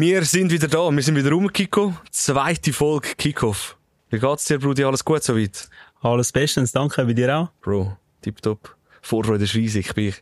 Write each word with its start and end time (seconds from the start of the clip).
Wir 0.00 0.24
sind 0.24 0.52
wieder 0.52 0.68
da, 0.68 0.88
wir 0.92 1.02
sind 1.02 1.16
wieder 1.16 1.30
rum, 1.32 1.52
Kiko. 1.52 1.92
Zweite 2.12 2.72
Folge 2.72 3.08
Kickoff. 3.16 3.76
Wie 4.10 4.20
geht's 4.20 4.44
dir, 4.44 4.60
Brudi? 4.60 4.84
Alles 4.84 5.04
gut 5.04 5.24
soweit? 5.24 5.68
Alles 6.02 6.30
bestens, 6.30 6.70
danke, 6.70 7.04
bei 7.04 7.14
dir 7.14 7.36
auch? 7.36 7.48
Bro, 7.60 7.96
tipptopp. 8.22 8.76
Vorfreude 9.02 9.42
ist 9.42 9.56
riesig. 9.56 9.86
Ich 9.88 9.94
bin, 9.94 10.14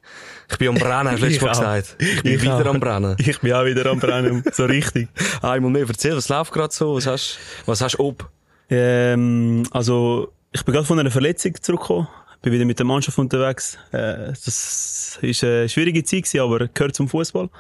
ich 0.51 0.57
bin 0.57 0.69
am 0.69 0.77
Brennen, 0.77 1.11
hast 1.11 1.21
du 1.21 1.27
letztes 1.27 1.43
Mal 1.43 1.51
gesagt. 1.51 1.97
Ich 1.99 2.23
bin 2.23 2.33
ich 2.33 2.43
wieder 2.43 2.63
auch. 2.63 2.75
am 2.75 2.81
Brennen. 2.81 3.17
Ich 3.21 3.39
bin 3.41 3.53
auch 3.53 3.67
wieder 3.67 3.85
am 3.91 4.01
Brennen, 4.01 4.43
so 4.51 4.65
richtig. 4.65 5.09
Einmal 5.43 5.71
mehr, 5.71 5.85
erzähl, 5.87 6.17
was 6.17 6.31
läuft 6.31 6.53
gerade 6.55 6.73
so? 6.73 6.95
Was 6.95 7.07
hast, 7.07 7.39
was 7.67 7.83
hast 7.83 7.97
du 7.99 8.03
ob? 8.05 8.31
Ähm, 8.71 9.65
also, 9.73 10.33
ich 10.53 10.65
bin 10.65 10.73
gerade 10.73 10.87
von 10.87 10.99
einer 10.99 11.11
Verletzung 11.11 11.53
zurückgekommen. 11.61 12.09
Bin 12.41 12.53
wieder 12.55 12.65
mit 12.65 12.79
der 12.79 12.87
Mannschaft 12.87 13.19
unterwegs. 13.19 13.77
Äh, 13.93 14.29
das 14.43 15.19
ist 15.21 15.45
eine 15.45 15.69
schwierige 15.69 16.03
Zeit 16.03 16.23
gewesen, 16.25 16.41
aber 16.41 16.67
gehört 16.69 16.95
zum 16.95 17.11
Fußball. 17.11 17.51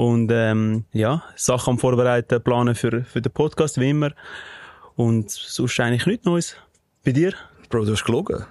Und 0.00 0.30
ähm, 0.32 0.84
ja, 0.94 1.22
Sachen 1.36 1.72
am 1.72 1.78
Vorbereiten, 1.78 2.42
planen 2.42 2.74
für, 2.74 3.04
für 3.04 3.20
den 3.20 3.30
Podcast, 3.32 3.78
wie 3.78 3.90
immer. 3.90 4.12
Und 4.96 5.30
sonst 5.30 5.78
eigentlich 5.78 6.06
nichts 6.06 6.24
Neues. 6.24 6.56
Bei 7.04 7.12
dir? 7.12 7.34
Bro, 7.68 7.84
du 7.84 7.92
hast 7.92 8.04
gelogen. 8.04 8.46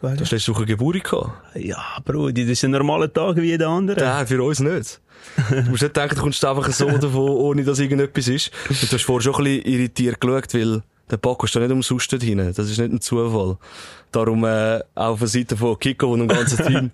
Du 0.00 0.08
hast 0.08 0.32
letzte 0.32 0.52
Woche 0.52 0.66
Geburt 0.66 1.04
gehabt. 1.04 1.30
Ja, 1.54 1.98
Bro, 2.04 2.32
das 2.32 2.46
ist 2.46 2.64
ein 2.64 2.72
normaler 2.72 3.12
Tag 3.12 3.36
wie 3.36 3.46
jeder 3.46 3.68
andere. 3.68 4.00
Nein, 4.00 4.26
für 4.26 4.42
uns 4.42 4.58
nicht. 4.58 5.00
du 5.50 5.70
musst 5.70 5.84
nicht 5.84 5.96
denken, 5.96 6.16
du 6.16 6.22
kommst 6.22 6.44
einfach 6.44 6.68
so 6.72 6.90
davon, 6.98 7.30
ohne 7.30 7.62
dass 7.62 7.78
irgendetwas 7.78 8.26
ist. 8.26 8.50
Und 8.68 8.82
du 8.82 8.96
hast 8.96 9.04
vorher 9.04 9.22
schon 9.22 9.36
ein 9.36 9.44
bisschen 9.44 9.72
irritiert 9.72 10.20
geschaut, 10.20 10.52
weil 10.54 10.82
der 11.08 11.16
Paco 11.16 11.46
ist 11.46 11.54
da 11.54 11.60
nicht 11.60 11.70
umsonst 11.70 12.12
dort 12.12 12.24
hinein. 12.24 12.52
Das 12.56 12.68
ist 12.68 12.76
nicht 12.76 12.92
ein 12.92 13.00
Zufall. 13.00 13.56
Darum, 14.10 14.44
äh, 14.44 14.80
auch 14.96 15.12
auf 15.12 15.20
der 15.20 15.28
Seite 15.28 15.56
von 15.56 15.78
Kiko 15.78 16.12
und 16.12 16.18
dem 16.18 16.28
ganzen 16.28 16.66
Team 16.66 16.90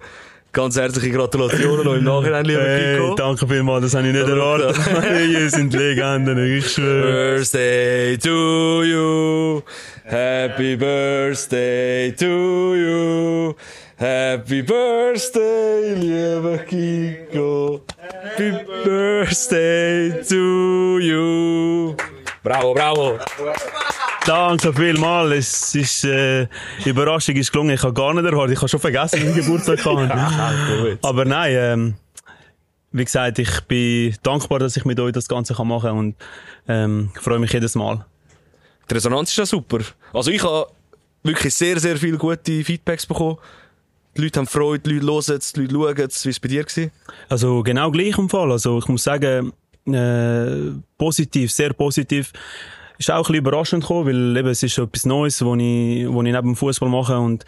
Ganz 0.55 0.77
herzliche 0.77 1.11
Gratulationen 1.11 1.85
noch 1.85 1.95
im 1.95 2.05
Nachhinein, 2.05 2.45
lieber 2.45 2.63
hey, 2.63 2.95
Kiko. 2.95 3.15
Danke 3.17 3.49
vielmals, 3.49 3.83
das 3.83 3.95
habe 3.97 4.07
ich 4.07 4.13
nicht 4.15 4.29
erwartet. 4.29 4.77
Ihr 5.29 5.51
sind 5.51 5.75
Legenden, 5.75 6.39
ich 6.59 6.71
schwöre. 6.71 7.39
Birthday 7.39 8.17
to 8.17 8.85
you. 8.85 9.63
Happy 10.05 10.77
birthday 10.77 12.13
to 12.13 12.77
you. 12.77 13.55
Happy 13.97 14.63
birthday, 14.63 15.95
lieber 15.97 16.59
Kiko. 16.59 17.81
Happy 17.99 18.53
birthday 18.85 20.23
to 20.23 21.01
you. 21.01 21.97
Bravo, 22.45 22.75
bravo. 22.75 23.19
Danke 24.27 24.73
vielmals. 24.73 25.37
Es 25.37 25.75
ist, 25.75 26.05
äh, 26.05 26.47
Überraschung 26.85 27.37
ist 27.37 27.53
gelungen. 27.53 27.75
Ich 27.75 27.83
habe 27.83 27.93
gar 27.93 28.15
nicht 28.15 28.25
erwartet. 28.25 28.55
Ich 28.55 28.59
habe 28.59 28.69
schon 28.69 28.81
vergessen, 28.81 29.21
wie 29.23 29.39
ich 29.39 29.47
Geburtstag 29.47 29.85
hatte. 29.85 30.99
Aber 31.03 31.25
nein, 31.27 31.53
ähm, 31.55 31.95
wie 32.93 33.05
gesagt, 33.05 33.39
ich 33.39 33.61
bin 33.63 34.17
dankbar, 34.23 34.61
dass 34.61 34.77
ich 34.77 34.85
mit 34.87 34.99
euch 34.99 35.13
das 35.13 35.29
Ganze 35.29 35.53
machen 35.65 35.89
kann 35.89 35.99
und 35.99 36.17
ähm, 36.69 37.11
freue 37.21 37.39
mich 37.39 37.53
jedes 37.53 37.75
Mal. 37.75 38.07
Die 38.89 38.95
Resonanz 38.95 39.31
ist 39.31 39.37
ja 39.37 39.47
super. 39.47 39.81
Also 40.13 40.31
ich 40.31 40.43
habe 40.43 40.69
wirklich 41.23 41.55
sehr, 41.55 41.79
sehr 41.79 41.97
viele 41.97 42.17
gute 42.17 42.65
Feedbacks 42.65 43.05
bekommen. 43.05 43.37
Die 44.17 44.23
Leute 44.23 44.39
haben 44.39 44.47
Freude, 44.47 44.89
die 44.89 45.01
Leute 45.01 45.33
hören 45.33 45.39
es, 45.39 45.53
die 45.53 45.67
Leute 45.67 45.75
schauen 45.75 46.09
es. 46.09 46.25
Wie 46.25 46.29
war 46.29 46.31
es 46.31 46.41
bei 46.41 46.49
dir? 46.49 46.65
Gewesen? 46.65 46.91
Also 47.29 47.63
genau 47.63 47.91
gleich 47.91 48.17
im 48.17 48.31
Fall. 48.31 48.53
Also 48.53 48.79
ich 48.79 48.89
muss 48.89 49.05
sagen, 49.05 49.53
äh, 49.87 50.73
positiv, 50.97 51.53
sehr 51.53 51.75
positiv 51.75 52.33
ist 52.99 53.11
auch 53.11 53.17
ein 53.17 53.23
bisschen 53.23 53.35
überraschend 53.37 53.83
gekommen, 53.83 54.07
weil 54.07 54.37
eben, 54.37 54.49
es 54.49 54.63
ist 54.63 54.79
etwas 54.79 55.07
Neues, 55.07 55.45
wo 55.45 55.55
ich, 55.55 56.09
wo 56.09 56.23
ich 56.23 56.33
neben 56.33 56.49
dem 56.49 56.57
Fußball 56.57 56.89
mache 56.89 57.19
und 57.19 57.45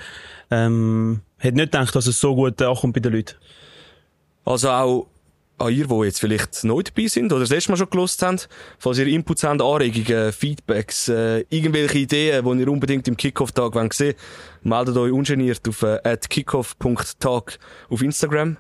ähm, 0.51 1.21
hätte 1.39 1.57
nicht 1.57 1.73
gedacht, 1.73 1.95
dass 1.95 2.07
es 2.07 2.21
so 2.21 2.35
gut 2.35 2.61
ankommt 2.61 2.95
bei 2.95 3.01
den 3.01 3.13
Leuten. 3.13 3.35
Also 4.45 4.71
auch 4.71 5.07
an 5.59 5.73
ihr, 5.73 5.87
die 5.87 6.05
jetzt 6.05 6.21
vielleicht 6.21 6.65
neu 6.65 6.83
dabei 6.83 7.07
sind 7.07 7.33
oder 7.33 7.41
das 7.41 7.51
erste 7.51 7.73
Mal 7.73 7.77
schon 7.77 7.91
gelost 7.91 8.23
haben, 8.23 8.39
falls 8.79 8.99
ihr 8.99 9.07
Inputs 9.07 9.43
habt, 9.43 9.63
Anregungen, 9.63 10.33
Feedbacks, 10.33 11.09
äh, 11.09 11.45
irgendwelche 11.49 11.99
Ideen, 11.99 12.45
die 12.45 12.61
ihr 12.61 12.69
unbedingt 12.69 13.09
im 13.09 13.17
Kickoff-Tag 13.17 13.95
sehen 13.95 14.15
wollt, 14.15 14.17
meldet 14.63 14.97
euch 14.97 15.13
ungeniert 15.13 15.67
auf 15.69 15.83
äh, 15.83 16.19
kickoff.tag 16.29 17.59
auf 17.89 18.03
Instagram. 18.03 18.59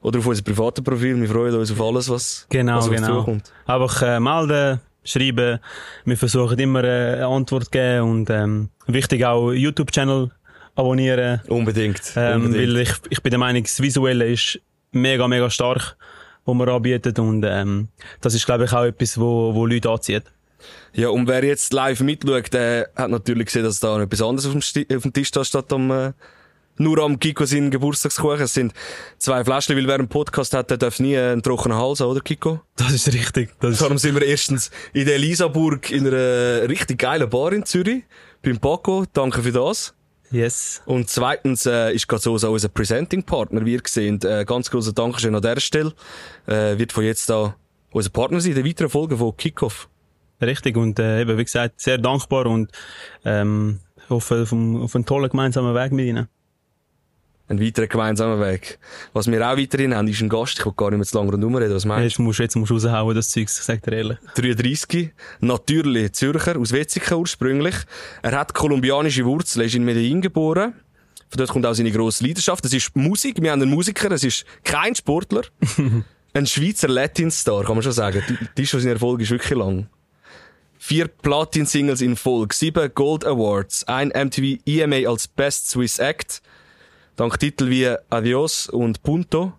Oder 0.00 0.20
auf 0.20 0.26
unser 0.26 0.42
privaten 0.42 0.84
Profil. 0.84 1.20
Wir 1.20 1.28
freuen 1.28 1.56
uns 1.56 1.72
auf 1.72 1.80
alles, 1.80 2.08
was, 2.08 2.46
genau, 2.50 2.76
was 2.76 2.84
auf 2.84 2.94
genau. 2.94 3.18
zukommt. 3.18 3.52
Einfach 3.66 4.00
äh, 4.02 4.20
melden, 4.20 4.80
schreiben. 5.04 5.58
Wir 6.04 6.16
versuchen 6.16 6.58
immer 6.58 6.84
äh, 6.84 7.14
eine 7.14 7.26
Antwort 7.26 7.64
zu 7.64 7.70
geben 7.70 8.02
und 8.02 8.30
ähm, 8.30 8.70
wichtig 8.86 9.24
auch 9.24 9.52
YouTube-Channel 9.52 10.30
abonnieren. 10.74 11.40
Unbedingt. 11.48 12.12
Ähm, 12.16 12.46
unbedingt. 12.46 12.74
Weil 12.74 12.82
ich, 12.82 12.92
ich 13.10 13.22
bin 13.22 13.30
der 13.30 13.38
Meinung, 13.38 13.62
das 13.62 13.80
Visuelle 13.80 14.26
ist 14.28 14.60
mega, 14.92 15.26
mega 15.28 15.50
stark, 15.50 15.96
was 16.44 16.54
man 16.54 16.68
anbietet 16.68 17.18
und 17.18 17.44
ähm, 17.46 17.88
das 18.20 18.34
ist 18.34 18.46
glaube 18.46 18.64
ich 18.64 18.72
auch 18.72 18.84
etwas, 18.84 19.18
wo, 19.18 19.54
wo 19.54 19.66
Leute 19.66 19.90
anzieht. 19.90 20.24
Ja, 20.92 21.10
und 21.10 21.28
wer 21.28 21.44
jetzt 21.44 21.72
live 21.72 22.00
mitschaut, 22.00 22.52
der 22.52 22.90
hat 22.96 23.10
natürlich 23.10 23.46
gesehen, 23.46 23.62
dass 23.62 23.80
da 23.80 23.96
noch 23.96 24.04
etwas 24.04 24.22
anderes 24.22 24.46
auf 24.46 24.52
dem, 24.52 24.62
Sti 24.62 24.86
auf 24.94 25.02
dem 25.02 25.12
Tisch 25.12 25.30
da 25.30 25.44
statt 25.44 25.72
am 25.72 25.90
äh, 25.90 26.12
nur 26.78 26.98
am 26.98 27.18
Kiko 27.18 27.44
seinen 27.44 27.70
Geburtstagskuchen. 27.70 28.40
Es 28.40 28.54
sind 28.54 28.72
zwei 29.18 29.44
Flaschen, 29.44 29.76
weil 29.76 29.86
wer 29.86 29.96
einen 29.96 30.08
Podcast 30.08 30.54
hat, 30.54 30.70
der 30.70 30.76
darf 30.76 31.00
nie 31.00 31.16
einen 31.16 31.42
trockenen 31.42 31.78
Hals 31.78 32.00
haben, 32.00 32.10
oder 32.10 32.20
Kiko? 32.20 32.60
Das 32.76 32.92
ist 32.92 33.12
richtig. 33.12 33.50
Das 33.60 33.72
ist 33.72 33.82
Darum 33.82 33.98
sind 33.98 34.14
wir 34.14 34.26
erstens 34.26 34.70
in 34.92 35.06
der 35.06 35.16
Elisaburg 35.16 35.90
in 35.90 36.06
einer 36.06 36.68
richtig 36.68 36.98
geilen 36.98 37.28
Bar 37.28 37.52
in 37.52 37.64
Zürich. 37.64 38.04
Beim 38.42 38.58
Paco. 38.58 39.04
Danke 39.12 39.42
für 39.42 39.52
das. 39.52 39.94
Yes. 40.30 40.82
Und 40.84 41.08
zweitens 41.08 41.66
äh, 41.66 41.92
ist 41.92 42.06
gerade 42.06 42.22
so 42.22 42.32
unser 42.32 42.68
Presenting-Partner, 42.68 43.64
wie 43.64 43.74
ihr 43.74 43.82
seht. 43.86 44.24
Äh, 44.24 44.44
ganz 44.44 44.70
großer 44.70 44.92
Dankeschön 44.92 45.34
an 45.34 45.42
dieser 45.42 45.60
Stelle. 45.60 45.92
Äh, 46.46 46.78
wird 46.78 46.92
von 46.92 47.04
jetzt 47.04 47.30
an 47.30 47.54
unser 47.90 48.10
Partner 48.10 48.40
sein, 48.40 48.50
in 48.52 48.56
der 48.56 48.64
weiteren 48.64 48.90
Folge 48.90 49.16
von 49.16 49.36
Kickoff. 49.36 49.88
Richtig. 50.40 50.76
Und 50.76 50.98
äh, 50.98 51.22
eben, 51.22 51.38
wie 51.38 51.44
gesagt, 51.44 51.80
sehr 51.80 51.98
dankbar 51.98 52.46
und 52.46 52.70
ähm, 53.24 53.80
hoffe 54.08 54.42
auf, 54.42 54.52
einen, 54.52 54.82
auf 54.82 54.94
einen 54.94 55.06
tollen 55.06 55.30
gemeinsamen 55.30 55.74
Weg 55.74 55.92
mit 55.92 56.06
Ihnen. 56.06 56.28
Ein 57.48 57.62
weiterer 57.62 57.86
gemeinsamer 57.86 58.40
Weg. 58.40 58.78
Was 59.14 59.26
wir 59.30 59.40
auch 59.48 59.56
weiterhin 59.56 59.94
haben, 59.94 60.06
ist 60.06 60.20
ein 60.20 60.28
Gast. 60.28 60.58
Ich 60.58 60.66
will 60.66 60.74
gar 60.76 60.90
nicht 60.90 60.98
mehr 60.98 61.06
zu 61.06 61.16
lange 61.16 61.32
rundherum 61.32 61.56
reden. 61.56 61.74
Was 61.74 61.86
meinst 61.86 62.02
du? 62.02 62.04
Jetzt 62.04 62.18
musst, 62.18 62.38
jetzt 62.40 62.56
musst 62.56 62.70
du 62.70 62.74
raushauen, 62.74 63.14
das 63.14 63.30
Zeug, 63.30 63.48
sag 63.48 63.82
dir 63.82 63.92
ehrlich. 63.92 64.18
33. 64.34 65.10
Natürlich 65.40 66.12
Zürcher, 66.12 66.58
aus 66.58 66.72
Wetzikon 66.72 67.20
ursprünglich. 67.20 67.74
Er 68.22 68.32
hat 68.32 68.52
kolumbianische 68.52 69.24
Wurzeln, 69.24 69.64
ist 69.64 69.74
in 69.74 69.84
Medellin 69.84 70.20
geboren. 70.20 70.74
Von 71.30 71.38
dort 71.38 71.50
kommt 71.50 71.64
auch 71.64 71.74
seine 71.74 71.90
grosse 71.90 72.22
Leidenschaft. 72.22 72.64
Das 72.64 72.72
ist 72.74 72.94
Musik. 72.94 73.40
Wir 73.40 73.50
haben 73.50 73.62
einen 73.62 73.70
Musiker, 73.70 74.10
es 74.12 74.24
ist 74.24 74.44
kein 74.62 74.94
Sportler. 74.94 75.42
ein 76.34 76.46
Schweizer 76.46 76.88
Latin-Star, 76.88 77.64
kann 77.64 77.76
man 77.76 77.82
schon 77.82 77.92
sagen. 77.92 78.22
Die 78.56 78.62
ist 78.62 78.68
schon 78.68 78.80
sein 78.80 78.92
Erfolg 78.92 79.20
ist 79.22 79.30
wirklich 79.30 79.58
lang. 79.58 79.88
Vier 80.78 81.08
Platin-Singles 81.08 82.00
in 82.02 82.16
Folge, 82.16 82.54
sieben 82.54 82.90
Gold 82.94 83.24
Awards, 83.26 83.84
ein 83.88 84.08
MTV 84.08 84.60
EMA 84.64 85.08
als 85.08 85.26
Best 85.26 85.68
Swiss 85.70 85.98
Act, 85.98 86.40
dank 87.18 87.38
Titel 87.38 87.68
wie 87.68 87.88
Adios 88.10 88.68
und 88.68 89.02
Punto. 89.02 89.52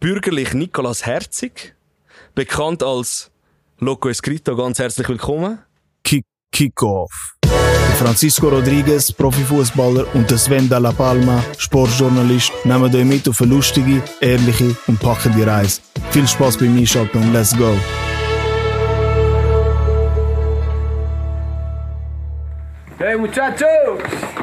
Bürgerlich 0.00 0.52
Nicolas 0.52 1.06
Herzig, 1.06 1.74
bekannt 2.34 2.82
als 2.82 3.30
Loco 3.78 4.08
Escrito, 4.08 4.56
ganz 4.56 4.78
herzlich 4.78 5.08
willkommen. 5.08 5.60
Kick, 6.02 6.24
Kick-Off. 6.52 7.36
Francisco 7.98 8.48
Rodriguez, 8.48 9.12
Profifußballer 9.12 10.06
und 10.14 10.30
Sven 10.30 10.68
Dalla 10.68 10.92
Palma, 10.92 11.42
Sportjournalist, 11.56 12.52
nehmen 12.64 12.94
euch 12.94 13.04
mit 13.04 13.28
auf 13.28 13.40
eine 13.42 13.54
lustige, 13.54 14.02
ehrliche 14.20 14.76
und 14.86 15.00
packende 15.00 15.46
Reise. 15.46 15.80
Viel 16.10 16.26
Spaß 16.26 16.58
beim 16.58 16.76
Einschalten 16.76 17.18
und 17.18 17.32
let's 17.32 17.56
go! 17.56 17.74
Hey 22.98 23.16
Muchachos! 23.16 24.00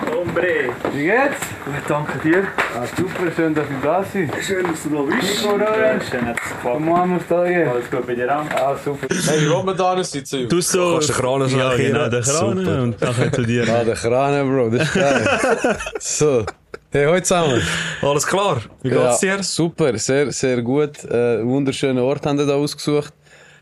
Hombre! 0.09 0.73
Wie 0.93 1.03
geht's? 1.03 1.41
Gut, 1.65 1.75
danke 1.89 2.17
dir. 2.19 2.47
Ah, 2.73 2.85
super, 2.95 3.29
schön, 3.35 3.53
dass 3.53 3.67
du 3.67 3.73
da 3.83 3.99
bist. 3.99 4.45
Schön, 4.47 4.65
dass 4.65 4.83
du 4.83 4.89
da 4.91 5.01
bist. 5.01 5.43
Nico 5.43 5.57
du 5.57 6.93
an, 6.93 7.09
musst 7.09 7.29
da 7.29 7.43
gehen. 7.43 7.67
Alles 7.67 7.91
gut 7.91 8.07
bei 8.07 8.15
dir 8.15 8.33
auch? 8.33 8.49
Ah, 8.51 8.77
super. 8.77 9.07
Hey, 9.27 9.45
Ramadan 9.45 9.97
ist 9.97 10.15
jetzt 10.15 10.31
Du 10.31 10.61
so... 10.61 10.93
kannst 10.93 11.09
den 11.09 11.15
Kran 11.17 11.49
so 11.49 11.57
Ja, 11.57 11.75
genau, 11.75 12.07
den 12.07 12.23
Kran 12.23 12.57
Super. 12.57 12.81
und 12.83 13.01
nachher 13.01 13.33
zu 13.33 13.43
dir. 13.43 13.67
Ah, 13.67 13.83
der 13.83 13.95
Krane, 13.95 14.45
Bro, 14.45 14.69
das 14.69 14.83
ist 14.87 14.93
geil. 14.93 15.77
so. 15.99 16.45
Hey, 16.91 17.07
heute 17.07 17.23
zusammen. 17.23 17.61
Alles 18.01 18.25
klar? 18.25 18.61
Wie 18.83 18.89
geht's 18.89 19.19
dir? 19.19 19.43
super, 19.43 19.97
sehr, 19.97 20.31
sehr 20.31 20.61
gut. 20.61 21.03
Äh, 21.03 21.45
wunderschönen 21.45 21.99
Ort 21.99 22.25
haben 22.25 22.37
wir 22.37 22.45
da 22.45 22.53
ausgesucht. 22.55 23.13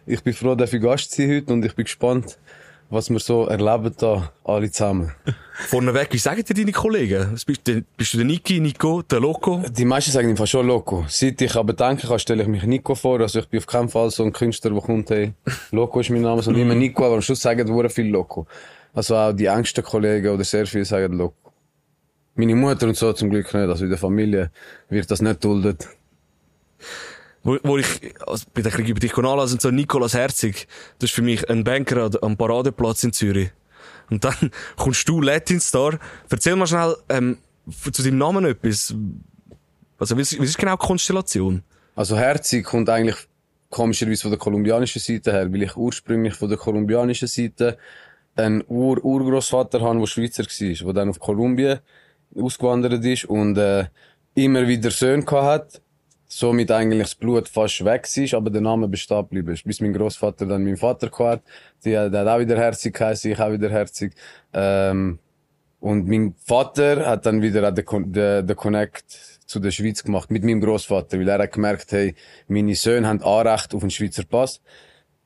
Ich 0.05 0.21
bin 0.21 0.33
froh, 0.33 0.53
dass 0.53 0.71
ich 0.71 0.81
Gast 0.81 1.11
sein 1.13 1.31
heute 1.33 1.51
und 1.51 1.65
ich 1.65 1.73
bin 1.75 1.85
gespannt, 1.85 2.37
was 2.89 3.09
wir 3.09 3.19
so 3.19 3.45
erleben 3.47 3.93
da 3.97 4.31
alle 4.43 4.71
zusammen. 4.71 5.11
Vorneweg, 5.53 6.11
wie 6.11 6.17
sagen 6.17 6.43
dir 6.43 6.53
deine 6.53 6.71
Kollegen? 6.71 7.39
Bist 7.45 7.67
du, 7.67 7.83
bist 7.95 8.13
du 8.13 8.17
der 8.17 8.25
Niki, 8.25 8.59
Nico, 8.59 9.01
der 9.01 9.19
Loco? 9.19 9.63
Die 9.69 9.85
meisten 9.85 10.11
sagen 10.11 10.29
einfach 10.29 10.47
schon 10.47 10.67
Loco. 10.67 11.05
Seit 11.07 11.41
ich 11.41 11.55
aber 11.55 11.73
denken 11.73 12.07
kann, 12.07 12.19
stelle 12.19 12.43
ich 12.43 12.49
mich 12.49 12.63
Nico 12.63 12.95
vor. 12.95 13.19
Also 13.19 13.39
ich 13.39 13.47
bin 13.47 13.59
auf 13.59 13.67
keinen 13.67 13.89
Fall 13.89 14.09
so 14.09 14.23
ein 14.23 14.33
Künstler, 14.33 14.71
der 14.71 14.81
kommt, 14.81 15.09
hey, 15.09 15.33
Loco 15.71 15.99
ist 15.99 16.09
mein 16.09 16.21
Name, 16.21 16.41
sondern 16.41 16.63
immer 16.63 16.75
Nico, 16.75 17.05
aber 17.05 17.15
am 17.15 17.21
Schluss 17.21 17.41
sagen 17.41 17.65
die 17.65 17.89
viel 17.89 18.07
Loco. 18.07 18.47
Also 18.93 19.15
auch 19.15 19.33
die 19.33 19.45
engsten 19.45 19.83
Kollegen 19.83 20.29
oder 20.29 20.43
sehr 20.43 20.65
viele 20.65 20.85
sagen 20.85 21.13
Loco. 21.13 21.51
Meine 22.35 22.55
Mutter 22.55 22.87
und 22.87 22.97
so 22.97 23.13
zum 23.13 23.29
Glück 23.29 23.53
nicht. 23.53 23.69
Also 23.69 23.83
in 23.83 23.89
der 23.91 23.99
Familie 23.99 24.51
wird 24.89 25.09
das 25.09 25.21
nicht 25.21 25.43
duldet. 25.43 25.87
Wo, 27.43 27.57
wo 27.63 27.77
ich, 27.77 27.87
also 28.25 28.45
bei 28.53 28.61
der 28.61 28.77
über 28.79 28.99
dich 28.99 29.17
anlassen, 29.17 29.59
so 29.59 29.69
Nicolas 29.69 30.13
Herzig, 30.13 30.67
das 30.99 31.09
ist 31.09 31.15
für 31.15 31.21
mich 31.21 31.49
ein 31.49 31.63
Banker 31.63 32.09
am- 32.21 32.37
Paradeplatz 32.37 33.03
in 33.03 33.13
Zürich. 33.13 33.51
Und 34.09 34.23
dann 34.23 34.51
kommst 34.77 35.07
du 35.07 35.21
Latin 35.21 35.59
Star. 35.59 35.99
Erzähl 36.29 36.55
mal 36.55 36.67
schnell, 36.67 36.95
ähm, 37.09 37.37
zu 37.91 38.03
deinem 38.03 38.17
Namen 38.17 38.45
etwas. 38.45 38.93
Also, 39.97 40.15
ist, 40.17 40.39
wie 40.39 40.43
ist 40.45 40.57
genau 40.57 40.75
die 40.75 40.85
Konstellation? 40.85 41.63
Also 41.95 42.17
Herzig 42.17 42.65
kommt 42.65 42.89
eigentlich 42.89 43.17
komischerweise 43.69 44.23
von 44.23 44.31
der 44.31 44.39
kolumbianischen 44.39 45.01
Seite 45.01 45.31
her, 45.31 45.51
weil 45.51 45.63
ich 45.63 45.75
ursprünglich 45.75 46.33
von 46.33 46.49
der 46.49 46.57
kolumbianischen 46.57 47.27
Seite 47.27 47.77
einen 48.35 48.63
Ur 48.67 49.03
Urgroßvater 49.03 49.81
habe, 49.81 49.99
der 49.99 50.07
Schweizer 50.07 50.43
war, 50.43 50.85
der 50.85 50.93
dann 50.93 51.09
auf 51.09 51.19
Kolumbien 51.19 51.79
ausgewandert 52.35 53.03
ist 53.05 53.25
und 53.25 53.57
äh, 53.57 53.85
immer 54.35 54.67
wieder 54.67 54.89
Söhne 54.91 55.23
gehabt 55.23 55.75
hat, 55.75 55.81
somit 56.37 56.71
eigentlich 56.71 57.03
das 57.03 57.15
Blut 57.15 57.47
fast 57.47 57.85
weg 57.85 58.07
ist, 58.15 58.33
aber 58.33 58.49
der 58.49 58.61
Name 58.61 58.87
bestehen 58.87 59.21
geblieben 59.21 59.53
ist. 59.53 59.63
Bis 59.63 59.79
mein 59.81 59.93
Großvater 59.93 60.45
dann 60.45 60.63
meinen 60.63 60.77
Vater 60.77 61.09
gehabt 61.09 61.43
hat, 61.43 61.85
der, 61.85 62.11
hat 62.11 62.27
auch 62.27 62.39
wieder 62.39 62.57
Herzig 62.57 62.95
geheißen, 62.95 63.31
ich 63.31 63.39
auch 63.39 63.51
wieder 63.51 63.69
Herzig. 63.69 64.13
Ähm, 64.53 65.19
und 65.79 66.07
mein 66.07 66.33
Vater 66.43 67.05
hat 67.05 67.25
dann 67.25 67.41
wieder 67.41 67.71
den, 67.71 68.13
den, 68.13 68.55
Connect 68.55 69.11
zu 69.45 69.59
der 69.59 69.71
Schweiz 69.71 70.03
gemacht 70.03 70.31
mit 70.31 70.43
meinem 70.43 70.61
Großvater, 70.61 71.19
weil 71.19 71.27
er 71.27 71.39
hat 71.39 71.51
gemerkt, 71.51 71.91
hey, 71.91 72.15
meine 72.47 72.75
Söhne 72.75 73.07
haben 73.07 73.21
Anrecht 73.21 73.75
auf 73.75 73.81
einen 73.81 73.91
Schweizer 73.91 74.23
Pass. 74.23 74.61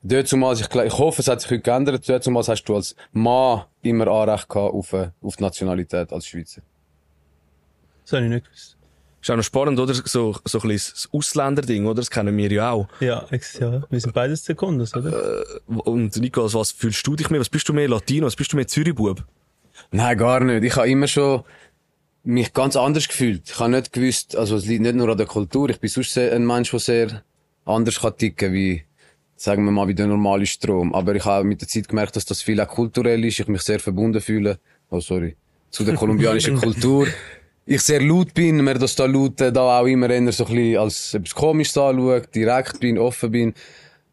Dort 0.02 0.28
zumal, 0.28 0.54
ich, 0.54 0.68
ich 0.68 0.98
hoffe, 0.98 1.22
es 1.22 1.28
hat 1.28 1.40
sich 1.40 1.50
heute 1.50 1.62
geändert, 1.62 2.08
dort 2.08 2.22
zumal 2.22 2.42
hast 2.46 2.64
du 2.64 2.76
als 2.76 2.94
Mann 3.12 3.64
immer 3.82 4.08
Anrecht 4.08 4.48
gehabt 4.48 4.74
auf, 4.74 4.92
äh, 4.92 5.10
auf 5.22 5.36
die 5.36 5.42
Nationalität 5.42 6.12
als 6.12 6.26
Schweizer. 6.26 6.62
Das 8.04 8.12
habe 8.12 8.24
ich 8.24 8.30
nicht 8.30 8.44
gewusst. 8.44 8.77
Ist 9.20 9.30
auch 9.30 9.36
noch 9.36 9.42
spannend, 9.42 9.80
oder? 9.80 9.94
So, 9.94 10.36
so 10.44 10.60
ein 10.60 10.68
bisschen 10.68 10.94
das 10.94 11.08
Ausländerding, 11.12 11.86
oder? 11.86 11.96
Das 11.96 12.10
kennen 12.10 12.36
wir 12.36 12.52
ja 12.52 12.70
auch. 12.70 12.88
Ja, 13.00 13.26
ex 13.30 13.58
ja. 13.58 13.82
Wir 13.90 14.00
sind 14.00 14.14
beides 14.14 14.44
Sekundas, 14.44 14.94
oder? 14.94 15.44
Und 15.66 16.16
Nicolas, 16.16 16.54
was 16.54 16.70
fühlst 16.70 17.04
du 17.06 17.16
dich 17.16 17.28
mehr? 17.28 17.40
Was 17.40 17.48
bist 17.48 17.68
du 17.68 17.72
mehr 17.72 17.88
Latino? 17.88 18.26
Was 18.26 18.36
bist 18.36 18.52
du 18.52 18.56
mehr 18.56 18.68
Zürichbub? 18.68 19.24
Nein, 19.90 20.18
gar 20.18 20.40
nicht. 20.40 20.62
Ich 20.64 20.76
habe 20.76 20.88
immer 20.88 21.08
schon 21.08 21.42
mich 22.22 22.52
ganz 22.52 22.76
anders 22.76 23.08
gefühlt. 23.08 23.42
Ich 23.46 23.58
habe 23.58 23.70
nicht 23.70 23.92
gewusst, 23.92 24.36
also 24.36 24.56
es 24.56 24.66
liegt 24.66 24.82
nicht 24.82 24.94
nur 24.94 25.08
an 25.08 25.16
der 25.16 25.26
Kultur. 25.26 25.70
Ich 25.70 25.80
bin 25.80 25.90
sonst 25.90 26.16
ein 26.18 26.46
Mensch, 26.46 26.70
der 26.70 26.80
sehr 26.80 27.22
anders 27.64 28.00
kann 28.00 28.16
ticken 28.16 28.52
wie, 28.52 28.84
sagen 29.36 29.64
wir 29.64 29.72
mal, 29.72 29.88
wie 29.88 29.94
der 29.94 30.06
normale 30.06 30.46
Strom. 30.46 30.94
Aber 30.94 31.14
ich 31.14 31.24
habe 31.24 31.44
mit 31.44 31.60
der 31.60 31.68
Zeit 31.68 31.88
gemerkt, 31.88 32.16
dass 32.16 32.24
das 32.24 32.42
viel 32.42 32.60
auch 32.60 32.68
kulturell 32.68 33.24
ist. 33.24 33.40
Ich 33.40 33.48
mich 33.48 33.62
sehr 33.62 33.80
verbunden 33.80 34.20
fühle. 34.20 34.58
Oh, 34.90 35.00
sorry. 35.00 35.36
Zu 35.70 35.84
der 35.84 35.94
kolumbianischen 35.96 36.56
Kultur. 36.56 37.06
Ich 37.70 37.82
sehr 37.82 38.00
laut 38.00 38.32
bin, 38.32 38.64
mir 38.64 38.78
das 38.78 38.96
da 38.96 39.04
laut 39.04 39.42
äh, 39.42 39.52
da 39.52 39.78
auch 39.78 39.84
immer 39.84 40.08
eher 40.08 40.32
so 40.32 40.46
ein 40.46 40.54
bisschen 40.54 40.78
als 40.78 41.12
etwas 41.12 41.34
Komisches 41.34 41.76
anschaut, 41.76 42.34
direkt 42.34 42.80
bin, 42.80 42.96
offen 42.96 43.30
bin. 43.30 43.54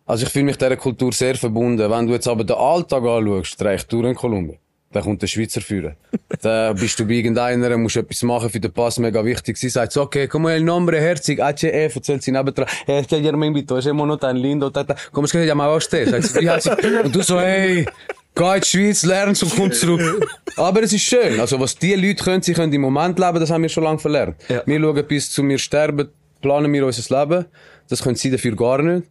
Also 0.06 0.25
ich 0.25 0.30
fühle 0.30 0.44
mich 0.44 0.57
dieser 0.57 0.75
Kultur 0.75 1.13
sehr 1.13 1.36
verbunden. 1.36 1.90
Wenn 1.90 2.06
du 2.06 2.12
jetzt 2.12 2.28
aber 2.28 2.44
den 2.44 2.57
Alltag 2.57 3.06
anschaust, 3.06 3.63
reicht 3.63 3.90
durch 3.94 4.10
in 4.10 4.16
Kolumbien. 4.16 4.57
Da 4.92 5.00
kommt 5.00 5.22
der 5.22 5.28
Schweizer 5.28 5.62
führen. 5.62 5.96
Da 6.42 6.74
bist 6.74 7.00
du 7.00 7.06
bei 7.06 7.13
irgendeiner, 7.13 7.78
musst 7.78 7.96
etwas 7.96 8.24
machen 8.24 8.50
für 8.50 8.60
den 8.60 8.74
Pass, 8.74 9.00
mega 9.00 9.24
wichtig. 9.24 9.56
Sie 9.57 9.69
sagt 9.69 9.94
so, 9.94 10.02
okay, 10.02 10.28
como 10.28 10.50
el 10.50 10.62
nombre, 10.62 11.00
herzig, 11.00 11.40
HF, 11.40 11.96
erzählt 11.96 12.24
sie 12.24 12.31
nebendran, 12.34 12.68
este 12.86 13.16
ayer 13.16 13.38
me 13.38 13.48
invitó, 13.48 13.78
ese 13.78 13.94
mono 13.94 14.18
tan 14.18 14.36
lindo, 14.36 14.69
ta, 14.69 14.84
ta. 14.84 14.96
Como 15.13 15.25
es 15.25 15.31
que 15.31 15.40
se 15.40 15.46
llamaba 15.46 15.78
usted? 15.78 16.10
Sagt 16.10 16.25
sie? 16.25 17.04
Und 17.04 17.16
du 17.16 17.24
so, 17.24 17.40
hey, 17.40 17.86
geh 18.35 18.55
in 18.55 18.61
die 18.61 18.67
Schweiz, 18.67 19.03
lern's 19.03 19.41
und 19.43 19.55
komm 19.55 19.71
zurück. 19.71 20.27
Aber 20.57 20.83
es 20.83 20.93
ist 20.93 21.03
schön. 21.03 21.39
Also, 21.39 21.59
was 21.59 21.77
die 21.77 21.95
Leute 21.95 22.23
können, 22.23 22.41
sie 22.41 22.53
können 22.53 22.71
im 22.73 22.81
Moment 22.81 23.17
leben, 23.17 23.39
das 23.39 23.49
haben 23.49 23.61
wir 23.61 23.69
schon 23.69 23.83
lange 23.83 23.99
verlernt. 23.99 24.35
Ja. 24.49 24.61
Wir 24.65 24.79
schauen 24.79 25.07
bis 25.07 25.31
zu 25.31 25.43
mir 25.43 25.57
sterben, 25.57 26.09
planen 26.41 26.71
wir 26.71 26.85
unser 26.85 27.19
Leben. 27.19 27.45
Das 27.89 28.01
können 28.01 28.15
sie 28.15 28.31
dafür 28.31 28.55
gar 28.55 28.81
nicht. 28.81 29.07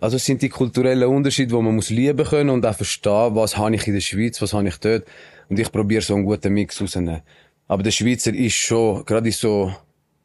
Also 0.00 0.16
es 0.16 0.24
sind 0.24 0.42
die 0.42 0.48
kulturellen 0.48 1.08
Unterschiede, 1.08 1.48
die 1.48 1.62
man 1.62 1.74
muss 1.74 1.90
lieben 1.90 2.24
können 2.26 2.50
und 2.50 2.66
auch 2.66 2.76
verstehen, 2.76 3.34
was 3.34 3.56
habe 3.56 3.74
ich 3.74 3.86
in 3.86 3.94
der 3.94 4.00
Schweiz, 4.00 4.40
was 4.42 4.52
habe 4.52 4.68
ich 4.68 4.76
dort. 4.76 5.04
Und 5.48 5.58
ich 5.58 5.70
probiere 5.70 6.02
so 6.02 6.14
einen 6.14 6.24
guten 6.24 6.52
Mix 6.52 6.80
rauszunehmen. 6.80 7.22
Aber 7.68 7.82
der 7.82 7.90
Schweizer 7.90 8.34
ist 8.34 8.54
schon, 8.54 9.04
gerade 9.04 9.28
in 9.28 9.32
so 9.32 9.72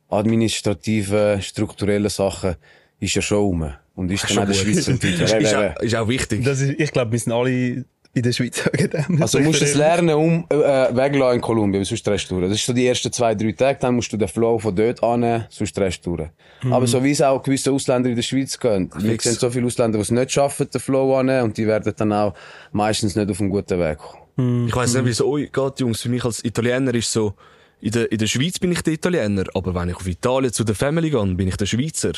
administrativen, 0.09 1.41
strukturellen 1.41 2.09
Sachen, 2.09 2.55
ist 2.99 3.15
er 3.15 3.21
schon 3.21 3.37
rum. 3.37 3.73
Und 3.95 4.11
ist 4.11 4.29
dann 4.29 4.39
auch 4.39 4.45
der 4.45 4.53
Schweizer 4.53 4.99
Typ. 4.99 5.21
ist, 5.21 5.55
auch, 5.55 5.79
ist 5.81 5.95
auch 5.95 6.07
wichtig. 6.07 6.43
Das 6.43 6.59
ist, 6.61 6.79
ich 6.79 6.91
glaube, 6.91 7.11
wir 7.11 7.19
sind 7.19 7.31
alle 7.31 7.85
in 8.13 8.23
der 8.23 8.31
Schweiz 8.31 8.63
wegen 8.73 8.89
dem. 8.89 9.21
Also 9.21 9.37
du 9.39 9.45
musst 9.45 9.61
es 9.61 9.75
lernen, 9.75 10.15
um, 10.15 10.45
äh, 10.49 10.55
weglassen 10.95 11.35
in 11.35 11.41
Kolumbien, 11.41 11.83
sonst 11.83 12.05
drehst 12.05 12.29
du 12.29 12.39
durch. 12.39 12.49
Das 12.49 12.59
ist 12.59 12.65
so 12.65 12.73
die 12.73 12.85
ersten 12.85 13.11
zwei, 13.11 13.35
drei 13.35 13.51
Tage, 13.53 13.79
dann 13.79 13.95
musst 13.95 14.11
du 14.11 14.17
den 14.17 14.27
Flow 14.27 14.59
von 14.59 14.75
dort 14.75 15.01
annehmen, 15.03 15.45
sonst 15.49 15.77
drehst 15.77 16.05
du 16.05 16.17
durch. 16.17 16.29
Aber 16.69 16.85
so 16.87 17.03
wie 17.03 17.11
es 17.11 17.21
auch 17.21 17.41
gewisse 17.41 17.71
Ausländer 17.71 18.09
in 18.09 18.15
der 18.15 18.23
Schweiz 18.23 18.59
gehen. 18.59 18.91
Wir 18.97 19.17
sehen 19.19 19.33
so 19.33 19.49
viele 19.49 19.65
Ausländer, 19.65 19.97
die 19.97 20.03
es 20.03 20.11
nicht 20.11 20.31
schaffen, 20.31 20.69
den 20.69 20.81
Flow 20.81 21.15
annehmen, 21.15 21.45
und 21.45 21.57
die 21.57 21.65
werden 21.65 21.93
dann 21.95 22.13
auch 22.13 22.33
meistens 22.71 23.15
nicht 23.15 23.29
auf 23.29 23.39
einen 23.39 23.49
guten 23.49 23.79
Weg 23.79 23.97
kommen. 23.97 24.67
Ich 24.67 24.75
weiss 24.75 24.93
nicht, 24.93 25.05
wie 25.05 25.09
es 25.09 25.21
euch 25.21 25.51
geht, 25.51 25.79
Jungs. 25.79 26.01
Für 26.01 26.09
mich 26.09 26.23
als 26.23 26.43
Italiener 26.43 26.93
ist 26.95 27.11
so, 27.11 27.33
in 27.81 27.91
der, 27.91 28.11
in 28.11 28.17
der 28.19 28.27
Schweiz 28.27 28.59
bin 28.59 28.71
ich 28.71 28.81
der 28.83 28.93
Italiener, 28.93 29.43
aber 29.53 29.73
wenn 29.75 29.89
ich 29.89 29.95
auf 29.95 30.07
Italien 30.07 30.53
zu 30.53 30.63
der 30.63 30.75
Family 30.75 31.09
gehe, 31.09 31.25
bin 31.35 31.47
ich 31.47 31.57
der 31.57 31.65
Schweizer. 31.65 32.11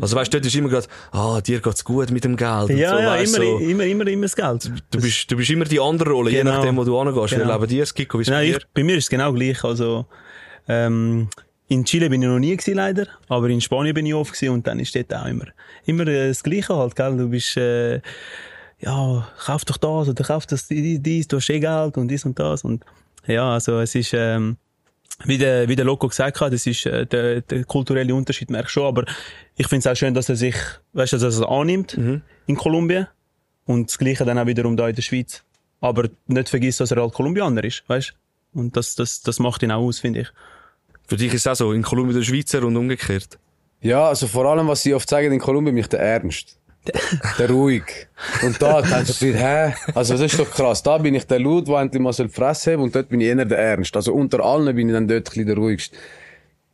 Also 0.00 0.16
weißt 0.16 0.32
du, 0.32 0.38
dort 0.38 0.46
ist 0.46 0.54
immer 0.56 0.68
gerade, 0.70 0.86
ah, 1.12 1.40
dir 1.40 1.60
geht's 1.60 1.84
gut 1.84 2.10
mit 2.10 2.24
dem 2.24 2.36
Geld. 2.36 2.70
und 2.70 2.76
Ja, 2.78 2.90
so, 2.96 2.98
ja, 3.02 3.06
weisst, 3.10 3.36
immer, 3.36 3.44
so. 3.46 3.58
immer, 3.58 3.84
immer, 3.84 4.06
immer 4.06 4.22
das 4.22 4.34
Geld. 4.36 4.72
Du 4.90 5.00
bist, 5.00 5.30
du 5.30 5.36
bist 5.36 5.50
immer 5.50 5.66
die 5.66 5.78
andere 5.80 6.10
Rolle, 6.10 6.30
je 6.30 6.38
Genau. 6.38 6.52
nachdem, 6.52 6.76
wo 6.76 6.84
du 6.84 6.98
hingehst. 6.98 7.34
Genau. 7.34 7.60
Wie 7.62 7.66
leben 7.66 7.82
es, 7.82 7.94
Kiko, 7.94 8.18
wie 8.20 8.30
Nein, 8.30 8.46
dir? 8.46 8.56
ich, 8.56 8.66
bei 8.74 8.82
mir 8.82 8.96
ist 8.96 9.04
es 9.04 9.10
genau 9.10 9.32
gleich. 9.32 9.62
Also, 9.64 10.06
ähm, 10.68 11.28
in 11.68 11.84
Chile 11.84 12.08
bin 12.10 12.22
ich 12.22 12.28
noch 12.28 12.38
nie 12.38 12.56
gewesen, 12.56 12.74
leider. 12.74 13.06
Aber 13.28 13.48
in 13.48 13.60
Spanien 13.60 13.94
bin 13.94 14.06
ich 14.06 14.14
oft 14.14 14.32
gewesen 14.32 14.52
und 14.54 14.66
dann 14.66 14.78
ist 14.78 14.94
dort 14.94 15.14
auch 15.14 15.26
immer, 15.26 15.46
immer 15.86 16.06
äh, 16.06 16.28
das 16.28 16.42
Gleiche 16.42 16.76
halt, 16.76 16.96
gell? 16.96 17.16
Du 17.16 17.28
bist, 17.28 17.56
äh, 17.56 18.00
ja, 18.80 19.28
kauf 19.44 19.64
doch 19.64 19.76
das 19.76 20.08
oder 20.08 20.24
kauf 20.24 20.46
das, 20.46 20.66
dies, 20.68 21.28
du 21.28 21.36
hast 21.36 21.50
eh 21.50 21.60
Geld 21.60 21.96
und 21.96 22.08
dies 22.08 22.24
und 22.24 22.38
das 22.38 22.64
und, 22.64 22.84
ja, 23.26 23.52
also 23.54 23.78
es 23.80 23.94
ist, 23.94 24.12
ähm, 24.14 24.56
wie 25.24 25.38
der, 25.38 25.68
wie 25.68 25.76
der 25.76 25.84
Loco 25.84 26.08
gesagt 26.08 26.40
hat, 26.40 26.52
das 26.52 26.66
ist, 26.66 26.86
äh, 26.86 27.06
der, 27.06 27.40
der 27.42 27.64
kulturelle 27.64 28.14
Unterschied 28.14 28.50
merkst 28.50 28.76
du 28.76 28.80
schon, 28.80 28.88
aber 28.88 29.04
ich 29.56 29.68
finde 29.68 29.88
es 29.88 29.92
auch 29.92 29.96
schön, 29.96 30.14
dass 30.14 30.28
er 30.28 30.36
sich, 30.36 30.56
weißt 30.92 31.12
du, 31.12 31.18
dass 31.18 31.36
er 31.36 31.42
es 31.42 31.46
annimmt 31.46 31.94
in 32.46 32.56
Kolumbien 32.56 33.06
und 33.66 33.90
das 33.90 33.98
Gleiche 33.98 34.24
dann 34.24 34.38
auch 34.38 34.46
wiederum 34.46 34.76
da 34.76 34.88
in 34.88 34.94
der 34.94 35.02
Schweiz. 35.02 35.44
Aber 35.80 36.08
nicht 36.26 36.48
vergiss, 36.48 36.76
dass 36.76 36.90
er 36.90 37.00
halt 37.00 37.12
Kolumbianer 37.12 37.64
ist, 37.64 37.82
weißt 37.88 38.14
Und 38.54 38.76
das, 38.76 38.94
das, 38.94 39.22
das 39.22 39.38
macht 39.38 39.62
ihn 39.62 39.72
auch 39.72 39.82
aus, 39.82 40.00
finde 40.00 40.20
ich. 40.20 40.28
Für 41.08 41.16
dich 41.16 41.34
ist 41.34 41.42
es 41.42 41.46
auch 41.46 41.56
so, 41.56 41.72
in 41.72 41.82
Kolumbien 41.82 42.16
der 42.16 42.24
Schweizer 42.24 42.64
und 42.64 42.76
umgekehrt. 42.76 43.38
Ja, 43.80 44.08
also 44.08 44.28
vor 44.28 44.46
allem, 44.46 44.68
was 44.68 44.82
sie 44.82 44.94
oft 44.94 45.08
sagen 45.08 45.32
in 45.32 45.40
Kolumbien, 45.40 45.74
bin 45.74 45.82
ich 45.82 45.88
der 45.88 46.00
Ernst. 46.00 46.58
Der 47.38 47.50
ruhig. 47.50 48.08
Und 48.42 48.60
da 48.60 48.82
denkst 48.82 49.18
du 49.18 49.26
dir, 49.26 49.36
hä? 49.36 49.74
Also 49.94 50.14
das 50.14 50.22
ist 50.22 50.38
doch 50.38 50.50
krass. 50.50 50.82
Da 50.82 50.98
bin 50.98 51.14
ich 51.14 51.26
der 51.26 51.40
Laut, 51.40 51.68
der 51.68 51.80
endlich 51.80 52.02
mal 52.02 52.12
so 52.12 52.24
die 52.24 52.30
Fresse 52.30 52.72
haben 52.72 52.82
und 52.82 52.94
dort 52.94 53.08
bin 53.08 53.20
ich 53.20 53.28
eher 53.28 53.44
der 53.44 53.58
Ernst. 53.58 53.94
Also 53.96 54.12
unter 54.12 54.44
allen 54.44 54.74
bin 54.74 54.88
ich 54.88 54.94
dann 54.94 55.08
dort 55.08 55.36
ein 55.36 55.46
der 55.46 55.56
ruhigste. 55.56 55.96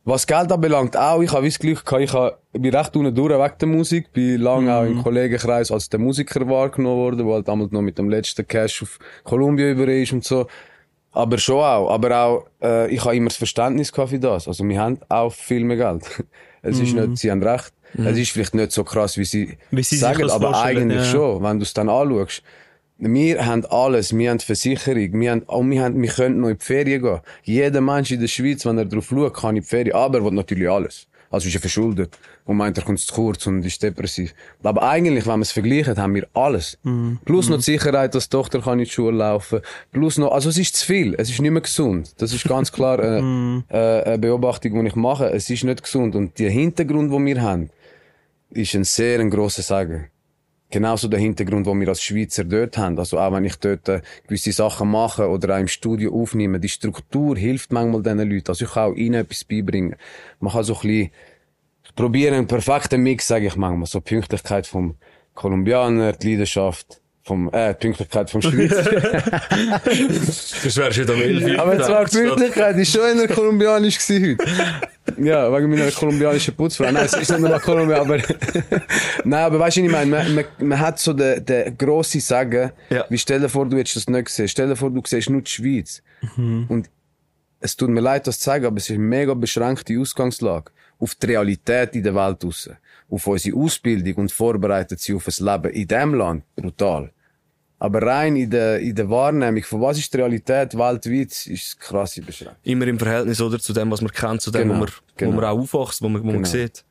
Was 0.05 0.25
Geld 0.25 0.51
anbelangt, 0.51 0.97
auch, 0.97 1.21
ich 1.21 1.31
habe 1.31 1.45
das 1.45 1.59
Glück 1.59 1.85
gehabt, 1.85 2.01
ich 2.01 2.13
habe, 2.13 2.37
bin 2.53 2.73
recht 2.73 2.95
unten 2.95 3.13
durch 3.13 3.33
wegen 3.33 3.57
der 3.59 3.67
Musik, 3.67 4.11
bin 4.11 4.41
lange 4.41 4.73
auch 4.73 4.85
im 4.85 5.03
Kollegenkreis 5.03 5.71
als 5.71 5.89
der 5.89 5.99
Musiker 5.99 6.47
wahrgenommen 6.47 6.97
worden, 6.97 7.17
der 7.17 7.35
halt 7.35 7.47
damals 7.47 7.71
noch 7.71 7.81
mit 7.81 7.97
dem 7.99 8.09
letzten 8.09 8.47
Cash 8.47 8.81
auf 8.81 8.97
Kolumbien 9.23 9.71
über 9.77 9.87
ist 9.87 10.13
und 10.13 10.23
so. 10.23 10.47
Aber 11.11 11.37
schon 11.37 11.57
auch. 11.57 11.91
Aber 11.91 12.17
auch, 12.17 12.45
äh, 12.61 12.89
ich 12.93 13.03
habe 13.03 13.15
immer 13.15 13.27
das 13.27 13.37
Verständnis 13.37 13.91
gehabt 13.91 14.11
für 14.11 14.19
das. 14.19 14.47
Also, 14.47 14.63
wir 14.67 14.79
haben 14.79 14.99
auch 15.09 15.33
viel 15.33 15.63
mehr 15.63 15.77
Geld. 15.77 16.23
Es 16.61 16.77
ist 16.77 16.93
nicht, 16.93 17.17
sie 17.17 17.31
haben 17.31 17.41
recht. 17.41 17.71
Es 17.97 18.17
ist 18.17 18.31
vielleicht 18.31 18.53
nicht 18.53 18.71
so 18.71 18.83
krass, 18.83 19.17
wie 19.17 19.25
sie, 19.25 19.57
Wie 19.71 19.83
sie 19.83 19.97
sagen, 19.97 20.21
das 20.21 20.31
aber 20.31 20.61
eigentlich 20.61 20.99
ja. 20.99 21.05
schon, 21.05 21.43
wenn 21.43 21.59
du 21.59 21.63
es 21.63 21.73
dann 21.73 21.89
anschaust. 21.89 22.43
Wir 22.97 23.45
haben 23.45 23.65
alles. 23.65 24.15
Wir 24.15 24.29
haben 24.29 24.39
Versicherung. 24.39 25.19
Wir 25.19 25.31
haben, 25.31 25.41
und 25.43 25.71
wir 25.71 25.83
haben, 25.83 26.01
wir 26.01 26.09
können 26.09 26.41
noch 26.41 26.49
in 26.49 26.57
die 26.57 26.65
Ferien 26.65 27.01
gehen. 27.01 27.19
Jeder 27.43 27.79
Mensch 27.79 28.11
in 28.11 28.19
der 28.19 28.27
Schweiz, 28.27 28.65
wenn 28.65 28.77
er 28.77 28.85
drauf 28.85 29.07
schaut, 29.09 29.33
kann 29.35 29.55
in 29.55 29.61
die 29.63 29.67
Ferien. 29.67 29.95
Aber 29.95 30.19
er 30.19 30.25
will 30.25 30.33
natürlich 30.33 30.69
alles. 30.69 31.07
Also 31.31 31.47
ist 31.47 31.55
er 31.55 31.61
verschuldet. 31.61 32.17
Und 32.45 32.57
meint, 32.57 32.77
er 32.77 32.83
kommt 32.83 32.99
zu 32.99 33.13
kurz 33.13 33.45
und 33.45 33.63
ist 33.63 33.81
depressiv. 33.83 34.33
Aber 34.63 34.81
eigentlich, 34.81 35.27
wenn 35.27 35.37
wir 35.37 35.43
es 35.43 35.51
vergleichen, 35.51 35.95
haben 35.97 36.15
wir 36.15 36.27
alles. 36.33 36.77
Plus 37.23 37.47
noch 37.47 37.57
die 37.57 37.63
Sicherheit, 37.63 38.15
dass 38.15 38.27
die 38.27 38.35
Tochter 38.35 38.61
kann 38.61 38.79
in 38.79 38.85
die 38.85 38.91
Schule 38.91 39.17
laufen. 39.17 39.61
Plus 39.91 40.17
noch, 40.17 40.31
also 40.31 40.49
es 40.49 40.57
ist 40.57 40.75
zu 40.75 40.85
viel. 40.85 41.15
Es 41.17 41.29
ist 41.29 41.39
nicht 41.39 41.51
mehr 41.51 41.61
gesund. 41.61 42.13
Das 42.17 42.33
ist 42.33 42.45
ganz 42.45 42.71
klar 42.71 42.99
äh, 42.99 43.19
äh, 43.69 44.03
eine 44.03 44.17
Beobachtung, 44.17 44.81
die 44.81 44.87
ich 44.87 44.95
mache. 44.95 45.29
Es 45.29 45.49
ist 45.49 45.63
nicht 45.63 45.83
gesund. 45.83 46.15
Und 46.15 46.39
der 46.39 46.49
Hintergrund, 46.49 47.13
den 47.13 47.25
wir 47.25 47.41
haben, 47.41 47.69
ist 48.51 48.75
ein 48.75 48.83
sehr 48.83 49.19
ein 49.19 49.29
grosser 49.29 49.61
Segen. 49.61 50.09
Genauso 50.71 51.07
der 51.07 51.19
Hintergrund, 51.19 51.65
den 51.65 51.79
wir 51.79 51.87
als 51.87 52.03
Schweizer 52.03 52.43
dort 52.43 52.77
haben. 52.77 52.99
Also 52.99 53.19
auch 53.19 53.33
wenn 53.33 53.43
ich 53.43 53.55
dort 53.55 53.89
äh, 53.89 54.01
gewisse 54.27 54.51
Sachen 54.51 54.89
mache 54.91 55.27
oder 55.27 55.55
auch 55.55 55.59
im 55.59 55.67
Studio 55.67 56.13
aufnehme, 56.13 56.59
die 56.59 56.69
Struktur 56.69 57.35
hilft 57.35 57.71
manchmal 57.71 58.03
diesen 58.03 58.29
Leuten. 58.29 58.49
Also 58.49 58.65
ich 58.65 58.71
kann 58.71 58.91
auch 58.91 58.95
ihnen 58.95 59.21
etwas 59.21 59.43
beibringen. 59.43 59.95
Man 60.39 60.53
kann 60.53 60.63
so 60.63 60.75
ein 60.75 60.81
bisschen, 60.81 61.11
ich 61.85 61.95
probiere 61.95 62.35
einen 62.35 62.45
perfekten 62.45 63.01
Mix, 63.01 63.27
sage 63.27 63.47
ich 63.47 63.55
manchmal. 63.55 63.87
So 63.87 63.99
Pünktlichkeit 63.99 64.67
vom 64.67 64.95
Kolumbianer, 65.33 66.13
die 66.13 66.33
Leidenschaft 66.33 67.01
vom, 67.29 67.47
äh, 67.53 67.73
die 67.75 67.79
Pünktlichkeit 67.79 68.29
vom 68.31 68.41
Schweizer. 68.47 68.83
Das 70.63 70.77
wärst 70.77 70.97
du 70.97 71.01
wieder 71.03 71.13
am 71.13 71.21
11 71.21 71.59
Aber 71.59 71.79
zwar 71.83 72.05
die 72.05 72.17
Pünktlichkeit 72.17 72.75
ist 72.77 72.91
schon 72.91 73.17
der 73.17 73.27
kolumbianisch 73.27 73.99
gewesen 73.99 74.37
heute. 74.39 75.23
Ja, 75.23 75.51
wegen 75.55 75.69
meiner 75.69 75.91
kolumbianischen 75.91 76.55
Putzfrau. 76.55 76.85
Nein, 76.91 77.05
es 77.05 77.13
ist 77.13 77.29
nicht 77.29 77.39
nur 77.39 77.59
Kolumbien, 77.59 77.99
aber, 77.99 78.17
nein, 79.23 79.43
aber 79.43 79.59
weißt 79.59 79.77
du, 79.77 79.81
ich 79.81 79.91
meine, 79.91 80.09
man, 80.09 80.35
man, 80.35 80.45
man 80.59 80.79
hat 80.79 80.99
so 80.99 81.13
den, 81.13 81.45
den 81.45 81.77
grossen 81.77 82.21
Sagen, 82.21 82.71
Ja. 82.89 83.05
wie 83.09 83.17
stell 83.17 83.39
dir 83.39 83.49
vor, 83.49 83.67
du 83.67 83.77
hättest 83.77 83.95
das 83.97 84.07
nicht 84.07 84.25
gesehen. 84.25 84.47
Stell 84.47 84.67
dir 84.69 84.75
vor, 84.75 84.89
du 84.91 85.01
siehst 85.05 85.29
nur 85.29 85.41
die 85.41 85.51
Schweiz. 85.51 86.01
Mhm. 86.35 86.65
Und 86.67 86.89
es 87.59 87.75
tut 87.75 87.89
mir 87.89 88.01
leid, 88.01 88.25
das 88.27 88.39
zu 88.39 88.45
sagen, 88.45 88.65
aber 88.65 88.77
es 88.77 88.83
ist 88.89 88.95
eine 88.95 88.99
mega 89.03 89.33
beschränkte 89.33 89.99
Ausgangslage. 89.99 90.71
Auf 90.99 91.15
die 91.15 91.27
Realität 91.27 91.95
in 91.95 92.03
der 92.03 92.13
Welt 92.15 92.43
raus. 92.43 92.69
Auf 93.09 93.25
unsere 93.27 93.57
Ausbildung 93.57 94.13
und 94.15 94.31
vorbereitet 94.31 94.99
sie 94.99 95.13
auf 95.13 95.27
ein 95.27 95.45
Leben 95.45 95.71
in 95.73 95.87
diesem 95.87 96.13
Land. 96.13 96.43
Brutal. 96.55 97.11
Aber 97.81 98.01
rein 98.01 98.35
in 98.35 98.49
der, 98.49 98.79
in 98.79 98.93
der 98.93 99.09
Wahrnehmung, 99.09 99.63
von 99.63 99.81
was 99.81 99.97
ist 99.97 100.13
die 100.13 100.17
Realität 100.17 100.77
weltweit, 100.77 101.31
ist 101.31 101.49
es 101.49 101.77
krass 101.79 102.19
beschränkt. 102.25 102.55
Immer 102.63 102.87
im 102.87 102.99
Verhältnis, 102.99 103.39
oder? 103.39 103.57
Zu 103.57 103.71
dem, 103.73 103.89
was 103.89 104.01
man 104.01 104.11
kennt, 104.11 104.41
zu 104.41 104.51
dem, 104.51 104.63
Genau, 104.63 104.73
wo, 104.75 104.79
man, 104.79 104.89
genau. 105.15 105.31
wo 105.31 105.35
man 105.37 105.45
auch 105.45 105.59
aufwächst, 105.59 106.01
wo 106.01 106.09
man, 106.09 106.21
wo 106.21 106.25
man 106.27 106.35
Genau. 106.43 106.47
sieht. 106.47 106.83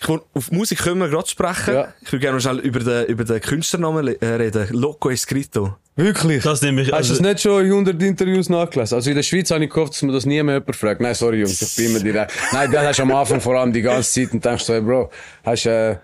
Ich 0.00 0.08
will, 0.08 0.20
auf 0.34 0.50
Musik 0.52 0.78
können 0.78 1.00
wir 1.00 1.08
gerade 1.08 1.28
sprechen. 1.28 1.74
Ja. 1.74 1.92
Ich 2.02 2.12
würde 2.12 2.20
gerne 2.20 2.36
noch 2.36 2.42
schnell 2.42 2.58
über 2.60 2.78
den, 2.80 3.06
über 3.06 3.24
den 3.24 3.40
Künstlernamen 3.40 4.04
le- 4.04 4.20
äh, 4.20 4.26
reden. 4.34 4.68
Loco 4.70 5.10
Escrito. 5.10 5.76
Wirklich? 5.96 6.42
Das 6.44 6.62
nehme 6.62 6.82
ich, 6.82 6.88
Hast 6.92 7.08
du 7.08 7.14
also, 7.14 7.14
das 7.14 7.20
nicht 7.22 7.40
schon 7.42 7.64
in 7.64 7.72
100 7.72 8.00
Interviews 8.02 8.48
nachgelesen? 8.48 8.94
Also 8.94 9.10
in 9.10 9.16
der 9.16 9.24
Schweiz 9.24 9.50
habe 9.50 9.64
ich 9.64 9.70
gehofft, 9.70 9.94
dass 9.94 10.02
mir 10.02 10.12
das 10.12 10.24
nie 10.24 10.40
mehr 10.42 10.54
jemand 10.56 10.76
fragt. 10.76 11.00
Nein, 11.00 11.14
sorry 11.16 11.38
Jungs, 11.40 11.60
ich 11.60 11.74
bin 11.76 11.86
immer 11.90 11.98
direkt. 12.04 12.32
Nein, 12.52 12.70
das 12.70 12.84
hast 12.86 12.98
du 13.00 13.02
am 13.02 13.12
Anfang 13.12 13.40
vor 13.40 13.58
allem 13.58 13.72
die 13.72 13.82
ganze 13.82 14.08
Zeit 14.22 14.32
und 14.32 14.44
denkst 14.44 14.64
so, 14.64 14.72
hey 14.74 14.80
Bro, 14.82 15.10
hast 15.44 15.66
äh, 15.66 15.96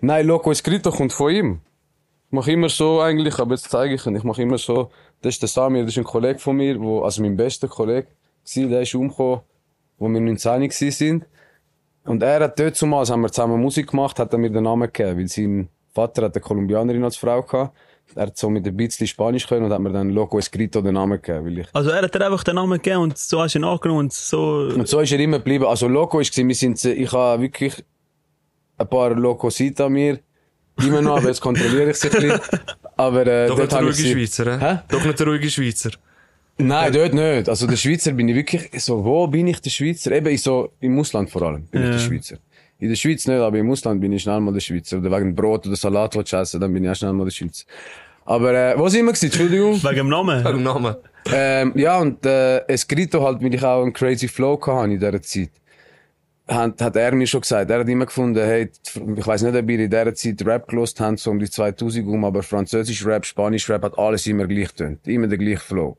Nein, 0.00 0.26
Loco 0.26 0.50
Escrito 0.50 0.90
kommt 0.90 1.12
von 1.12 1.30
ihm. 1.34 1.60
Ich 2.32 2.34
mache 2.34 2.52
immer 2.52 2.70
so 2.70 3.02
eigentlich, 3.02 3.38
aber 3.38 3.54
jetzt 3.54 3.68
zeige 3.68 3.94
ich 3.94 4.06
ihn. 4.06 4.16
Ich 4.16 4.24
mache 4.24 4.40
immer 4.40 4.56
so, 4.56 4.88
das 5.20 5.34
ist 5.34 5.42
der 5.42 5.50
Samir, 5.50 5.82
das 5.82 5.90
ist 5.90 5.98
ein 5.98 6.04
Kollege 6.04 6.38
von 6.38 6.56
mir, 6.56 6.80
wo, 6.80 7.02
also 7.02 7.20
mein 7.20 7.36
bester 7.36 7.68
Kollege 7.68 8.08
war, 8.54 8.68
der 8.68 8.80
ist 8.80 8.94
umgekommen, 8.94 9.40
wo 9.98 10.08
wir 10.08 10.18
19 10.18 10.62
gewesen 10.62 10.90
sind. 10.92 11.26
Und 12.06 12.22
er 12.22 12.44
hat 12.44 12.58
dort 12.58 12.74
zumal, 12.74 13.06
haben 13.06 13.20
wir 13.20 13.30
zusammen 13.30 13.60
Musik 13.60 13.90
gemacht, 13.90 14.18
hat 14.18 14.32
er 14.32 14.38
mir 14.38 14.48
den 14.48 14.64
Namen 14.64 14.90
gegeben, 14.90 15.18
weil 15.18 15.28
sein 15.28 15.68
Vater 15.92 16.22
hat 16.22 16.34
eine 16.34 16.40
Kolumbianerin 16.40 17.04
als 17.04 17.18
Frau 17.18 17.42
gehabt. 17.42 17.76
Er 18.14 18.28
hat 18.28 18.38
so 18.38 18.48
mit 18.48 18.66
ein 18.66 18.78
bisschen 18.78 19.06
Spanisch 19.06 19.46
können 19.46 19.66
und 19.66 19.72
hat 19.74 19.80
mir 19.80 19.92
dann 19.92 20.08
Loco 20.08 20.38
Escrito 20.38 20.80
den 20.80 20.94
Namen 20.94 21.20
gegeben, 21.20 21.44
weil 21.44 21.58
ich 21.58 21.66
also 21.74 21.90
er 21.90 22.00
hat 22.00 22.14
dir 22.14 22.24
einfach 22.24 22.44
den 22.44 22.54
Namen 22.54 22.78
gegeben 22.78 23.02
und 23.02 23.18
so 23.18 23.42
hast 23.42 23.56
du 23.56 23.58
ihn 23.58 23.64
angenommen 23.64 24.00
und 24.00 24.12
so. 24.14 24.70
Und 24.74 24.88
so 24.88 25.00
ist 25.00 25.12
er 25.12 25.20
immer 25.20 25.36
geblieben. 25.36 25.66
Also 25.66 25.86
Loco 25.86 26.16
gewesen, 26.16 26.48
wir 26.48 26.54
sind, 26.54 26.82
ich 26.82 27.12
habe 27.12 27.42
wirklich 27.42 27.84
ein 28.78 28.88
paar 28.88 29.10
Locos 29.10 29.60
an 29.60 29.92
mir. 29.92 30.18
Immer 30.78 31.02
noch, 31.02 31.18
aber 31.18 31.28
jetzt 31.28 31.40
kontrolliere 31.40 31.90
ich 31.90 31.96
sie 31.96 32.08
ein 32.08 32.12
bisschen. 32.12 32.40
Aber, 32.96 33.26
äh, 33.26 33.46
Doch 33.48 33.58
nicht 33.58 33.72
der 33.72 33.80
ruhige 33.82 33.94
Schweizer, 33.94 34.60
hä? 34.60 34.78
Doch 34.88 35.04
nicht 35.04 35.18
der 35.18 35.26
ruhige 35.26 35.50
Schweizer. 35.50 35.90
Nein, 36.58 36.92
dort 36.92 37.14
nicht. 37.14 37.48
Also 37.48 37.66
der 37.66 37.76
Schweizer 37.76 38.12
bin 38.12 38.28
ich 38.28 38.36
wirklich 38.36 38.70
so, 38.82 39.04
wo 39.04 39.26
bin 39.26 39.46
ich 39.48 39.60
der 39.60 39.70
Schweizer? 39.70 40.12
Eben, 40.12 40.28
ich 40.28 40.42
so, 40.42 40.72
im 40.80 40.98
Ausland 40.98 41.30
vor 41.30 41.42
allem 41.42 41.64
bin 41.66 41.82
ich 41.84 41.90
der 41.90 41.98
Schweizer. 41.98 42.36
In 42.78 42.88
der 42.88 42.96
Schweiz 42.96 43.26
nicht, 43.26 43.38
aber 43.38 43.58
im 43.58 43.70
Ausland 43.70 44.00
bin 44.00 44.12
ich 44.12 44.22
schnell 44.22 44.40
mal 44.40 44.52
der 44.52 44.60
Schweizer. 44.60 44.98
Oder 44.98 45.10
wegen 45.16 45.34
Brot 45.34 45.66
oder 45.66 45.76
Salat, 45.76 46.16
was 46.16 46.24
ich 46.26 46.32
esse, 46.32 46.58
dann 46.58 46.72
bin 46.72 46.84
ich 46.84 46.90
auch 46.90 46.96
schnell 46.96 47.12
mal 47.12 47.24
der 47.24 47.30
Schweizer. 47.30 47.64
Aber, 48.24 48.52
äh, 48.52 48.78
wo 48.78 48.88
sind 48.88 49.04
wir 49.04 49.12
gewesen? 49.12 49.26
Entschuldigung. 49.26 49.82
Wegen 49.82 49.96
dem 49.96 50.08
Namen. 50.08 50.44
Wegen 50.44 50.58
dem 50.58 50.62
Namen. 50.62 50.96
Ähm, 51.32 51.72
ja, 51.76 51.98
und 51.98 52.24
äh, 52.26 52.58
Escrito 52.66 53.22
halt, 53.22 53.42
weil 53.42 53.54
ich 53.54 53.62
auch 53.62 53.82
einen 53.82 53.92
crazy 53.92 54.28
Flow 54.28 54.60
hatte 54.66 54.84
in 54.92 54.98
dieser 54.98 55.22
Zeit. 55.22 55.50
Hat, 56.54 56.80
hat 56.80 56.96
er 56.96 57.12
mir 57.12 57.26
schon 57.26 57.40
gesagt. 57.40 57.70
Er 57.70 57.80
hat 57.80 57.88
immer 57.88 58.06
gefunden, 58.06 58.38
hey, 58.44 58.70
ich 59.16 59.26
weiß 59.26 59.42
nicht, 59.42 59.56
ob 59.56 59.70
ihr 59.70 59.80
in 59.80 59.90
dieser 59.90 60.14
Zeit 60.14 60.44
Rap 60.46 60.68
gelost 60.68 61.00
habt, 61.00 61.18
so 61.18 61.30
um 61.30 61.38
die 61.38 61.48
2000 61.48 62.06
um, 62.06 62.24
aber 62.24 62.42
Französisch 62.42 63.04
Rap, 63.06 63.24
Spanisch 63.24 63.68
Rap 63.70 63.82
hat 63.82 63.98
alles 63.98 64.26
immer 64.26 64.46
gleich 64.46 64.72
tönt. 64.72 65.06
Immer 65.06 65.28
der 65.28 65.38
gleiche 65.38 65.60
Flow. 65.60 65.96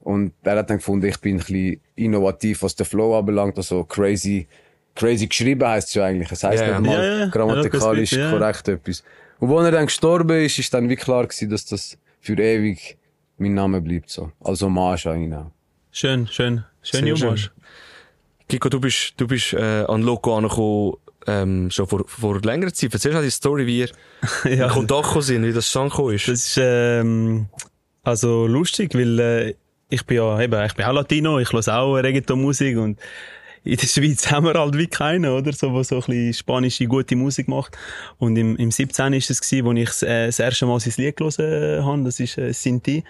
Und 0.00 0.32
er 0.42 0.56
hat 0.58 0.70
dann 0.70 0.78
gefunden, 0.78 1.06
ich 1.06 1.20
bin 1.20 1.36
ein 1.36 1.38
bisschen 1.38 1.80
innovativ, 1.96 2.62
was 2.62 2.74
den 2.74 2.86
Flow 2.86 3.18
anbelangt, 3.18 3.56
also 3.58 3.84
crazy, 3.84 4.46
crazy 4.94 5.26
geschrieben 5.26 5.66
heisst 5.68 5.88
es 5.88 5.94
ja 5.94 6.04
eigentlich. 6.04 6.32
Es 6.32 6.42
heisst 6.42 6.62
Ja, 6.62 6.70
ja. 6.70 6.80
nicht 6.80 6.90
mal 6.90 7.18
Ja, 7.20 7.26
grammatikalisch 7.26 8.10
korrekt 8.10 8.68
etwas. 8.68 9.04
Und 9.38 9.48
wo 9.48 9.58
er 9.60 9.70
dann 9.70 9.86
gestorben 9.86 10.44
ist, 10.44 10.58
ist 10.58 10.72
dann 10.72 10.88
wie 10.88 10.96
klar 10.96 11.26
gewesen, 11.26 11.50
dass 11.50 11.66
das 11.66 11.98
für 12.20 12.38
ewig 12.38 12.96
mein 13.38 13.54
Name 13.54 13.80
bleibt, 13.80 14.10
so. 14.10 14.32
Also 14.40 14.68
Marsch 14.68 15.06
an 15.06 15.22
ihn 15.22 15.34
auch. 15.34 15.50
Schön, 15.90 16.26
schön. 16.26 16.64
Schön, 16.82 17.04
Sehr 17.04 17.14
Jomarsch. 17.14 17.50
Kiko, 18.50 18.68
du 18.68 18.80
bist, 18.80 19.14
du 19.16 19.28
bist 19.28 19.52
äh, 19.52 19.84
an 19.86 20.02
Loco 20.02 20.36
angekommen, 20.36 20.94
ähm, 21.28 21.70
schon 21.70 21.86
vor, 21.86 22.04
vor 22.06 22.40
längerer 22.40 22.72
Zeit. 22.72 22.92
Erzähl 22.92 23.12
mal 23.12 23.22
die 23.22 23.30
Story, 23.30 23.64
wie 23.64 23.78
ihr 23.78 23.90
in 24.44 24.58
Ja. 24.58 24.68
Kontakt 24.68 25.04
gekommen 25.04 25.22
sind, 25.22 25.44
wie 25.44 25.52
das 25.52 25.70
schon 25.70 25.88
gekommen 25.88 26.14
ist. 26.14 26.26
Das 26.26 26.46
ist 26.46 26.58
ähm, 26.60 27.46
also 28.02 28.48
lustig, 28.48 28.92
weil 28.94 29.18
äh, 29.20 29.54
ich 29.88 30.04
bin 30.04 30.16
ja 30.16 30.40
eben, 30.40 30.64
ich 30.64 30.74
bin 30.74 30.84
auch 30.84 30.92
Latino, 30.92 31.38
ich 31.38 31.52
höre 31.52 31.68
auch 31.68 31.94
Reggaeton-Musik 31.94 32.76
und 32.76 32.98
in 33.62 33.76
der 33.76 33.86
Schweiz 33.86 34.28
haben 34.32 34.46
wir 34.46 34.54
halt 34.54 34.76
wie 34.76 34.88
keinen, 34.88 35.30
oder? 35.30 35.52
So, 35.52 35.72
der 35.72 35.84
so 35.84 35.96
ein 35.96 36.00
bisschen 36.00 36.34
spanische, 36.34 36.86
gute 36.86 37.14
Musik 37.14 37.46
macht. 37.46 37.78
Und 38.18 38.36
im, 38.36 38.56
im 38.56 38.72
17. 38.72 39.12
ist 39.12 39.30
es 39.30 39.40
gewesen, 39.40 39.64
wo 39.64 39.72
ich 39.72 40.02
äh, 40.02 40.26
das 40.26 40.40
erste 40.40 40.66
Mal 40.66 40.80
sein 40.80 40.94
Lied 40.96 41.16
gelesen 41.16 41.84
habe, 41.84 42.02
das 42.02 42.18
ist 42.18 42.36
äh, 42.36 42.52
Sinti. 42.52 43.04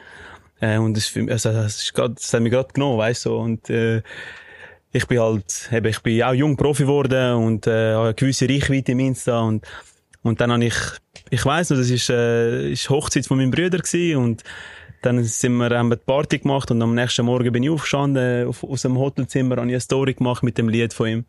Äh, 0.61 0.77
und 0.77 0.97
das, 0.97 1.07
für 1.07 1.27
also, 1.31 1.51
das, 1.51 1.83
ist 1.83 1.95
grad, 1.95 2.19
das 2.19 2.35
hat 2.35 2.43
mich 2.43 2.53
gerade 2.53 2.73
genommen, 2.75 2.99
weißt 2.99 3.25
du, 3.25 3.31
so. 3.31 3.39
und 3.39 3.71
äh, 3.71 4.03
ich 4.93 5.07
bin 5.07 5.21
halt, 5.21 5.69
eben, 5.73 5.87
ich 5.87 6.01
bin 6.01 6.23
auch 6.23 6.35
jung 6.35 6.57
Profi 6.57 6.83
geworden 6.83 7.35
und 7.35 7.67
äh, 7.67 7.95
habe 7.95 8.05
eine 8.07 8.15
gewisse 8.15 8.49
Reichweite 8.49 8.93
im 8.93 9.01
Insta 9.01 9.41
und 9.41 9.67
und 10.23 10.41
dann 10.41 10.53
habe 10.53 10.65
ich, 10.65 10.75
ich 11.31 11.45
weiss 11.47 11.71
noch, 11.71 11.79
das 11.79 11.91
ist, 11.91 12.11
äh, 12.11 12.73
ist 12.73 12.91
Hochzeit 12.91 13.27
von 13.27 13.39
meinem 13.39 13.51
Bruder 13.51 13.79
gewesen 13.79 14.17
und 14.17 14.45
dann 15.03 15.23
sind 15.25 15.57
wir, 15.57 15.71
haben 15.71 15.89
wir 15.89 15.97
die 15.97 16.05
Party 16.05 16.39
gemacht 16.39 16.71
und 16.71 16.83
am 16.83 16.95
nächsten 16.95 17.25
Morgen 17.25 17.51
bin 17.53 17.63
ich 17.63 17.71
aufgestanden, 17.71 18.47
auf, 18.47 18.63
aus 18.63 18.83
dem 18.83 18.99
Hotelzimmer, 18.99 19.57
habe 19.57 19.67
ich 19.69 19.73
eine 19.73 19.81
Story 19.81 20.13
gemacht 20.13 20.43
mit 20.43 20.59
dem 20.59 20.69
Lied 20.69 20.93
von 20.93 21.09
ihm. 21.09 21.25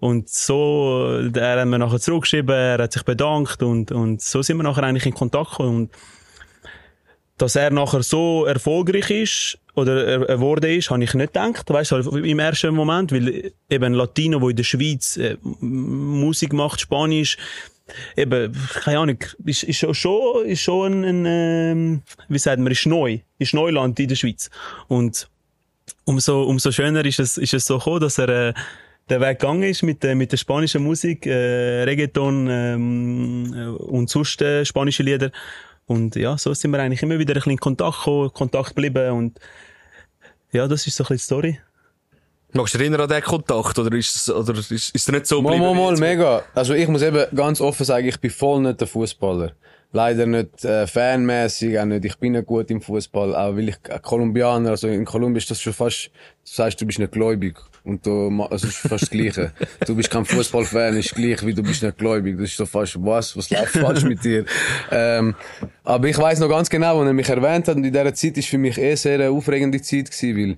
Und 0.00 0.30
so, 0.30 1.20
äh, 1.34 1.38
er 1.38 1.60
hat 1.60 1.68
mir 1.68 1.78
nachher 1.78 2.00
zurückgeschrieben, 2.00 2.54
er 2.54 2.78
hat 2.78 2.94
sich 2.94 3.02
bedankt 3.02 3.62
und, 3.62 3.92
und 3.92 4.22
so 4.22 4.40
sind 4.40 4.56
wir 4.56 4.62
nachher 4.64 4.84
eigentlich 4.84 5.06
in 5.06 5.14
Kontakt 5.14 5.50
gekommen. 5.50 5.76
Und 5.76 5.90
dass 7.36 7.56
er 7.56 7.70
nachher 7.70 8.02
so 8.02 8.46
erfolgreich 8.46 9.10
ist 9.10 9.58
oder 9.74 10.04
er 10.06 10.36
geworden 10.36 10.70
ist, 10.70 10.90
habe 10.90 11.02
ich 11.02 11.14
nicht 11.14 11.32
gedacht, 11.32 11.68
weißt 11.68 11.92
du, 11.92 11.96
im 12.18 12.38
ersten 12.38 12.74
Moment, 12.74 13.12
weil 13.12 13.52
eben 13.68 13.92
Latino, 13.94 14.38
der 14.38 14.48
in 14.50 14.56
der 14.56 14.62
Schweiz 14.64 15.16
äh, 15.16 15.36
Musik 15.60 16.52
macht, 16.52 16.80
Spanisch, 16.80 17.36
eben, 18.16 18.56
keine 18.84 18.98
Ahnung, 19.00 19.18
ist, 19.44 19.62
ist 19.64 19.84
schon- 19.96 20.46
ist 20.46 20.60
schon 20.62 21.04
ein, 21.04 21.04
ein 21.04 21.26
ähm, 21.26 22.02
wie 22.28 22.38
sagt 22.38 22.60
man, 22.60 22.72
ist 22.72 22.86
neu, 22.86 23.18
ist 23.38 23.52
Neuland 23.54 23.98
in 24.00 24.08
der 24.08 24.16
Schweiz. 24.16 24.48
Und 24.88 25.28
umso, 26.04 26.42
umso 26.44 26.70
schöner 26.70 27.04
ist 27.04 27.18
es, 27.20 27.36
ist 27.36 27.54
es 27.54 27.66
so 27.66 27.78
gekommen, 27.78 28.00
dass 28.00 28.18
er, 28.18 28.28
äh, 28.28 28.54
der 29.10 29.20
Weg 29.20 29.38
gegangen 29.38 29.64
ist 29.64 29.82
mit, 29.82 30.02
der 30.02 30.14
mit 30.14 30.32
der 30.32 30.38
spanischen 30.38 30.82
Musik, 30.82 31.26
äh, 31.26 31.82
Reggaeton 31.82 32.48
ähm, 32.48 33.54
äh, 33.54 33.66
und 33.66 34.08
sonst 34.08 34.40
äh, 34.40 34.64
spanische 34.64 35.02
Lieder. 35.02 35.30
Und 35.86 36.16
ja, 36.16 36.38
so 36.38 36.54
sind 36.54 36.70
wir 36.70 36.80
eigentlich 36.80 37.02
immer 37.02 37.18
wieder 37.18 37.32
ein 37.32 37.36
bisschen 37.36 37.52
in 37.52 37.58
Kontakt 37.58 37.98
gekommen, 37.98 38.32
Kontakt 38.32 38.68
geblieben 38.70 39.10
und 39.10 39.38
ja, 40.52 40.66
das 40.66 40.86
ist 40.86 40.96
so 40.96 41.04
ein 41.04 41.08
bisschen 41.08 41.16
die 41.16 41.22
Story. 41.22 41.60
Magst 42.52 42.74
du 42.74 42.78
dich 42.78 42.86
erinnern 42.86 43.02
an 43.02 43.08
den 43.08 43.22
Kontakt? 43.22 43.78
Oder 43.78 43.96
ist 43.96 44.14
es, 44.14 44.30
oder 44.30 44.56
ist, 44.56 44.70
ist 44.70 44.94
es 44.94 45.08
nicht 45.08 45.26
so 45.26 45.42
Mal, 45.42 45.58
geblieben 45.58 45.76
mal, 45.76 45.92
mal, 45.92 45.96
mega. 45.98 46.42
Also 46.54 46.74
ich 46.74 46.86
muss 46.86 47.02
eben 47.02 47.26
ganz 47.34 47.60
offen 47.60 47.84
sagen, 47.84 48.06
ich 48.06 48.20
bin 48.20 48.30
voll 48.30 48.60
nicht 48.60 48.80
der 48.80 48.86
Fußballer. 48.86 49.52
Leider 49.94 50.26
nicht 50.26 50.64
äh, 50.64 50.88
fanmäßig, 50.88 51.78
auch 51.78 51.84
nicht. 51.84 52.04
Ich 52.04 52.18
bin 52.18 52.32
nicht 52.32 52.46
gut 52.46 52.68
im 52.68 52.80
Fußball, 52.80 53.32
auch 53.32 53.54
weil 53.54 53.68
ich 53.68 53.76
Kolumbianer, 54.02 54.70
also 54.70 54.88
in 54.88 55.04
Kolumbien 55.04 55.36
ist 55.36 55.52
das 55.52 55.62
schon 55.62 55.72
fast, 55.72 56.06
du 56.06 56.10
sagst, 56.42 56.80
du 56.80 56.86
bist 56.86 56.98
nicht 56.98 57.12
gläubig. 57.12 57.56
Und 57.84 58.04
du, 58.04 58.42
also 58.50 58.66
ist 58.66 58.78
fast 58.78 59.02
das 59.02 59.10
Gleiche. 59.10 59.52
Du 59.86 59.94
bist 59.94 60.10
kein 60.10 60.24
Fußballfan, 60.24 60.96
ist 60.96 61.14
gleich 61.14 61.46
wie 61.46 61.54
du 61.54 61.62
bist 61.62 61.84
nicht 61.84 61.96
gläubig. 61.96 62.36
Das 62.36 62.50
ist 62.50 62.56
so 62.56 62.66
fast, 62.66 62.96
was, 63.04 63.36
was 63.36 63.50
läuft 63.50 63.76
falsch 63.76 64.02
mit 64.02 64.24
dir? 64.24 64.46
Ähm, 64.90 65.36
aber 65.84 66.08
ich 66.08 66.18
weiß 66.18 66.40
noch 66.40 66.48
ganz 66.48 66.68
genau, 66.68 66.98
als 66.98 67.06
er 67.06 67.12
mich 67.12 67.28
erwähnt 67.28 67.68
hat, 67.68 67.76
und 67.76 67.84
in 67.84 67.92
dieser 67.92 68.14
Zeit 68.14 68.36
ist 68.36 68.48
für 68.48 68.58
mich 68.58 68.76
eh 68.78 68.96
sehr 68.96 69.20
eine 69.20 69.30
aufregende 69.30 69.80
Zeit 69.80 70.10
gewesen, 70.10 70.36
weil 70.36 70.56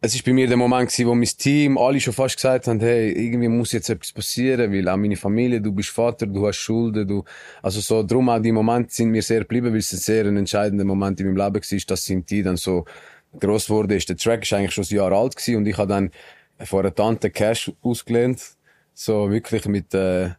es 0.00 0.14
ist 0.14 0.24
bei 0.24 0.32
mir 0.32 0.46
der 0.46 0.56
Moment 0.56 0.90
gewesen, 0.90 1.08
wo 1.08 1.14
mein 1.14 1.26
Team 1.26 1.76
alle 1.76 2.00
schon 2.00 2.14
fast 2.14 2.36
gesagt 2.36 2.68
haben, 2.68 2.78
hey, 2.78 3.10
irgendwie 3.10 3.48
muss 3.48 3.72
jetzt 3.72 3.90
etwas 3.90 4.12
passieren, 4.12 4.72
weil 4.72 4.88
auch 4.88 4.96
meine 4.96 5.16
Familie, 5.16 5.60
du 5.60 5.72
bist 5.72 5.88
Vater, 5.88 6.26
du 6.26 6.46
hast 6.46 6.58
Schulden, 6.58 7.06
du, 7.08 7.24
also 7.62 7.80
so, 7.80 8.04
drum 8.04 8.28
auch 8.28 8.38
die 8.38 8.52
Momente 8.52 8.94
sind 8.94 9.10
mir 9.10 9.22
sehr 9.22 9.40
geblieben, 9.40 9.72
weil 9.72 9.78
es 9.78 9.92
ein 9.92 9.98
sehr 9.98 10.24
entscheidender 10.26 10.84
Moment 10.84 11.18
in 11.18 11.26
meinem 11.26 11.52
Leben 11.52 11.64
war, 11.64 11.80
dass 11.88 12.04
Sinti 12.04 12.42
dann 12.44 12.56
so 12.56 12.84
gross 13.40 13.68
wurde 13.68 13.96
ist. 13.96 14.08
Der 14.08 14.16
Track 14.16 14.44
ist 14.44 14.52
eigentlich 14.52 14.72
schon 14.72 14.84
ein 14.84 14.94
Jahr 14.94 15.12
alt 15.12 15.34
gewesen 15.34 15.56
und 15.56 15.66
ich 15.66 15.76
habe 15.76 15.88
dann 15.88 16.10
vor 16.64 16.80
einer 16.80 16.94
Tante 16.94 17.30
Cash 17.30 17.72
ausgelehnt, 17.82 18.40
so 18.94 19.30
wirklich 19.32 19.66
mit, 19.66 19.94
äh, 19.94 20.30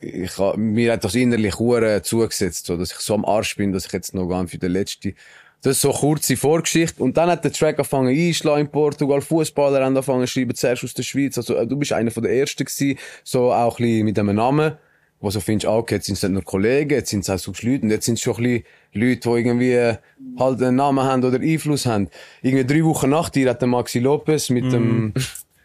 ich 0.00 0.38
ha, 0.38 0.54
mir 0.56 0.92
hat 0.92 1.04
das 1.04 1.14
innerlich 1.14 1.58
hure 1.58 2.00
zugesetzt, 2.00 2.64
so, 2.64 2.78
dass 2.78 2.92
ich 2.92 2.98
so 2.98 3.12
am 3.12 3.26
Arsch 3.26 3.56
bin, 3.56 3.72
dass 3.72 3.86
ich 3.86 3.92
jetzt 3.92 4.14
noch 4.14 4.26
gar 4.26 4.40
nicht 4.40 4.52
für 4.52 4.58
den 4.58 4.72
letzten 4.72 5.14
das 5.62 5.76
ist 5.76 5.80
so 5.82 5.90
eine 5.90 5.98
kurze 5.98 6.36
Vorgeschichte. 6.36 7.02
Und 7.02 7.16
dann 7.16 7.30
hat 7.30 7.44
der 7.44 7.52
Track 7.52 7.78
angefangen 7.78 8.16
einschlagen 8.16 8.62
in 8.62 8.70
Portugal. 8.70 9.20
Fußballer 9.20 9.84
haben 9.84 9.96
angefangen 9.96 10.26
zu 10.26 10.32
schreiben, 10.32 10.54
zuerst 10.54 10.84
aus 10.84 10.94
der 10.94 11.02
Schweiz. 11.02 11.36
Also, 11.36 11.56
äh, 11.56 11.66
du 11.66 11.76
bist 11.76 11.92
einer 11.92 12.10
von 12.10 12.22
der 12.22 12.32
Ersten 12.32 12.64
gewesen. 12.64 12.98
So 13.24 13.52
auch 13.52 13.78
ein 13.78 13.84
bisschen 13.84 14.04
mit 14.04 14.18
einem 14.18 14.36
Namen. 14.36 14.72
Wo 15.20 15.30
so 15.30 15.40
findest, 15.40 15.66
ah, 15.66 15.76
okay, 15.76 15.96
jetzt 15.96 16.06
sind 16.06 16.14
es 16.14 16.22
nicht 16.22 16.30
nur 16.30 16.44
Kollegen, 16.44 16.90
jetzt 16.90 17.10
sind 17.10 17.20
es 17.20 17.30
auch 17.30 17.38
so 17.38 17.52
Leute. 17.66 17.82
Und 17.82 17.90
jetzt 17.90 18.06
sind 18.06 18.14
es 18.14 18.20
schon 18.20 18.36
ein 18.36 18.42
bisschen 18.44 18.64
Leute, 18.92 19.20
die 19.20 19.28
irgendwie 19.30 19.72
äh, 19.72 19.96
halt 20.38 20.62
einen 20.62 20.76
Namen 20.76 21.04
haben 21.04 21.24
oder 21.24 21.40
Einfluss 21.40 21.86
haben. 21.86 22.08
Irgendwie 22.40 22.64
drei 22.64 22.84
Wochen 22.84 23.10
nach 23.10 23.28
dir 23.28 23.50
hat 23.50 23.60
der 23.60 23.66
Maxi 23.66 23.98
Lopez 23.98 24.48
mit 24.50 24.72
dem, 24.72 25.12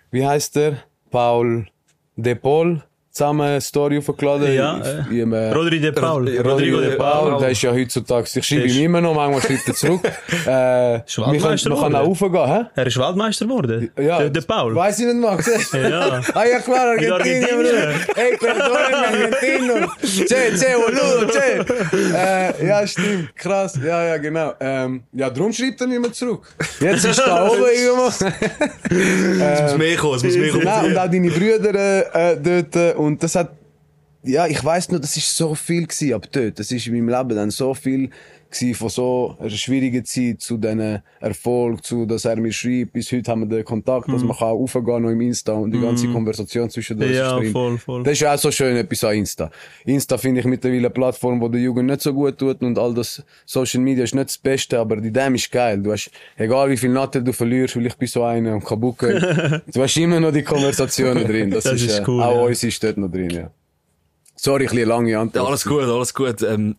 wie 0.09 0.25
heißt 0.25 0.55
der? 0.55 0.79
Paul 1.11 1.67
De 2.15 2.33
Paul 2.35 2.83
zusammen 3.13 3.41
eine 3.41 3.61
Story 3.61 3.99
aufgeladen. 3.99 4.51
Ja, 4.53 4.79
Ich- 5.09 5.17
ich, 5.19 5.31
äh, 5.31 5.51
Rodri 5.51 5.79
de 5.79 5.91
Paul. 5.91 6.23
Rodrigo 6.27 6.49
Rodrigo 6.49 6.79
de 6.81 6.89
de 6.89 6.97
Paul. 6.97 7.29
Paul. 7.31 7.39
der 7.41 7.49
ist 7.51 7.61
ja 7.61 7.71
heutzutage, 7.71 8.27
ich 8.39 8.45
schreibe 8.45 8.65
ihm 8.65 8.85
immer 8.85 9.01
noch, 9.01 9.13
manchmal 9.13 9.41
schreibt 9.41 9.67
er 9.67 9.73
zurück. 9.75 10.01
äh, 10.47 10.95
Ist 11.05 11.17
wir 11.17 11.23
können, 11.25 11.33
Weltmeister 11.35 11.69
wir 11.69 11.77
können 11.77 11.95
auch 11.95 12.07
raufgehen, 12.07 12.47
hä? 12.47 12.65
Er 12.75 12.87
ist 12.87 12.97
Weltmeister 12.97 13.45
geworden. 13.45 13.91
Ja, 14.01 14.17
Der, 14.17 14.29
der 14.31 14.41
Paul. 14.41 14.75
Weiß 14.75 14.99
ich 14.99 15.05
nicht 15.05 15.23
du? 15.23 15.77
Ja. 15.77 16.21
Ah, 16.33 16.43
ja, 16.45 16.59
klar, 16.59 16.95
In 16.97 17.11
Argentinien, 17.11 17.49
Argentinien. 17.53 17.93
Ey, 18.15 18.37
perdóname, 18.37 19.07
Argentino. 19.07 19.87
Che, 20.01 20.57
che, 20.57 20.75
boludo, 20.75 21.31
che. 21.31 21.65
Äh, 22.15 22.67
ja, 22.67 22.87
stimmt, 22.87 23.35
krass. 23.35 23.77
Ja, 23.83 24.03
ja, 24.05 24.17
genau. 24.17 24.53
Ähm, 24.59 25.03
ja, 25.13 25.29
darum 25.29 25.53
schreibt 25.53 25.81
er 25.81 25.87
nicht 25.87 26.01
mehr 26.01 26.11
zurück. 26.11 26.41
Jetzt 26.79 27.05
ist 27.05 27.19
da 27.19 27.47
oben 27.47 27.61
irgendwo. 27.61 28.07
Es 28.07 29.61
muss 29.61 29.77
mehr 29.77 29.97
kommen, 29.97 30.15
es 30.15 30.23
muss 30.23 30.35
mehr 30.37 30.49
kommen. 30.51 30.63
Nein, 30.63 30.85
und 30.87 30.97
auch 30.97 31.09
deine 31.11 31.29
Brüder 31.29 31.75
äh, 32.15 32.31
äh, 32.33 32.37
dort. 32.41 32.95
Und 33.03 33.21
das 33.21 33.35
hat, 33.35 33.51
ja, 34.23 34.47
ich 34.47 34.63
weiss 34.63 34.89
nur, 34.89 34.99
das 34.99 35.17
ist 35.17 35.35
so 35.35 35.55
viel 35.55 35.87
gewesen, 35.87 36.13
ab 36.13 36.27
dort. 36.31 36.59
Das 36.59 36.71
ist 36.71 36.87
in 36.87 36.93
meinem 36.93 37.09
Leben 37.09 37.35
dann 37.35 37.51
so 37.51 37.73
viel 37.73 38.09
gewesen, 38.53 38.75
von 38.75 38.89
so 38.89 39.35
einer 39.39 39.49
schwierigen 39.49 40.05
Zeit 40.05 40.41
zu 40.41 40.57
diesen 40.57 41.01
Erfolg, 41.19 41.83
zu, 41.83 42.05
dass 42.05 42.25
er 42.25 42.37
mir 42.37 42.51
schreibt. 42.53 42.93
Bis 42.93 43.11
heute 43.11 43.29
haben 43.31 43.41
wir 43.41 43.57
den 43.57 43.65
Kontakt, 43.65 44.07
dass 44.07 44.23
man 44.23 44.37
kann 44.37 44.47
aufgehen 44.49 45.01
noch 45.01 45.09
im 45.09 45.21
Insta 45.21 45.53
und 45.53 45.71
die 45.71 45.79
ganze 45.81 46.07
Konversation 46.07 46.69
zwischen 46.69 47.01
uns 47.01 47.11
Ja, 47.15 47.37
drin. 47.37 47.51
voll, 47.51 47.77
voll. 47.77 48.03
Das 48.03 48.13
ist 48.13 48.19
ja 48.21 48.33
auch 48.33 48.37
so 48.37 48.51
schön 48.51 48.75
etwas 48.77 49.03
an 49.03 49.15
Insta. 49.15 49.51
Insta 49.85 50.17
finde 50.17 50.39
ich 50.41 50.45
mittlerweile 50.45 50.79
eine 50.79 50.89
Plattform, 50.89 51.41
wo 51.41 51.47
der 51.49 51.61
Jugend 51.61 51.89
nicht 51.89 52.01
so 52.01 52.13
gut 52.13 52.37
tut 52.37 52.61
und 52.61 52.77
all 52.79 52.93
das 52.93 53.23
Social 53.45 53.81
Media 53.81 54.03
ist 54.03 54.15
nicht 54.15 54.29
das 54.29 54.37
Beste, 54.37 54.79
aber 54.79 54.97
die 54.97 55.11
dem 55.11 55.35
ist 55.35 55.51
geil. 55.51 55.81
Du 55.81 55.91
hast, 55.91 56.11
egal 56.37 56.69
wie 56.69 56.77
viel 56.77 56.89
Nattel 56.91 57.23
du 57.23 57.33
verlierst, 57.33 57.75
weil 57.75 57.87
ich 57.87 57.95
bin 57.97 58.07
so 58.07 58.23
einer 58.23 58.53
und 58.53 58.63
Kabuke, 58.63 59.61
du 59.73 59.81
hast 59.81 59.97
immer 59.97 60.19
noch 60.19 60.31
die 60.31 60.43
Konversationen 60.43 61.25
drin. 61.25 61.51
Das, 61.51 61.63
Das 61.73 61.81
ist, 61.81 61.87
ist 61.87 61.99
äh, 61.99 62.03
cool, 62.07 62.21
Auch 62.21 62.35
ja. 62.35 62.41
uns 62.43 62.63
ist 62.63 62.83
dort 62.83 62.97
noch 62.97 63.09
drin, 63.09 63.29
ja. 63.29 63.49
Sorry, 64.35 64.65
ein 64.65 64.69
bisschen 64.69 64.89
lange 64.89 65.17
Antwort. 65.17 65.43
Ja, 65.43 65.47
alles 65.49 65.63
gut, 65.65 65.83
alles 65.83 66.13
gut. 66.13 66.41
Ähm, 66.43 66.75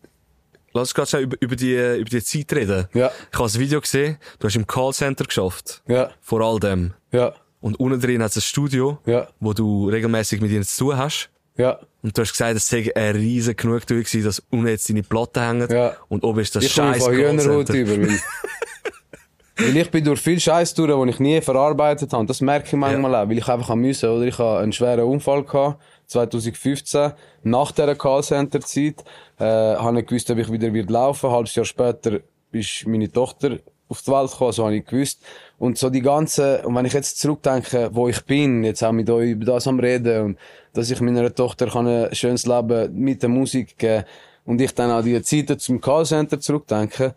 lass 0.74 0.88
uns 0.88 0.94
gerade 0.94 1.08
schnell 1.08 1.22
über, 1.22 1.36
über, 1.40 1.56
die, 1.56 1.72
über 1.74 2.10
die 2.10 2.22
Zeit 2.22 2.52
reden. 2.52 2.86
Ja. 2.92 3.10
Ich 3.32 3.38
habe 3.38 3.48
ein 3.48 3.58
Video 3.58 3.80
gesehen, 3.80 4.18
du 4.38 4.46
hast 4.46 4.56
im 4.56 4.66
Callcenter 4.66 5.24
geschafft. 5.24 5.82
Ja, 5.88 6.10
Vor 6.20 6.42
all 6.42 6.58
dem. 6.60 6.92
ja, 7.12 7.32
Und 7.60 7.80
unten 7.80 8.00
drin 8.00 8.22
hat 8.22 8.30
es 8.32 8.36
ein 8.36 8.42
Studio, 8.42 8.98
Ja. 9.06 9.28
wo 9.40 9.52
du 9.54 9.88
regelmäßig 9.88 10.40
mit 10.42 10.50
ihnen 10.50 10.64
zu 10.64 10.84
tun 10.86 10.98
hast. 10.98 11.30
ja. 11.56 11.78
Und 12.02 12.18
du 12.18 12.20
hast 12.20 12.32
gesagt, 12.32 12.54
es 12.54 12.68
sei 12.68 12.92
eine 12.94 13.14
riesen 13.18 13.56
Genugtuung 13.56 14.00
gewesen, 14.02 14.24
dass 14.24 14.42
unten 14.50 14.66
jetzt 14.68 14.86
deine 14.90 15.02
Platten 15.02 15.40
hängen. 15.42 15.70
Ja. 15.72 15.96
Und 16.08 16.22
oben 16.22 16.40
ist 16.40 16.54
das 16.54 16.64
Ich 16.64 16.72
scheiß 16.72 17.02
Callcenter. 17.02 17.74
über. 17.74 17.96
Weil, 17.96 18.18
weil 19.56 19.76
ich 19.78 19.90
bin 19.90 20.04
durch 20.04 20.20
viel 20.20 20.38
Scheiß 20.38 20.74
durch, 20.74 20.90
den 20.90 21.08
ich 21.08 21.18
nie 21.20 21.40
verarbeitet 21.40 22.12
habe. 22.12 22.26
Das 22.26 22.40
merke 22.42 22.66
ich 22.66 22.72
manchmal 22.74 23.14
auch, 23.14 23.28
weil 23.28 23.38
ich 23.38 23.48
einfach 23.48 23.70
am 23.70 23.78
müssen, 23.80 24.08
oder? 24.10 24.26
Ich 24.26 24.38
habe 24.38 24.58
einen 24.60 24.72
schweren 24.72 25.04
Unfall 25.04 25.44
gehabt, 25.44 25.80
2015. 26.06 27.12
Nach 27.42 27.72
dieser 27.72 27.94
Callcenter-Zeit, 27.94 29.04
äh, 29.38 29.44
habe 29.44 30.00
ich 30.00 30.06
gewusst, 30.06 30.30
ob 30.30 30.38
ich 30.38 30.50
wieder 30.50 30.72
wird 30.72 30.90
laufen. 30.90 31.26
Ein 31.26 31.32
halbes 31.32 31.54
Jahr 31.54 31.64
später 31.64 32.20
ist 32.52 32.86
meine 32.86 33.10
Tochter 33.10 33.58
auf 33.88 34.02
die 34.02 34.10
Welt 34.10 34.30
gekommen, 34.30 34.52
so 34.52 34.64
habe 34.64 34.76
ich 34.76 34.84
gewusst. 34.84 35.22
Und 35.58 35.78
so 35.78 35.90
die 35.90 36.00
ganze, 36.00 36.62
und 36.62 36.74
wenn 36.74 36.84
ich 36.84 36.92
jetzt 36.92 37.20
zurückdenke, 37.20 37.90
wo 37.92 38.08
ich 38.08 38.24
bin, 38.24 38.64
jetzt 38.64 38.82
auch 38.82 38.92
mit 38.92 39.08
euch 39.10 39.30
über 39.30 39.44
das 39.44 39.66
am 39.66 39.78
Reden, 39.78 40.22
und 40.22 40.38
dass 40.72 40.90
ich 40.90 41.00
meiner 41.00 41.34
Tochter 41.34 41.68
kann 41.68 41.86
ein 41.86 42.14
schönes 42.14 42.46
Leben 42.46 42.94
mit 42.94 43.22
der 43.22 43.28
Musik 43.28 43.78
geben 43.78 44.04
und 44.44 44.60
ich 44.60 44.74
dann 44.74 44.90
an 44.90 45.04
die 45.04 45.20
Zeiten 45.22 45.58
zum 45.58 45.80
Callcenter 45.80 46.40
zurückdenke, 46.40 47.14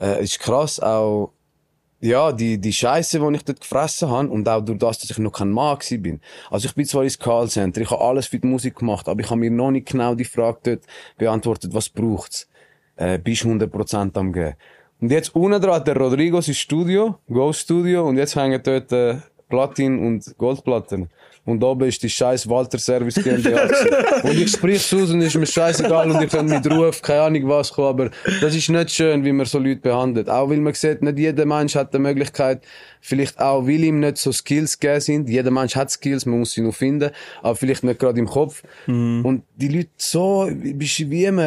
äh, 0.00 0.22
ist 0.22 0.40
krass, 0.40 0.80
auch, 0.80 1.32
ja, 2.00 2.32
die, 2.32 2.58
die 2.58 2.72
Scheiße, 2.72 3.18
die 3.18 3.36
ich 3.36 3.44
dort 3.44 3.60
gefressen 3.60 4.10
habe 4.10 4.28
und 4.28 4.48
auch 4.48 4.60
durch 4.60 4.78
das, 4.78 4.98
dass 4.98 5.10
ich 5.10 5.18
noch 5.18 5.32
kein 5.32 5.50
Mann 5.50 5.78
bin. 5.98 6.20
Also 6.50 6.66
ich 6.66 6.74
bin 6.74 6.84
zwar 6.84 7.04
ins 7.04 7.18
Callcenter, 7.18 7.80
ich 7.80 7.90
habe 7.90 8.02
alles 8.02 8.26
für 8.26 8.38
die 8.38 8.46
Musik 8.46 8.76
gemacht, 8.76 9.08
aber 9.08 9.20
ich 9.20 9.30
habe 9.30 9.40
mir 9.40 9.50
noch 9.50 9.70
nicht 9.70 9.88
genau 9.88 10.14
die 10.14 10.24
Frage 10.24 10.58
dort 10.62 10.80
beantwortet, 11.16 11.72
was 11.74 11.88
braucht's? 11.88 12.48
Äh, 12.96 13.18
bist 13.18 13.42
100% 13.42 14.16
am 14.18 14.32
geben. 14.32 14.54
Und 15.00 15.10
jetzt 15.10 15.34
unten 15.34 15.60
dran 15.60 15.84
der 15.84 15.96
Rodrigo 15.96 16.40
sein 16.40 16.54
Studio, 16.54 17.18
Go 17.28 17.52
Studio, 17.52 18.08
und 18.08 18.16
jetzt 18.16 18.36
hängen 18.36 18.60
dort 18.62 18.90
äh, 18.92 19.16
Platin- 19.48 19.98
und 19.98 20.36
Goldplatten. 20.38 21.10
Und 21.46 21.62
oben 21.62 21.88
ist 21.88 22.02
die 22.02 22.10
scheiß 22.10 22.48
Walter 22.48 22.78
Service 22.78 23.14
GmbH. 23.14 23.68
und 24.24 24.32
ich 24.32 24.50
sprich's 24.50 24.92
aus 24.92 25.10
und 25.10 25.22
ist 25.22 25.36
mir 25.36 25.46
scheißegal 25.46 26.10
und 26.10 26.22
ich 26.22 26.30
kann 26.30 26.46
mit 26.46 26.68
Ruf, 26.70 27.00
keine 27.00 27.22
Ahnung 27.22 27.48
was 27.48 27.72
kommen, 27.72 27.88
aber 27.88 28.10
das 28.40 28.54
ist 28.54 28.68
nicht 28.68 28.90
schön, 28.90 29.24
wie 29.24 29.32
man 29.32 29.46
so 29.46 29.58
Leute 29.58 29.80
behandelt. 29.80 30.28
Auch 30.28 30.50
weil 30.50 30.58
man 30.58 30.74
sieht, 30.74 31.02
nicht 31.02 31.18
jeder 31.18 31.46
Mensch 31.46 31.76
hat 31.76 31.94
die 31.94 32.00
Möglichkeit, 32.00 32.64
vielleicht 33.00 33.38
auch, 33.40 33.64
weil 33.64 33.84
ihm 33.84 34.00
nicht 34.00 34.16
so 34.18 34.32
Skills 34.32 34.78
gegeben 34.78 35.00
sind. 35.00 35.28
Jeder 35.28 35.52
Mensch 35.52 35.76
hat 35.76 35.90
Skills, 35.90 36.26
man 36.26 36.40
muss 36.40 36.52
sie 36.52 36.62
noch 36.62 36.74
finden, 36.74 37.10
aber 37.42 37.54
vielleicht 37.54 37.84
nicht 37.84 38.00
gerade 38.00 38.18
im 38.18 38.26
Kopf. 38.26 38.64
Und 39.22 39.44
die 39.54 39.68
Leute 39.68 39.90
so, 39.96 40.50
bist 40.52 41.08
wie 41.08 41.24
im 41.26 41.40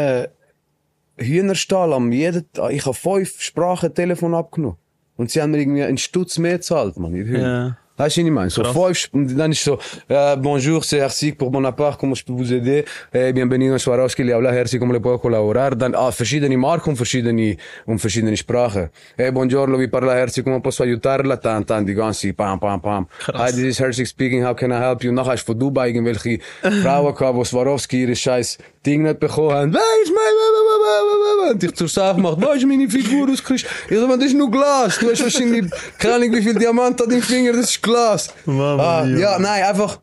Hühnerstall 1.17 1.91
am 1.91 2.11
jeden 2.13 2.49
Tag. 2.53 2.71
Ich 2.71 2.85
habe 2.85 2.95
fünf 2.95 3.41
Sprachen 3.41 3.93
Telefon 3.93 4.33
abgenommen. 4.33 4.77
Und 5.17 5.29
sie 5.29 5.41
haben 5.41 5.51
mir 5.51 5.57
irgendwie 5.59 5.83
einen 5.83 5.97
Stutz 5.97 6.37
mehr 6.37 6.53
gezahlt, 6.53 6.97
man, 6.97 7.13
ihr 7.13 7.25
Hühner. 7.25 7.77
Weißt 7.99 8.15
du, 8.15 8.21
ich 8.21 8.31
meine? 8.31 8.49
So 8.49 8.63
fünf, 8.63 9.09
und 9.11 9.37
dann 9.37 9.51
ist 9.51 9.61
so, 9.61 9.77
äh, 10.07 10.37
bonjour, 10.37 10.81
c'est 10.85 10.99
Herzi 10.99 11.33
pour 11.33 11.51
Bonaparte, 11.51 11.99
comment 11.99 12.15
je 12.15 12.23
peux 12.23 12.31
vous 12.31 12.53
aider? 12.53 12.85
Eh, 13.11 13.33
bienvenido 13.33 13.75
a 13.75 13.77
Swarovski, 13.77 14.23
le 14.23 14.33
habla 14.33 14.53
Herzi, 14.53 14.79
como 14.79 14.93
le 14.93 15.01
puedo 15.01 15.19
colaborar? 15.19 15.75
Dann, 15.75 15.93
ah, 15.93 16.09
verschiedene 16.09 16.55
Marken 16.55 16.91
und 16.91 16.95
verschiedene, 16.95 17.57
und 17.85 17.99
verschiedene 17.99 18.37
Sprachen. 18.37 18.89
Eh, 19.17 19.31
buongiorno, 19.31 19.77
vi 19.77 19.89
parla 19.89 20.13
Herzi, 20.13 20.43
come 20.43 20.61
posso 20.61 20.83
aiutarla? 20.83 21.35
Tan, 21.35 21.65
tan, 21.65 21.85
die 21.85 21.93
ganze, 21.93 22.33
pam, 22.33 22.57
pam, 22.57 22.79
pam. 22.79 23.07
Hi, 23.33 23.51
this 23.51 23.65
is 23.65 23.81
Herzi 23.81 24.05
speaking, 24.05 24.45
how 24.45 24.53
can 24.55 24.71
I 24.71 24.77
help 24.77 25.03
you? 25.03 25.11
Nachher 25.11 25.35
du 25.35 25.43
von 25.43 25.59
Dubai 25.59 25.89
irgendwelche 25.89 26.39
Frauen 26.61 27.13
gehabt, 27.13 27.37
die 27.37 27.45
Swarovski 27.45 28.03
ihre 28.03 28.15
scheiß 28.15 28.59
Ding 28.85 29.03
nicht 29.03 29.19
bekommen 29.19 29.51
haben. 29.51 29.73
Wer 29.73 30.03
ist 30.03 30.13
mein, 30.13 31.51
und 31.51 31.63
ich 31.63 31.73
zur 31.73 31.87
Sache 31.87 32.15
gemacht, 32.15 32.37
wo 32.39 32.51
ist 32.51 32.65
meine 32.65 32.89
Figur 32.89 33.29
ausgekriegt? 33.29 33.65
Ich 33.89 33.97
so, 33.97 34.07
das 34.07 34.25
ist 34.25 34.35
nur 34.35 34.49
Glas. 34.49 34.99
Du 34.99 35.09
hast 35.11 35.21
wahrscheinlich, 35.23 35.65
keine 35.97 36.15
Ahnung, 36.15 36.33
wie 36.33 36.41
viel 36.41 36.55
Diamant 36.55 37.01
an 37.01 37.09
deinem 37.09 37.21
Finger, 37.21 37.53
das 37.53 37.71
ist 37.71 37.81
Glas. 37.81 38.33
Mama 38.45 38.99
ah, 38.99 39.03
mia. 39.03 39.19
ja, 39.19 39.39
nein, 39.39 39.63
einfach, 39.63 39.99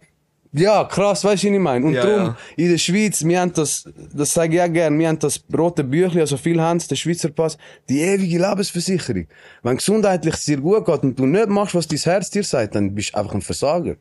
ja, 0.52 0.84
krass, 0.84 1.22
weißt 1.24 1.42
du, 1.44 1.48
was 1.48 1.54
ich 1.54 1.60
meine? 1.60 1.86
Und 1.86 1.94
Ja, 1.94 2.02
darum, 2.02 2.26
ja. 2.26 2.36
in 2.56 2.70
der 2.70 2.78
Schweiz, 2.78 3.24
wir 3.24 3.40
haben 3.40 3.52
das, 3.52 3.84
das 4.12 4.32
sage 4.32 4.56
ich 4.56 4.62
auch 4.62 4.72
gerne, 4.72 4.98
wir 4.98 5.08
haben 5.08 5.18
das 5.18 5.42
rote 5.56 5.84
Büchlein, 5.84 6.20
also 6.20 6.36
viel 6.36 6.60
haben 6.60 6.78
der 6.78 6.96
Schweizer 6.96 7.30
Pass, 7.30 7.58
die 7.88 8.00
ewige 8.00 8.38
Lebensversicherung. 8.38 9.26
Wenn 9.62 9.76
gesundheitlich 9.76 10.34
es 10.34 10.44
dir 10.44 10.58
gut 10.58 10.84
geht 10.86 11.02
und 11.02 11.18
du 11.18 11.26
nicht 11.26 11.48
machst, 11.48 11.74
was 11.74 11.86
dein 11.86 11.98
Herz 11.98 12.30
dir 12.30 12.42
sagt, 12.44 12.74
dann 12.74 12.94
bist 12.94 13.14
du 13.14 13.18
einfach 13.18 13.34
ein 13.34 13.42
Versager. 13.42 13.96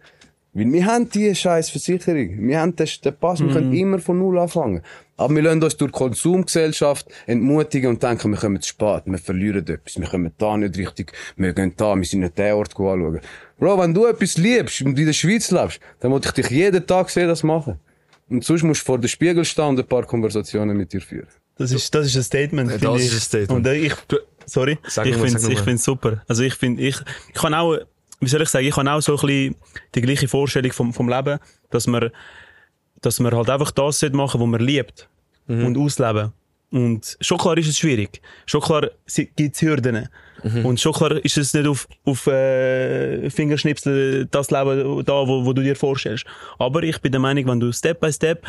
Weil 0.55 0.71
wir 0.71 0.85
haben 0.85 1.09
die 1.09 1.35
scheiß 1.35 1.69
Versicherung. 1.69 2.47
Wir 2.47 2.61
haben 2.61 2.75
den, 2.77 2.87
den 3.03 3.15
Pass, 3.17 3.41
wir 3.41 3.51
können 3.51 3.73
immer 3.73 3.99
von 3.99 4.17
Null 4.17 4.39
anfangen. 4.39 4.81
Aber 5.17 5.35
wir 5.35 5.41
lassen 5.41 5.61
uns 5.61 5.75
durch 5.75 5.91
die 5.91 5.97
Konsumgesellschaft 5.97 7.07
entmutigen 7.27 7.89
und 7.89 8.01
denken, 8.01 8.31
wir 8.31 8.37
kommen 8.37 8.61
zu 8.61 8.69
spät, 8.69 9.03
wir 9.05 9.17
verlieren 9.17 9.67
etwas, 9.67 9.99
wir 9.99 10.07
kommen 10.07 10.31
da 10.37 10.55
nicht 10.55 10.77
richtig, 10.77 11.11
wir 11.35 11.51
gehen 11.51 11.73
da, 11.75 11.95
wir 11.95 12.05
sind 12.05 12.21
nicht 12.21 12.37
den 12.37 12.53
Ort 12.53 12.71
anschauen. 12.71 13.19
Bro, 13.59 13.79
wenn 13.79 13.93
du 13.93 14.05
etwas 14.05 14.37
liebst 14.37 14.81
und 14.81 14.97
in 14.97 15.05
der 15.05 15.13
Schweiz 15.13 15.51
lebst, 15.51 15.81
dann 15.99 16.11
muss 16.11 16.25
ich 16.25 16.31
dich 16.31 16.49
jeden 16.49 16.87
Tag 16.87 17.09
sehen, 17.09 17.27
das 17.27 17.43
machen. 17.43 17.77
Und 18.29 18.43
sonst 18.45 18.63
musst 18.63 18.81
du 18.81 18.85
vor 18.85 18.97
dem 18.97 19.09
Spiegel 19.09 19.43
stehen 19.43 19.65
und 19.65 19.79
ein 19.79 19.85
paar 19.85 20.05
Konversationen 20.05 20.75
mit 20.77 20.93
dir 20.93 21.01
führen. 21.01 21.27
Das 21.57 21.71
ist, 21.71 21.93
das 21.93 22.07
ist 22.07 22.15
ein 22.15 22.23
Statement. 22.23 22.71
Ja, 22.71 22.77
das 22.77 23.01
ich. 23.01 23.07
ist 23.07 23.13
ein 23.13 23.19
Statement. 23.19 23.67
Und 23.67 23.73
ich, 23.73 23.93
sorry, 24.45 24.77
Sag 24.87 25.05
ich 25.05 25.15
finde 25.15 25.61
find's 25.63 25.83
super. 25.83 26.23
Also 26.27 26.43
ich 26.43 26.55
finde, 26.55 26.81
ich, 26.81 26.97
ich 27.27 27.33
kann 27.33 27.53
auch, 27.53 27.77
wie 28.19 28.28
soll 28.28 28.41
ich 28.41 28.49
sagen, 28.49 28.65
ich 28.65 28.75
habe 28.75 28.91
auch 28.91 29.01
so 29.01 29.13
ein 29.13 29.28
bisschen 29.28 29.56
die 29.93 30.01
gleiche 30.01 30.28
Vorstellung 30.28 30.71
vom, 30.71 30.93
vom 30.93 31.10
Leben, 31.10 31.39
dass 31.69 31.88
man, 31.88 32.12
dass 33.01 33.19
man 33.19 33.34
halt 33.36 33.49
einfach 33.49 33.71
das 33.71 33.99
sollte 33.99 34.15
machen, 34.15 34.39
was 34.39 34.47
man 34.47 34.62
liebt. 34.62 35.10
Mhm. 35.47 35.65
Und 35.65 35.78
ausleben. 35.78 36.32
Und 36.71 37.17
schon 37.21 37.38
klar 37.38 37.58
ist 37.58 37.67
es 37.67 37.78
schwierig. 37.78 38.21
Schon 38.45 38.62
klar 38.62 38.89
gibt 39.36 39.56
es 39.56 39.62
Hürden. 39.62 40.10
Mhm. 40.43 40.65
Und 40.65 40.80
schon 40.80 40.93
klar 40.93 41.23
ist 41.23 41.38
es 41.38 41.54
nicht 41.54 41.67
auf, 41.67 41.88
auf 42.04 42.28
äh, 42.28 43.30
Fingerschnipsel 43.30 44.25
das 44.25 44.51
Leben 44.51 45.06
da, 45.06 45.28
wo, 45.28 45.45
wo 45.45 45.54
du 45.54 45.62
dir 45.62 45.75
vorstellst. 45.75 46.25
Aber 46.58 46.84
ich 46.84 46.99
bin 46.99 47.12
der 47.12 47.21
Meinung, 47.21 47.47
wenn 47.47 47.60
du 47.60 47.71
Step 47.71 47.99
by 47.99 48.12
Step 48.12 48.45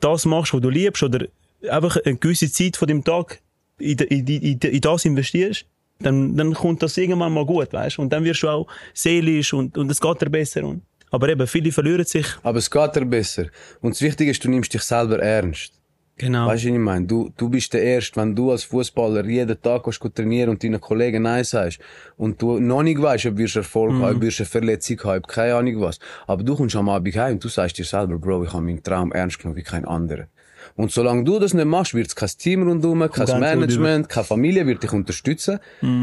das 0.00 0.26
machst, 0.26 0.52
was 0.52 0.60
du 0.60 0.70
liebst, 0.70 1.02
oder 1.02 1.26
einfach 1.68 1.96
eine 2.04 2.16
gewisse 2.16 2.52
Zeit 2.52 2.76
von 2.76 2.88
dem 2.88 3.02
Tag 3.02 3.40
in, 3.78 3.98
in, 3.98 4.26
in, 4.26 4.58
in 4.58 4.80
das 4.80 5.04
investierst, 5.04 5.66
dann, 6.00 6.36
dann 6.36 6.54
kommt 6.54 6.82
das 6.82 6.96
irgendwann 6.96 7.32
mal 7.32 7.46
gut, 7.46 7.72
weißt 7.72 7.98
Und 7.98 8.12
dann 8.12 8.24
wirst 8.24 8.42
du 8.42 8.48
auch 8.48 8.66
seelisch 8.92 9.52
und, 9.52 9.76
und 9.78 9.90
es 9.90 10.00
geht 10.00 10.20
dir 10.20 10.30
besser. 10.30 10.64
Und, 10.64 10.82
aber 11.10 11.28
eben, 11.28 11.46
viele 11.46 11.72
verlieren 11.72 12.04
sich. 12.04 12.26
Aber 12.42 12.58
es 12.58 12.70
geht 12.70 12.96
dir 12.96 13.04
besser. 13.04 13.46
Und 13.80 13.94
das 13.94 14.02
Wichtige 14.02 14.30
ist, 14.30 14.44
du 14.44 14.50
nimmst 14.50 14.74
dich 14.74 14.82
selber 14.82 15.20
ernst. 15.20 15.72
Genau. 16.16 16.46
Weißt 16.46 16.64
du, 16.64 16.68
was 16.68 16.74
ich 16.74 16.80
meine? 16.80 17.06
Du, 17.06 17.30
du 17.36 17.48
bist 17.48 17.72
der 17.72 17.82
Erste, 17.82 18.20
wenn 18.20 18.36
du 18.36 18.52
als 18.52 18.62
Fußballer 18.64 19.24
jeden 19.24 19.60
Tag 19.60 19.82
go 19.82 20.08
trainieren 20.08 20.50
und 20.50 20.62
deinen 20.62 20.80
Kollegen 20.80 21.24
Nein 21.24 21.42
sagst 21.42 21.80
und 22.16 22.40
du 22.40 22.60
noch 22.60 22.84
nicht 22.84 23.02
weißt, 23.02 23.26
ob 23.26 23.36
wirst 23.36 23.56
Erfolg 23.56 23.94
haben, 23.94 24.16
ob 24.16 24.22
wirst 24.22 24.40
eine 24.40 24.46
Verletzung 24.46 25.00
haben, 25.02 25.22
keine 25.22 25.56
Ahnung 25.56 25.80
was. 25.80 25.98
Aber 26.28 26.44
du 26.44 26.54
kommst 26.54 26.76
am 26.76 26.88
Abend 26.88 27.16
heim 27.16 27.34
und 27.34 27.44
du 27.44 27.48
sagst 27.48 27.78
dir 27.78 27.84
selber, 27.84 28.16
Bro, 28.18 28.44
ich 28.44 28.52
habe 28.52 28.62
meinen 28.62 28.82
Traum 28.82 29.10
ernst 29.10 29.40
genommen 29.40 29.56
wie 29.56 29.64
kein 29.64 29.84
anderer. 29.84 30.28
Und 30.76 30.90
solange 30.90 31.22
du 31.24 31.38
das 31.38 31.54
nicht 31.54 31.66
machst, 31.66 31.94
wird 31.94 32.08
es 32.08 32.16
kein 32.16 32.28
Team 32.36 32.62
rundherum, 32.68 32.98
kein 33.10 33.26
Management, 33.40 34.08
keine 34.08 34.24
Familie 34.24 34.66
wird 34.66 34.82
dich 34.82 34.92
unterstützen. 34.92 35.58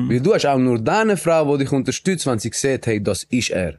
Weil 0.10 0.20
du 0.22 0.34
hast 0.34 0.46
auch 0.46 0.58
nur 0.58 0.80
deine 0.80 1.18
Frau, 1.18 1.58
die 1.58 1.64
dich 1.66 1.74
unterstützt, 1.74 2.26
wenn 2.28 2.40
sie 2.40 2.52
sieht, 2.54 2.88
hey, 2.88 3.04
das 3.04 3.24
ist 3.24 3.50
er. 3.50 3.76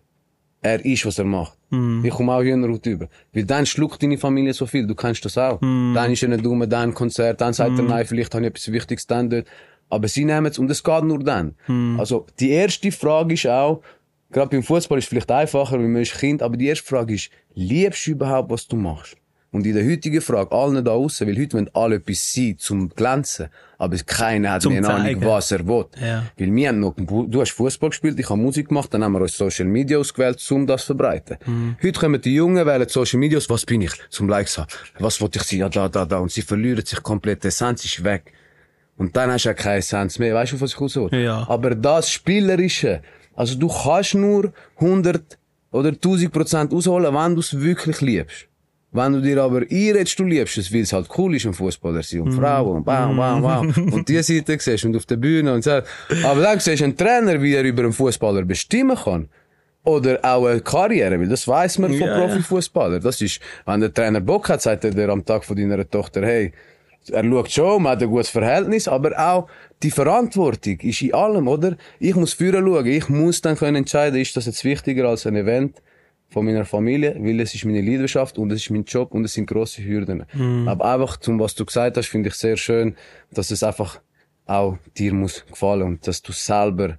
er 0.64 0.84
ist, 0.84 1.04
was 1.06 1.18
er 1.18 1.24
macht. 1.24 1.58
Ich 2.04 2.10
komme 2.12 2.32
auch 2.34 2.42
Hühnerhaut 2.42 2.84
über. 2.86 3.08
Weil 3.32 3.44
dann 3.44 3.64
schluckt 3.66 4.02
deine 4.02 4.18
Familie 4.18 4.52
so 4.52 4.66
viel, 4.66 4.86
du 4.86 4.94
kennst 4.94 5.24
das 5.24 5.36
auch. 5.38 5.58
Dann 5.60 6.12
ist 6.12 6.22
er 6.22 6.28
nicht 6.28 6.44
dumm, 6.44 6.68
dann 6.68 6.92
Konzert, 6.94 7.40
dann 7.40 7.52
sagt 7.52 7.70
er, 7.78 7.82
nein, 7.88 8.06
vielleicht 8.06 8.34
habe 8.34 8.44
ich 8.44 8.50
etwas 8.50 8.70
Wichtiges 8.70 9.06
dann 9.06 9.30
dort. 9.30 9.46
Aber 9.88 10.06
sie 10.08 10.24
nehmen 10.24 10.46
es, 10.46 10.58
und 10.58 10.70
es 10.70 10.82
geht 10.84 11.04
nur 11.04 11.18
dann. 11.20 11.54
Also, 11.98 12.26
die 12.38 12.50
erste 12.50 12.92
Frage 12.92 13.34
ist 13.34 13.46
auch, 13.46 13.82
gerade 14.30 14.50
beim 14.50 14.62
Fußball 14.62 14.98
ist 14.98 15.04
es 15.04 15.08
vielleicht 15.08 15.30
einfacher, 15.30 15.78
weil 15.78 15.88
man 15.88 16.02
ist 16.02 16.14
Kind, 16.18 16.42
aber 16.42 16.56
die 16.56 16.66
erste 16.68 16.86
Frage 16.86 17.14
ist, 17.14 17.30
liebst 17.54 18.06
du 18.06 18.12
überhaupt, 18.12 18.50
was 18.50 18.68
du 18.68 18.76
machst? 18.76 19.16
Und 19.52 19.66
in 19.66 19.74
der 19.74 19.84
heutigen 19.84 20.22
Frage, 20.22 20.50
allen 20.50 20.82
da 20.82 20.92
außen, 20.92 21.28
weil 21.28 21.38
heute 21.38 21.58
wollen 21.58 21.70
alle 21.74 21.96
etwas 21.96 22.32
sein, 22.32 22.56
zum 22.58 22.88
glänzen, 22.88 23.48
aber 23.76 23.98
keiner 23.98 24.52
hat 24.52 24.62
Zum 24.62 24.72
mehr 24.72 24.88
Ahnung, 24.88 25.22
was 25.24 25.50
er 25.50 25.66
will. 25.68 25.84
Ja. 26.00 26.24
Weil 26.38 26.54
wir 26.54 26.68
haben 26.68 26.80
noch, 26.80 26.94
du 26.96 27.38
hast 27.38 27.50
Fußball 27.50 27.90
gespielt, 27.90 28.18
ich 28.18 28.30
habe 28.30 28.40
Musik 28.40 28.68
gemacht, 28.68 28.94
dann 28.94 29.04
haben 29.04 29.12
wir 29.12 29.20
uns 29.20 29.36
Social 29.36 29.66
Media 29.66 29.98
ausgewählt, 29.98 30.42
um 30.50 30.66
das 30.66 30.80
zu 30.80 30.86
verbreiten. 30.86 31.36
Mhm. 31.44 31.76
Heute 31.82 32.00
kommen 32.00 32.20
die 32.22 32.34
Jungen, 32.34 32.64
wählen 32.64 32.88
Social 32.88 33.20
Media 33.20 33.36
aus, 33.36 33.50
was 33.50 33.66
bin 33.66 33.82
ich? 33.82 33.92
Zum 34.08 34.26
Likes 34.26 34.56
haben. 34.56 34.68
Was 34.98 35.20
wollte 35.20 35.38
ich 35.38 35.44
sein? 35.44 35.58
Ja, 35.58 35.68
da, 35.68 35.86
da, 35.86 36.06
da. 36.06 36.18
Und 36.18 36.32
sie 36.32 36.40
verlieren 36.40 36.86
sich 36.86 37.02
komplett, 37.02 37.44
die 37.44 37.48
Essenz 37.48 37.84
ist 37.84 38.02
weg. 38.02 38.32
Und 38.96 39.14
dann 39.14 39.30
hast 39.30 39.44
du 39.44 39.50
ja 39.50 39.54
keine 39.54 39.78
Essenz 39.78 40.18
mehr. 40.18 40.34
Weißt 40.34 40.52
du, 40.52 40.60
was 40.62 40.72
ich 40.72 40.80
raus 40.80 40.96
will? 40.96 41.24
Ja. 41.24 41.46
Aber 41.46 41.74
das 41.74 42.10
Spielerische, 42.10 43.02
also 43.34 43.54
du 43.58 43.68
kannst 43.68 44.14
nur 44.14 44.54
100 44.76 45.38
oder 45.72 45.90
1000 45.90 46.32
Prozent 46.32 46.72
ausholen, 46.72 47.14
wenn 47.14 47.34
du 47.34 47.40
es 47.40 47.60
wirklich 47.60 48.00
liebst. 48.00 48.48
Wenn 48.94 49.14
du 49.14 49.22
dir 49.22 49.42
aber 49.42 49.62
einredest, 49.62 50.18
du 50.18 50.24
liebst 50.24 50.58
es, 50.58 50.72
weil 50.72 50.82
es 50.82 50.92
halt 50.92 51.08
cool 51.16 51.34
ist, 51.34 51.46
ein 51.46 51.54
Fußballer 51.54 52.02
sein 52.02 52.20
und 52.20 52.32
Frauen 52.32 52.76
und 52.76 52.84
bam, 52.84 53.16
bam, 53.16 53.40
bam. 53.40 53.68
und 53.92 54.06
die 54.06 54.22
Seite 54.22 54.58
siehst 54.58 54.84
und 54.84 54.94
auf 54.94 55.06
der 55.06 55.16
Bühne 55.16 55.54
und 55.54 55.64
so. 55.64 55.80
Aber 56.24 56.42
dann 56.42 56.60
siehst 56.60 56.80
du 56.80 56.84
einen 56.84 56.96
Trainer, 56.96 57.40
wie 57.40 57.54
er 57.54 57.64
über 57.64 57.84
einen 57.84 57.94
Fußballer 57.94 58.42
bestimmen 58.42 58.96
kann. 58.96 59.28
Oder 59.84 60.20
auch 60.22 60.46
eine 60.46 60.60
Karriere, 60.60 61.18
weil 61.18 61.28
das 61.28 61.48
weiß 61.48 61.78
man 61.78 61.92
von 61.94 62.06
ja. 62.06 62.18
Profifußballer. 62.18 63.00
Das 63.00 63.20
ist, 63.20 63.40
wenn 63.64 63.80
der 63.80 63.92
Trainer 63.92 64.20
Bock 64.20 64.48
hat, 64.50 64.60
sagt 64.60 64.84
er 64.84 64.90
dir 64.90 65.08
am 65.08 65.24
Tag 65.24 65.44
von 65.44 65.56
deiner 65.56 65.88
Tochter, 65.88 66.24
hey, 66.24 66.52
er 67.10 67.24
schaut 67.24 67.50
schon, 67.50 67.82
man 67.82 67.92
hat 67.92 68.02
ein 68.02 68.10
gutes 68.10 68.28
Verhältnis, 68.28 68.86
aber 68.86 69.18
auch 69.18 69.48
die 69.82 69.90
Verantwortung 69.90 70.78
ist 70.80 71.02
in 71.02 71.14
allem, 71.14 71.48
oder? 71.48 71.76
Ich 71.98 72.14
muss 72.14 72.34
führen 72.34 72.64
schauen, 72.64 72.86
ich 72.86 73.08
muss 73.08 73.40
dann 73.40 73.56
können 73.56 73.76
entscheiden, 73.76 74.20
ist 74.20 74.36
das 74.36 74.46
jetzt 74.46 74.62
wichtiger 74.64 75.08
als 75.08 75.26
ein 75.26 75.34
Event 75.34 75.82
von 76.32 76.44
meiner 76.44 76.64
Familie, 76.64 77.14
weil 77.20 77.40
es 77.40 77.54
ist 77.54 77.64
meine 77.64 77.80
Leidenschaft 77.80 78.38
und 78.38 78.50
es 78.52 78.62
ist 78.62 78.70
mein 78.70 78.84
Job 78.84 79.12
und 79.12 79.24
es 79.24 79.34
sind 79.34 79.46
grosse 79.46 79.84
Hürden. 79.84 80.24
Aber 80.66 80.92
einfach, 80.92 81.18
zum 81.18 81.38
was 81.38 81.54
du 81.54 81.64
gesagt 81.64 81.96
hast, 81.96 82.08
finde 82.08 82.30
ich 82.30 82.34
sehr 82.34 82.56
schön, 82.56 82.96
dass 83.30 83.50
es 83.50 83.62
einfach 83.62 84.00
auch 84.46 84.78
dir 84.96 85.12
muss 85.14 85.44
gefallen 85.46 85.82
und 85.82 86.06
dass 86.06 86.22
du 86.22 86.32
selber 86.32 86.98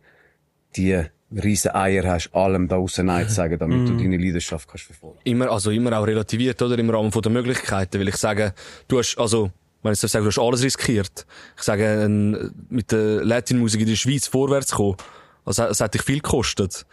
die 0.76 1.04
riesen 1.32 1.72
Eier 1.72 2.04
hast, 2.04 2.34
allem 2.34 2.68
da 2.68 2.78
aussen 2.78 3.08
Nein 3.08 3.28
zu 3.28 3.36
sagen, 3.36 3.58
damit 3.58 3.88
du 3.88 3.98
deine 3.98 4.18
Leidenschaft 4.18 4.68
kannst 4.68 4.86
verfolgen. 4.86 5.20
immer, 5.24 5.50
also 5.50 5.72
immer 5.72 5.98
auch 5.98 6.06
relativiert, 6.06 6.62
oder? 6.62 6.78
Im 6.78 6.90
Rahmen 6.90 7.12
von 7.12 7.22
der 7.22 7.32
Möglichkeiten. 7.32 8.00
Weil 8.00 8.10
ich 8.10 8.18
sage, 8.18 8.54
du 8.88 9.00
hast, 9.00 9.18
also, 9.18 9.52
wenn 9.82 9.94
ich 9.94 10.00
so 10.00 10.08
sage, 10.08 10.24
du 10.24 10.30
hast 10.30 10.40
alles 10.40 10.64
riskiert. 10.64 11.26
Ich 11.58 11.64
sage, 11.64 12.06
ein, 12.06 12.52
mit 12.70 12.92
der 12.92 13.26
Latin-Musik 13.26 13.82
in 13.82 13.88
der 13.88 13.96
Schweiz 13.96 14.28
vorwärts 14.28 14.72
kommen, 14.74 14.98
also, 15.46 15.64
es 15.64 15.82
hat 15.82 15.94
dich 15.94 16.04
viel 16.04 16.22
gekostet. 16.22 16.86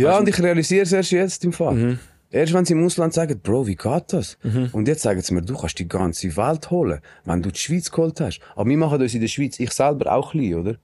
Ja, 0.00 0.18
und 0.18 0.28
ich 0.28 0.40
realisiere 0.42 0.82
es 0.82 0.92
erst 0.92 1.10
jetzt 1.12 1.44
im 1.44 1.52
Fall. 1.52 1.98
Erst 2.30 2.52
wenn 2.52 2.64
sie 2.64 2.72
im 2.72 2.84
Ausland 2.84 3.14
sagen, 3.14 3.38
Bro, 3.40 3.66
wie 3.66 3.76
geht 3.76 4.04
das? 4.12 4.36
Und 4.72 4.88
jetzt 4.88 5.02
sagen 5.02 5.20
sie 5.22 5.32
mir, 5.34 5.42
du 5.42 5.56
kannst 5.56 5.78
die 5.78 5.88
ganze 5.88 6.36
Welt 6.36 6.70
holen, 6.70 7.00
wenn 7.24 7.42
du 7.42 7.50
die 7.50 7.58
Schweiz 7.58 7.90
geholt 7.90 8.20
hast. 8.20 8.40
Aber 8.54 8.68
wir 8.68 8.76
machen 8.76 8.98
das 8.98 9.14
in 9.14 9.20
der 9.20 9.28
Schweiz, 9.28 9.58
ich 9.60 9.70
selber 9.70 10.12
auch 10.12 10.32
klein, 10.32 10.54
oder? 10.54 10.76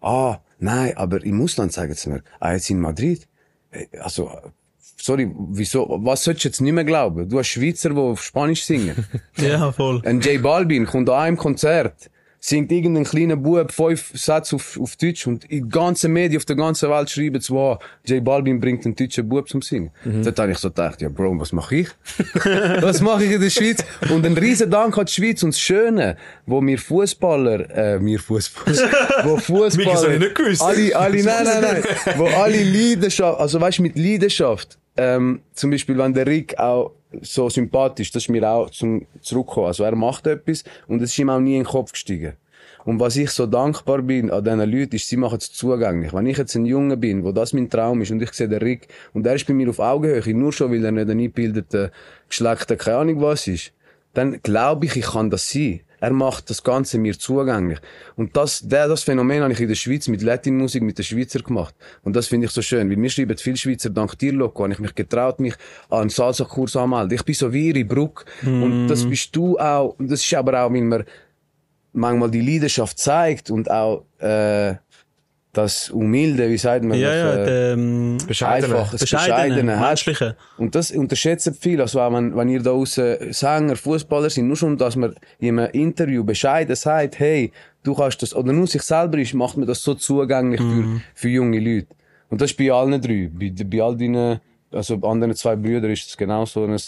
Ah, 0.00 0.38
nein, 0.58 0.96
aber 0.96 1.22
im 1.24 1.42
Ausland 1.42 1.72
sagen 1.72 1.94
sie 1.94 2.10
mir, 2.10 2.22
ah, 2.40 2.52
jetzt 2.52 2.70
in 2.70 2.80
Madrid. 2.80 3.26
Äh, 3.70 3.86
Also, 4.00 4.30
sorry, 4.98 5.30
wieso, 5.50 5.86
was 6.02 6.24
sollst 6.24 6.44
du 6.44 6.48
jetzt 6.48 6.60
nicht 6.60 6.72
mehr 6.72 6.84
glauben? 6.84 7.28
Du 7.28 7.38
hast 7.38 7.48
Schweizer, 7.48 7.90
die 7.90 7.96
auf 7.96 8.22
Spanisch 8.22 8.64
singen. 8.64 8.96
Ja, 9.38 9.72
voll. 9.72 10.02
Ein 10.04 10.20
J 10.20 10.42
Balvin 10.42 10.86
kommt 10.86 11.08
an 11.10 11.16
einem 11.20 11.36
Konzert, 11.36 12.10
singt 12.40 12.72
irgendein 12.72 13.04
kleiner 13.04 13.36
Bub 13.36 13.70
fünf 13.70 14.12
Sätze 14.14 14.56
auf, 14.56 14.78
auf 14.80 14.96
Deutsch 14.96 15.26
und 15.26 15.44
in 15.44 15.68
ganzen 15.68 16.12
Medien 16.12 16.38
auf 16.38 16.46
der 16.46 16.56
ganzen 16.56 16.90
Welt 16.90 17.10
schreiben 17.10 17.40
zwar, 17.40 17.78
J 18.04 18.24
Balvin 18.24 18.58
bringt 18.58 18.84
einen 18.86 18.96
deutschen 18.96 19.28
Bub 19.28 19.48
zum 19.48 19.60
Singen. 19.60 19.90
Dort 20.04 20.38
habe 20.38 20.52
ich 20.52 20.58
so 20.58 20.68
gedacht, 20.68 21.02
ja 21.02 21.10
Bro, 21.10 21.38
was 21.38 21.52
mache 21.52 21.76
ich? 21.76 21.88
was 22.80 23.02
mache 23.02 23.24
ich 23.24 23.32
in 23.32 23.40
der 23.40 23.50
Schweiz? 23.50 23.84
Und 24.08 24.24
ein 24.24 24.36
riesen 24.36 24.70
Dank 24.70 24.96
an 24.96 25.04
die 25.04 25.12
Schweiz 25.12 25.42
und 25.42 25.52
das 25.52 25.60
Schöne, 25.60 26.16
wo 26.46 26.62
wir 26.62 26.78
Fußballer, 26.78 27.76
äh, 27.76 28.04
wir 28.04 28.18
Fußballer, 28.18 28.88
wo 29.24 29.36
Fußballer, 29.36 30.30
alle, 30.60 30.96
alle, 30.96 31.22
nein, 31.22 31.44
nein, 31.44 31.62
nein, 31.62 31.82
wo 32.16 32.26
alle 32.26 32.62
Leidenschaft, 32.62 33.38
also 33.38 33.60
weißt 33.60 33.78
du, 33.78 33.82
mit 33.82 33.98
Leidenschaft, 33.98 34.78
ähm, 34.96 35.40
zum 35.54 35.70
Beispiel, 35.70 35.98
wenn 35.98 36.14
der 36.14 36.26
Rick 36.26 36.58
auch 36.58 36.92
so 37.22 37.48
sympathisch, 37.48 38.10
das 38.10 38.24
ist 38.24 38.28
mir 38.28 38.48
auch 38.48 38.70
zum 38.70 39.06
Zurückkommen. 39.20 39.66
Also 39.66 39.84
er 39.84 39.96
macht 39.96 40.26
etwas 40.26 40.64
und 40.86 41.02
es 41.02 41.10
ist 41.10 41.18
ihm 41.18 41.30
auch 41.30 41.40
nie 41.40 41.56
in 41.56 41.64
den 41.64 41.68
Kopf 41.68 41.92
gestiegen. 41.92 42.34
Und 42.84 42.98
was 42.98 43.16
ich 43.16 43.30
so 43.30 43.46
dankbar 43.46 44.00
bin 44.02 44.30
an 44.30 44.42
diesen 44.42 44.70
Leuten, 44.70 44.96
ist, 44.96 45.08
sie 45.08 45.16
machen 45.16 45.38
es 45.38 45.52
zugänglich. 45.52 46.14
Wenn 46.14 46.26
ich 46.26 46.38
jetzt 46.38 46.54
ein 46.54 46.64
Junge 46.64 46.96
bin, 46.96 47.24
wo 47.24 47.32
das 47.32 47.52
mein 47.52 47.68
Traum 47.68 48.00
ist 48.00 48.10
und 48.10 48.22
ich 48.22 48.32
sehe 48.32 48.48
den 48.48 48.60
Rick 48.60 48.88
und 49.12 49.26
er 49.26 49.34
ist 49.34 49.46
bei 49.46 49.52
mir 49.52 49.68
auf 49.68 49.78
Augenhöhe, 49.78 50.34
nur 50.34 50.52
schon, 50.52 50.72
weil 50.72 50.84
er 50.84 50.92
nicht 50.92 51.04
ein 51.04 51.10
eingebildeter, 51.10 51.90
geschleckter, 52.28 52.76
keine 52.76 52.98
Ahnung 52.98 53.20
was 53.20 53.46
ist, 53.46 53.72
dann 54.14 54.40
glaube 54.42 54.86
ich, 54.86 54.96
ich 54.96 55.06
kann 55.06 55.30
das 55.30 55.50
sein. 55.50 55.80
Er 56.00 56.12
macht 56.12 56.48
das 56.50 56.62
Ganze 56.62 56.98
mir 56.98 57.18
zugänglich. 57.18 57.78
Und 58.16 58.36
das, 58.36 58.60
der, 58.60 58.88
das 58.88 59.02
Phänomen 59.02 59.42
habe 59.42 59.52
ich 59.52 59.60
in 59.60 59.68
der 59.68 59.74
Schweiz 59.74 60.08
mit 60.08 60.22
Latinmusik, 60.22 60.82
mit 60.82 60.98
den 60.98 61.04
Schweizer 61.04 61.40
gemacht. 61.40 61.74
Und 62.02 62.16
das 62.16 62.26
finde 62.26 62.46
ich 62.46 62.52
so 62.52 62.62
schön, 62.62 62.88
weil 62.88 62.96
mir 62.96 63.10
schreiben 63.10 63.36
viele 63.36 63.56
Schweizer, 63.56 63.90
dank 63.90 64.18
dir, 64.18 64.32
Loco, 64.32 64.62
habe 64.62 64.72
ich 64.72 64.78
mich 64.78 64.94
getraut, 64.94 65.40
mich 65.40 65.54
an 65.90 66.00
einen 66.00 66.10
Salsa-Kurs 66.10 66.76
anzumelden. 66.76 67.14
Ich 67.14 67.24
bin 67.24 67.34
so 67.34 67.52
wie 67.52 67.68
ihre 67.68 67.84
Brücke. 67.84 68.24
Und 68.44 68.88
das 68.88 69.04
bist 69.08 69.36
du 69.36 69.58
auch. 69.58 69.94
Und 69.98 70.10
das 70.10 70.24
ist 70.24 70.34
aber 70.34 70.64
auch, 70.64 70.72
weil 70.72 70.82
man 70.82 71.04
manchmal 71.92 72.30
die 72.30 72.40
Leidenschaft 72.40 72.98
zeigt 72.98 73.50
und 73.50 73.70
auch, 73.70 74.04
äh, 74.18 74.74
das 75.52 75.90
Humilde, 75.90 76.48
wie 76.48 76.58
sagt 76.58 76.84
man 76.84 76.98
Ja, 76.98 77.08
das? 77.08 77.16
ja, 77.16 77.32
äh, 77.32 77.44
der, 77.44 77.72
ähm, 77.72 78.18
Bescheidene. 78.26 78.76
einfach 78.76 78.90
das 78.92 79.00
Bescheidene, 79.00 79.72
Bescheidene. 79.72 80.36
Und 80.58 80.74
das 80.76 80.92
unterschätzen 80.92 81.54
viele. 81.58 81.82
Also 81.82 82.00
auch 82.00 82.12
wenn, 82.12 82.36
wenn 82.36 82.48
ihr 82.48 82.62
da 82.62 82.70
aussen 82.70 83.32
Sänger, 83.32 83.74
Fußballer 83.74 84.30
sind, 84.30 84.46
nur 84.46 84.56
schon, 84.56 84.76
dass 84.76 84.94
man 84.94 85.14
in 85.40 85.58
einem 85.58 85.70
Interview 85.72 86.22
bescheiden 86.22 86.76
sagt, 86.76 87.18
hey, 87.18 87.50
du 87.82 87.94
kannst 87.94 88.22
das, 88.22 88.34
oder 88.34 88.52
nur 88.52 88.66
sich 88.68 88.82
selber 88.82 89.18
ist, 89.18 89.34
macht 89.34 89.56
man 89.56 89.66
das 89.66 89.82
so 89.82 89.94
zugänglich 89.94 90.60
für, 90.60 91.00
für 91.14 91.28
junge 91.28 91.58
Leute. 91.58 91.88
Und 92.28 92.40
das 92.40 92.52
ist 92.52 92.56
bei 92.56 92.70
allen 92.70 93.00
drei. 93.00 93.28
Bei, 93.32 93.52
bei 93.64 93.82
all 93.82 93.96
deinen, 93.96 94.40
also 94.70 94.98
bei 94.98 95.08
anderen 95.08 95.34
zwei 95.34 95.56
Brüdern 95.56 95.90
ist 95.90 96.08
es 96.08 96.16
genau 96.16 96.44
so 96.46 96.64
ein, 96.64 96.78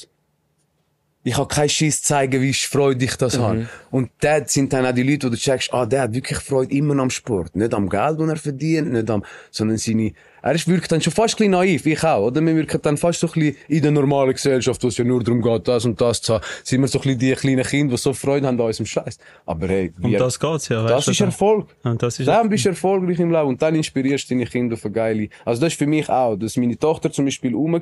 ich 1.25 1.35
kann 1.35 1.49
keinen 1.49 1.69
Schiss 1.69 2.03
zeigen, 2.03 2.43
wie 2.43 2.53
freudig 2.53 3.11
ich 3.11 3.17
das 3.17 3.39
habe. 3.39 3.69
Und 3.91 4.11
dort 4.21 4.51
sind 4.51 4.73
dann 4.73 4.85
auch 4.85 4.93
die 4.93 5.05
Leute, 5.05 5.29
wo 5.29 5.31
du 5.31 5.37
checkst, 5.37 5.73
ah, 5.73 5.87
der 5.87 6.03
hat 6.03 6.15
wirklich 6.15 6.39
Freude 6.39 6.75
immer 6.75 7.01
am 7.01 7.11
Sport. 7.11 7.55
Nicht 7.55 7.75
am 7.75 7.89
Geld, 7.89 8.19
das 8.19 8.29
er 8.29 8.37
verdient, 8.37 8.93
nicht 8.93 9.09
am, 9.09 9.25
sondern 9.51 9.79
seine, 9.79 10.13
er 10.43 10.55
ist 10.55 10.67
wirkt 10.67 10.91
dann 10.91 11.01
schon 11.01 11.13
fast 11.13 11.35
ein 11.35 11.37
bisschen 11.37 11.51
naiv, 11.53 11.87
ich 11.87 12.03
auch, 12.03 12.27
oder? 12.27 12.41
Wir 12.41 12.57
wirken 12.57 12.81
dann 12.83 12.97
fast 12.97 13.21
so 13.21 13.29
ein 13.29 13.33
bisschen 13.35 13.57
in 13.69 13.83
der 13.83 13.93
normalen 13.93 14.33
Gesellschaft, 14.33 14.83
wo 14.83 14.89
es 14.89 14.97
ja 14.97 15.05
nur 15.05 15.23
darum 15.23 15.41
geht, 15.41 15.69
das 15.69 15.85
und 15.85 16.01
das 16.01 16.23
zu 16.23 16.35
haben, 16.35 16.45
sind 16.65 16.81
wir 16.81 16.89
so 16.89 16.99
ein 16.99 17.03
bisschen 17.03 17.19
die 17.21 17.33
kleinen 17.33 17.65
Kinder, 17.65 17.95
die 17.95 18.01
so 18.01 18.13
Freude 18.13 18.49
haben 18.49 18.61
an 18.61 18.67
unserem 18.67 18.87
Scheiß. 18.87 19.19
Aber 19.47 19.69
hey, 19.69 19.93
um 20.03 20.11
wir, 20.11 20.19
das 20.19 20.41
geht's 20.41 20.69
ja. 20.69 20.85
das 20.85 21.07
ist 21.07 21.21
Erfolg. 21.21 21.69
Und 21.85 22.03
das 22.03 22.19
ist 22.19 22.27
Dann 22.27 22.49
bist 22.49 22.65
du 22.65 22.71
erfolgreich 22.71 23.21
im 23.21 23.31
Leben 23.31 23.47
und 23.47 23.63
dann 23.63 23.77
inspirierst 23.77 24.29
du 24.29 24.35
deine 24.35 24.47
Kinder 24.47 24.75
auf 24.75 24.85
eine 24.85 24.93
geile. 24.93 25.29
Also 25.45 25.61
das 25.61 25.75
ist 25.75 25.79
für 25.79 25.87
mich 25.87 26.09
auch, 26.09 26.35
dass 26.35 26.57
meine 26.57 26.77
Tochter 26.77 27.13
zum 27.13 27.27
Beispiel 27.27 27.55
rum 27.55 27.75
war 27.75 27.81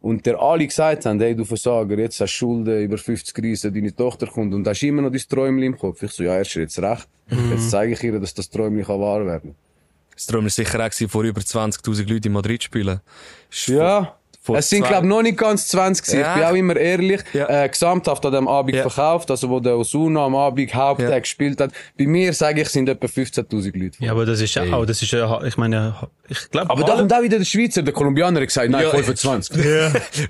und 0.00 0.24
der 0.24 0.40
alle 0.40 0.66
gesagt 0.66 1.06
haben, 1.06 1.20
hey 1.20 1.34
du 1.34 1.44
Versager, 1.44 1.98
jetzt 1.98 2.20
hast 2.20 2.32
du 2.32 2.38
Schulden 2.38 2.82
über 2.82 2.98
50 2.98 3.36
Riesen, 3.42 3.74
deine 3.74 3.94
Tochter 3.94 4.26
kommt 4.26 4.54
und 4.54 4.66
hast 4.66 4.82
immer 4.82 5.02
noch 5.02 5.10
dein 5.10 5.20
Träumchen 5.28 5.62
im 5.62 5.78
Kopf. 5.78 6.02
Ich 6.02 6.12
so, 6.12 6.22
ja, 6.22 6.36
erst 6.36 6.54
jetzt 6.54 6.78
recht. 6.78 7.08
Jetzt 7.50 7.70
zeige 7.70 7.92
ich 7.92 8.02
ihr, 8.02 8.18
dass 8.18 8.34
das 8.34 8.48
Träumchen 8.50 8.84
kann 8.84 9.00
wahr 9.00 9.24
werden. 9.24 9.54
Das 10.14 10.26
Traum 10.26 10.42
war 10.42 10.50
sicher 10.50 10.86
auch 10.86 11.08
vor 11.08 11.22
über 11.22 11.40
20.000 11.40 12.06
Leuten 12.06 12.26
in 12.26 12.32
Madrid 12.32 12.62
spielen. 12.62 13.00
Ja. 13.66 14.19
Vor 14.42 14.56
Es 14.56 14.70
sind, 14.70 14.80
zwei- 14.84 14.88
glaub 14.88 15.04
noch 15.04 15.20
nicht 15.22 15.36
ganz 15.36 15.68
20 15.68 16.04
gewesen. 16.06 16.20
Ja. 16.20 16.28
Ich 16.34 16.40
bin 16.40 16.44
auch 16.50 16.54
immer 16.54 16.76
ehrlich. 16.76 17.20
Ja. 17.34 17.64
Äh, 17.64 17.68
gesamthaft 17.68 18.24
an 18.24 18.32
dem 18.32 18.48
Abend 18.48 18.74
Ja. 18.74 18.82
verkauft, 18.88 19.30
also 19.30 19.50
wo 19.50 19.60
der 19.60 19.76
Osuna 19.76 20.24
am 20.24 20.34
Abend 20.34 20.74
Haupttag 20.74 21.10
Ja. 21.10 21.18
gespielt 21.18 21.60
hat. 21.60 21.72
Bei 21.98 22.06
mir, 22.06 22.32
sage 22.32 22.62
ich, 22.62 22.68
sind 22.70 22.88
etwa 22.88 23.06
15.000 23.06 23.76
Leute. 23.76 23.96
Ja, 24.02 24.12
aber 24.12 24.24
das 24.24 24.40
ist 24.40 24.54
ja 24.54 24.62
auch, 24.72 24.86
das 24.86 25.02
ist 25.02 25.10
ja, 25.12 25.42
ich 25.44 25.56
meine, 25.58 25.94
ich 26.28 26.50
glaube, 26.50 26.70
Aber 26.70 26.84
da 26.84 26.94
kommt 26.96 27.12
auch 27.12 27.22
wieder 27.22 27.38
der 27.38 27.44
Schweizer, 27.44 27.82
der 27.82 27.92
Kolumbianer, 27.92 28.40
hat 28.40 28.46
gesagt, 28.48 28.70
nein, 28.70 28.82
Ja. 28.84 28.90
25. 28.90 29.62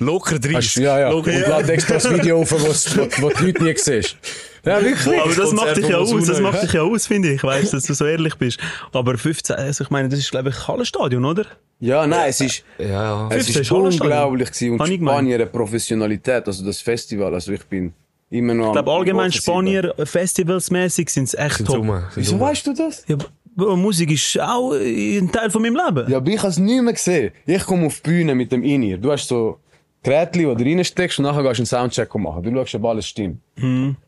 Locker 0.01 0.39
30. 0.39 0.77
Ja, 0.83 0.99
ja. 0.99 1.11
Locker. 1.11 1.31
Und 1.33 1.41
lad 1.47 1.69
extra 1.69 1.95
das 1.95 2.11
Video 2.13 2.41
auf, 2.41 2.51
was, 2.53 2.65
was, 2.69 2.99
was 2.99 3.35
die 3.35 3.45
Leute 3.47 3.63
nie 3.65 3.75
siehst. 3.77 4.17
Ja, 4.65 4.83
wirklich. 4.83 5.21
aber 5.21 5.35
das 5.35 5.53
macht 5.53 5.77
dich 5.77 5.89
ja 5.89 5.99
aus, 5.99 6.11
das 6.27 6.41
macht 6.41 6.63
dich 6.63 6.73
ja 6.73 6.83
aus, 6.83 7.07
finde 7.07 7.33
ich, 7.33 7.43
weißt, 7.43 7.73
dass 7.73 7.85
du 7.85 7.95
so 7.95 8.05
ehrlich 8.05 8.35
bist. 8.37 8.59
Aber 8.93 9.17
15, 9.17 9.57
also 9.57 9.85
ich 9.85 9.91
meine, 9.91 10.09
das 10.09 10.19
ist, 10.19 10.31
glaube 10.31 10.51
ich, 10.51 10.69
Hallenstadion, 10.69 11.25
oder? 11.25 11.47
Ja, 11.79 12.07
nein, 12.07 12.29
es 12.29 12.41
ist, 12.41 12.65
Ja, 12.79 12.87
ja. 12.87 13.29
es 13.29 13.47
15 13.47 13.63
ist 13.63 13.73
unglaublich 13.73 14.51
gewesen. 14.53 14.79
Und 14.81 14.89
ich. 14.89 15.01
Spanier 15.01 15.37
eine 15.37 15.47
Professionalität, 15.47 16.47
also 16.47 16.65
das 16.65 16.81
Festival, 16.81 17.33
also 17.33 17.53
ich 17.53 17.65
bin 17.65 17.93
immer 18.29 18.55
noch 18.55 18.67
Ich 18.69 18.73
glaube, 18.73 18.93
allgemein 18.93 19.33
Spanier, 19.33 19.95
festivalsmäßig 20.05 21.09
sind 21.09 21.25
es 21.25 21.35
echt 21.35 21.65
top. 21.65 21.77
Summe. 21.77 22.09
Wieso 22.15 22.39
weißt 22.39 22.67
du 22.67 22.75
das? 22.75 23.05
Ja, 23.09 23.17
Bro, 23.57 23.77
Musik 23.77 24.13
ist 24.13 24.39
auch 24.41 24.73
ein 24.73 25.31
Teil 25.33 25.51
von 25.51 25.63
meinem 25.63 25.77
Leben. 25.77 26.11
Ja, 26.11 26.19
aber 26.19 26.31
ich 26.31 26.39
habe 26.39 26.49
es 26.49 26.59
nie 26.59 26.81
mehr 26.81 26.93
gesehen. 26.93 27.33
Ich 27.47 27.65
komme 27.65 27.87
auf 27.87 28.01
die 28.01 28.11
Bühne 28.11 28.35
mit 28.35 28.53
dem 28.53 28.63
In-Ear. 28.63 28.99
Du 28.99 29.11
hast 29.11 29.27
so 29.27 29.59
Gerätchen, 30.03 30.57
die 30.57 30.65
du 30.65 30.71
reinsteckst 30.71 31.19
und 31.19 31.25
nachher 31.25 31.43
gehst 31.43 31.59
du 31.59 31.63
einen 31.63 31.67
Soundcheck 31.67 32.15
machen. 32.15 32.43
Du 32.43 32.51
schaust, 32.55 32.75
ob 32.77 32.85
alles 32.87 33.07
stimmt. 33.07 33.41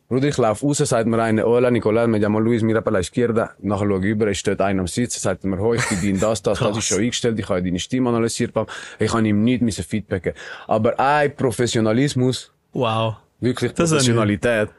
Bruder, 0.09 0.28
ich 0.28 0.38
laufe 0.38 0.64
raus, 0.66 0.78
sagt 0.78 1.07
mir 1.07 1.22
einer, 1.22 1.44
hola 1.44 1.68
Nicolás, 1.70 2.07
me 2.07 2.18
llamo 2.18 2.38
Luis, 2.40 2.62
mira 2.62 2.81
para 2.81 2.94
la 2.94 3.00
izquierda. 3.00 3.50
Nachher 3.61 3.87
schaue 3.87 3.98
ich 3.98 4.05
über, 4.07 4.26
es 4.28 4.38
steht 4.38 4.61
einer 4.61 4.81
am 4.81 4.87
Sitzen, 4.87 5.20
sagt 5.20 5.44
mir, 5.44 5.59
hoi, 5.59 5.76
ich 5.76 5.85
bin 5.88 6.00
dein 6.02 6.20
das, 6.20 6.42
das, 6.42 6.59
das 6.61 6.76
ist 6.78 6.85
schon 6.87 6.98
eingestellt, 7.00 7.38
ich 7.38 7.48
habe 7.48 7.62
deine 7.62 7.78
Stimme 7.78 8.09
analysiert. 8.09 8.52
bam. 8.55 8.66
Ich 8.98 9.12
habe 9.12 9.26
ihm 9.26 9.44
nicht 9.44 9.61
müssen 9.62 9.85
Feedback 9.85 10.22
geben. 10.22 10.37
Aber 10.66 10.98
ein 10.98 11.35
Professionalismus, 11.37 12.50
Wow. 12.72 13.16
wirklich 13.40 13.72
Das 13.74 13.90
Professionalität. 13.90 14.70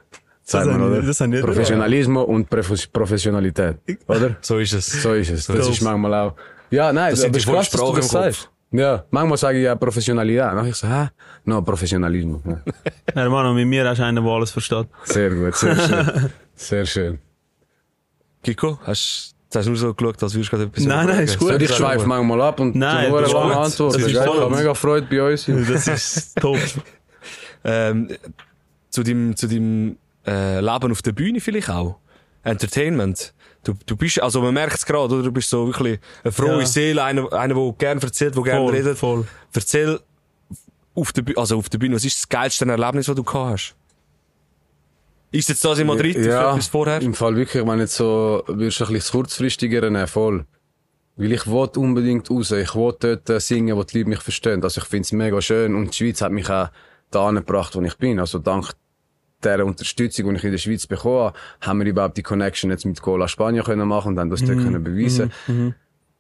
Sagt 0.45 0.65
man, 0.67 0.82
oder? 0.82 1.02
das 1.02 1.19
nicht 1.21 1.41
Professionalismus 1.43 2.26
und 2.28 2.49
Profes- 2.49 2.88
Professionalität. 2.88 3.78
Oder? 4.08 4.36
So 4.41 4.58
ist 4.58 4.73
es. 4.73 4.88
So 5.02 5.13
ist 5.13 5.30
es. 5.30 5.45
Das 5.47 5.56
Dope. 5.58 5.69
ist 5.71 5.82
manchmal 5.82 6.13
auch. 6.15 6.34
Ja, 6.69 6.91
nein, 6.91 7.12
Das 7.12 7.21
sind 7.21 7.30
aber 7.30 7.38
ist 7.38 7.45
krass, 7.47 7.69
dass 7.69 7.80
du 7.82 7.95
das 7.95 8.10
sagst. 8.10 8.49
Ja, 8.74 9.06
manchmal 9.12 9.38
sage 9.38 9.60
ich 9.60 9.66
ja 9.66 9.76
Professionalität. 9.76 10.42
Dann 10.42 10.66
ich 10.66 10.76
so, 10.76 10.88
hä? 10.88 11.10
No, 11.46 11.62
Professionalismus. 11.62 12.42
Ja. 12.44 12.60
Hermano, 13.14 13.54
mit 13.54 13.68
mir 13.68 13.88
hast 13.88 14.00
du 14.00 14.04
einen, 14.06 14.24
der 14.24 14.34
alles 14.34 14.50
versteht. 14.50 14.88
Sehr 15.04 15.30
gut, 15.30 15.56
sehr 15.56 15.76
schön. 15.76 16.30
Sehr 16.56 16.86
schön. 16.86 17.20
Kiko, 18.44 18.80
hast, 18.84 19.36
hast 19.54 19.66
du 19.66 19.70
nur 19.72 19.78
so 19.78 19.94
geschaut, 19.94 20.22
als 20.22 20.34
würdest 20.36 20.52
du 20.52 20.58
gerade 20.58 20.70
etwas 20.70 20.86
Nein, 20.86 21.08
nein, 21.08 21.24
ist 21.24 21.40
gut. 21.40 21.50
So, 21.50 21.56
ich 21.56 21.74
schweife 21.76 22.06
manchmal 22.06 22.42
ab 22.42 22.60
und 22.60 22.76
Nein, 22.76 23.10
du 23.10 23.18
lange 23.18 23.28
gut. 23.28 23.56
antworten. 23.56 24.02
Das 24.02 24.12
ist 24.12 24.14
gell? 24.14 24.32
Ich 24.44 24.50
mega 24.56 24.74
Freude 24.76 25.08
bei 25.10 25.32
uns. 25.32 25.48
Das 25.48 25.88
ist 25.88 26.36
top. 26.40 26.60
Ähm, 27.64 28.10
zu 28.90 29.02
deinem, 29.04 29.36
zu 29.36 29.48
deinem 29.48 29.98
äh, 30.28 30.60
Leben 30.60 30.92
auf 30.92 31.02
der 31.02 31.12
Bühne 31.14 31.42
vielleicht 31.42 31.70
auch. 31.70 31.98
Entertainment. 32.44 33.34
Du, 33.63 33.73
du 33.86 33.95
bist, 33.95 34.21
also 34.21 34.41
man 34.41 34.54
merkt 34.54 34.76
es 34.76 34.86
gerade, 34.86 35.13
oder? 35.13 35.23
Du 35.23 35.32
bist 35.32 35.49
so 35.49 35.65
wirklich 35.67 35.99
eine 36.23 36.32
frohe 36.32 36.60
Ja. 36.60 36.65
Seele, 36.65 37.04
einer, 37.04 37.32
einer, 37.32 37.56
der 37.56 37.73
gerne 37.78 38.02
erzählt, 38.02 38.36
der 38.36 38.43
gerne 38.43 38.71
redet. 38.71 38.97
voll. 38.97 39.26
Erzähl 39.54 39.99
auf 40.95 41.13
der 41.13 41.21
Bühne, 41.21 41.38
also 41.38 41.58
auf 41.58 41.69
der 41.69 41.78
Bühne, 41.78 41.95
was 41.95 42.06
ist 42.06 42.17
das 42.19 42.30
geilste 42.30 42.65
Erlebnis, 42.65 43.06
das 43.06 43.15
du 43.15 43.23
gehabt 43.23 43.54
hast? 43.54 43.76
Ist 45.32 45.49
jetzt 45.49 45.65
das 45.65 45.80
in 45.80 45.88
Madrid 45.88 46.15
ja, 46.17 46.52
etwas 46.52 46.67
vorher? 46.67 47.02
im 47.02 47.13
Fall 47.15 47.36
wirklich, 47.36 47.65
wenn 47.65 47.80
jetzt 47.80 47.95
so, 47.95 48.43
würdest 48.45 48.80
du 48.80 48.84
ein 48.84 48.93
bisschen 48.93 48.95
das 48.95 49.12
kurzfristigere 49.12 49.89
nehmen, 49.89 50.08
voll. 50.08 50.45
Weil 51.15 51.32
ich 51.32 51.47
will 51.47 51.69
unbedingt 51.78 52.30
raus. 52.30 52.52
Ich 52.52 52.76
will 52.76 52.93
dort 52.99 53.30
äh, 53.30 53.39
singen, 53.39 53.76
wo 53.78 53.84
die 53.84 53.99
Leute 53.99 54.10
mich 54.10 54.21
verstehen. 54.21 54.63
Also 54.63 54.82
ich 54.82 54.88
find's 54.88 55.12
mega 55.12 55.41
schön. 55.41 55.76
Und 55.76 55.91
die 55.91 55.97
Schweiz 55.97 56.21
hat 56.21 56.32
mich 56.32 56.49
auch 56.49 56.69
da 57.12 57.32
gebracht, 57.32 57.76
wo 57.76 57.82
ich 57.82 57.95
bin. 57.97 58.19
Also 58.19 58.39
dank 58.39 58.71
der 59.43 59.65
Unterstützung, 59.65 60.29
die 60.29 60.36
ich 60.38 60.43
in 60.43 60.51
der 60.51 60.58
Schweiz 60.58 60.88
bekommen 60.88 61.19
habe, 61.25 61.38
haben 61.62 61.79
wir 61.79 61.88
überhaupt 61.88 62.17
die 62.17 62.23
Connection 62.23 62.69
jetzt 62.71 62.86
mit 62.86 63.01
Cola 63.01 63.27
Spanien 63.27 63.63
können 63.63 63.88
machen 63.88 64.10
und 64.13 64.19
haben 64.19 64.29
das 64.29 64.41
dort 64.43 64.58
können 64.60 64.84
beweisen. 64.84 65.32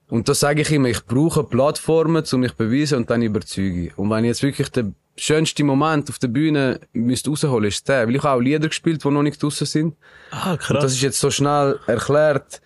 Und 0.09 0.29
das 0.29 0.39
sage 0.41 0.61
ich 0.61 0.71
immer, 0.71 0.89
ich 0.89 1.05
brauche 1.05 1.43
Plattformen, 1.43 2.23
um 2.31 2.39
mich 2.41 2.51
zu 2.51 2.57
beweisen 2.57 2.97
und 2.97 3.09
dann 3.09 3.21
überzeugen. 3.21 3.91
Und 3.95 4.09
wenn 4.09 4.23
ich 4.25 4.29
jetzt 4.29 4.43
wirklich 4.43 4.69
den 4.69 4.95
schönsten 5.17 5.65
Moment 5.65 6.09
auf 6.09 6.19
der 6.19 6.27
Bühne 6.27 6.79
müsste 6.91 7.29
rausholen, 7.29 7.67
ist 7.69 7.87
der. 7.87 8.07
Weil 8.07 8.15
ich 8.15 8.23
habe 8.23 8.37
auch 8.37 8.41
Lieder 8.41 8.67
gespielt, 8.67 9.03
die 9.03 9.09
noch 9.09 9.23
nicht 9.23 9.41
draussen 9.41 9.65
sind. 9.65 9.95
Ah, 10.31 10.51
Und 10.51 10.59
krass. 10.59 10.83
das 10.83 10.93
ist 10.93 11.01
jetzt 11.01 11.19
so 11.19 11.31
schnell 11.31 11.79
erklärt. 11.87 12.61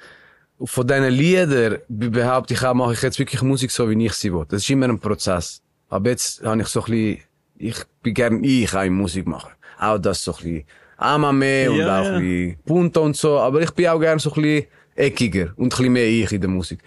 Von 0.62 0.88
diesen 0.88 1.10
Liedern 1.10 1.78
be- 1.88 2.10
behaupte 2.10 2.54
ich 2.56 2.64
auch, 2.66 2.74
mache 2.74 2.94
ich 2.94 3.02
jetzt 3.02 3.20
wirklich 3.20 3.42
Musik 3.44 3.70
so, 3.72 3.90
wie 3.90 4.06
ich 4.06 4.14
sie 4.14 4.34
will. 4.34 4.46
Das 4.50 4.64
ist 4.64 4.70
immer 4.70 4.88
ein 4.90 5.00
Prozess. 5.00 5.62
Aber 5.90 6.10
jetzt 6.10 6.44
habe 6.44 6.60
ich 6.62 6.68
so 6.68 6.82
ein 6.84 6.86
bisschen, 6.92 7.20
ich 7.60 7.78
bin 8.02 8.14
gern 8.14 8.44
ich 8.44 8.74
auch 8.76 8.90
Musik 8.90 9.28
machen. 9.28 9.52
Auch 9.80 9.98
das 9.98 10.24
so 10.24 10.32
ein 10.32 10.38
bisschen 10.38 10.64
Amame 10.98 11.70
und 11.72 11.78
Ja, 11.78 12.02
auch 12.02 12.06
ein 12.06 12.22
bisschen 12.22 12.58
Punto 12.66 13.04
und 13.04 13.16
so. 13.16 13.38
Aber 13.40 13.62
ich 13.62 13.72
bin 13.72 13.88
auch 13.88 14.00
gern 14.00 14.20
so 14.20 14.32
ein 14.32 14.42
bisschen 14.42 14.66
eckiger 14.96 15.54
und 15.56 15.66
ein 15.66 15.70
bisschen 15.70 15.94
mehr 15.94 16.08
ich 16.08 16.32
in 16.32 16.42
der 16.42 16.50
Musik. 16.50 16.80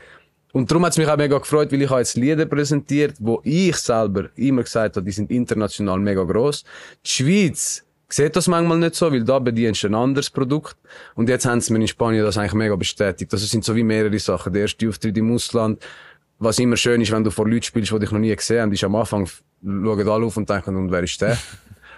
Und 0.52 0.68
darum 0.70 0.84
hat 0.84 0.92
es 0.92 0.98
mich 0.98 1.08
auch 1.08 1.16
mega 1.16 1.38
gefreut, 1.38 1.70
weil 1.70 1.82
ich 1.82 1.90
habe 1.90 2.00
jetzt 2.00 2.16
Lieder 2.16 2.44
präsentiert, 2.44 3.14
wo 3.20 3.40
ich 3.44 3.76
selber 3.76 4.30
immer 4.34 4.64
gesagt 4.64 4.96
habe, 4.96 5.06
die 5.06 5.12
sind 5.12 5.30
international 5.30 5.98
mega 6.00 6.24
gross. 6.24 6.64
Die 7.06 7.10
Schweiz 7.10 7.84
sieht 8.08 8.34
das 8.34 8.48
manchmal 8.48 8.78
nicht 8.78 8.96
so, 8.96 9.12
weil 9.12 9.22
da 9.22 9.38
bedienst 9.38 9.84
du 9.84 9.86
ein 9.86 9.94
anderes 9.94 10.28
Produkt. 10.28 10.76
Und 11.14 11.28
jetzt 11.28 11.46
haben 11.46 11.60
sie 11.60 11.72
mir 11.72 11.78
in 11.78 11.86
Spanien 11.86 12.24
das 12.24 12.36
eigentlich 12.36 12.54
mega 12.54 12.74
bestätigt. 12.74 13.32
Das 13.32 13.48
sind 13.48 13.64
so 13.64 13.76
wie 13.76 13.84
mehrere 13.84 14.18
Sachen. 14.18 14.52
Der 14.52 14.62
erste 14.62 14.88
Auftritt 14.88 15.16
im 15.16 15.32
Ausland, 15.32 15.80
was 16.40 16.58
immer 16.58 16.76
schön 16.76 17.00
ist, 17.00 17.12
wenn 17.12 17.22
du 17.22 17.30
vor 17.30 17.48
Leuten 17.48 17.62
spielst, 17.62 17.92
die 17.92 17.98
dich 18.00 18.10
noch 18.10 18.18
nie 18.18 18.34
gesehen 18.34 18.62
haben, 18.62 18.72
ist 18.72 18.82
am 18.82 18.96
Anfang, 18.96 19.26
schauen 19.62 20.08
alle 20.08 20.26
auf 20.26 20.36
und 20.36 20.50
denken, 20.50 20.74
und 20.74 20.90
wer 20.90 21.04
ist 21.04 21.20
der? 21.20 21.38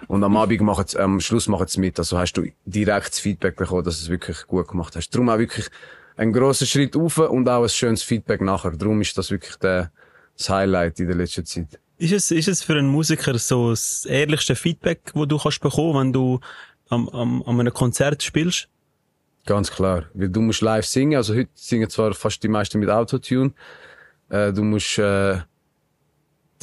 Und 0.07 0.23
am 0.23 0.37
Abend 0.37 0.61
machen 0.61 0.85
sie, 0.87 0.99
am 0.99 1.19
Schluss 1.19 1.47
machen 1.47 1.67
sie 1.67 1.79
mit. 1.79 1.97
Also 1.99 2.17
hast 2.17 2.33
du 2.33 2.43
direkt 2.65 3.09
das 3.09 3.19
Feedback 3.19 3.55
bekommen, 3.55 3.83
dass 3.83 3.97
du 3.97 4.03
es 4.03 4.09
wirklich 4.09 4.47
gut 4.47 4.67
gemacht 4.67 4.95
hast. 4.95 5.09
Darum 5.09 5.29
auch 5.29 5.37
wirklich 5.37 5.67
ein 6.15 6.31
grosser 6.31 6.65
Schritt 6.65 6.95
auf 6.95 7.17
und 7.17 7.47
auch 7.49 7.63
ein 7.63 7.69
schönes 7.69 8.03
Feedback 8.03 8.41
nachher. 8.41 8.71
Darum 8.71 9.01
ist 9.01 9.17
das 9.17 9.31
wirklich 9.31 9.55
der, 9.57 9.91
das 10.37 10.49
Highlight 10.49 10.99
in 10.99 11.07
der 11.07 11.15
letzten 11.15 11.45
Zeit. 11.45 11.79
Ist 11.97 12.11
es, 12.11 12.31
ist 12.31 12.47
es 12.47 12.63
für 12.63 12.73
einen 12.73 12.89
Musiker 12.89 13.37
so 13.37 13.69
das 13.69 14.05
ehrlichste 14.05 14.55
Feedback, 14.55 15.11
wo 15.13 15.25
du 15.25 15.37
kannst 15.37 15.61
bekommen, 15.61 15.99
wenn 15.99 16.13
du 16.13 16.39
am, 16.89 17.07
am, 17.09 17.43
an 17.43 17.59
einem 17.59 17.73
Konzert 17.73 18.23
spielst? 18.23 18.67
Ganz 19.45 19.71
klar. 19.71 20.05
Weil 20.13 20.29
du 20.29 20.41
musst 20.41 20.61
live 20.61 20.85
singen. 20.85 21.17
Also 21.17 21.35
heute 21.35 21.49
singen 21.53 21.89
zwar 21.89 22.13
fast 22.13 22.41
die 22.43 22.47
meisten 22.47 22.79
mit 22.79 22.89
Autotune. 22.89 23.53
Äh, 24.29 24.53
du 24.53 24.63
musst, 24.63 24.97
äh, 24.97 25.39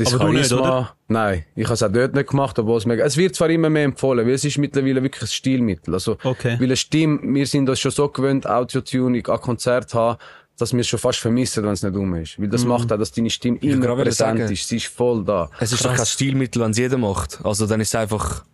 das 0.00 0.14
Aber 0.14 0.26
du 0.26 0.32
nicht, 0.32 0.50
Charisma- 0.50 0.60
oder? 0.60 0.96
Nein, 1.08 1.44
ich 1.54 1.64
habe 1.64 1.74
es 1.74 1.82
auch 1.82 1.92
dort 1.92 2.14
nicht 2.14 2.28
gemacht, 2.30 2.58
obwohl 2.58 2.78
es 2.78 2.86
mega, 2.86 3.04
es 3.04 3.16
wird 3.16 3.34
zwar 3.34 3.50
immer 3.50 3.70
mehr 3.70 3.84
empfohlen, 3.84 4.26
weil 4.26 4.34
es 4.34 4.44
ist 4.44 4.58
mittlerweile 4.58 5.02
wirklich 5.02 5.22
ein 5.22 5.28
Stilmittel. 5.28 5.94
Also, 5.94 6.16
Okay. 6.22 6.56
weil 6.58 6.66
eine 6.66 6.76
Stimme, 6.76 7.20
wir 7.22 7.46
sind 7.46 7.66
das 7.66 7.80
schon 7.80 7.90
so 7.92 8.08
gewöhnt, 8.08 8.46
Autotune 8.48 9.22
an 9.26 9.40
Konzert 9.40 9.92
haben, 9.94 10.18
dass 10.58 10.72
wir 10.72 10.80
es 10.80 10.88
schon 10.88 10.98
fast 10.98 11.18
vermissen, 11.20 11.64
wenn 11.64 11.72
es 11.72 11.82
nicht 11.82 11.96
um 11.96 12.14
ist. 12.16 12.38
Weil 12.38 12.48
das 12.48 12.64
macht 12.66 12.92
auch, 12.92 12.98
dass 12.98 13.12
deine 13.12 13.30
Stimme 13.30 13.58
immer 13.60 13.80
gerade 13.86 14.02
präsent 14.02 14.38
sagen. 14.38 14.52
ist. 14.52 14.68
Sie 14.68 14.76
ist 14.76 14.86
voll 14.88 15.24
da. 15.24 15.50
Es 15.58 15.72
ist 15.72 15.82
doch 15.84 15.94
kein 15.94 16.04
Stilmittel, 16.06 16.60
wenn 16.62 16.72
es 16.72 16.76
jeder 16.78 16.98
macht. 16.98 17.40
Also 17.42 17.66
dann 17.66 17.80
ist 17.80 17.88
es 17.88 17.94
einfach, 17.94 18.44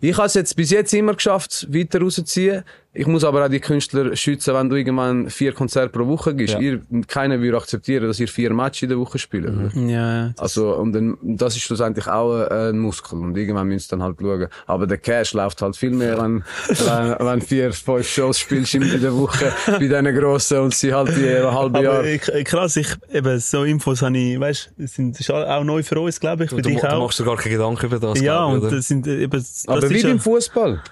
Ich 0.00 0.16
habe 0.16 0.26
es 0.26 0.34
jetzt 0.34 0.54
bis 0.56 0.70
jetzt 0.70 0.92
immer 0.94 1.14
geschafft, 1.14 1.66
weiter 1.72 2.00
rauszuziehen. 2.00 2.62
Ich 2.94 3.06
muss 3.06 3.24
aber 3.24 3.42
auch 3.44 3.48
die 3.48 3.58
Künstler 3.60 4.14
schützen, 4.16 4.52
wenn 4.52 4.68
du 4.68 4.76
irgendwann 4.76 5.30
vier 5.30 5.52
Konzerte 5.54 5.88
pro 5.88 6.06
Woche 6.06 6.34
gibst. 6.34 6.54
Ja. 6.54 6.60
Ihr, 6.60 6.82
keiner 7.08 7.40
würde 7.40 7.56
akzeptieren, 7.56 8.06
dass 8.06 8.20
ihr 8.20 8.28
vier 8.28 8.52
Matches 8.52 8.82
in 8.82 8.88
der 8.90 8.98
Woche 8.98 9.18
spielt. 9.18 9.46
oder? 9.48 9.70
Ja, 9.74 10.26
ja. 10.26 10.34
Also, 10.36 10.74
und 10.76 10.92
dann, 10.92 11.16
das 11.22 11.56
ist 11.56 11.62
schlussendlich 11.62 12.06
auch 12.06 12.34
ein, 12.50 12.52
ein 12.74 12.78
Muskel. 12.78 13.18
Und 13.18 13.34
irgendwann 13.34 13.66
müsst 13.68 13.90
ihr 13.90 13.96
dann 13.96 14.02
halt 14.02 14.18
schauen. 14.20 14.46
Aber 14.66 14.86
der 14.86 14.98
Cash 14.98 15.32
läuft 15.32 15.62
halt 15.62 15.74
viel 15.74 15.92
mehr, 15.92 16.20
wenn, 16.22 16.44
wenn, 16.68 17.26
wenn 17.26 17.40
vier, 17.40 17.72
fünf 17.72 18.06
Shows 18.06 18.38
spielst 18.38 18.74
in 18.74 19.00
der 19.00 19.16
Woche 19.16 19.50
bei 19.66 19.78
diesen 19.78 20.14
Grossen 20.14 20.58
und 20.58 20.74
sie 20.74 20.92
halt 20.92 21.16
die 21.16 21.30
halbe 21.30 21.78
Aber 21.78 21.82
Jahr. 21.82 22.04
äh, 22.04 22.18
krass, 22.18 22.76
ich, 22.76 22.88
eben, 23.10 23.38
so 23.38 23.64
Infos 23.64 24.02
habe 24.02 24.18
ich, 24.18 24.38
weißt, 24.38 24.70
sind, 24.76 25.18
ist 25.18 25.30
auch 25.30 25.64
neu 25.64 25.82
für 25.82 25.98
uns, 25.98 26.20
glaube 26.20 26.44
ich, 26.44 26.50
für 26.50 26.56
du, 26.56 26.68
dich 26.68 26.78
du 26.80 26.92
auch. 26.92 27.04
machst 27.04 27.18
dir 27.18 27.24
gar 27.24 27.36
keine 27.38 27.54
Gedanken 27.56 27.86
über 27.86 27.98
das. 27.98 28.20
ja, 28.20 28.46
glaub 28.48 28.58
ich, 28.58 28.62
und 28.64 28.72
das 28.72 28.86
sind, 28.88 29.06
äh, 29.06 29.22
eben, 29.22 29.30
das 29.32 29.64
Aber 29.66 29.82
ist 29.82 29.90
wie 29.90 30.02
beim 30.02 30.20
Fußball. 30.20 30.82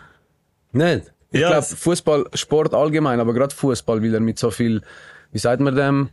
Nicht. 0.72 1.12
Ich 1.32 1.40
Ja, 1.40 1.48
glaube, 1.50 1.66
Fußball, 1.66 2.24
Sport 2.34 2.74
allgemein, 2.74 3.20
aber 3.20 3.32
gerade 3.32 3.54
Fußball, 3.54 4.02
weil 4.02 4.14
er 4.14 4.20
mit 4.20 4.38
so 4.38 4.50
viel, 4.50 4.82
wie 5.32 5.38
sagt 5.38 5.60
man 5.60 5.74
dem, 5.76 6.08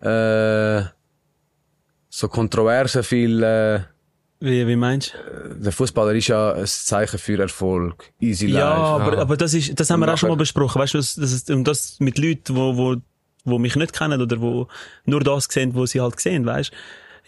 äh, 0.00 0.82
so 2.08 2.28
Kontroversen 2.28 3.02
viel, 3.02 3.42
äh, 3.42 3.80
Wie, 4.40 4.66
wie 4.66 4.76
meinst 4.76 5.14
du? 5.14 5.54
der 5.54 5.72
Fußballer 5.72 6.14
ist 6.14 6.28
ja 6.28 6.52
ein 6.52 6.66
Zeichen 6.66 7.18
für 7.18 7.38
Erfolg. 7.40 8.12
Easy 8.20 8.46
Ja, 8.48 8.96
life. 8.96 9.02
aber, 9.04 9.18
aber 9.18 9.36
das 9.36 9.54
ist, 9.54 9.78
das 9.78 9.90
haben 9.90 10.00
wir 10.00 10.12
auch 10.12 10.18
schon 10.18 10.28
mal 10.30 10.36
besprochen, 10.36 10.80
weißt 10.80 10.94
du, 10.94 10.98
das, 10.98 11.14
das 11.14 11.32
ist, 11.32 11.50
und 11.50 11.64
das 11.66 11.98
mit 12.00 12.18
Leuten, 12.18 12.56
wo, 12.56 12.76
wo, 12.76 12.96
wo 13.44 13.58
mich 13.58 13.76
nicht 13.76 13.92
kennen 13.92 14.20
oder 14.20 14.40
wo 14.40 14.66
nur 15.04 15.20
das 15.20 15.44
sehen, 15.44 15.74
was 15.74 15.90
sie 15.90 16.00
halt 16.00 16.18
sehen, 16.20 16.44
weißt 16.46 16.72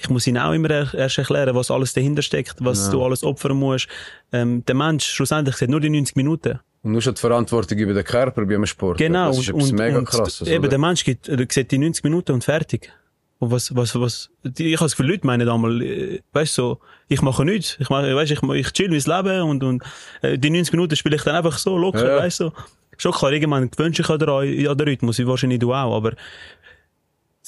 ich 0.00 0.08
muss 0.08 0.28
ihnen 0.28 0.38
auch 0.38 0.52
immer 0.52 0.70
er, 0.70 0.94
erst 0.94 1.18
erklären, 1.18 1.56
was 1.56 1.72
alles 1.72 1.92
dahinter 1.92 2.22
steckt, 2.22 2.54
was 2.60 2.88
du 2.88 3.02
alles 3.02 3.24
opfern 3.24 3.56
musst. 3.56 3.88
Ähm, 4.30 4.64
der 4.64 4.76
Mensch 4.76 5.04
schlussendlich 5.06 5.56
sieht 5.56 5.70
nur 5.70 5.80
die 5.80 5.90
90 5.90 6.14
Minuten. 6.14 6.60
Und 6.82 6.92
du 6.92 6.98
hast 6.98 7.06
die 7.06 7.20
Verantwortung 7.20 7.78
über 7.78 7.92
den 7.92 8.04
Körper 8.04 8.44
bei 8.46 8.54
einem 8.54 8.66
Sport. 8.66 8.98
Genau. 8.98 9.28
Das 9.28 9.38
ist 9.38 9.50
und, 9.50 9.56
etwas 9.56 9.70
und, 9.70 9.78
mega 9.78 9.98
und 9.98 10.04
krasses. 10.04 10.48
Eben, 10.48 10.60
oder? 10.60 10.68
der 10.68 10.78
Mensch 10.78 11.04
gibt, 11.04 11.28
er 11.28 11.44
sieht 11.48 11.70
die 11.70 11.78
90 11.78 12.04
Minuten 12.04 12.32
und 12.32 12.44
fertig. 12.44 12.92
Und 13.40 13.52
was, 13.52 13.74
was, 13.74 13.94
was, 13.94 14.30
die, 14.42 14.72
ich 14.72 14.76
habe 14.76 14.86
das 14.86 14.96
Gefühl, 14.96 15.12
Leute 15.12 15.26
meinen 15.26 15.48
einmal, 15.48 15.80
äh, 15.82 16.20
weißt 16.32 16.58
du, 16.58 16.62
so, 16.62 16.78
ich 17.06 17.22
mache 17.22 17.44
nichts. 17.44 17.76
Ich 17.78 17.88
mache, 17.88 18.14
weißt, 18.14 18.32
ich, 18.32 18.42
ich 18.42 18.72
chill 18.72 18.90
mein 18.90 18.98
Leben 19.00 19.42
und, 19.42 19.62
und, 19.62 19.82
äh, 20.22 20.38
die 20.38 20.50
90 20.50 20.72
Minuten 20.72 20.96
spiele 20.96 21.16
ich 21.16 21.22
dann 21.22 21.36
einfach 21.36 21.56
so 21.58 21.76
locker, 21.78 22.16
Ja. 22.16 22.16
weißt 22.18 22.40
du. 22.40 22.52
Schon 23.00 23.12
klar, 23.12 23.32
irgendwann 23.32 23.70
gewöhnst 23.70 24.00
du 24.00 24.02
dich 24.02 24.10
an 24.10 24.18
den, 24.18 24.68
an 24.68 24.76
den 24.76 24.88
Rhythmus, 24.88 25.18
wie 25.18 25.26
wahrscheinlich 25.28 25.60
du 25.60 25.72
auch, 25.72 25.96
aber, 25.96 26.14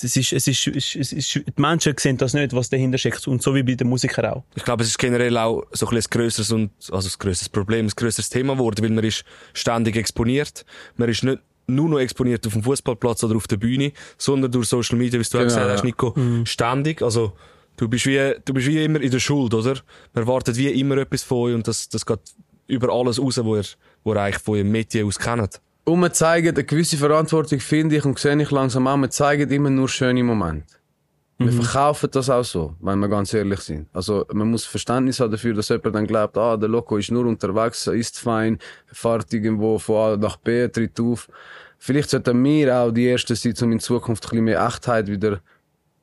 es 0.05 0.17
ist, 0.17 0.33
es 0.33 0.47
ist, 0.47 0.67
es 0.67 0.95
ist, 0.95 0.97
es 0.97 1.13
ist, 1.13 1.35
die 1.35 1.61
Menschen 1.61 1.95
sehen 1.99 2.17
das 2.17 2.35
nicht, 2.35 2.53
was 2.55 2.69
dahinter 2.69 2.99
steckt. 2.99 3.27
Und 3.29 3.43
so 3.43 3.55
wie 3.55 3.63
bei 3.63 3.75
den 3.75 3.89
Musikern 3.89 4.27
auch. 4.27 4.45
Ich 4.55 4.65
glaube, 4.65 4.83
es 4.83 4.91
ist 4.91 4.99
generell 4.99 5.37
auch 5.37 5.65
so 5.73 5.87
ein, 5.87 5.95
bisschen 5.95 6.13
ein 6.13 6.19
grösseres 6.19 6.53
und, 6.53 6.71
also 6.91 7.09
ein 7.09 7.15
grösseres 7.19 7.49
Problem, 7.49 7.87
ein 7.87 7.93
grösseres 7.95 8.29
Thema 8.29 8.55
geworden, 8.55 8.83
weil 8.83 8.91
man 8.91 9.05
ist 9.05 9.25
ständig 9.53 9.97
exponiert. 9.97 10.65
Man 10.97 11.09
ist 11.09 11.23
nicht 11.23 11.41
nur 11.67 11.89
noch 11.89 11.99
exponiert 11.99 12.47
auf 12.47 12.53
dem 12.53 12.63
Fußballplatz 12.63 13.25
oder 13.25 13.37
auf 13.37 13.47
der 13.47 13.57
Bühne, 13.57 13.93
sondern 14.19 14.51
durch 14.51 14.69
Social 14.69 14.99
Media, 14.99 15.21
wie 15.21 15.25
du 15.25 15.29
auch 15.29 15.43
Genau, 15.43 15.45
gesagt 15.45 15.71
hast, 15.71 15.81
ja. 15.81 15.85
Nico, 15.85 16.15
ständig. 16.45 17.03
Also, 17.03 17.33
du 17.77 17.89
bist 17.89 18.07
wie, 18.07 18.35
du 18.45 18.53
bist 18.55 18.67
wie 18.67 18.85
immer 18.85 19.01
in 19.01 19.11
der 19.11 19.21
Schuld, 19.21 19.55
oder? 19.55 19.75
Man 20.13 20.25
erwartet 20.25 20.57
wie 20.57 20.69
immer 20.69 20.97
etwas 20.99 21.23
von 21.23 21.39
euch 21.39 21.55
und 21.55 21.69
das, 21.69 21.89
das 21.89 22.05
geht 22.05 22.21
über 22.67 22.93
alles 22.93 23.21
raus, 23.21 23.39
wo 23.43 23.57
ihr, 23.57 23.65
wo 24.05 24.15
ihr 24.15 24.21
eigentlich 24.21 24.43
von 24.43 24.55
eurem 24.55 24.71
Metier 24.71 25.07
aus 25.07 25.19
kennt. 25.19 25.61
Und 25.85 26.01
wir 26.01 26.13
zeigen 26.13 26.49
eine 26.49 26.65
gewisse 26.65 26.97
Verantwortung, 26.97 27.61
finde 27.61 27.97
ich, 27.97 28.05
und 28.05 28.19
sehe 28.19 28.41
ich 28.41 28.51
langsam 28.51 28.87
an, 28.87 29.01
wir 29.01 29.11
zeigen 29.11 29.51
immer 29.51 29.71
nur 29.71 29.89
schöne 29.89 30.23
Momente. 30.23 30.81
Wir 31.43 31.53
verkaufen 31.53 32.11
das 32.13 32.29
auch 32.29 32.45
so, 32.45 32.75
wenn 32.81 32.99
wir 32.99 33.09
ganz 33.09 33.33
ehrlich 33.33 33.61
sind. 33.61 33.89
Also, 33.95 34.27
man 34.31 34.51
muss 34.51 34.67
Verständnis 34.67 35.21
haben 35.21 35.31
dafür, 35.31 35.55
dass 35.55 35.71
jemand 35.71 35.95
dann 35.95 36.07
glaubt, 36.07 36.37
ah, 36.37 36.55
der 36.55 36.69
Loco 36.69 36.99
ist 36.99 37.11
nur 37.11 37.25
unterwegs, 37.25 37.87
isst 37.87 38.19
fein, 38.19 38.59
fährt 38.93 39.33
irgendwo 39.33 39.79
von 39.79 39.97
A 39.97 40.17
nach 40.19 40.37
B, 40.37 40.69
tritt 40.69 41.01
auf. 41.01 41.31
Vielleicht 41.79 42.11
sollten 42.11 42.45
wir 42.45 42.77
auch 42.77 42.91
die 42.91 43.09
Ersten 43.09 43.35
sein, 43.35 43.55
um 43.63 43.73
in 43.73 43.81
Zukunft 43.81 44.27
ein 44.27 44.29
bisschen 44.29 44.45
mehr 44.45 44.67
Echtheit 44.67 45.07
wieder 45.07 45.41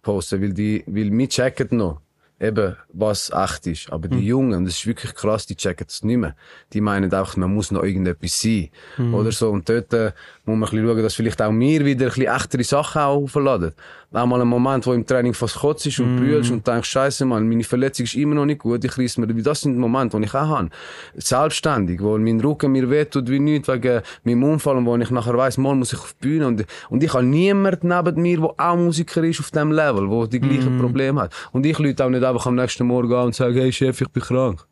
posten, 0.01 0.41
weil 0.41 0.53
die, 0.53 0.83
weil 0.87 1.15
wir 1.15 1.29
checken 1.29 1.77
noch, 1.77 2.01
eben, 2.39 2.76
was 2.93 3.32
echt 3.32 3.67
ist. 3.67 3.91
Aber 3.91 4.08
die 4.08 4.26
Jungen, 4.26 4.54
und 4.54 4.65
das 4.65 4.76
ist 4.76 4.88
wirklich 4.88 5.13
krass, 5.15 5.45
die 5.45 5.56
checken 5.56 5.88
es 5.89 6.04
nicht 6.04 6.17
mehr. 6.17 6.36
Die 6.73 6.82
meinen 6.82 7.13
auch, 7.13 7.36
man 7.36 7.54
muss 7.54 7.71
noch 7.71 7.84
irgendetwas 7.84 8.39
sein. 8.39 8.69
Oder 9.13 9.32
so. 9.32 9.50
Und 9.50 9.67
dort 9.67 9.93
äh, 9.93 10.12
muss 10.45 10.56
man 10.56 10.56
ein 10.56 10.62
bisschen 10.62 10.88
schauen, 10.88 11.04
dass 11.04 11.13
vielleicht 11.15 11.41
auch 11.41 11.52
wir 11.52 11.86
wieder 11.86 12.06
ein 12.06 12.10
bisschen 12.10 12.36
echtere 12.36 12.63
Sachen 12.63 13.02
auch 13.02 13.23
aufladen. 13.23 13.73
Auch 14.13 14.26
mal 14.26 14.39
ein 14.39 14.47
Moment, 14.47 14.88
wo 14.88 14.93
im 14.93 15.06
Training 15.06 15.34
fast 15.34 15.56
kotzt 15.56 15.86
ist 15.86 16.00
und 16.00 16.15
brüllst 16.15 16.50
und 16.50 16.65
denkst, 16.65 16.89
Scheiße, 16.89 17.26
Mann, 17.26 17.50
meine 17.50 17.65
Verletzung 17.65 18.06
ist 18.06 18.15
immer 18.15 18.36
noch 18.36 18.45
nicht 18.45 18.60
gut, 18.60 18.82
ich 18.86 18.97
reiss 18.97 19.17
mir, 19.17 19.28
das 19.28 19.62
sind 19.62 19.78
Momente, 19.78 20.17
die 20.17 20.23
ich 20.23 20.34
auch 20.34 20.47
habe. 20.47 20.69
Selbstständig, 21.15 22.02
wo 22.02 22.17
mein 22.17 22.39
Rücken 22.39 22.71
mir 22.71 22.89
wehtut 22.89 23.30
wie 23.30 23.39
nichts 23.39 23.67
wegen 23.67 24.02
meinem 24.23 24.43
Unfall 24.45 24.78
und 24.78 24.86
wo 24.86 24.95
ich 24.95 25.12
nachher 25.12 25.38
weiss, 25.38 25.58
mal 25.58 25.76
muss 25.76 25.91
ich 25.91 26.00
auf 26.00 26.15
die 26.21 26.28
Bühne 26.28 26.47
und, 26.47 26.65
und 26.89 27.04
ich 27.04 27.13
habe 27.13 27.26
niemanden 27.26 27.89
neben 27.89 28.21
mir, 28.21 28.39
der 28.39 28.54
auch 28.58 28.78
Musiker 28.78 29.26
ist 29.26 29.41
auf 29.41 29.52
dem 29.52 29.73
Level, 29.73 30.10
wo 30.10 30.26
die 30.26 30.39
gleichen 30.39 30.78
Probleme 30.80 31.23
hat. 31.23 31.34
Und 31.52 31.65
ich 31.65 31.78
lüte 31.78 32.06
auch 32.06 32.10
nicht 32.10 32.23
einfach 32.29 32.45
am 32.47 32.55
nächsten 32.55 32.85
Morgen 32.85 33.13
an 33.13 33.25
und 33.27 33.35
sage, 33.35 33.61
hey 33.61 33.71
Chef, 33.71 33.99
ich 34.01 34.09
bin 34.09 34.23
krank. 34.23 34.65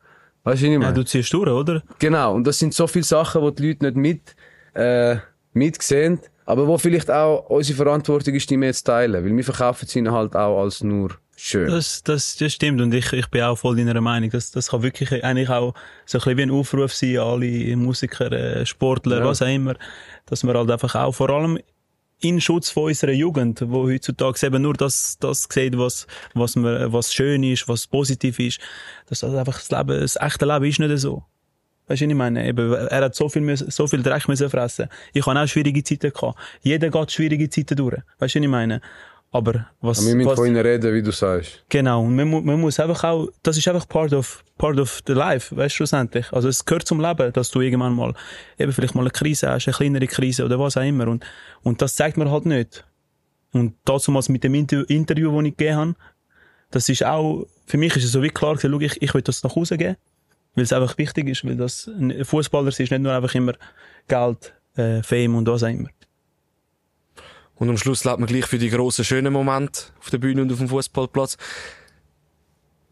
Weißt 0.44 0.62
du, 0.62 0.68
was 0.68 0.74
ich 0.74 0.80
meine? 0.80 0.86
Ja, 0.86 0.92
du 0.92 1.04
ziehst 1.04 1.34
durch, 1.34 1.50
oder? 1.50 1.82
Genau, 2.00 2.34
und 2.36 2.46
das 2.46 2.60
sind 2.60 2.74
so 2.74 2.86
viele 2.88 3.04
Sachen, 3.06 3.42
die 3.46 3.56
die 3.56 3.68
Leute 3.70 3.86
nicht 3.86 3.96
mit, 3.98 4.36
äh, 4.76 5.18
mitsehen, 5.54 6.20
aber 6.46 6.68
wo 6.68 6.78
vielleicht 6.78 7.10
auch 7.10 7.50
unsere 7.50 7.78
Verantwortung 7.78 8.36
ist, 8.36 8.50
die 8.50 8.58
wir 8.58 8.68
jetzt 8.68 8.84
teilen, 8.84 9.14
weil 9.26 9.36
wir 9.36 9.44
verkaufen 9.44 9.88
sie 9.88 10.00
ihnen 10.00 10.12
halt 10.12 10.36
auch 10.36 10.62
als 10.62 10.84
nur 10.84 11.12
schön. 11.36 11.68
Das, 11.70 12.04
das, 12.04 12.36
das 12.38 12.54
stimmt 12.54 12.80
und 12.82 12.94
ich, 12.94 13.12
ich 13.14 13.28
bin 13.28 13.42
auch 13.42 13.58
voll 13.58 13.76
deiner 13.76 14.00
Meinung. 14.02 14.30
Das, 14.30 14.52
das 14.52 14.70
kann 14.70 14.84
wirklich 14.84 15.12
eigentlich 15.24 15.50
auch 15.50 15.74
so 16.06 16.18
ein 16.20 16.24
bisschen 16.24 16.38
wie 16.38 16.42
ein 16.44 16.52
Aufruf 16.52 16.94
sein, 16.94 17.18
an 17.18 17.24
alle 17.28 17.76
Musiker, 17.78 18.32
äh, 18.32 18.66
Sportler, 18.66 19.20
Ja. 19.20 19.26
was 19.26 19.42
auch 19.42 19.48
immer, 19.48 19.76
dass 20.28 20.44
wir 20.44 20.54
halt 20.54 20.70
einfach 20.70 20.94
auch 20.96 21.12
vor 21.14 21.30
allem 21.32 21.58
in 22.22 22.40
Schutz 22.42 22.70
von 22.70 22.86
unserer 22.86 23.12
Jugend, 23.12 23.62
wo 23.68 23.84
heutzutage 23.90 24.48
eben 24.48 24.62
nur 24.62 24.74
das, 24.74 25.18
das 25.20 25.48
sieht, 25.50 25.78
was, 25.78 26.08
was, 26.34 26.56
man, 26.56 26.92
was 26.92 27.14
schön 27.14 27.44
ist, 27.44 27.68
was 27.68 27.88
positiv 27.88 28.40
ist, 28.40 28.60
das 29.08 29.24
einfach 29.24 29.60
das 29.60 29.72
Leben, 29.72 30.00
das 30.00 30.16
echte 30.16 30.46
Leben 30.46 30.66
ist 30.66 30.80
nicht 30.80 30.98
so. 31.00 31.24
Weißt 31.88 32.02
du, 32.02 32.06
ich 32.08 32.16
meine? 32.16 32.48
Eben, 32.48 32.74
er 32.74 33.04
hat 33.04 33.16
so 33.16 33.30
viel, 33.30 33.56
so 33.56 33.86
viel 33.86 34.02
Dreck 34.02 34.28
müssen 34.28 34.50
fressen. 34.50 34.88
Ich 35.14 35.26
habe 35.26 35.40
auch 35.40 35.48
schwierige 35.48 35.84
Zeiten 35.84 36.12
gehabt. 36.12 36.40
Jeder 36.62 36.90
geht 36.90 37.12
schwierige 37.12 37.48
Zeiten 37.50 37.76
durch. 37.76 37.98
Weißt 38.18 38.36
du, 38.36 38.40
ich 38.40 38.48
meine? 38.48 38.82
Aber 39.36 39.68
was, 39.82 40.06
wir 40.06 40.16
müssen 40.16 40.30
was, 40.30 40.40
von 40.40 40.48
ihnen 40.48 40.66
reden, 40.66 40.94
wie 40.94 41.02
du 41.02 41.12
sagst. 41.12 41.66
Genau, 41.68 42.04
und 42.04 42.16
man, 42.16 42.46
man 42.46 42.58
muss 42.58 42.80
einfach 42.80 43.04
auch, 43.04 43.28
das 43.44 43.58
ist 43.58 43.68
einfach 43.68 43.86
part 43.86 44.14
of, 44.14 44.46
part 44.58 44.80
of 44.80 45.02
the 45.06 45.12
life, 45.12 45.54
weißt 45.54 45.74
du, 45.74 45.76
schlussendlich. 45.76 46.32
Also 46.32 46.48
es 46.48 46.64
gehört 46.64 46.88
zum 46.88 47.02
Leben, 47.02 47.34
dass 47.34 47.52
du 47.52 47.60
irgendwann 47.60 47.94
mal, 47.94 48.14
eben 48.58 48.72
vielleicht 48.72 48.96
mal 48.96 49.02
eine 49.02 49.10
Krise 49.10 49.50
hast, 49.50 49.68
eine 49.68 49.76
kleinere 49.76 50.08
Krise 50.08 50.46
oder 50.46 50.58
was 50.58 50.78
auch 50.78 50.84
immer. 50.84 51.10
Und, 51.10 51.26
und 51.64 51.82
das 51.82 51.98
zeigt 51.98 52.16
man 52.16 52.32
halt 52.32 52.46
nicht. 52.46 52.86
Und 53.52 53.76
dazu 53.84 54.10
mal 54.10 54.24
mit 54.30 54.46
dem 54.46 54.56
Inter 54.56 54.90
Interview, 54.90 55.36
das 55.36 55.48
ich 55.48 55.58
gegeben 55.58 55.76
habe, 55.76 55.96
das 56.72 56.88
ist 56.88 57.04
auch, 57.04 57.46
für 57.66 57.78
mich 57.78 57.94
ist 57.98 58.06
es 58.06 58.14
so 58.14 58.24
wie 58.24 58.30
klar 58.30 58.58
schau, 58.58 58.80
ich, 58.80 59.02
ich 59.02 59.14
will 59.14 59.22
das 59.22 59.44
nach 59.44 59.54
Hause 59.54 59.78
geben, 59.78 59.98
weil 60.54 60.64
es 60.64 60.72
einfach 60.72 60.98
wichtig 60.98 61.28
ist, 61.28 61.44
weil 61.44 61.58
das, 61.58 61.88
ein 61.88 62.24
Fußballer 62.24 62.70
ist 62.70 62.80
nicht 62.80 63.00
nur 63.00 63.12
einfach 63.12 63.36
immer 63.36 63.56
Geld, 64.08 64.54
äh, 64.78 65.04
Fame 65.04 65.36
und 65.36 65.46
was 65.50 65.64
auch 65.64 65.68
immer. 65.68 65.90
Und 67.58 67.70
am 67.70 67.78
Schluss 67.78 68.04
lebt 68.04 68.20
man 68.20 68.28
gleich 68.28 68.46
für 68.46 68.58
die 68.58 68.70
grossen, 68.70 69.06
schönen 69.06 69.32
Momente 69.32 69.84
auf 70.00 70.10
der 70.10 70.18
Bühne 70.18 70.42
und 70.42 70.52
auf 70.52 70.58
dem 70.60 70.68
Fußballplatz. 70.68 71.38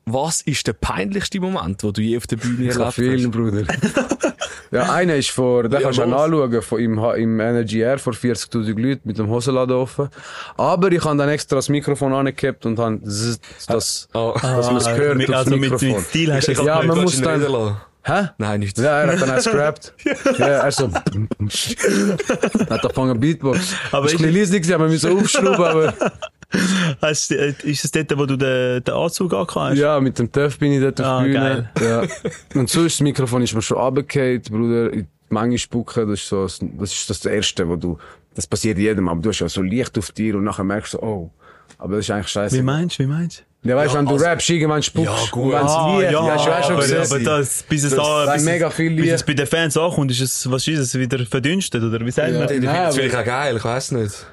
Was 0.06 0.42
ist 0.42 0.68
der 0.68 0.74
peinlichste 0.74 1.40
Moment, 1.40 1.82
wo 1.84 1.92
du 1.92 2.02
je 2.02 2.18
auf 2.18 2.28
der 2.28 2.36
Bühne 2.36 2.70
erlebt 2.70 2.94
vielen, 2.94 3.24
hast? 3.26 3.32
Bruder. 3.32 3.64
ja, 4.72 4.92
einer 4.94 5.16
ist 5.16 5.30
vor, 5.32 5.64
den 5.64 5.72
Ja, 5.74 5.80
kannst 5.82 6.00
du 6.00 6.04
anschauen, 6.04 6.62
von 6.62 6.80
im, 6.80 6.98
im 7.00 7.40
Energy 7.40 7.80
Air 7.80 8.00
vor 8.00 8.12
40.000 8.14 8.78
Leuten 8.80 9.02
mit 9.08 9.18
dem 9.18 9.30
Hosenladen 9.30 9.76
offen. 9.78 10.10
Aber 10.58 10.92
ich 10.92 11.04
habe 11.06 11.18
dann 11.18 11.30
extra 11.30 11.56
das 11.56 11.70
Mikrofon 11.70 12.12
angehabt 12.14 12.66
und 12.66 12.80
habe 12.80 13.02
zzzt, 13.04 13.70
das, 13.70 14.10
Ah. 14.14 14.34
dass 14.42 14.68
man 14.68 14.78
es 14.78 14.90
hört 14.90 15.18
mit, 15.18 15.30
aufs 15.30 15.38
also 15.38 15.52
mit, 15.52 15.62
Mikrofon. 15.62 15.90
mit 15.90 16.00
Stil 16.02 16.34
hast 16.34 16.48
du. 16.50 16.52
Ja, 16.64 16.82
man 16.84 17.02
muss 17.02 17.22
dann- 17.22 17.42
reden 17.42 17.52
lassen. 17.54 17.78
Hä? 18.06 18.30
Nein, 18.38 18.60
nicht. 18.60 18.78
Ja, 18.78 19.02
er 19.02 19.14
hat 19.14 19.22
dann 19.22 19.32
auch 19.32 19.36
gescrapped. 19.36 19.94
ja, 20.38 20.46
er 20.48 20.72
so. 20.72 20.90
hat 20.92 22.72
angefangen 22.72 23.20
Beatbox. 23.20 23.76
Aber 23.92 24.04
bisschen 24.08 24.34
leise 24.34 24.60
gewesen, 24.60 24.74
aber 24.74 24.86
wir 24.86 24.92
müssen 24.92 25.18
aufschrauben, 25.18 25.66
aber 25.66 25.94
Hast, 27.02 27.32
du- 27.32 27.36
äh, 27.36 27.54
ist 27.64 27.84
es 27.84 27.92
dort, 27.92 28.16
wo 28.18 28.26
du 28.26 28.36
den, 28.38 28.84
den 28.84 28.94
Anzug 28.94 29.34
angehabt 29.34 29.56
hast? 29.72 29.78
ja, 29.78 30.00
mit 30.00 30.20
dem 30.20 30.32
Töff 30.32 30.60
bin 30.60 30.74
ich 30.74 30.82
dort 30.82 31.02
auf 31.02 31.08
Ah, 31.08 31.22
Bühne. 31.24 31.34
geil. 31.34 31.70
Ja. 31.82 32.60
Und 32.60 32.70
sonst, 32.70 32.96
das 32.96 33.02
Mikrofon 33.02 33.42
ist 33.42 33.54
mir 33.56 33.62
schon 33.62 33.78
runtergefallen, 33.78 34.42
Bruder. 34.44 34.92
Menge 35.30 35.58
spucken, 35.58 36.08
das 36.10 36.20
ist 36.20 36.30
so, 36.30 36.44
das 36.44 36.60
ist 36.94 37.10
das 37.10 37.26
Erste, 37.26 37.68
wo 37.68 37.76
du, 37.76 37.98
das 38.36 38.46
passiert 38.46 38.78
jedem, 38.78 39.08
aber 39.10 39.20
du 39.20 39.30
hast 39.30 39.40
ja 39.40 39.50
so 39.50 39.64
Licht 39.64 39.98
auf 39.98 40.12
dir 40.12 40.36
und 40.36 40.44
nachher 40.44 40.64
merkst 40.64 40.94
du, 40.94 41.00
oh. 41.02 41.32
Aber 41.78 41.96
das 41.98 42.06
ist 42.06 42.12
eigentlich 42.12 42.28
scheiße. 42.30 42.56
Wie 42.58 42.62
meinst 42.62 43.00
du, 43.00 43.04
wie 43.04 43.08
meinst 43.08 43.44
du? 43.64 43.70
Ja, 43.70 43.78
weißt 43.78 43.94
du, 43.94 43.98
wenn 44.00 44.06
du 44.06 44.12
also- 44.14 44.26
rappst, 44.26 44.50
irgendwann 44.50 44.84
spuckst. 44.84 45.06
Ja, 45.10 45.32
gut. 45.32 45.54
Ah, 45.54 45.98
Lied, 46.00 46.12
ja, 46.12 46.20
auch 46.20 46.44
schon 46.44 46.54
aber, 46.54 46.82
gesehen. 46.82 46.98
aber 47.02 47.20
das, 47.20 47.64
bis 47.64 47.84
es 47.86 47.96
Das 47.96 48.06
da, 48.06 48.24
sind 48.26 48.34
bis, 48.34 48.44
mega 48.44 48.68
es- 48.68 48.74
viel 48.74 48.96
bis 48.96 49.12
es 49.12 49.24
bei 49.24 49.34
den 49.34 49.48
Fans 49.48 49.78
ankommt, 49.78 50.12
ist 50.12 50.20
es, 50.22 50.52
was 50.52 50.68
ist 50.68 50.80
es, 50.80 51.00
wieder 51.00 51.26
verdünstet, 51.26 51.82
oder 51.82 52.06
wie 52.06 52.12
sagt 52.12 52.28
Ja. 52.30 52.34
man? 52.40 52.44
Ich 52.44 52.52
finde 52.52 52.68
Nein, 52.68 52.76
das 52.76 52.96
aber- 52.96 53.04
vielleicht 53.04 53.16
auch 53.16 53.26
geil, 53.26 53.56
ich 53.58 53.64
weiss 53.64 53.92
nicht. 53.92 54.26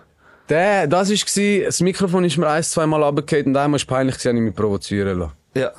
Der, 0.49 0.89
das 0.89 1.11
ist 1.11 1.25
gsi, 1.27 1.63
das 1.65 1.81
Mikrofon 1.81 2.25
ist 2.25 2.37
mir 2.39 2.49
ein, 2.49 2.63
zwei 2.65 2.85
Mal 2.87 3.03
runtergefallen 3.05 3.47
und 3.47 3.57
einmal 3.57 3.77
ist 3.79 3.87
peinlich 3.87 4.17
gewesen, 4.19 4.37
ich 4.37 4.43
mich 4.43 4.55
provozieren 4.55 5.19
lassen. 5.21 5.33
Ja. 5.55 5.71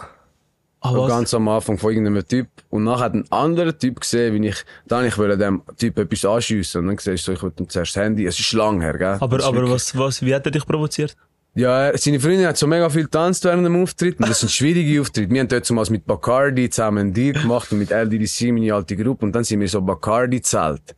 Ah, 0.83 0.91
So 0.93 1.01
was? 1.03 1.09
ganz 1.09 1.33
am 1.33 1.47
Anfang 1.49 1.77
von 1.77 1.91
irgendeinem 1.91 2.25
Typ. 2.27 2.47
Und 2.69 2.85
nachher 2.85 3.03
hat 3.03 3.13
ein 3.13 3.29
anderer 3.31 3.77
Typ 3.77 3.99
gesehen, 3.99 4.41
wie 4.41 4.47
ich, 4.47 4.63
dann 4.87 5.05
ich 5.05 5.15
wollte 5.17 5.37
dem 5.37 5.61
Typ 5.77 5.99
etwas 5.99 6.23
anschiessen. 6.25 6.81
Und 6.81 6.87
dann 6.87 6.97
siehst 6.97 7.27
du, 7.27 7.31
so, 7.31 7.33
ich 7.33 7.43
wollte 7.43 7.61
ihm 7.61 7.69
zuerst 7.69 7.95
das 7.95 8.01
Handy. 8.03 8.25
Es 8.25 8.39
ist 8.39 8.53
lang 8.53 8.81
her, 8.81 8.97
gell? 8.97 9.17
Aber, 9.19 9.43
aber 9.43 9.53
wirklich- 9.57 9.71
was, 9.73 9.97
was, 9.97 10.21
wie 10.25 10.33
hat 10.33 10.45
er 10.45 10.51
dich 10.51 10.65
provoziert? 10.65 11.15
Ja, 11.53 11.97
seine 11.97 12.17
Freundin 12.19 12.47
hat 12.47 12.55
so 12.55 12.65
mega 12.65 12.89
viel 12.89 13.03
getanzt 13.03 13.43
während 13.43 13.65
dem 13.65 13.81
Auftritt. 13.81 14.19
Und 14.19 14.29
das 14.29 14.39
sind 14.39 14.51
schwierige 14.51 15.01
Auftritte. 15.01 15.33
Wir 15.33 15.41
haben 15.41 15.49
dort 15.49 15.65
zumal 15.65 15.85
mit 15.89 16.05
Bacardi 16.05 16.69
zusammen 16.69 16.99
einen 16.99 17.13
Deal 17.13 17.33
gemacht 17.33 17.71
und 17.73 17.79
mit 17.79 17.91
LDDC, 17.91 18.53
meine 18.53 18.73
alte 18.73 18.95
Gruppe. 18.95 19.25
Und 19.25 19.33
dann 19.33 19.43
sind 19.43 19.59
wir 19.59 19.67
so 19.67 19.81
Bacardi-Zelt. 19.81 20.95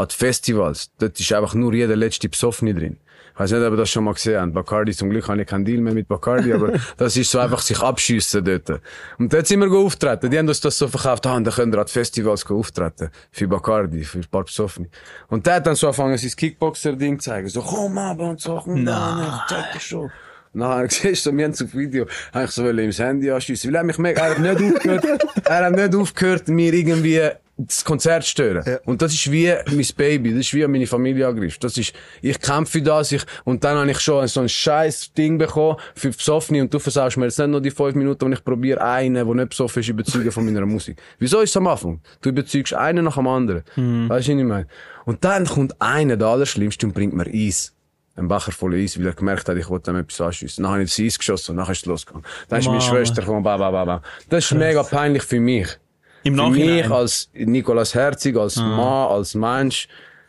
An 0.00 0.08
die 0.08 0.16
Festivals. 0.16 0.90
Dort 0.98 1.20
ist 1.20 1.30
einfach 1.30 1.52
nur 1.52 1.74
jeder 1.74 1.94
letzte 1.94 2.26
Besoffene 2.26 2.74
drin. 2.74 2.96
Ich 3.34 3.38
weiß 3.38 3.52
nicht, 3.52 3.62
ob 3.62 3.74
ihr 3.74 3.76
das 3.76 3.90
schon 3.90 4.04
mal 4.04 4.14
gesehen 4.14 4.40
habt. 4.40 4.54
Bacardi, 4.54 4.92
zum 4.92 5.10
Glück 5.10 5.28
habe 5.28 5.42
ich 5.42 5.46
keinen 5.46 5.66
Deal 5.66 5.80
mehr 5.82 5.92
mit 5.92 6.08
Bacardi, 6.08 6.54
aber 6.54 6.72
das 6.96 7.18
ist 7.18 7.30
so 7.30 7.38
einfach 7.38 7.60
sich 7.60 7.78
abschiessen 7.80 8.42
dort. 8.42 8.80
Und 9.18 9.30
dort 9.30 9.46
sind 9.46 9.60
wir 9.60 9.70
auftreten. 9.70 10.30
Die 10.30 10.38
haben 10.38 10.48
uns 10.48 10.60
das 10.60 10.78
so 10.78 10.88
verkauft, 10.88 11.26
ah, 11.26 11.36
und 11.36 11.44
dann 11.44 11.52
können 11.52 11.70
wir 11.70 11.80
an 11.80 11.86
Festivals 11.86 12.46
auftreten. 12.46 13.10
Für 13.30 13.46
Bacardi, 13.46 14.02
für 14.04 14.20
ein 14.20 14.26
paar 14.30 14.44
Besoffene. 14.44 14.88
Und 15.28 15.46
der 15.46 15.56
hat 15.56 15.66
dann 15.66 15.74
so 15.74 15.88
angefangen, 15.88 16.16
sein 16.16 16.30
Kickboxer-Ding 16.30 17.20
zu 17.20 17.30
zeigen. 17.30 17.48
So, 17.48 17.60
komm 17.60 17.98
aber 17.98 18.30
und 18.30 18.40
so, 18.40 18.58
komm 18.64 18.86
da, 18.86 19.44
zeig 19.50 19.72
dich 19.72 19.82
schon. 19.82 20.10
Nein, 20.52 20.88
siehst 20.90 21.26
du, 21.26 21.36
wir 21.36 21.44
haben 21.44 21.52
es 21.52 21.62
auf 21.62 21.74
Video, 21.74 22.06
habe 22.32 22.46
ich 22.46 22.50
so 22.50 22.64
wollte 22.64 22.82
ihm 22.82 22.88
das 22.88 22.98
Handy 22.98 23.30
anschiessen. 23.30 23.70
Weil 23.70 23.76
er 23.76 23.84
mich 23.84 23.98
mega, 23.98 24.26
er 24.26 24.30
hat 24.30 24.38
nicht 24.38 24.74
aufgehört, 24.74 25.04
er 25.44 25.66
hat 25.66 25.76
nicht 25.76 25.94
aufgehört, 25.94 26.48
mir 26.48 26.72
irgendwie 26.72 27.20
das 27.66 27.84
Konzert 27.84 28.24
stören. 28.24 28.78
Und 28.84 29.02
das 29.02 29.12
ist 29.12 29.30
wie 29.30 29.52
mein 29.66 29.86
Baby, 29.96 30.30
das 30.30 30.40
ist 30.40 30.54
wie 30.54 30.66
meine 30.66 30.86
Familie 30.86 31.26
angegriffen. 31.26 31.58
Das 31.60 31.76
ist, 31.76 31.92
ich 32.22 32.40
kämpfe 32.40 32.78
für 32.78 32.82
das, 32.82 33.12
ich, 33.12 33.22
und 33.44 33.62
dann 33.64 33.76
habe 33.76 33.90
ich 33.90 34.00
schon 34.00 34.26
so 34.28 34.40
ein 34.40 34.48
scheiß 34.48 35.12
Ding 35.12 35.38
bekommen 35.38 35.76
für 35.94 36.10
Besoffene 36.10 36.62
und 36.62 36.72
du 36.72 36.78
versaust 36.78 37.16
mir 37.16 37.26
jetzt 37.26 37.38
nicht 37.38 37.48
nur 37.48 37.60
die 37.60 37.70
fünf 37.70 37.94
Minuten, 37.94 38.24
wenn 38.24 38.32
ich 38.32 38.44
probiere, 38.44 38.80
einen, 38.82 39.14
der 39.14 39.34
nicht 39.34 39.50
besoffen 39.50 39.80
ist, 39.80 39.88
überzeugen 39.88 40.32
von 40.32 40.44
meiner 40.44 40.64
Musik. 40.66 41.00
Wieso 41.18 41.40
ist 41.40 41.50
es 41.50 41.56
am 41.56 41.66
Anfang? 41.66 42.00
Du 42.20 42.30
überzeugst 42.30 42.74
einen 42.74 43.04
nach 43.04 43.16
dem 43.16 43.26
anderen. 43.26 43.62
Weißt 44.08 44.28
du, 44.28 44.32
was 44.32 44.38
ich 44.38 44.44
meine? 44.44 44.66
Und 45.04 45.24
dann 45.24 45.44
kommt 45.46 45.80
einer, 45.80 46.16
der 46.16 46.28
Allerschlimmste, 46.28 46.86
und 46.86 46.92
bringt 46.92 47.14
mir 47.14 47.26
Eis. 47.26 47.74
Ein 48.16 48.28
Becher 48.28 48.52
voll 48.52 48.74
Eis, 48.74 48.98
weil 48.98 49.06
er 49.06 49.12
gemerkt 49.14 49.48
hat, 49.48 49.56
ich 49.56 49.68
wollte 49.68 49.90
ihm 49.90 49.96
etwas 49.96 50.20
anschiessen. 50.20 50.62
Dann 50.62 50.72
habe 50.72 50.82
ich 50.82 50.90
das 50.90 51.04
Eis 51.04 51.18
geschossen 51.18 51.52
und 51.52 51.56
dann 51.58 51.70
ist 51.70 51.78
es 51.78 51.86
losgegangen. 51.86 52.26
Dann 52.48 52.58
ist 52.58 52.66
meine. 52.66 52.80
Schwester 52.80 53.22
gekommen, 53.22 53.42
ba, 53.42 53.56
ba, 53.56 53.70
ba, 53.70 53.84
ba. 53.84 54.02
Das 54.28 54.44
ist 54.44 54.54
mega 54.54 54.82
peinlich 54.82 55.22
für 55.22 55.40
mich. 55.40 55.78
Im 56.22 56.36
Für 56.36 56.50
mich 56.50 56.90
als 56.90 57.30
Nikolaus 57.32 57.94
Herzig, 57.94 58.36
als 58.36 58.56
Mann, 58.56 59.10
als 59.10 59.34
Mensch, 59.34 59.88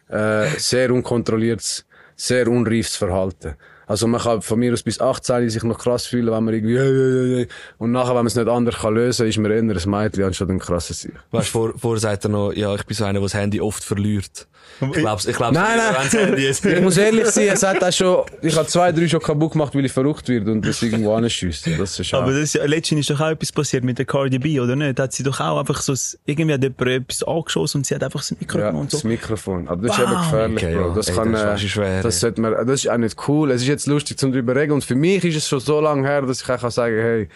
äh, 0.10 0.48
sehr 0.58 0.92
unkontrolliertes, 0.92 1.86
sehr 2.16 2.48
unreifes 2.48 2.96
Verhalten. 2.96 3.56
Also 3.88 4.08
man 4.08 4.22
kann 4.22 4.42
von 4.42 4.60
mir 4.60 4.72
aus 4.74 4.84
bis 4.84 5.02
18 5.02 5.50
sich 5.50 5.64
noch 5.64 5.78
krass 5.78 6.06
fühlen, 6.06 6.32
wenn 6.34 6.44
man 6.44 6.54
irgendwie, 6.54 7.48
und 7.78 7.92
nachher, 7.92 8.10
wenn 8.10 8.16
man 8.18 8.28
es 8.28 8.36
nicht 8.36 8.48
anders 8.48 8.76
kann 8.76 8.94
lösen, 8.94 9.28
ist 9.28 9.38
man 9.38 9.52
eher 9.52 9.60
ein 9.60 9.66
Mädchen 9.90 10.24
anstatt 10.24 10.50
ein 10.50 10.60
krasses 10.60 11.02
Sieg. 11.02 11.14
Weißt 11.32 11.48
du, 11.48 11.52
vor, 11.52 11.74
vorher 11.78 12.00
sagt 12.00 12.26
er 12.26 12.30
noch, 12.30 12.54
ja, 12.54 12.74
ich 12.76 12.86
bin 12.86 12.96
so 12.96 13.04
einer, 13.04 13.14
der 13.20 13.24
das 13.24 13.34
Handy 13.34 13.60
oft 13.60 13.84
verliert. 13.84 14.48
Ich 14.80 14.92
glaub's, 14.94 15.26
ich 15.28 15.36
glaub's, 15.36 15.54
Nein, 15.54 15.78
nein. 15.78 15.96
wenn's 16.00 16.14
Handy 16.14 16.46
ist. 16.48 16.66
Ich 16.66 16.82
muss 16.82 16.98
ehrlich 16.98 17.28
sein, 17.28 17.50
es 17.54 17.62
hat 17.64 17.84
auch 17.84 17.92
schon, 17.92 18.24
ich 18.42 18.56
habe 18.56 18.68
zwei, 18.68 18.92
drei 18.92 19.08
schon 19.08 19.20
kaputt 19.20 19.52
gemacht, 19.52 19.76
weil 19.76 19.86
ich 19.86 19.92
verrückt 19.92 20.28
werde 20.30 20.52
und 20.52 20.66
das 20.66 20.82
irgendwo 20.82 21.14
anschiessen. 21.14 21.76
Das 21.78 22.00
ist 22.00 22.14
Aber 22.14 22.32
das 22.32 22.40
ist, 22.44 22.54
ja- 22.56 22.66
letztens 22.66 23.02
ist 23.02 23.10
doch 23.10 23.20
auch 23.20 23.30
etwas 23.32 23.52
passiert 23.52 23.84
mit 23.84 23.98
der 23.98 24.06
Cardi 24.06 24.40
B, 24.40 24.60
oder 24.60 24.76
nicht? 24.76 25.00
Hat 25.00 25.12
sie 25.14 25.24
doch 25.24 25.40
auch 25.40 25.60
einfach 25.60 25.82
so, 25.82 25.94
irgendwie 26.26 26.54
hat 26.54 26.64
jemand 26.64 26.82
etwas 26.88 27.24
angeschossen 27.24 27.78
und 27.80 27.86
sie 27.86 27.94
hat 27.96 28.04
einfach 28.04 28.22
das 28.22 28.32
Mikrofon 28.40 28.62
Ja, 28.62 28.70
und 28.80 28.90
so. 28.92 28.98
das 28.98 29.04
Mikrofon. 29.04 29.68
Aber 29.68 29.88
das 29.88 29.98
ist 29.98 30.04
Wow. 30.04 30.12
eben 30.12 30.22
gefährlich, 30.22 30.64
Okay, 30.64 30.76
Bro. 30.76 30.88
ja. 30.88 30.94
Das 30.96 31.08
Ey, 31.10 31.16
kann, 31.16 31.32
das 31.34 31.42
äh, 31.62 31.66
ist 31.66 31.72
schwer, 31.72 32.02
das 32.04 32.20
sollte 32.20 32.42
man, 32.42 32.54
das 32.54 32.84
ist 32.86 32.90
auch 32.90 32.98
nicht 32.98 33.18
cool. 33.28 33.52
Es 33.52 33.62
ist 33.62 33.68
jetzt 33.72 33.88
lustig 33.88 34.18
zum 34.18 34.32
drüber 34.32 34.56
reden 34.56 34.74
und 34.74 34.84
für 34.84 34.96
mich 34.96 35.24
ist 35.24 35.36
es 35.38 35.48
schon 35.48 35.60
so 35.60 35.80
lange 35.80 36.08
her, 36.08 36.22
dass 36.22 36.42
ich 36.42 36.50
auch 36.50 36.60
kann 36.60 36.72
sagen, 36.72 36.96
hey, 36.96 37.30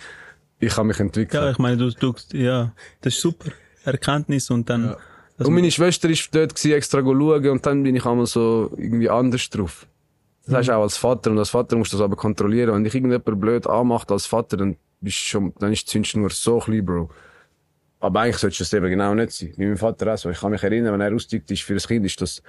ich 0.60 0.74
kann 0.74 0.88
mich 0.88 1.00
entwickeln. 1.00 1.44
Ja, 1.44 1.52
ich 1.52 1.58
meine, 1.58 1.78
du, 1.78 1.92
du, 1.92 2.14
ja, 2.34 2.72
das 3.02 3.16
ist 3.16 3.22
super. 3.22 3.52
Erkenntnis 3.84 4.50
und 4.50 4.70
dann, 4.70 4.96
das 5.38 5.48
Und 5.48 5.54
meine 5.54 5.70
Schwester 5.70 6.10
ist 6.10 6.34
dort 6.34 6.56
gewesen, 6.56 6.76
extra 6.76 7.02
schauen 7.02 7.50
und 7.50 7.66
dann 7.66 7.84
bin 7.84 7.96
ich 7.96 8.06
einmal 8.06 8.26
so 8.26 8.72
irgendwie 8.78 9.10
anders 9.10 9.50
drauf. 9.50 9.86
Das 10.46 10.56
heißt 10.56 10.70
auch 10.70 10.84
als 10.84 10.98
Vater 10.98 11.32
und 11.32 11.40
als 11.40 11.50
Vater 11.50 11.76
musst 11.76 11.92
du 11.92 11.98
das 11.98 12.04
aber 12.04 12.16
kontrollieren. 12.16 12.74
Wenn 12.74 12.84
dich 12.84 12.94
irgendjemand 12.94 13.42
blöd 13.42 13.68
anmacht 13.68 14.12
als 14.12 14.28
Vater, 14.28 14.58
dann 14.58 14.78
bist 15.02 15.18
schon, 15.18 15.54
dann 15.60 15.74
ist 15.74 15.84
die 15.84 15.92
Zündschnur 15.92 16.30
so 16.30 16.60
klein, 16.60 16.86
Bro. 16.86 17.10
Aber 18.00 18.22
eigentlich 18.22 18.38
sollte 18.38 18.60
das 18.60 18.72
eben 18.74 18.90
genau 18.90 19.14
nicht 19.16 19.32
sein. 19.32 19.54
Wie 19.58 19.66
mein 19.66 19.78
Vater 19.78 20.14
auch 20.14 20.18
so. 20.18 20.30
Ich 20.30 20.40
kann 20.40 20.52
mich 20.52 20.62
erinnern, 20.62 20.94
wenn 20.94 21.02
er 21.02 21.14
aussteigt 21.14 21.50
ist 21.50 21.64
für 21.64 21.74
das 21.74 21.88
Kind, 21.88 22.06
ist 22.06 22.22
das 22.22 22.44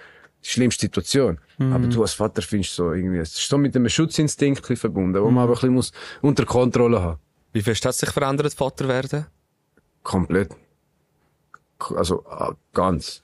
schlimmste 0.50 0.82
Situation. 0.82 1.38
Aber 1.58 1.86
du 1.86 2.02
als 2.02 2.14
Vater 2.14 2.42
findest 2.42 2.74
so 2.74 2.92
irgendwie, 2.92 3.18
es 3.18 3.38
ist 3.38 3.48
so 3.48 3.56
mit 3.56 3.74
einem 3.74 3.88
Schutzinstinkt 3.88 4.66
verbunden, 4.78 5.22
wo 5.22 5.30
man 5.30 5.44
aber 5.44 5.52
ein 5.52 5.54
bisschen 5.54 5.72
muss 5.72 5.92
unter 6.22 6.44
Kontrolle 6.44 7.00
haben. 7.00 7.18
Wie 7.52 7.62
fest 7.62 7.86
hat 7.86 7.94
sich 7.94 8.10
verändert, 8.10 8.52
Vater 8.52 8.86
werden? 8.86 9.26
Komplett. 10.02 10.54
Also, 11.96 12.22
ganz. 12.74 13.22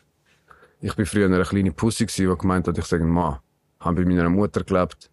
Ich 0.80 0.94
bin 0.94 1.06
früher 1.06 1.26
eine 1.26 1.42
kleine 1.44 1.72
Pussy 1.72 2.06
gsi, 2.06 2.26
die 2.26 2.36
gemeint 2.38 2.66
hat, 2.66 2.78
ich 2.78 2.86
sage 2.86 3.04
Mann. 3.04 3.38
Hab 3.80 3.94
bei 3.96 4.04
meiner 4.04 4.28
Mutter 4.30 4.64
gelebt. 4.64 5.10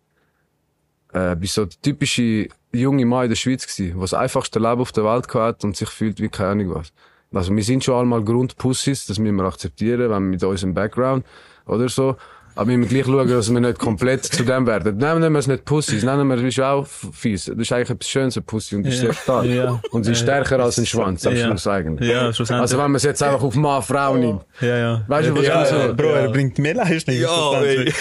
Äh, 1.11 1.35
bin 1.35 1.47
so 1.47 1.65
der 1.65 1.81
typische 1.81 2.47
junge 2.71 3.05
Mann 3.05 3.25
in 3.25 3.29
der 3.29 3.35
Schweiz 3.35 3.67
gsi, 3.67 3.91
der 3.91 4.01
das 4.01 4.13
einfachste 4.13 4.59
Leben 4.59 4.81
auf 4.81 4.91
der 4.91 5.03
Welt 5.03 5.33
hat 5.33 5.63
und 5.63 5.75
sich 5.75 5.89
fühlt 5.89 6.21
wie 6.21 6.29
keine 6.29 6.51
Ahnung 6.51 6.75
was. 6.75 6.93
Also, 7.33 7.55
wir 7.55 7.63
sind 7.63 7.83
schon 7.83 8.01
einmal 8.01 8.23
Grundpussys, 8.23 9.05
das 9.05 9.19
müssen 9.19 9.35
wir 9.35 9.43
akzeptieren, 9.43 10.09
wenn 10.09 10.23
wir 10.23 10.29
mit 10.29 10.43
unserem 10.43 10.73
Background 10.73 11.25
oder 11.69 11.87
so. 11.89 12.15
Aber 12.55 12.67
wir 12.71 12.77
müssen 12.77 12.89
gleich 12.89 13.05
schauen, 13.05 13.29
dass 13.29 13.53
wir 13.53 13.59
nicht 13.61 13.79
komplett 13.79 14.25
zu 14.25 14.43
dem 14.43 14.67
werden. 14.67 14.97
Nennen 14.97 15.31
wir 15.31 15.39
es 15.39 15.47
nicht 15.47 15.63
Pussys, 15.63 16.03
nennen 16.03 16.27
wir 16.27 16.35
es 16.35 16.41
ist 16.43 16.59
auch 16.59 16.85
fies. 16.85 17.45
Das 17.45 17.55
ist 17.57 17.71
eigentlich 17.71 17.89
etwas 17.91 18.09
Schönes, 18.09 18.35
ein 18.37 18.43
Pussy, 18.43 18.75
und 18.75 18.83
die 18.83 18.89
ist 18.89 18.95
Ja. 18.97 19.01
sehr 19.03 19.13
stark. 19.13 19.45
Ja. 19.45 19.79
Und 19.91 20.03
sie 20.03 20.11
ist 20.11 20.19
stärker 20.19 20.59
als 20.59 20.77
ein 20.77 20.85
Schwanz, 20.85 21.25
am 21.25 21.35
Ja. 21.37 21.45
Schluss 21.47 21.67
eigentlich. 21.67 22.09
Ja, 22.09 22.33
schlussendlich. 22.33 22.61
Also 22.63 22.77
wenn 22.77 22.85
man 22.91 22.95
es 22.95 23.03
jetzt 23.03 23.23
einfach 23.23 23.43
auf 23.43 23.55
Mann, 23.55 23.81
Frau 23.81 24.17
nimmt. 24.17 24.41
ja, 24.59 24.77
ja. 24.77 25.05
Weißt 25.07 25.29
du, 25.29 25.35
was 25.37 25.45
ja, 25.45 25.63
ich 25.63 25.71
ja, 25.71 25.91
Bro, 25.93 26.07
er 26.09 26.29
bringt 26.31 26.59
mehr 26.59 26.73
Leistung. 26.73 27.15
Ja, 27.15 27.61
ey. 27.61 27.93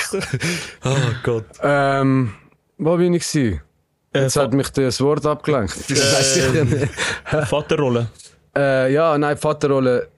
oh 0.84 0.90
Gott. 1.22 1.44
Ähm, 1.62 2.32
wo 2.78 2.96
bin 2.96 3.14
ich 3.14 3.30
gewesen? 3.30 3.60
Jetzt 4.12 4.36
Äh, 4.36 4.40
hat 4.40 4.54
mich 4.54 4.70
das 4.70 5.00
Wort 5.00 5.24
abgelenkt. 5.24 5.76
Nicht. 5.88 6.88
Vaterrolle. 7.48 8.08
Äh, 8.56 8.92
ja, 8.92 9.16
nein, 9.18 9.36
Vaterrolle 9.36 10.08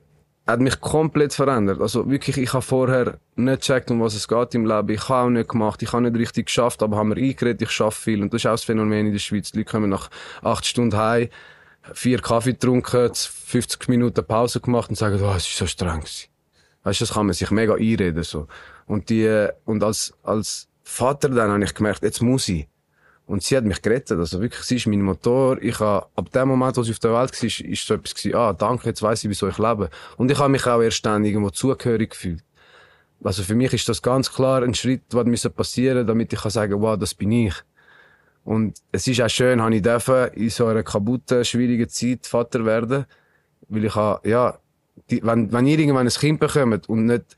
hat 0.51 0.61
mich 0.61 0.81
komplett 0.81 1.33
verändert. 1.33 1.81
Also 1.81 2.09
wirklich, 2.11 2.37
ich 2.37 2.53
habe 2.53 2.63
vorher 2.63 3.19
nicht 3.37 3.61
gecheckt, 3.61 3.91
um 3.91 4.01
was 4.01 4.15
es 4.15 4.29
geht 4.29 4.55
im 4.55 4.67
Leben. 4.67 4.91
Ich 4.91 5.09
habe 5.09 5.27
auch 5.27 5.31
nicht 5.31 5.49
gemacht, 5.49 5.83
ich 5.83 5.93
habe 5.93 6.03
nicht 6.03 6.17
richtig 6.17 6.47
geschafft, 6.47 6.83
aber 6.83 6.97
haben 6.97 7.09
mir 7.09 7.17
eingeredet, 7.17 7.63
ich 7.63 7.71
schaffe 7.71 8.03
viel. 8.03 8.23
Und 8.23 8.33
das 8.33 8.43
ist 8.43 8.47
auch 8.47 8.53
das 8.53 8.65
Phänomen 8.65 9.07
in 9.07 9.13
der 9.13 9.19
Schweiz. 9.19 9.53
Die 9.53 9.59
Leute 9.59 9.71
kommen 9.71 9.91
nach 9.91 10.11
acht 10.43 10.67
Stunden 10.67 10.97
heim, 10.97 11.29
vier 11.95 12.21
Kaffee 12.21 12.53
getrunken, 12.53 13.11
50 13.15 13.89
Minuten 13.89 14.25
Pause 14.25 14.61
gemacht 14.61 14.91
und 14.91 14.97
sagen, 14.97 15.21
oh, 15.23 15.35
es 15.37 15.47
ist 15.47 15.57
so 15.57 15.67
streng. 15.67 16.05
Weißt 16.83 17.01
du, 17.01 17.05
das 17.05 17.15
kann 17.15 17.27
man 17.27 17.35
sich 17.35 17.51
mega 17.51 17.75
einreden, 17.75 18.23
so. 18.23 18.47
Und 18.87 19.11
die, 19.11 19.49
und 19.65 19.85
als, 19.85 20.15
als 20.23 20.69
Vater 20.83 21.29
dann 21.29 21.51
habe 21.51 21.65
ich 21.65 21.75
gemerkt, 21.75 22.03
jetzt 22.03 22.23
muss 22.23 22.49
ich. 22.49 22.67
Und 23.31 23.45
sie 23.45 23.57
hat 23.57 23.65
mich 23.65 23.81
gerettet. 23.81 24.19
Also 24.19 24.41
wirklich, 24.41 24.65
sie 24.65 24.75
ist 24.75 24.89
mein 24.89 25.03
Motor. 25.03 25.63
Ich 25.63 25.79
habe, 25.79 26.05
ab 26.17 26.33
dem 26.33 26.49
Moment, 26.49 26.77
wo 26.77 26.83
sie 26.83 26.91
auf 26.91 26.99
der 26.99 27.13
Welt 27.13 27.41
war, 27.41 27.71
ist, 27.71 27.87
so 27.87 27.95
etwas 27.95 28.13
gewesen, 28.13 28.35
ah, 28.35 28.53
danke, 28.53 28.89
jetzt 28.89 29.03
weiss 29.03 29.23
ich, 29.23 29.31
wieso 29.31 29.47
ich 29.47 29.57
lebe. 29.57 29.89
Und 30.17 30.33
ich 30.33 30.39
habe 30.41 30.49
mich 30.49 30.67
auch 30.67 30.83
erst 30.83 31.07
dann 31.07 31.25
irgendwo 31.25 31.51
zugehörig 31.51 32.11
gefühlt. 32.11 32.43
Also 33.23 33.45
für 33.45 33.55
mich 33.55 33.73
ist 33.73 33.89
das 33.89 34.03
ganz 34.03 34.33
klar 34.33 34.65
ein 34.65 34.75
Schritt, 34.75 35.03
was 35.13 35.27
müssen 35.27 35.53
passieren, 35.53 36.09
damit 36.09 36.33
ich 36.33 36.41
kann 36.41 36.51
sagen, 36.51 36.81
wow, 36.81 36.99
das 36.99 37.15
bin 37.15 37.31
ich. 37.31 37.55
Und 38.43 38.79
es 38.91 39.07
ist 39.07 39.21
auch 39.21 39.29
schön, 39.29 39.63
habe 39.63 39.77
ich 39.77 39.83
dürfen 39.83 40.33
in 40.33 40.51
so 40.51 40.67
einer 40.67 40.83
kaputten, 40.83 41.45
schwierigen 41.45 41.89
Zeit 41.89 42.27
Vater 42.27 42.65
werden. 42.65 43.07
Weil 43.69 43.85
ich 43.85 43.95
habe, 43.95 44.29
ja, 44.29 44.59
die, 45.09 45.23
wenn, 45.23 45.53
wenn 45.53 45.69
ihr 45.69 45.79
irgendwann 45.79 46.09
ein 46.09 46.13
Kind 46.13 46.41
bekommt 46.41 46.89
und 46.89 47.07
nicht 47.07 47.37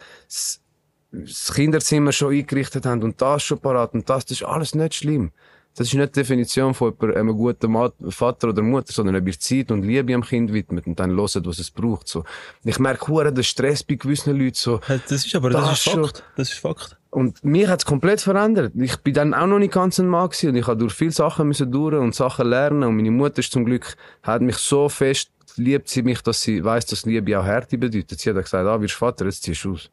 das 1.11 1.53
Kinderzimmer 1.55 2.13
schon 2.13 2.33
eingerichtet 2.33 2.87
habt 2.87 3.05
und 3.05 3.21
das 3.21 3.43
schon 3.43 3.59
parat 3.59 3.93
und 3.93 4.09
das, 4.09 4.25
das 4.25 4.41
ist 4.41 4.45
alles 4.45 4.75
nicht 4.75 4.95
schlimm. 4.95 5.33
Das 5.75 5.89
ist 5.89 5.95
nicht 5.95 6.15
die 6.15 6.21
Definition 6.21 6.75
von 6.75 6.95
einem 7.01 7.35
guten 7.35 7.75
Vater 8.11 8.49
oder 8.49 8.63
Mutter, 8.63 8.93
sondern 8.93 9.17
ob 9.17 9.27
ihr 9.27 9.39
Zeit 9.39 9.71
und 9.71 9.83
Liebe 9.83 10.15
am 10.15 10.23
Kind 10.23 10.53
widmet 10.53 10.87
und 10.87 11.01
dann 11.01 11.17
hört, 11.17 11.47
was 11.47 11.59
es 11.59 11.71
braucht. 11.71 12.09
So. 12.09 12.25
Ich 12.65 12.79
merke 12.79 13.09
hure 13.09 13.33
den 13.33 13.43
Stress 13.43 13.83
bei 13.83 13.95
gewissen 13.95 14.37
Leuten 14.39 14.55
so. 14.55 14.81
Das 14.87 15.25
ist 15.25 15.35
aber, 15.35 15.51
das, 15.51 15.65
Das 15.65 15.73
ist 15.73 15.83
schon. 15.85 16.05
Fakt. 16.05 16.25
Das 16.37 16.53
ist 16.53 16.59
Fakt. 16.59 16.97
Und 17.11 17.43
mich 17.45 17.69
hat's 17.69 17.87
komplett 17.87 18.21
verändert. 18.21 18.73
Ich 18.77 18.97
bin 18.99 19.15
dann 19.15 19.35
auch 19.35 19.47
noch 19.47 19.59
nicht 19.59 19.73
ganz 19.73 19.99
ein 19.99 20.09
Mann 20.09 20.29
gewesen 20.29 20.51
und 20.51 20.57
ich 20.57 20.67
habe 20.67 20.79
durch 20.79 20.95
viele 20.95 21.11
Sachen 21.11 21.49
müssen 21.49 21.71
durch 21.71 21.95
und 21.95 22.15
Sachen 22.15 22.49
lernen 22.49 22.85
und 22.85 22.97
meine 22.97 23.11
Mutter 23.11 23.39
ist 23.39 23.53
zum 23.53 23.65
Glück, 23.65 23.97
hat 24.23 24.43
mich 24.43 24.57
so 24.57 24.89
fest, 24.89 25.31
liebt 25.57 25.89
sie 25.89 26.03
mich, 26.03 26.23
dass 26.23 26.43
sie 26.43 26.65
weiß, 26.65 26.87
dass 26.87 27.05
Liebe 27.05 27.39
auch 27.39 27.45
Härte 27.45 27.79
bedeutet. 27.79 28.19
Sie 28.19 28.31
hat 28.31 28.37
gesagt, 28.37 28.67
ah, 28.67 28.81
wirst 28.81 28.95
Vater, 28.95 29.27
jetzt 29.27 29.43
ziehst 29.43 29.65
du 29.65 29.73
aus. 29.73 29.91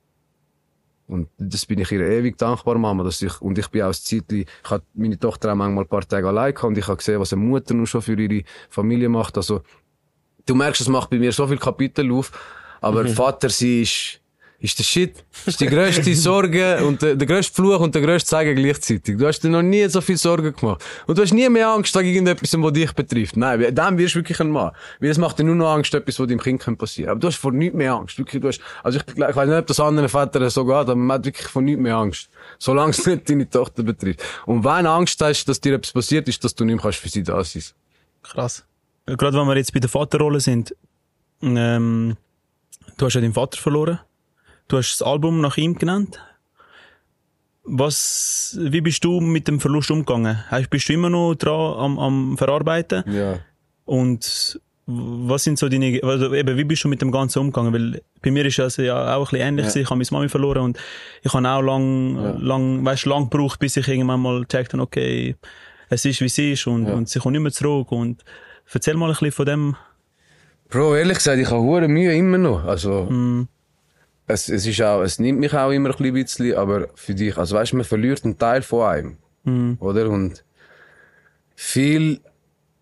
Und 1.09 1.27
das 1.39 1.65
bin 1.65 1.79
ich 1.79 1.91
ihr 1.91 2.01
ewig 2.01 2.37
dankbar, 2.37 2.77
Mama, 2.77 3.03
dass 3.03 3.19
ich, 3.23 3.41
und 3.41 3.57
ich 3.57 3.67
bin 3.69 3.81
auch 3.81 3.87
ein 3.87 3.93
Zeitli, 3.93 4.45
ich 4.63 4.69
hatte 4.69 4.85
meine 4.93 5.17
Tochter 5.17 5.51
auch 5.51 5.55
manchmal 5.55 5.85
ein 5.85 5.87
paar 5.87 6.07
Tage 6.07 6.27
allein 6.27 6.53
gehabt 6.53 6.67
und 6.67 6.77
ich 6.77 6.87
habe 6.87 6.97
gesehen, 6.97 7.19
was 7.19 7.33
eine 7.33 7.41
Mutter 7.41 7.73
nur 7.73 7.87
schon 7.87 8.03
für 8.03 8.13
ihre 8.13 8.43
Familie 8.69 9.09
macht. 9.09 9.35
Also, 9.35 9.61
du 10.45 10.53
merkst, 10.53 10.81
es 10.81 10.87
macht 10.87 11.09
bei 11.09 11.17
mir 11.17 11.31
so 11.31 11.47
viel 11.47 11.57
Kapitel 11.57 12.11
auf, 12.11 12.31
aber 12.79 13.07
Vater, 13.07 13.49
sie 13.49 13.81
ist, 13.81 14.18
ist 14.61 14.77
der 14.77 14.83
Shit. 14.83 15.23
Ist 15.45 15.61
die 15.61 15.67
grösste 15.67 16.13
Sorge 16.15 16.85
und 16.85 17.01
der, 17.01 17.15
der 17.15 17.27
grösste 17.27 17.53
Fluch 17.53 17.79
und 17.79 17.95
der 17.95 18.01
grösste 18.01 18.35
Segen 18.37 18.55
gleichzeitig. 18.55 19.17
Du 19.17 19.25
hast 19.25 19.39
dir 19.39 19.49
noch 19.49 19.61
nie 19.61 19.87
so 19.87 20.01
viel 20.01 20.17
Sorgen 20.17 20.53
gemacht. 20.53 20.83
Und 21.07 21.17
du 21.17 21.21
hast 21.21 21.33
nie 21.33 21.47
mehr 21.47 21.69
Angst 21.69 21.95
wegen 21.95 22.09
irgendetwas, 22.09 22.53
was 22.53 22.73
dich 22.73 22.91
betrifft. 22.91 23.37
Nein, 23.37 23.73
dann 23.73 23.97
wirst 23.97 24.15
du 24.15 24.19
wirklich 24.19 24.39
ein 24.41 24.51
Mann. 24.51 24.71
Weil 24.99 25.09
es 25.09 25.17
macht 25.17 25.39
dir 25.39 25.45
nur 25.45 25.55
noch 25.55 25.69
Angst, 25.69 25.93
etwas, 25.93 26.19
was 26.19 26.27
deinem 26.27 26.41
Kind 26.41 26.61
kann 26.61 26.75
passieren 26.75 27.11
Aber 27.11 27.19
du 27.21 27.27
hast 27.27 27.37
vor 27.37 27.53
nichts 27.53 27.75
mehr 27.75 27.93
Angst. 27.93 28.17
Wirklich, 28.17 28.41
du 28.41 28.49
hast, 28.49 28.59
also 28.83 28.99
ich, 28.99 29.17
ich 29.17 29.35
weiß 29.35 29.47
nicht, 29.47 29.57
ob 29.57 29.67
das 29.67 29.79
anderen 29.79 30.09
Vätern 30.09 30.49
so 30.49 30.65
geht, 30.65 30.75
aber 30.75 30.95
man 30.95 31.15
hat 31.15 31.25
wirklich 31.25 31.47
vor 31.47 31.61
nichts 31.61 31.81
mehr 31.81 31.95
Angst. 31.95 32.29
Solange 32.57 32.91
es 32.91 33.05
nicht 33.05 33.29
deine 33.29 33.49
Tochter 33.49 33.83
betrifft. 33.83 34.21
Und 34.45 34.65
wenn 34.65 34.85
Angst 34.85 35.21
hast, 35.21 35.45
dass 35.45 35.61
dir 35.61 35.75
etwas 35.75 35.93
passiert, 35.93 36.27
ist, 36.27 36.43
dass 36.43 36.53
du 36.53 36.65
nicht 36.65 36.81
kannst 36.81 36.99
für 36.99 37.09
sie 37.09 37.23
da 37.23 37.41
sein. 37.43 37.63
Krass. 38.23 38.65
Gerade 39.05 39.37
wenn 39.37 39.47
wir 39.47 39.55
jetzt 39.55 39.73
bei 39.73 39.79
der 39.79 39.89
Vaterrolle 39.89 40.41
sind, 40.41 40.75
ähm, 41.41 42.17
du 42.97 43.05
hast 43.05 43.13
ja 43.13 43.21
deinen 43.21 43.33
Vater 43.33 43.57
verloren. 43.57 43.99
Du 44.69 44.77
hast 44.77 44.91
das 44.93 45.01
Album 45.05 45.41
nach 45.41 45.57
ihm 45.57 45.75
genannt. 45.75 46.19
Was, 47.63 48.57
wie 48.61 48.81
bist 48.81 49.03
du 49.03 49.19
mit 49.19 49.47
dem 49.47 49.59
Verlust 49.59 49.91
umgegangen? 49.91 50.39
Bist 50.69 50.87
du 50.89 50.93
immer 50.93 51.09
noch 51.09 51.35
dran 51.35 51.77
am, 51.77 51.99
am 51.99 52.37
Verarbeiten? 52.37 53.03
Ja. 53.11 53.39
Und 53.85 54.59
was 54.85 55.43
sind 55.43 55.59
so 55.59 55.69
deine, 55.69 55.99
also 56.03 56.33
eben, 56.33 56.57
wie 56.57 56.63
bist 56.63 56.83
du 56.83 56.87
mit 56.87 57.01
dem 57.01 57.11
Ganzen 57.11 57.39
umgegangen? 57.39 57.73
Weil 57.73 58.01
bei 58.23 58.31
mir 58.31 58.45
ist 58.45 58.57
das 58.57 58.77
ja 58.77 59.15
auch 59.15 59.19
ein 59.19 59.23
bisschen 59.31 59.47
ähnlich. 59.47 59.75
Ja. 59.75 59.81
Ich 59.81 59.89
habe 59.89 59.97
meine 59.97 60.07
Mami 60.11 60.29
verloren 60.29 60.63
und 60.63 60.79
ich 61.21 61.31
habe 61.33 61.47
auch 61.47 61.61
lang, 61.61 62.39
lang, 62.39 62.85
weißt, 62.85 63.05
lang 63.05 63.29
gebraucht, 63.29 63.59
bis 63.59 63.77
ich 63.77 63.87
irgendwann 63.87 64.21
mal 64.21 64.41
gecheckt 64.41 64.73
habe, 64.73 64.81
okay, 64.83 65.35
es 65.89 66.05
ist 66.05 66.21
wie 66.21 66.25
es 66.25 66.37
ist 66.37 66.67
und, 66.67 66.87
Ja. 66.87 66.93
und 66.93 67.09
sie 67.09 67.19
kommt 67.19 67.33
nicht 67.33 67.41
mehr 67.41 67.51
zurück. 67.51 67.91
Und 67.91 68.23
erzähl 68.71 68.95
mal 68.95 69.07
ein 69.07 69.11
bisschen 69.11 69.31
von 69.31 69.45
dem. 69.45 69.75
Bro, 70.69 70.95
ehrlich 70.95 71.17
gesagt, 71.17 71.39
ich 71.39 71.49
habe 71.49 71.61
hure 71.61 71.87
Mühe 71.87 72.15
immer 72.15 72.37
noch. 72.37 72.63
Also, 72.65 73.07
es, 74.29 74.47
es 74.47 74.65
ist 74.67 74.79
auch, 74.81 75.01
es 75.01 75.17
nimmt 75.17 75.39
mich 75.39 75.53
auch 75.55 75.71
immer 75.71 75.89
ein 75.89 76.13
bisschen, 76.13 76.55
aber 76.55 76.87
für 76.93 77.15
dich, 77.15 77.35
also 77.35 77.55
weißt 77.55 77.71
du, 77.71 77.77
man 77.77 77.85
verliert 77.85 78.23
einen 78.23 78.37
Teil 78.37 78.61
von 78.61 78.87
einem. 78.87 79.17
Oder? 79.79 80.07
Und 80.07 80.45
viel 81.55 82.21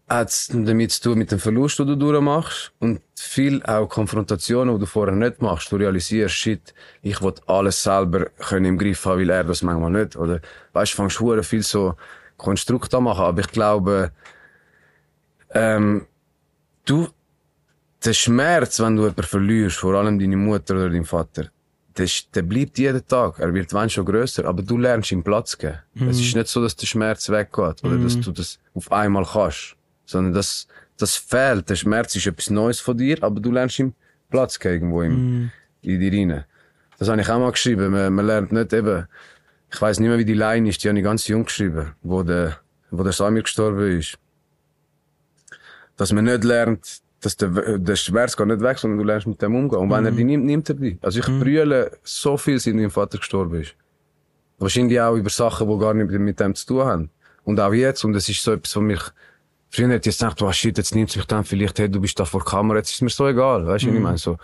hat's 0.09 0.49
damit 0.51 0.91
zu 0.91 1.01
tun 1.03 1.19
mit 1.19 1.31
dem 1.31 1.39
Verlust, 1.39 1.79
den 1.79 1.87
du 1.87 1.95
durchmachst. 1.95 2.73
Und 2.79 3.01
viel 3.15 3.63
auch 3.63 3.87
Konfrontationen, 3.87 4.75
die 4.75 4.81
du 4.81 4.85
vorher 4.85 5.15
nicht 5.15 5.41
machst. 5.41 5.71
Du 5.71 5.77
realisierst, 5.77 6.35
shit, 6.35 6.73
ich 7.01 7.21
will 7.21 7.35
alles 7.45 7.81
selber 7.81 8.25
können 8.49 8.65
im 8.65 8.77
Griff 8.77 9.05
haben, 9.05 9.21
weil 9.21 9.29
er 9.29 9.45
das 9.45 9.63
manchmal 9.63 9.91
nicht. 9.91 10.17
Oder, 10.17 10.41
weißt 10.73 10.91
du, 10.91 10.95
fängst 10.97 11.19
hure 11.21 11.43
viel 11.43 11.63
so 11.63 11.95
Konstrukt 12.35 12.93
an 12.93 13.03
machen. 13.03 13.23
Aber 13.23 13.39
ich 13.39 13.47
glaube, 13.47 14.11
ähm, 15.51 16.07
du, 16.83 17.07
der 18.03 18.13
Schmerz, 18.13 18.79
wenn 18.79 18.95
du 18.95 19.03
jemanden 19.03 19.23
verlierst, 19.23 19.77
vor 19.77 19.95
allem 19.95 20.19
deine 20.19 20.37
Mutter 20.37 20.75
oder 20.75 20.89
deinen 20.89 21.05
Vater, 21.05 21.49
der, 21.97 22.05
ist- 22.05 22.35
der 22.35 22.43
bleibt 22.43 22.77
jeden 22.77 23.05
Tag. 23.07 23.39
Er 23.39 23.53
wird 23.53 23.73
wenn 23.73 23.89
schon 23.89 24.05
grösser, 24.05 24.45
aber 24.45 24.61
du 24.61 24.77
lernst 24.77 25.11
ihm 25.11 25.23
Platz 25.23 25.57
geben. 25.57 25.79
Es 26.09 26.19
ist 26.19 26.35
nicht 26.35 26.47
so, 26.47 26.61
dass 26.61 26.75
der 26.75 26.85
Schmerz 26.87 27.27
weggeht 27.29 27.83
oder 27.83 27.97
dass 27.97 28.19
du 28.19 28.31
das 28.31 28.59
auf 28.75 28.91
einmal 28.91 29.25
kannst, 29.25 29.75
sondern 30.05 30.33
das, 30.33 30.67
das 30.97 31.15
fehlt. 31.15 31.69
Der 31.69 31.75
Schmerz 31.75 32.15
ist 32.15 32.27
etwas 32.27 32.49
Neues 32.51 32.79
von 32.79 32.97
dir, 32.97 33.17
aber 33.23 33.39
du 33.39 33.51
lernst 33.51 33.79
ihm 33.79 33.93
Platz 34.29 34.59
geben 34.59 34.73
irgendwo 34.75 35.01
im, 35.01 35.51
in 35.81 35.99
dir 35.99 36.11
rein. 36.11 36.43
Das 36.99 37.09
habe 37.09 37.19
ich 37.21 37.29
auch 37.29 37.39
mal 37.39 37.51
geschrieben. 37.51 37.91
Man, 37.91 38.13
man 38.13 38.25
lernt 38.27 38.51
nicht 38.51 38.73
eben, 38.73 39.07
ich 39.71 39.81
weiß 39.81 39.99
nicht 39.99 40.09
mehr, 40.09 40.17
wie 40.19 40.25
die 40.25 40.33
Line 40.33 40.69
ist, 40.69 40.83
die 40.83 40.89
habe 40.89 40.97
ich 40.99 41.03
ganz 41.03 41.27
jung 41.27 41.45
geschrieben, 41.45 41.93
wo 42.03 42.21
der, 42.23 42.57
wo 42.91 43.03
der 43.03 43.11
Samir 43.11 43.41
gestorben 43.43 43.97
ist. 43.99 44.17
Dass 45.95 46.11
man 46.13 46.25
nicht 46.25 46.43
lernt, 46.43 47.01
dass 47.22 47.36
der, 47.36 47.80
der 47.80 47.95
Schmerz 47.95 48.38
geht 48.38 48.47
nicht 48.47 48.61
weg, 48.61 48.78
sondern 48.78 48.99
du 48.99 49.05
lernst 49.05 49.28
mit 49.28 49.41
dem 49.41 49.55
umgehen. 49.55 49.80
Und 49.80 49.89
wenn 49.89 50.05
er 50.05 50.11
dich 50.11 50.26
nimmt, 50.26 50.45
nimmt 50.45 50.70
er 50.70 50.76
dich. 50.76 50.97
Also 51.01 51.20
ich 51.20 51.26
brülle 51.26 51.91
so 52.03 52.38
viel, 52.38 52.59
seit 52.59 52.76
mein 52.76 52.89
Vater 52.89 53.18
gestorben 53.18 53.61
ist. 53.61 53.76
Wahrscheinlich 54.59 54.99
auch 55.01 55.15
über 55.15 55.30
Sachen, 55.30 55.68
die 55.68 55.80
gar 55.80 55.93
nicht 55.93 56.11
mit 56.11 56.39
dem 56.39 56.53
zu 56.55 56.65
tun 56.68 56.84
haben. 56.84 57.09
Und 57.43 57.59
auch 57.59 57.74
jetzt. 57.74 58.03
Und 58.03 58.15
es 58.15 58.30
ist 58.30 58.43
so 58.43 58.53
etwas, 58.53 58.76
was 58.76 58.84
mich, 58.84 59.01
früher 59.70 59.88
hätte 59.89 60.09
ich 60.09 60.15
jetzt 60.15 60.20
gedacht, 60.20 60.41
oh 60.41 60.51
shit, 60.51 60.78
jetzt 60.78 60.93
nimmt 60.93 61.15
mich 61.15 61.26
dann 61.26 61.43
vielleicht, 61.43 61.80
hey, 61.80 61.89
du 61.89 61.99
bist 61.99 62.20
da 62.20 62.26
vor 62.26 62.41
der 62.41 62.51
Kamera, 62.51 62.78
jetzt 62.78 62.91
ist 62.91 63.01
mir 63.01 63.09
so 63.09 63.28
egal. 63.28 63.65
Weißt 63.65 63.86
du, 63.86 63.91
wie 63.91 63.97
ich 63.97 64.01
meine? 64.01 64.18
So, 64.18 64.38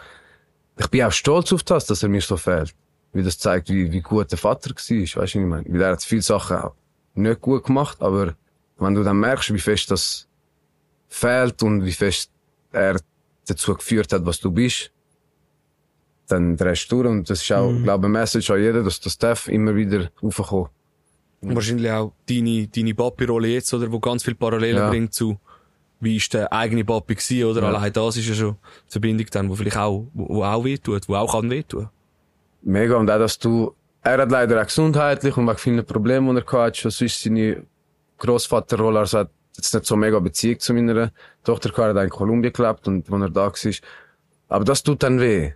ich 0.77 0.87
bin 0.87 1.03
auch 1.03 1.11
stolz 1.11 1.53
auf 1.53 1.63
das, 1.63 1.85
dass 1.85 2.01
er 2.01 2.09
mir 2.09 2.21
so 2.21 2.37
fehlt. 2.37 2.73
Weil 3.11 3.23
das 3.23 3.37
zeigt, 3.37 3.69
wie, 3.69 3.91
wie 3.91 4.01
gut 4.01 4.31
der 4.31 4.39
Vater 4.39 4.71
war. 4.71 4.75
Weißt 4.75 4.89
du, 4.89 5.39
ich 5.39 5.45
meine? 5.45 5.65
Weil 5.67 5.81
er 5.81 5.91
hat 5.91 6.03
viele 6.03 6.23
Sachen 6.23 6.57
auch 6.57 6.73
nicht 7.13 7.41
gut 7.41 7.65
gemacht, 7.65 8.01
aber 8.01 8.33
wenn 8.77 8.95
du 8.95 9.03
dann 9.03 9.19
merkst, 9.19 9.53
wie 9.53 9.59
fest 9.59 9.91
das 9.91 10.27
fehlt 11.07 11.61
und 11.61 11.85
wie 11.85 11.91
fest 11.91 12.32
er 12.73 12.99
dazu 13.47 13.73
geführt 13.73 14.11
hat, 14.13 14.25
was 14.25 14.39
du 14.39 14.51
bist, 14.51 14.91
dann 16.27 16.57
drehst 16.57 16.91
du 16.91 17.03
durch. 17.03 17.07
Und 17.11 17.29
das 17.29 17.41
ist 17.41 17.51
auch, 17.51 17.71
glaube 17.83 18.07
ich, 18.07 18.09
eine 18.09 18.19
Message 18.19 18.49
an 18.51 18.61
jeden, 18.61 18.83
dass 18.83 18.99
das 18.99 19.17
darf 19.17 19.47
immer 19.47 19.75
wieder 19.75 20.09
raufkommen. 20.21 20.67
Und 21.41 21.55
wahrscheinlich 21.55 21.91
auch 21.91 22.13
deine, 22.29 22.67
deine 22.67 22.93
Papi-Rolle 22.93 23.49
jetzt, 23.49 23.73
oder, 23.73 23.91
wo 23.91 23.99
ganz 23.99 24.23
viel 24.23 24.35
Parallelen 24.35 24.77
Ja. 24.77 24.89
bringt 24.89 25.13
zu, 25.13 25.37
wie 25.99 26.15
ist 26.15 26.33
der 26.33 26.51
eigene 26.51 26.85
Papi 26.85 27.15
gewesen, 27.15 27.43
oder? 27.45 27.61
Ja. 27.61 27.67
Allein 27.67 27.91
das 27.91 28.17
ist 28.17 28.27
ja 28.27 28.33
schon 28.33 28.55
die 28.87 28.91
Verbindung 28.91 29.27
dann, 29.31 29.49
wo 29.49 29.55
vielleicht 29.55 29.77
auch, 29.77 30.07
wo, 30.13 30.43
auch 30.43 30.63
wehtut, 30.63 31.07
wo 31.09 31.15
auch 31.15 31.31
kann 31.33 31.49
wehtun. 31.49 31.89
Mega. 32.61 32.95
Und 32.95 33.11
auch, 33.11 33.19
dass 33.19 33.37
du, 33.37 33.75
er 34.01 34.19
hat 34.21 34.31
leider 34.31 34.61
auch 34.61 34.65
gesundheitlich 34.65 35.35
und 35.35 35.45
wegen 35.47 35.57
vielen 35.57 35.85
Problemen, 35.85 36.29
die 36.29 36.41
er 36.41 36.45
gehabt 36.45 36.67
hat, 36.67 36.77
schon 36.77 36.91
sonst 36.91 37.21
seine 37.21 37.63
Großvaterrolle, 38.19 38.99
also 38.99 39.19
hat 39.19 39.29
jetzt 39.63 39.73
nicht 39.73 39.85
so 39.85 39.95
mega 39.95 40.19
Beziehung 40.19 40.59
zu 40.59 40.73
meiner 40.73 41.11
Tochter 41.43 41.69
gehabt, 41.69 41.95
hat 41.95 42.03
in 42.03 42.09
Kolumbien 42.09 42.53
gelebt 42.53 42.87
und 42.87 43.09
wo 43.09 43.15
er 43.17 43.29
da 43.29 43.45
war. 43.47 43.73
Aber 44.49 44.65
das 44.65 44.83
tut 44.83 45.01
dann 45.03 45.19
weh. 45.19 45.51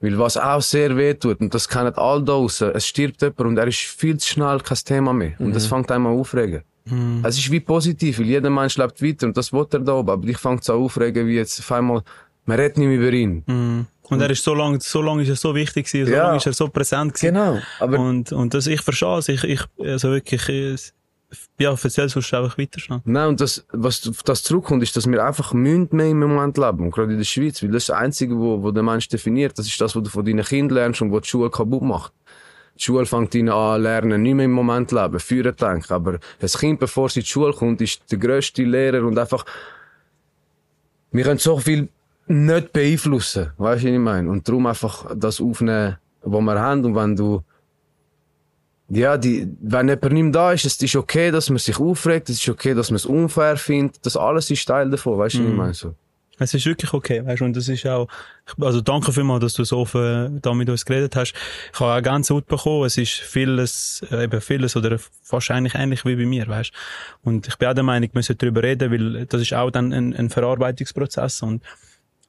Weil 0.00 0.18
was 0.18 0.36
auch 0.36 0.60
sehr 0.60 0.96
weh 0.96 1.14
tut, 1.14 1.40
und 1.40 1.54
das 1.54 1.68
kennen 1.68 1.94
all 1.96 2.20
da 2.20 2.32
draussen, 2.32 2.70
es 2.74 2.86
stirbt 2.86 3.22
jemand 3.22 3.40
und 3.40 3.56
er 3.56 3.66
ist 3.66 3.78
viel 3.78 4.18
zu 4.18 4.28
schnell 4.28 4.60
kein 4.60 4.78
Thema 4.84 5.12
mehr. 5.12 5.32
Und 5.38 5.54
das 5.54 5.66
fängt 5.66 5.90
einem 5.90 6.06
an 6.06 6.18
aufregen. 6.18 6.62
Es 7.22 7.38
ist 7.38 7.50
wie 7.50 7.60
positiv, 7.60 8.18
weil 8.18 8.26
jeder 8.26 8.50
Mensch 8.50 8.76
lebt 8.76 9.00
weiter 9.02 9.26
und 9.26 9.36
das 9.36 9.52
will 9.52 9.66
er 9.72 9.78
da 9.80 9.94
oben. 9.94 10.10
Aber 10.10 10.26
dich 10.26 10.36
fängt 10.36 10.60
es 10.62 10.68
an 10.70 10.76
aufregen, 10.76 11.26
wie 11.26 11.36
jetzt 11.36 11.58
auf 11.60 11.72
einmal, 11.72 12.02
man 12.44 12.60
redet 12.60 12.76
nicht 12.76 12.88
mehr 12.88 12.98
über 12.98 13.10
ihn. 13.12 13.86
Und 14.10 14.20
er 14.20 14.28
ist 14.28 14.44
so 14.44 14.52
lange, 14.52 14.78
so 14.80 15.00
lange 15.00 15.22
ist 15.22 15.30
er 15.30 15.36
so 15.36 15.54
wichtig 15.54 15.86
gewesen, 15.86 16.06
so 16.06 16.12
Ja. 16.12 16.24
lange 16.24 16.36
ist 16.36 16.46
er 16.46 16.52
so 16.52 16.68
präsent 16.68 17.14
gewesen. 17.14 17.34
Genau. 17.34 17.58
Aber 17.80 17.98
Und, 17.98 18.32
und 18.32 18.52
das, 18.52 18.66
ich 18.66 18.82
verstehe 18.82 19.16
es, 19.16 19.28
ich, 19.30 19.42
ich, 19.44 19.60
also 19.78 20.10
wirklich, 20.10 20.46
ich, 20.50 20.92
ja, 21.58 21.70
erzähl 21.70 22.08
sonst 22.08 22.34
einfach 22.34 22.58
weiter 22.58 22.80
schnell. 22.80 23.00
Nein, 23.04 23.28
und 23.28 23.40
das, 23.40 23.64
was 23.70 24.00
das 24.24 24.42
zurückkommt, 24.42 24.82
ist, 24.82 24.96
dass 24.96 25.08
wir 25.08 25.24
einfach 25.24 25.52
müssen 25.52 25.88
mehr 25.92 26.10
im 26.10 26.18
Moment 26.18 26.58
leben. 26.58 26.80
Und 26.80 26.90
gerade 26.90 27.12
in 27.12 27.18
der 27.18 27.24
Schweiz, 27.24 27.62
weil 27.62 27.70
das 27.70 27.84
ist 27.84 27.90
das 27.90 27.96
Einzige, 27.96 28.36
wo, 28.36 28.62
wo 28.62 28.72
der 28.72 28.82
Mensch 28.82 29.08
definiert. 29.08 29.56
Das 29.56 29.66
ist 29.66 29.80
das, 29.80 29.94
was 29.94 30.02
du 30.02 30.10
von 30.10 30.24
deinen 30.24 30.44
Kindern 30.44 30.76
lernst 30.76 31.00
und 31.02 31.12
was 31.12 31.22
die 31.22 31.28
Schule 31.28 31.50
kaputt 31.50 31.82
macht. 31.82 32.12
Die 32.76 32.82
Schule 32.82 33.06
fängt 33.06 33.34
ihnen 33.36 33.50
an, 33.50 33.82
lernen, 33.82 34.22
nicht 34.22 34.34
mehr 34.34 34.46
im 34.46 34.52
Moment 34.52 34.90
leben, 34.90 35.20
führen 35.20 35.54
denken. 35.54 35.92
Aber 35.92 36.18
ein 36.40 36.48
Kind, 36.48 36.80
bevor 36.80 37.08
sie 37.08 37.20
in 37.20 37.24
die 37.24 37.30
Schule 37.30 37.52
kommt, 37.52 37.80
ist 37.80 38.02
der 38.10 38.18
grösste 38.18 38.64
Lehrer 38.64 39.04
und 39.06 39.16
einfach, 39.16 39.44
wir 41.12 41.22
können 41.22 41.38
so 41.38 41.58
viel 41.58 41.88
nicht 42.26 42.72
beeinflussen. 42.72 43.52
Weißt 43.58 43.84
du, 43.84 43.88
was 43.88 43.94
ich 43.94 43.98
meine? 43.98 44.28
Und 44.28 44.48
darum 44.48 44.66
einfach 44.66 45.14
das 45.14 45.40
aufnehmen, 45.40 45.98
was 46.22 46.42
wir 46.42 46.60
haben. 46.60 46.84
Und 46.84 46.96
wenn 46.96 47.14
du, 47.14 47.44
ja, 48.88 49.16
die, 49.16 49.48
wenn 49.60 49.88
jemand 49.88 50.12
nicht 50.12 50.34
da 50.34 50.52
ist, 50.52 50.64
es 50.64 50.80
ist 50.80 50.96
okay, 50.96 51.30
dass 51.30 51.48
man 51.48 51.58
sich 51.58 51.78
aufregt, 51.78 52.28
es 52.28 52.38
ist 52.38 52.48
okay, 52.48 52.74
dass 52.74 52.90
man 52.90 52.96
es 52.96 53.06
unfair 53.06 53.56
findet, 53.56 54.04
das 54.04 54.16
alles 54.16 54.50
ist 54.50 54.66
Teil 54.66 54.90
davon, 54.90 55.18
weißt 55.18 55.36
du, 55.36 55.44
was 55.44 55.48
ich 55.48 55.56
meine? 55.56 55.74
So. 55.74 55.94
Es 56.38 56.52
ist 56.52 56.66
wirklich 56.66 56.92
okay, 56.92 57.24
weißt 57.24 57.40
du, 57.40 57.44
und 57.44 57.56
das 57.56 57.68
ist 57.68 57.86
auch, 57.86 58.08
also 58.60 58.80
danke 58.80 59.12
vielmals, 59.12 59.40
dass 59.40 59.54
du 59.54 59.64
so 59.64 59.78
offen 59.78 60.40
da 60.42 60.52
mit 60.52 60.68
uns 60.68 60.84
geredet 60.84 61.14
hast. 61.14 61.32
Ich 61.72 61.80
habe 61.80 61.98
auch 61.98 62.02
ganz 62.02 62.28
gut 62.28 62.46
bekommen, 62.46 62.84
es 62.84 62.98
ist 62.98 63.12
vieles, 63.12 64.04
äh, 64.10 64.24
eben 64.24 64.40
vieles 64.40 64.76
oder 64.76 64.98
eigentlich 65.48 65.74
ähnlich 65.76 66.04
wie 66.04 66.16
bei 66.16 66.26
mir, 66.26 66.46
weißt 66.48 66.72
du. 66.72 67.30
Und 67.30 67.46
ich 67.46 67.56
bin 67.56 67.68
auch 67.68 67.74
der 67.74 67.84
Meinung, 67.84 68.10
wir 68.12 68.22
sollten 68.22 68.38
darüber 68.38 68.64
reden, 68.64 68.90
weil 68.90 69.26
das 69.26 69.40
ist 69.42 69.54
auch 69.54 69.70
dann 69.70 69.92
ein, 69.92 70.14
ein 70.14 70.28
Verarbeitungsprozess 70.28 71.42
und, 71.42 71.62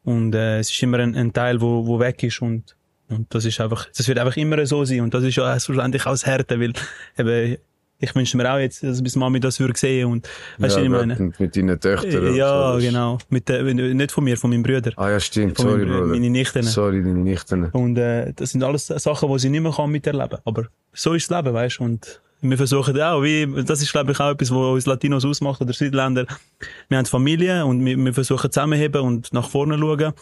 und 0.04 0.36
äh, 0.36 0.60
es 0.60 0.70
ist 0.70 0.84
immer 0.84 1.00
ein, 1.00 1.16
ein 1.16 1.34
Teil, 1.34 1.60
wo, 1.60 1.88
wo 1.88 2.00
weg 2.00 2.22
ist 2.22 2.42
und, 2.42 2.76
und 3.10 3.34
das 3.34 3.46
ist 3.46 3.60
einfach, 3.60 3.88
das 3.96 4.08
wird 4.08 4.20
einfach 4.20 4.38
immer 4.38 4.66
so 4.66 4.84
sein 4.86 5.02
und 5.02 5.14
das 5.14 5.24
ist 5.24 5.36
ja 5.36 5.60
schlussendlich 5.60 6.06
auch 6.06 6.12
das 6.12 6.26
Härte, 6.26 6.60
weil 6.60 6.74
eben, 7.18 7.58
ich 8.00 8.14
wünsche 8.14 8.36
mir 8.36 8.52
auch 8.52 8.58
jetzt, 8.58 8.84
dass 8.84 9.02
bis 9.02 9.16
Mami 9.16 9.40
das 9.40 9.60
würde 9.60 9.78
sehen 9.78 10.12
und, 10.12 10.28
weißt 10.58 10.76
du, 10.76 10.82
ja, 10.82 10.92
was 10.92 11.02
ich 11.02 11.08
meine? 11.08 11.34
Mit, 11.40 11.56
deinen 11.56 11.80
Töchtern. 11.80 12.36
Ja, 12.36 12.74
so. 12.74 12.80
Genau. 12.80 13.18
Mit 13.30 13.48
der, 13.48 13.64
nicht 13.64 14.12
von 14.12 14.24
mir, 14.24 14.38
von 14.38 14.50
meinem 14.50 14.64
Bruder. 14.64 14.92
Ah 14.98 15.10
ja, 15.10 15.20
stimmt, 15.20 15.56
Von 15.56 15.70
sorry, 15.70 15.86
Bruder. 15.86 16.06
meine 16.06 16.30
Nichten. 16.30 16.64
Sorry, 16.64 17.02
deine 17.02 17.20
Nichten. 17.20 17.66
Und 17.72 17.98
äh, 17.98 18.34
das 18.36 18.52
sind 18.52 18.64
alles 18.64 18.88
Sachen, 18.88 19.32
die 19.32 19.40
sie 19.40 19.50
nicht 19.50 19.62
mehr 19.62 19.72
kann 19.72 19.90
miterleben 19.90 20.40
Aber 20.44 20.66
so 20.94 21.14
ist 21.14 21.32
das 21.32 21.38
Leben, 21.38 21.54
weißt 21.54 21.80
du. 21.80 21.84
Und 21.86 22.22
wir 22.42 22.58
versuchen 22.58 23.00
auch, 23.02 23.24
wie, 23.24 23.48
das 23.64 23.82
ist, 23.82 23.92
glaube 23.92 24.12
ich, 24.12 24.20
auch 24.20 24.32
etwas, 24.32 24.52
was 24.52 24.58
uns 24.58 24.86
Latinos 24.86 25.26
ausmacht 25.26 25.62
oder 25.62 25.74
Südländer. 25.74 26.26
Wir 26.90 26.98
haben 26.98 27.06
Familie 27.06 27.66
und 27.66 27.84
wir, 27.86 27.98
wir 27.98 28.14
versuchen 28.14 28.52
zusammenheben 28.52 29.02
und 29.02 29.32
nach 29.34 29.50
vorne 29.50 29.78
schauen. 29.78 30.14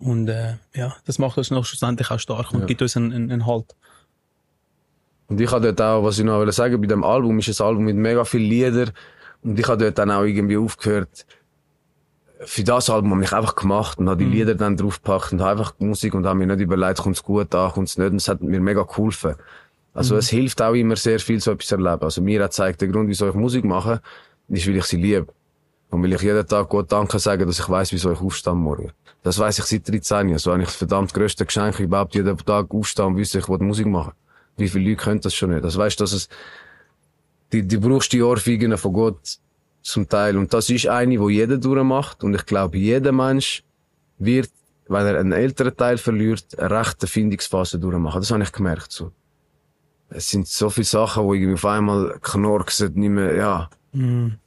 Und 0.00 0.28
äh, 0.28 0.54
ja, 0.74 0.94
das 1.06 1.18
macht 1.18 1.38
uns 1.38 1.50
noch 1.50 1.64
schlussendlich 1.64 2.10
auch 2.10 2.20
stark 2.20 2.52
und 2.52 2.66
gibt 2.66 2.82
uns 2.82 2.96
einen, 2.96 3.12
einen, 3.12 3.32
einen 3.32 3.46
Halt. 3.46 3.74
Und 5.26 5.40
ich 5.40 5.50
habe 5.50 5.72
dort 5.72 5.80
auch, 5.82 6.04
was 6.04 6.18
ich 6.18 6.24
noch 6.24 6.40
will 6.40 6.50
sagen, 6.52 6.80
bei 6.80 6.86
dem 6.86 7.04
Album 7.04 7.38
ist 7.38 7.60
ein 7.60 7.66
Album 7.66 7.84
mit 7.84 7.96
mega 7.96 8.24
vielen 8.24 8.44
Liedern. 8.44 8.90
Und 9.42 9.58
ich 9.58 9.66
habe 9.68 9.84
dort 9.84 9.98
dann 9.98 10.10
auch 10.10 10.22
irgendwie 10.22 10.56
aufgehört, 10.56 11.26
für 12.40 12.62
das 12.62 12.88
Album 12.88 13.12
habe 13.12 13.24
ich 13.24 13.32
einfach 13.32 13.56
gemacht 13.56 13.98
und 13.98 14.08
habe 14.08 14.24
die 14.24 14.30
Lieder 14.30 14.54
dann 14.54 14.76
draufgepackt 14.76 15.32
und 15.32 15.40
habe 15.40 15.50
einfach 15.52 15.72
die 15.72 15.84
Musik 15.84 16.14
und 16.14 16.24
habe 16.24 16.38
mir 16.38 16.46
nicht 16.46 16.60
überlegt, 16.60 17.00
kommt's 17.00 17.22
gut 17.22 17.52
an, 17.54 17.72
kommt's 17.72 17.98
nicht. 17.98 18.10
Und 18.10 18.16
es 18.16 18.28
hat 18.28 18.42
mir 18.42 18.60
mega 18.60 18.82
geholfen. 18.82 19.34
Also 19.92 20.16
es 20.16 20.28
hilft 20.28 20.62
auch 20.62 20.74
immer 20.74 20.94
sehr 20.94 21.18
viel, 21.18 21.40
so 21.40 21.50
etwas 21.50 21.66
zu 21.66 21.74
erleben. 21.74 22.02
Also 22.02 22.22
mir 22.22 22.42
hat 22.42 22.50
gezeigt, 22.50 22.80
der 22.80 22.88
Grund, 22.88 23.08
wieso 23.08 23.28
ich 23.28 23.34
Musik 23.34 23.64
mache, 23.64 24.00
ist, 24.48 24.66
weil 24.68 24.76
ich 24.76 24.84
sie 24.84 24.96
liebe. 24.96 25.26
Und 25.90 26.02
will 26.02 26.12
ich 26.12 26.22
jeden 26.22 26.46
Tag 26.46 26.68
Gott 26.68 26.92
Danke 26.92 27.18
sagen, 27.18 27.46
dass 27.46 27.58
ich 27.58 27.68
weiß, 27.68 27.92
wieso 27.92 28.12
ich 28.12 28.20
aufstehe 28.20 28.54
morgen. 28.54 28.92
Das 29.22 29.38
weiß 29.38 29.58
ich 29.58 29.64
seit 29.64 29.88
13 29.88 30.28
Jahren. 30.28 30.38
So 30.38 30.52
habe 30.52 30.62
ich 30.62 30.68
das 30.68 30.76
verdammt 30.76 31.14
grösste 31.14 31.46
Geschenk, 31.46 31.80
überhaupt 31.80 32.14
jeden 32.14 32.36
Tag 32.36 32.70
aufstehen 32.70 33.06
und 33.06 33.16
wissen, 33.16 33.38
ich 33.38 33.48
will 33.48 33.58
Musik 33.58 33.86
machen. 33.86 34.12
Wie 34.56 34.68
viele 34.68 34.90
Leute 34.90 35.02
können 35.02 35.20
das 35.20 35.34
schon 35.34 35.50
nicht? 35.50 35.64
Das 35.64 35.76
weißt, 35.76 36.00
dass 36.00 36.12
es, 36.12 36.28
die, 37.52 37.62
die 37.62 37.78
brauchst 37.78 38.12
die 38.12 38.22
Ohrfeigen 38.22 38.76
von 38.76 38.92
Gott 38.92 39.38
zum 39.82 40.08
Teil. 40.08 40.36
Und 40.36 40.52
das 40.52 40.68
ist 40.68 40.86
eine, 40.86 41.18
wo 41.18 41.28
jeder 41.28 41.56
durchmacht. 41.56 42.22
Und 42.22 42.34
ich 42.34 42.44
glaube, 42.44 42.76
jeder 42.76 43.12
Mensch 43.12 43.62
wird, 44.18 44.50
wenn 44.88 45.06
er 45.06 45.18
einen 45.18 45.32
älteren 45.32 45.76
Teil 45.76 45.98
verliert, 45.98 46.58
eine 46.58 46.70
rechte 46.70 47.06
Findungsphase 47.06 47.78
durchmachen. 47.78 48.20
Das 48.20 48.30
habe 48.30 48.42
ich 48.42 48.52
gemerkt, 48.52 48.92
so. 48.92 49.12
Es 50.10 50.30
sind 50.30 50.48
so 50.48 50.70
viele 50.70 50.84
Sachen, 50.84 51.28
die 51.28 51.36
irgendwie 51.36 51.54
auf 51.54 51.64
einmal 51.66 52.18
knorksen, 52.22 52.94
nicht 52.94 53.10
mehr, 53.10 53.34
ja. 53.34 53.70
Und 53.92 54.38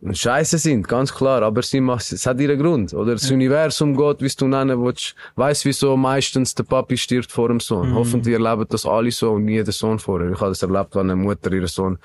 Scheiße 0.00 0.58
sind, 0.58 0.86
ganz 0.86 1.12
klar, 1.12 1.42
aber 1.42 1.62
sie 1.62 1.80
macht, 1.80 2.12
es 2.12 2.24
hat 2.24 2.38
ihren 2.38 2.58
Grund. 2.58 2.94
Oder 2.94 3.14
das 3.14 3.30
Universum 3.30 3.96
Gott, 3.96 4.20
wie 4.22 4.26
es 4.26 4.36
du 4.36 4.46
nennen 4.46 4.80
willst, 4.82 5.16
weiss 5.34 5.64
wieso 5.64 5.96
meistens 5.96 6.54
der 6.54 6.62
Papi 6.62 6.96
stirbt 6.96 7.32
vor 7.32 7.48
dem 7.48 7.58
Sohn. 7.58 7.92
Hoffentlich 7.94 8.34
erleben 8.34 8.64
das 8.68 8.86
alle 8.86 9.10
so 9.10 9.32
und 9.32 9.44
nie 9.44 9.62
der 9.62 9.72
Sohn 9.72 9.98
vorher. 9.98 10.30
Ich 10.30 10.40
habe 10.40 10.50
das 10.50 10.62
erlebt, 10.62 10.94
wenn 10.94 11.10
eine 11.10 11.16
Mutter 11.16 11.50
ihren 11.52 11.66
Sohn 11.66 11.98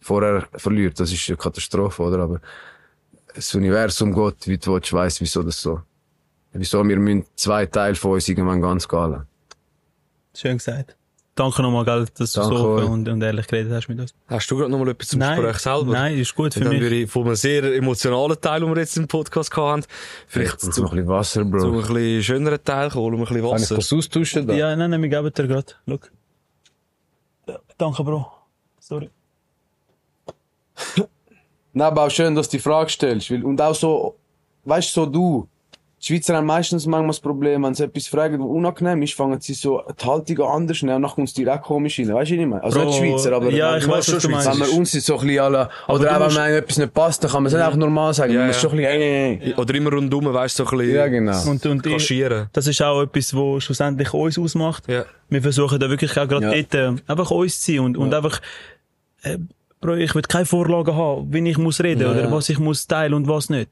vorher 0.00 0.46
verliert. 0.54 1.00
Das 1.00 1.12
ist 1.12 1.28
eine 1.28 1.36
Katastrophe, 1.36 2.02
oder? 2.04 2.20
Aber 2.20 2.40
das 3.34 3.52
Universum 3.54 4.12
Gott, 4.12 4.46
wie 4.46 4.58
du 4.58 4.74
willst, 4.74 4.92
weiss 4.92 5.20
wieso 5.20 5.42
das 5.42 5.60
so. 5.60 5.80
Wieso 6.52 6.86
wir 6.86 6.98
müssen 6.98 7.24
zwei 7.34 7.66
Teile 7.66 7.96
von 7.96 8.12
uns 8.12 8.28
irgendwann 8.28 8.62
ganz 8.62 8.86
gehen. 8.86 9.22
Schön 10.34 10.58
gesagt. 10.58 10.96
Danke 11.40 11.62
nochmal, 11.62 11.86
gell, 11.86 12.04
dass 12.18 12.32
du 12.32 12.40
Danke 12.40 12.56
so 12.58 12.64
euch. 12.68 12.82
offen 12.82 12.92
und, 12.92 13.08
und 13.08 13.22
ehrlich 13.22 13.46
geredet 13.46 13.72
hast 13.72 13.88
mit 13.88 13.98
uns. 13.98 14.14
Hast 14.28 14.50
du 14.50 14.56
gerade 14.58 14.70
noch 14.70 14.78
mal 14.78 14.88
etwas 14.90 15.08
zum 15.08 15.20
Gespräch 15.20 15.56
selber? 15.56 15.92
Nein, 15.92 16.18
ist 16.18 16.34
gut 16.34 16.52
für 16.52 16.60
dann 16.60 16.68
mich. 16.68 16.82
würde 16.82 16.96
ich 16.96 17.10
von 17.10 17.24
einem 17.24 17.34
sehr 17.34 17.64
emotionalen 17.76 18.38
Teil, 18.38 18.60
den 18.60 18.68
wir 18.68 18.78
jetzt 18.78 18.96
im 18.98 19.08
Podcast 19.08 19.56
hatten, 19.56 19.84
vielleicht 20.28 20.54
Ich 20.56 20.60
brauche 20.60 20.70
zu, 20.70 20.82
noch 20.82 20.92
ein 20.92 20.96
bisschen 20.96 21.08
Wasser, 21.08 21.42
zu 21.44 21.50
Bro. 21.50 21.58
einem 21.62 21.80
bisschen 21.94 22.22
schöneren 22.22 22.62
Teil 22.62 22.90
kommen, 22.90 23.06
um 23.14 23.14
ein 23.14 23.20
bisschen 23.20 23.36
Kann 23.36 23.56
ich 23.56 23.62
Wasser. 23.62 23.74
das 23.76 23.90
austauschen 23.92 24.46
da? 24.46 24.52
Ja, 24.54 24.76
nein, 24.76 24.90
nein, 24.90 25.00
wir 25.02 25.08
geben 25.08 25.32
dir 25.32 25.46
gerade. 25.48 25.72
Schau. 25.88 25.98
Danke, 27.78 28.04
Bro. 28.04 28.26
Sorry. 28.78 29.08
Nein, 31.72 31.86
aber 31.86 32.02
auch 32.04 32.10
schön, 32.10 32.34
dass 32.34 32.48
du 32.50 32.56
die 32.58 32.62
Frage 32.62 32.90
stellst. 32.90 33.30
Weil, 33.30 33.44
und 33.44 33.60
auch 33.62 33.74
so, 33.74 34.16
weißt 34.64 34.94
du, 34.96 35.00
so 35.00 35.06
du. 35.06 35.48
Die 36.02 36.06
Schweizer 36.06 36.36
haben 36.36 36.46
meistens 36.46 36.86
manchmal 36.86 37.08
das 37.08 37.20
Problem, 37.20 37.62
wenn 37.62 37.74
sie 37.74 37.84
etwas 37.84 38.06
fragen, 38.06 38.40
was 38.40 38.46
unangenehm 38.48 39.02
ist, 39.02 39.12
fangen 39.12 39.38
sie 39.40 39.52
so 39.52 39.82
die 40.00 40.06
Haltung 40.06 40.40
an 40.40 40.62
anders 40.62 40.82
nehmen 40.82 40.96
und 40.96 41.02
dann 41.02 41.10
kommt 41.10 41.28
es 41.28 41.34
direkt 41.34 41.64
komisch 41.64 41.98
rein. 41.98 42.14
Weißt 42.14 42.30
du, 42.30 42.36
was 42.36 42.40
ich 42.40 42.46
meine? 42.46 42.64
Also 42.64 42.80
Bro, 42.80 42.86
nicht 42.86 42.98
Schweizer, 42.98 43.36
aber 43.36 43.50
ja, 43.50 43.72
wenn 43.72 43.78
ich 43.80 43.88
was 43.88 44.06
du 44.06 44.28
meinst. 44.30 44.46
Wenn 44.50 44.58
wir 44.66 44.72
uns 44.78 44.92
so 44.92 45.18
ein 45.18 45.26
bisschen 45.26 45.40
alle, 45.40 45.68
oder 45.88 46.16
auch 46.16 46.34
wenn 46.34 46.34
mir 46.34 46.56
etwas 46.56 46.78
nicht 46.78 46.94
passt, 46.94 47.22
dann 47.22 47.30
kann 47.30 47.42
man 47.42 47.48
es 47.48 47.52
nicht 47.52 47.62
einfach 47.62 47.78
normal 47.78 48.14
sagen. 48.14 48.32
Ja, 48.32 48.38
man 48.38 48.48
ja. 48.48 48.54
schon 48.54 48.70
ein 48.70 48.76
bisschen, 48.78 48.92
hey, 48.92 49.38
hey, 49.38 49.40
hey. 49.42 49.54
Oder 49.56 49.74
immer 49.74 49.90
rundum, 49.90 50.32
weißt 50.32 50.58
du, 50.58 50.64
so 50.64 50.70
ein 50.70 50.78
bisschen 50.78 50.94
Ja, 50.94 51.06
genau. 51.08 51.50
Und, 51.50 51.66
und 51.66 51.82
kaschieren. 51.82 52.46
das 52.54 52.66
ist 52.66 52.80
auch 52.82 53.02
etwas, 53.02 53.34
was 53.34 53.64
schlussendlich 53.64 54.14
uns 54.14 54.38
ausmacht. 54.38 54.84
Ja. 54.88 55.04
Wir 55.28 55.42
versuchen 55.42 55.78
da 55.78 55.90
wirklich 55.90 56.12
auch 56.18 56.26
gerade 56.26 56.46
Ja. 56.46 56.62
dort, 56.62 56.74
äh, 56.74 57.02
einfach 57.12 57.30
uns 57.30 57.60
zu 57.60 57.72
sein 57.72 57.80
und, 57.80 57.98
und 57.98 58.14
einfach, 58.14 58.40
äh, 59.22 59.36
Bro, 59.82 59.96
ich 59.96 60.14
will 60.14 60.22
keine 60.22 60.46
Vorlagen 60.46 60.94
haben, 60.94 61.32
wie 61.32 61.46
ich 61.48 61.58
muss 61.58 61.82
reden 61.82 62.02
Ja, 62.02 62.10
oder 62.10 62.22
ja. 62.22 62.32
was 62.32 62.48
ich 62.48 62.58
muss 62.58 62.86
teilen 62.86 63.12
und 63.12 63.28
was 63.28 63.50
nicht. 63.50 63.70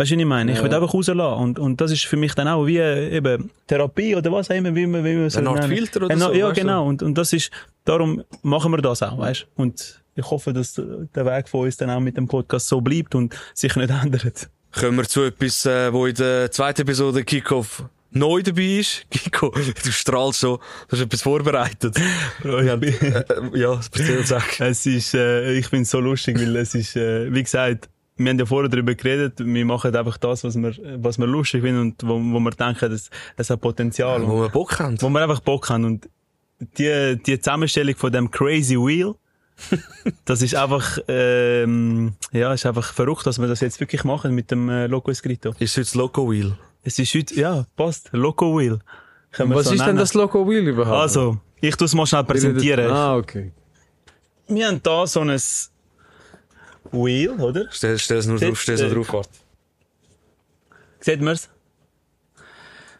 Weißt 0.00 0.10
du, 0.10 0.14
was 0.14 0.20
ich 0.20 0.26
meine? 0.26 0.52
Ich 0.52 0.58
Ja. 0.58 0.64
will 0.64 0.74
einfach 0.74 0.94
rauslassen. 0.94 1.42
Und, 1.42 1.58
und 1.58 1.80
das 1.80 1.90
ist 1.90 2.06
für 2.06 2.16
mich 2.16 2.34
dann 2.34 2.48
auch 2.48 2.64
wie 2.66 2.78
äh, 2.78 3.14
eben 3.16 3.50
Therapie 3.66 4.16
oder 4.16 4.32
was 4.32 4.50
auch 4.50 4.54
immer, 4.54 4.74
wie 4.74 4.86
man, 4.86 5.04
wie 5.04 5.14
man 5.14 5.26
es 5.26 5.36
Eine 5.36 5.50
Art 5.50 5.60
nennen. 5.60 5.76
Filter 5.76 6.04
oder 6.06 6.16
so, 6.16 6.32
Ja, 6.32 6.50
genau. 6.52 6.86
Und, 6.86 7.02
und 7.02 7.18
das 7.18 7.32
ist, 7.34 7.50
darum 7.84 8.22
machen 8.42 8.72
wir 8.72 8.78
das 8.78 9.02
auch, 9.02 9.18
weißt 9.18 9.42
du? 9.56 9.62
Und 9.62 10.02
ich 10.16 10.30
hoffe, 10.30 10.52
dass 10.54 10.74
der 10.74 11.26
Weg 11.26 11.48
von 11.50 11.60
uns 11.66 11.76
dann 11.76 11.90
auch 11.90 12.00
mit 12.00 12.16
dem 12.16 12.26
Podcast 12.28 12.68
so 12.68 12.80
bleibt 12.80 13.14
und 13.14 13.34
sich 13.54 13.76
nicht 13.76 13.90
ändert. 14.02 14.48
Kommen 14.72 14.96
wir 14.96 15.04
zu 15.04 15.22
etwas, 15.24 15.66
äh, 15.66 15.92
wo 15.92 16.06
in 16.06 16.14
der 16.14 16.50
zweiten 16.50 16.82
Episode 16.82 17.22
Kickoff 17.24 17.84
neu 18.12 18.42
dabei 18.42 18.78
ist. 18.80 19.04
Kiko, 19.10 19.50
du 19.50 19.92
strahlst 19.92 20.40
so, 20.40 20.56
du 20.88 20.96
hast 20.96 21.02
etwas 21.02 21.22
vorbereitet. 21.22 21.96
Haben, 22.42 22.82
äh, 22.82 22.86
äh, 22.96 23.22
ja, 23.58 23.72
erzähl, 23.74 24.24
sag. 24.24 24.60
Es 24.60 24.86
ist, 24.86 25.14
äh, 25.14 25.52
ich 25.52 25.66
finde 25.66 25.84
so 25.84 26.00
lustig, 26.00 26.40
weil 26.40 26.56
es 26.56 26.74
ist, 26.74 26.96
äh, 26.96 27.32
wie 27.32 27.42
gesagt, 27.42 27.88
wir 28.20 28.30
haben 28.30 28.38
ja 28.38 28.44
vorher 28.44 28.68
darüber 28.68 28.94
geredet, 28.94 29.34
wir 29.38 29.64
machen 29.64 29.96
einfach 29.96 30.18
das, 30.18 30.44
was 30.44 30.54
wir, 30.54 30.74
was 31.02 31.18
wir 31.18 31.26
lustig 31.26 31.62
finden 31.62 31.80
und 31.80 32.02
wo, 32.02 32.16
wo 32.16 32.38
wir 32.38 32.50
denken, 32.50 32.92
es, 32.92 33.08
es 33.36 33.48
hat 33.48 33.62
Potenzial. 33.62 34.26
Wo 34.26 34.34
und, 34.34 34.42
wir 34.42 34.48
Bock 34.50 34.78
haben. 34.78 35.00
wo 35.00 35.08
wir 35.08 35.22
einfach 35.22 35.40
Bock 35.40 35.70
haben. 35.70 35.84
Und 35.86 36.08
die, 36.76 37.18
die 37.24 37.40
Zusammenstellung 37.40 37.96
von 37.96 38.12
dem 38.12 38.30
Crazy 38.30 38.76
Wheel, 38.76 39.14
das 40.26 40.42
ist 40.42 40.54
einfach, 40.54 40.98
ähm, 41.08 42.12
ja, 42.32 42.52
ist 42.52 42.66
einfach 42.66 42.92
verrückt, 42.92 43.26
dass 43.26 43.38
wir 43.38 43.48
das 43.48 43.60
jetzt 43.60 43.80
wirklich 43.80 44.04
machen 44.04 44.34
mit 44.34 44.50
dem 44.50 44.68
äh, 44.68 44.86
Loco 44.86 45.10
Escrito. 45.10 45.54
Ist 45.58 45.76
heute 45.76 45.86
das 45.86 45.94
Loco 45.94 46.30
Wheel. 46.30 46.52
Es 46.82 46.98
ist 46.98 47.14
heute, 47.14 47.34
ja, 47.34 47.64
passt, 47.74 48.10
Loco 48.12 48.58
Wheel. 48.58 48.80
Was 49.38 49.66
so 49.66 49.72
ist 49.72 49.78
denn 49.78 49.86
nennen. 49.86 49.98
das 49.98 50.12
Loco 50.12 50.46
Wheel 50.46 50.68
überhaupt? 50.68 51.00
Also, 51.00 51.38
ich 51.60 51.74
tu 51.76 51.86
es 51.86 51.94
mal 51.94 52.04
schnell 52.04 52.24
präsentieren. 52.24 52.90
Ah, 52.90 53.16
okay. 53.16 53.52
Wir 54.48 54.66
haben 54.66 54.82
da 54.82 55.06
so 55.06 55.20
ein 55.20 55.38
Wheel, 56.92 57.30
oder? 57.40 57.66
Stell, 57.70 57.98
stell 57.98 58.18
es 58.18 58.26
nur 58.26 58.38
Seht- 58.38 58.50
drauf, 58.50 58.60
stell 58.60 58.74
es 58.76 58.80
nur 58.82 58.94
drauf, 58.94 59.12
warte. 59.12 59.30
Sieht 61.00 61.20
man's? 61.20 61.48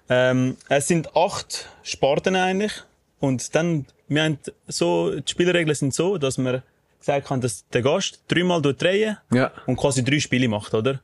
Ähm, 0.08 0.56
es 0.68 0.88
sind 0.88 1.14
acht 1.16 1.68
Sparten 1.82 2.34
eigentlich. 2.36 2.72
Und 3.20 3.54
dann, 3.54 3.86
wir 4.08 4.24
haben 4.24 4.38
so, 4.66 5.14
die 5.20 5.30
Spielregeln 5.30 5.74
sind 5.74 5.94
so, 5.94 6.18
dass 6.18 6.38
man 6.38 6.62
gesagt 6.98 7.30
haben, 7.30 7.40
dass 7.40 7.66
der 7.68 7.82
Gast 7.82 8.20
dreimal 8.28 8.60
drehen 8.62 9.18
Ja. 9.32 9.52
und 9.66 9.76
quasi 9.76 10.02
drei 10.02 10.18
Spiele 10.18 10.48
macht, 10.48 10.74
oder? 10.74 11.00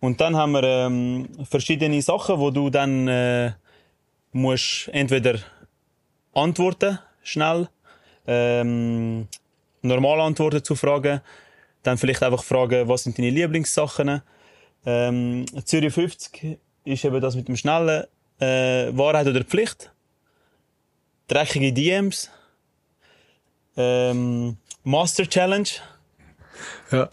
Und 0.00 0.20
dann 0.20 0.36
haben 0.36 0.52
wir 0.52 0.62
ähm, 0.62 1.28
verschiedene 1.48 2.00
Sachen, 2.00 2.38
wo 2.38 2.50
du 2.50 2.70
dann 2.70 3.06
äh, 3.08 3.52
musst 4.32 4.88
entweder 4.92 5.38
antworten 6.32 6.98
schnell, 7.22 7.68
ähm, 8.26 9.28
normal 9.82 10.20
antworten 10.20 10.64
zu 10.64 10.74
Fragen, 10.74 11.20
dann 11.82 11.98
vielleicht 11.98 12.22
einfach 12.22 12.42
fragen, 12.44 12.88
was 12.88 13.04
sind 13.04 13.16
deine 13.18 13.30
Lieblingssachen. 13.30 14.22
Ähm, 14.86 15.46
Zürich 15.64 15.92
50 15.94 16.58
ist 16.84 17.04
eben 17.04 17.20
das 17.20 17.34
mit 17.36 17.48
dem 17.48 17.56
schnellen 17.56 18.04
äh, 18.40 18.96
Wahrheit 18.96 19.26
oder 19.26 19.44
Pflicht, 19.44 19.92
dreckige 21.28 21.72
DMs, 21.72 22.30
ähm, 23.76 24.56
Master 24.84 25.28
Challenge, 25.28 25.68
Ja. 26.90 27.08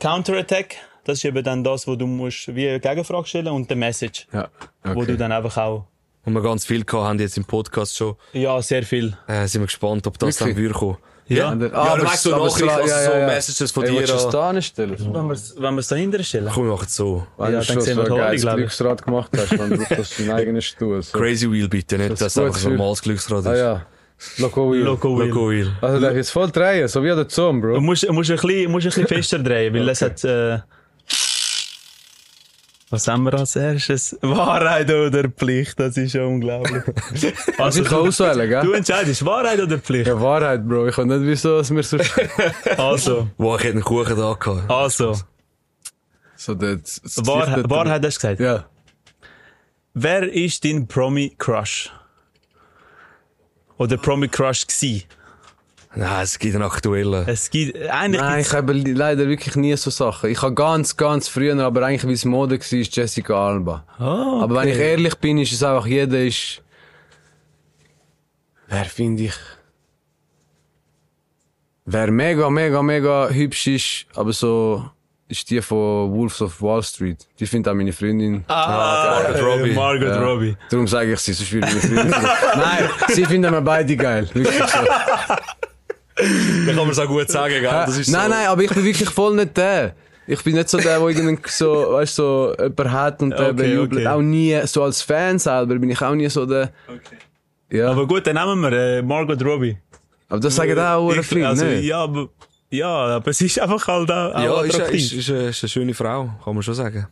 Counterattack, 0.00 0.76
das 1.04 1.18
ist 1.18 1.24
eben 1.24 1.42
dann 1.44 1.62
das, 1.62 1.86
wo 1.86 1.94
du 1.96 2.06
musst 2.06 2.54
wie 2.54 2.68
eine 2.68 2.80
Gegenfrage 2.80 3.26
stellen 3.26 3.48
und 3.48 3.68
der 3.68 3.76
Message, 3.76 4.26
Ja. 4.32 4.48
wo 4.82 4.94
du 4.94 5.12
Okay. 5.12 5.16
dann 5.16 5.32
einfach 5.32 5.56
auch, 5.58 5.86
Und 6.24 6.32
wir 6.34 6.42
ganz 6.42 6.64
viel 6.64 6.84
gehabt 6.84 7.04
haben 7.08 7.18
jetzt 7.18 7.36
im 7.36 7.44
Podcast 7.44 7.96
schon. 7.96 8.16
ja, 8.32 8.60
sehr 8.62 8.82
viel. 8.84 9.16
Äh, 9.26 9.46
sind 9.46 9.60
wir 9.60 9.66
gespannt, 9.66 10.06
ob 10.06 10.18
das 10.18 10.36
dann 10.38 10.48
Wirklich? 10.48 10.62
würde 10.64 10.74
kommen. 10.78 10.98
Ja. 11.28 11.50
Ah, 11.50 11.54
Ja, 11.60 11.72
aber 11.72 11.98
du 12.00 12.06
weißt 12.06 12.22
so 12.24 12.30
Nachrichten, 12.30 12.68
also 12.68 12.88
ja, 12.88 13.04
so 13.04 13.12
ja. 13.12 13.26
Messages 13.26 13.70
von 13.70 13.84
Ey, 13.84 13.90
dir 13.92 13.98
willst 14.00 14.24
du 14.24 14.30
da? 14.30 14.52
Wenn 14.54 15.26
wir 15.26 15.32
es 15.32 15.54
wenn 15.58 15.74
wir's 15.76 15.88
dahinter 15.88 16.22
stellen. 16.22 16.50
Komm, 16.52 16.64
wir 16.66 16.72
machen 16.72 16.86
es 16.86 16.96
so. 16.96 17.26
Wenn 17.38 17.52
Ja, 17.54 17.60
du 17.60 17.66
dann 17.66 17.82
schon 17.84 17.94
so 17.94 18.00
ein 18.02 18.16
geiles. 18.18 18.42
Glücksrad 18.46 19.02
gemacht 19.04 19.30
hast, 19.36 19.52
dann 19.52 19.70
brauchst 19.70 19.90
du 19.90 19.94
das 19.96 20.16
dein 20.18 20.30
eigenes 20.30 20.64
Stuhl. 20.64 21.02
So. 21.02 21.16
Crazy 21.18 21.50
Wheel 21.50 21.68
bitte, 21.68 21.96
nicht, 21.98 22.10
Das 22.12 22.18
dass 22.18 22.26
ist 22.28 22.36
es 22.36 22.44
einfach 22.44 22.64
ein 22.66 22.76
normales 22.76 23.02
Glücksrad 23.02 23.40
ist. 23.40 23.46
Ah 23.46 23.56
ja. 23.56 23.86
Loco 24.38 24.72
Wheel. 24.72 24.82
Loco 24.82 25.18
Wheel. 25.18 25.28
Loco 25.28 25.50
Wheel. 25.50 25.72
Also 25.80 26.00
darf 26.00 26.10
ich 26.12 26.16
jetzt 26.18 26.30
voll 26.30 26.50
drehen, 26.50 26.86
so 26.88 27.02
wie 27.02 27.08
der 27.08 27.28
Zoom, 27.28 27.60
Du 27.60 27.68
Bro. 27.68 27.80
musst, 27.80 28.08
musst 28.10 28.30
ein 28.30 28.36
bisschen, 28.36 28.70
musst 28.70 28.86
ein 28.86 28.90
bisschen 28.90 29.06
fester 29.08 29.38
drehen, 29.40 29.74
weil 29.74 29.88
es 29.88 30.02
hat, 30.02 30.22
äh, 30.24 30.58
was 32.92 33.08
haben 33.08 33.22
wir 33.22 33.32
als 33.32 33.56
erstes? 33.56 34.18
Wahrheit 34.20 34.90
oder 34.90 35.26
Pflicht, 35.30 35.80
das 35.80 35.96
ist 35.96 36.12
schon 36.12 36.26
unglaublich. 36.34 36.82
Also 37.58 37.82
ich 37.82 37.88
kann 37.88 38.00
auswählen, 38.00 38.50
du 38.50 38.66
gell? 38.66 38.74
entscheidest, 38.74 39.24
Wahrheit 39.24 39.60
oder 39.60 39.78
Pflicht? 39.78 40.08
Ja, 40.08 40.20
Wahrheit, 40.20 40.68
Bro. 40.68 40.88
Ich 40.88 40.96
kann 40.96 41.08
nicht 41.08 41.22
wieso, 41.22 41.56
dass 41.56 41.74
wir 41.74 41.82
so... 41.82 41.96
Also, 42.76 43.28
Wow, 43.38 43.58
ich 43.58 43.64
hätte 43.64 43.74
einen 43.76 43.82
Kuchen 43.84 44.14
da 44.14 44.34
gehabt. 44.34 44.70
also, 44.70 45.16
so 46.36 46.54
das, 46.54 47.00
das 47.02 47.26
Wahrheit, 47.26 47.70
Wahrheit 47.70 48.04
hast 48.04 48.16
du 48.22 48.28
gesagt. 48.28 48.40
Ja. 48.40 48.66
Wer 49.94 50.30
ist 50.30 50.62
dein 50.62 50.86
Promi-Crush? 50.86 51.90
Oder 53.78 53.96
Promi-Crush 53.96 54.66
gsi? 54.66 55.04
Nein, 55.94 56.22
es 56.22 56.38
gibt 56.38 56.54
einen 56.54 56.64
aktuellen. 56.64 57.28
Es 57.28 57.50
gibt, 57.50 57.76
eigentlich 57.76 58.20
Nein, 58.22 58.40
ich 58.40 58.52
habe 58.52 58.72
leider 58.72 59.28
wirklich 59.28 59.56
nie 59.56 59.76
so 59.76 59.90
Sachen. 59.90 60.30
Ich 60.30 60.40
habe 60.40 60.54
ganz, 60.54 60.96
ganz 60.96 61.28
früher, 61.28 61.58
aber 61.62 61.84
eigentlich 61.84 62.08
wie 62.08 62.14
es 62.14 62.24
Mode 62.24 62.58
war, 62.58 62.78
ist 62.78 62.96
Jessica 62.96 63.34
Alba. 63.48 63.84
Ah, 63.98 64.40
Aber 64.42 64.56
wenn 64.62 64.68
ich 64.68 64.78
ehrlich 64.78 65.14
bin, 65.16 65.36
ist 65.38 65.52
es 65.52 65.62
einfach, 65.62 65.86
jeder 65.86 66.24
ist... 66.24 66.62
Wer 68.68 68.84
finde 68.86 69.24
ich... 69.24 69.34
Wer 71.84 72.10
mega, 72.10 72.48
mega, 72.48 72.80
mega 72.82 73.28
hübsch 73.28 73.66
ist, 73.66 74.06
aber 74.14 74.32
so... 74.32 74.88
Ist 75.28 75.48
die 75.48 75.62
von 75.62 76.12
Wolves 76.12 76.42
of 76.42 76.60
Wall 76.60 76.82
Street. 76.82 77.26
Die 77.40 77.46
findet 77.46 77.70
auch 77.72 77.74
meine 77.74 77.92
Freundin. 77.94 78.44
Ah, 78.48 79.22
Margot 79.24 79.42
Robbie. 79.42 79.70
äh, 79.70 79.74
Margot 79.74 80.08
Ja. 80.08 80.20
Robbie. 80.20 80.56
Darum 80.70 80.86
sage 80.86 81.12
ich 81.14 81.20
sie, 81.20 81.32
sonst 81.32 81.52
würde 81.52 81.68
meine 81.68 81.80
Freundin. 81.80 82.10
Nein, 82.56 82.90
sie 83.08 83.24
finden 83.24 83.50
wir 83.50 83.60
beide 83.62 83.96
geil. 83.96 84.28
Wirklich 84.34 84.58
so. 84.66 84.78
Da 86.66 86.72
kann 86.72 86.76
man 86.76 86.90
es 86.90 86.98
auch 86.98 87.06
gut 87.08 87.28
sagen, 87.30 87.54
gell? 87.54 87.62
Das 87.62 87.96
ist 87.98 88.10
nein, 88.10 88.24
so. 88.24 88.28
nein, 88.36 88.46
aber 88.48 88.62
ich 88.62 88.70
bin 88.70 88.84
wirklich 88.84 89.08
voll 89.10 89.34
nicht 89.36 89.56
der. 89.56 89.94
Ich 90.26 90.42
bin 90.44 90.54
nicht 90.54 90.68
so 90.68 90.78
der, 90.78 90.98
der 90.98 91.08
irgendeinen 91.08 91.38
so, 91.46 91.92
weißt, 91.94 92.14
so 92.14 92.54
jemanden 92.58 92.92
hat 92.92 93.22
und 93.22 93.30
der 93.30 93.40
Okay, 93.48 93.52
bejubelt. 93.54 94.06
okay. 94.06 94.06
Auch 94.06 94.20
nie, 94.20 94.60
so 94.66 94.82
als 94.84 95.02
Fan 95.02 95.38
selber 95.38 95.74
bin 95.78 95.90
ich 95.90 96.00
auch 96.00 96.14
nie 96.14 96.28
so 96.28 96.46
der. 96.46 96.70
Ja, 97.70 97.86
aber, 97.86 97.92
Aber 98.02 98.06
gut, 98.06 98.26
dann 98.26 98.36
nehmen 98.36 98.60
wir 98.62 98.72
äh, 98.72 99.02
Margot 99.02 99.42
Robbie. 99.44 99.76
das 100.28 100.54
sagen 100.54 100.78
auch 100.78 101.10
Ich- 101.14 101.26
viele, 101.26 101.48
also, 101.48 101.64
ne? 101.64 101.80
ja, 101.80 101.98
aber, 102.04 102.28
ja, 102.70 102.86
aber 102.88 103.28
es 103.30 103.40
ist 103.40 103.58
einfach 103.60 103.86
halt 103.88 104.10
auch, 104.10 104.34
auch 104.34 104.42
Ja, 104.44 104.62
ist, 104.62 104.74
eine- 104.74 104.84
attraktiv. 104.84 105.00
ist, 105.00 105.12
ist, 105.14 105.30
eine- 105.30 105.48
ist 105.48 105.62
eine 105.62 105.68
schöne 105.70 105.94
Frau, 105.94 106.30
kann 106.44 106.54
man 106.54 106.62
schon 106.62 106.74
sagen. 106.74 107.06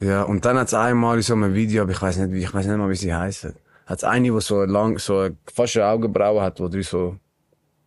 Ja, 0.00 0.22
und 0.22 0.44
dann 0.44 0.58
hat's 0.58 0.74
einmal 0.74 1.16
in 1.16 1.22
so 1.22 1.34
einem 1.34 1.54
Video, 1.54 1.82
aber 1.82 1.92
ich 1.92 2.00
weiß 2.02 2.18
nicht, 2.18 2.42
ich 2.44 2.52
weiß 2.54 2.66
nicht 2.66 2.76
mal, 2.76 2.88
wie 2.90 2.94
sie 2.96 3.14
heißt. 3.14 3.48
Hat's 3.86 4.04
eine, 4.04 4.30
die 4.30 4.40
so 4.40 4.62
lang, 4.64 4.98
so 4.98 5.28
fast 5.54 5.76
eine 5.76 5.86
Augenbraue 5.86 6.42
hat, 6.42 6.60
wo 6.60 6.68
die 6.68 6.82
so 6.82 7.16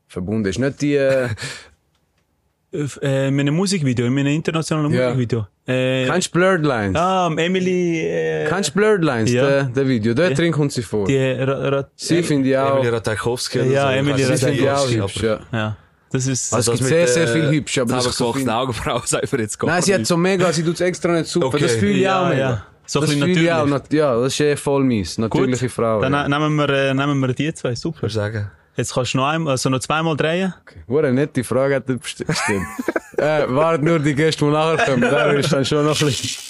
verbunden 0.09 0.49
ist. 0.49 0.59
Nicht 0.59 0.81
die, 0.81 0.95
äh, 0.95 1.29
äh, 2.71 3.27
in 3.29 3.39
einem 3.39 3.55
Musikvideo, 3.55 4.05
in 4.07 4.19
einem 4.19 4.27
internationalen 4.35 4.91
Ja. 4.91 5.05
Musikvideo. 5.09 5.47
Äh, 5.67 6.05
kennst 6.07 6.29
du 6.29 6.39
Blurred 6.39 6.63
Lines? 6.65 6.95
ah, 6.97 7.31
Emily, 7.37 7.99
äh, 7.99 8.45
Kennst 8.49 8.69
du 8.71 8.73
Blurred 8.73 9.03
Lines, 9.03 9.31
Ja. 9.31 9.45
der, 9.47 9.63
der 9.65 9.87
Video? 9.87 10.13
Dort 10.13 10.37
drin 10.37 10.51
kommt 10.51 10.71
sie 10.71 10.81
vor. 10.81 11.05
die, 11.05 11.15
ra, 11.17 11.69
ra, 11.69 11.87
Sie 11.95 12.21
finde 12.23 12.49
ich 12.49 12.57
auch, 12.57 12.75
Emily 12.77 12.89
Ratajkowski. 12.89 13.59
Ja, 13.71 13.83
so. 13.83 13.97
Emily 13.97 14.25
ich 14.63 14.69
auch 14.69 14.89
wie 14.89 15.01
hübsch, 15.01 15.17
aber- 15.23 15.27
ja. 15.27 15.39
ja, 15.59 15.77
das 16.11 16.25
ist, 16.27 16.53
Also, 16.53 16.73
es 16.73 16.79
gibt 16.79 16.89
sehr, 16.89 17.07
sehr 17.07 17.27
viel 17.27 17.49
hübsch, 17.51 17.77
aber 17.77 17.93
das 17.93 18.07
ist 18.07 18.17
so 18.17 18.33
Augenbrauen, 18.49 19.03
man 19.31 19.41
jetzt 19.41 19.59
gar 19.59 19.67
Nein, 19.67 19.81
sie 19.83 19.93
hat 19.93 20.05
so 20.07 20.17
mega, 20.17 20.51
sie 20.51 20.63
tut's 20.63 20.81
extra 20.81 21.11
nicht 21.13 21.27
super. 21.29 21.47
Okay. 21.47 21.59
Das 21.61 21.73
fühle 21.75 21.91
ich 21.93 22.01
Ja, 22.01 22.23
auch 22.25 22.29
mega. 22.29 22.39
ja. 22.49 22.65
So 22.87 22.99
ein 22.99 23.01
das 23.01 23.09
bisschen 23.11 23.27
fühle 23.27 23.41
ich 23.45 23.51
auch. 23.51 23.65
natürlich. 23.67 23.83
nat- 23.83 23.93
Ja, 23.93 24.19
das 24.19 24.33
ist 24.33 24.39
eh 24.39 24.55
voll 24.55 24.83
mies. 24.83 25.17
Natürliche 25.19 25.69
Frau. 25.69 26.01
dann 26.01 26.11
ja. 26.13 26.27
ne- 26.27 26.39
nehmen 26.39 26.55
wir, 26.55 26.69
äh, 26.69 26.93
nehmen 26.95 27.19
wir 27.19 27.27
die 27.33 27.53
zwei, 27.53 27.75
super. 27.75 28.07
Ich 28.07 28.13
sagen. 28.13 28.49
Jetzt 28.79 28.93
kannst 28.93 29.13
du 29.13 29.17
noch 29.17 29.25
einmal, 29.27 29.51
also 29.51 29.69
noch 29.69 29.79
zweimal 29.79 30.15
drehen. 30.15 30.53
Hure 30.87 31.11
nette 31.11 31.43
Frage 31.43 31.75
hat 31.75 31.89
er 31.89 31.95
besti- 31.95 32.23
bestimmt. 32.25 32.65
äh, 33.17 33.43
warte 33.49 33.83
nur 33.83 33.99
die 33.99 34.15
Gäste, 34.15 34.45
die 34.45 34.51
nachher 34.51 34.85
kommen. 34.85 35.01
Da 35.01 35.31
ist 35.33 35.51
dann 35.51 35.65
schon 35.65 35.83
noch 35.85 35.99
ein 35.99 36.05
bisschen... 36.07 36.41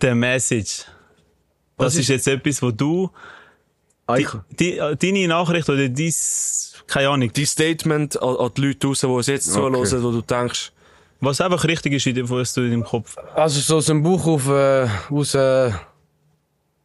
Der 0.00 0.14
Message. 0.14 0.84
Das 1.76 1.94
ist 1.96 2.08
jetzt 2.08 2.26
etwas, 2.26 2.62
wo 2.62 2.70
du, 2.70 3.10
Ah, 4.06 4.16
die, 4.16 4.22
ich, 4.22 4.28
die, 4.58 4.96
deine 4.98 5.28
Nachricht 5.28 5.68
oder 5.68 5.86
dies, 5.90 6.72
keine 6.86 7.10
Ahnung, 7.10 7.30
Dein 7.30 7.44
Statement 7.44 8.22
an, 8.22 8.36
an 8.36 8.50
die 8.56 8.62
Leute 8.62 8.86
raus, 8.86 9.00
die 9.00 9.06
es 9.08 9.26
jetzt 9.26 9.52
zuhören, 9.52 9.74
wo 9.74 10.10
du 10.10 10.22
denkst, 10.22 10.72
Was 11.20 11.42
einfach 11.42 11.64
richtig 11.64 11.92
ist, 11.92 12.06
in 12.06 12.14
dem- 12.14 12.30
was 12.30 12.54
du 12.54 12.62
in 12.62 12.70
deinem 12.70 12.84
Kopf. 12.84 13.14
Also 13.34 13.60
so 13.60 13.76
aus 13.76 13.84
dem 13.86 14.02
Buch 14.02 14.26
auf, 14.26 14.48
äh, 14.48 14.88
aus, 15.10 15.34
äh, 15.34 15.70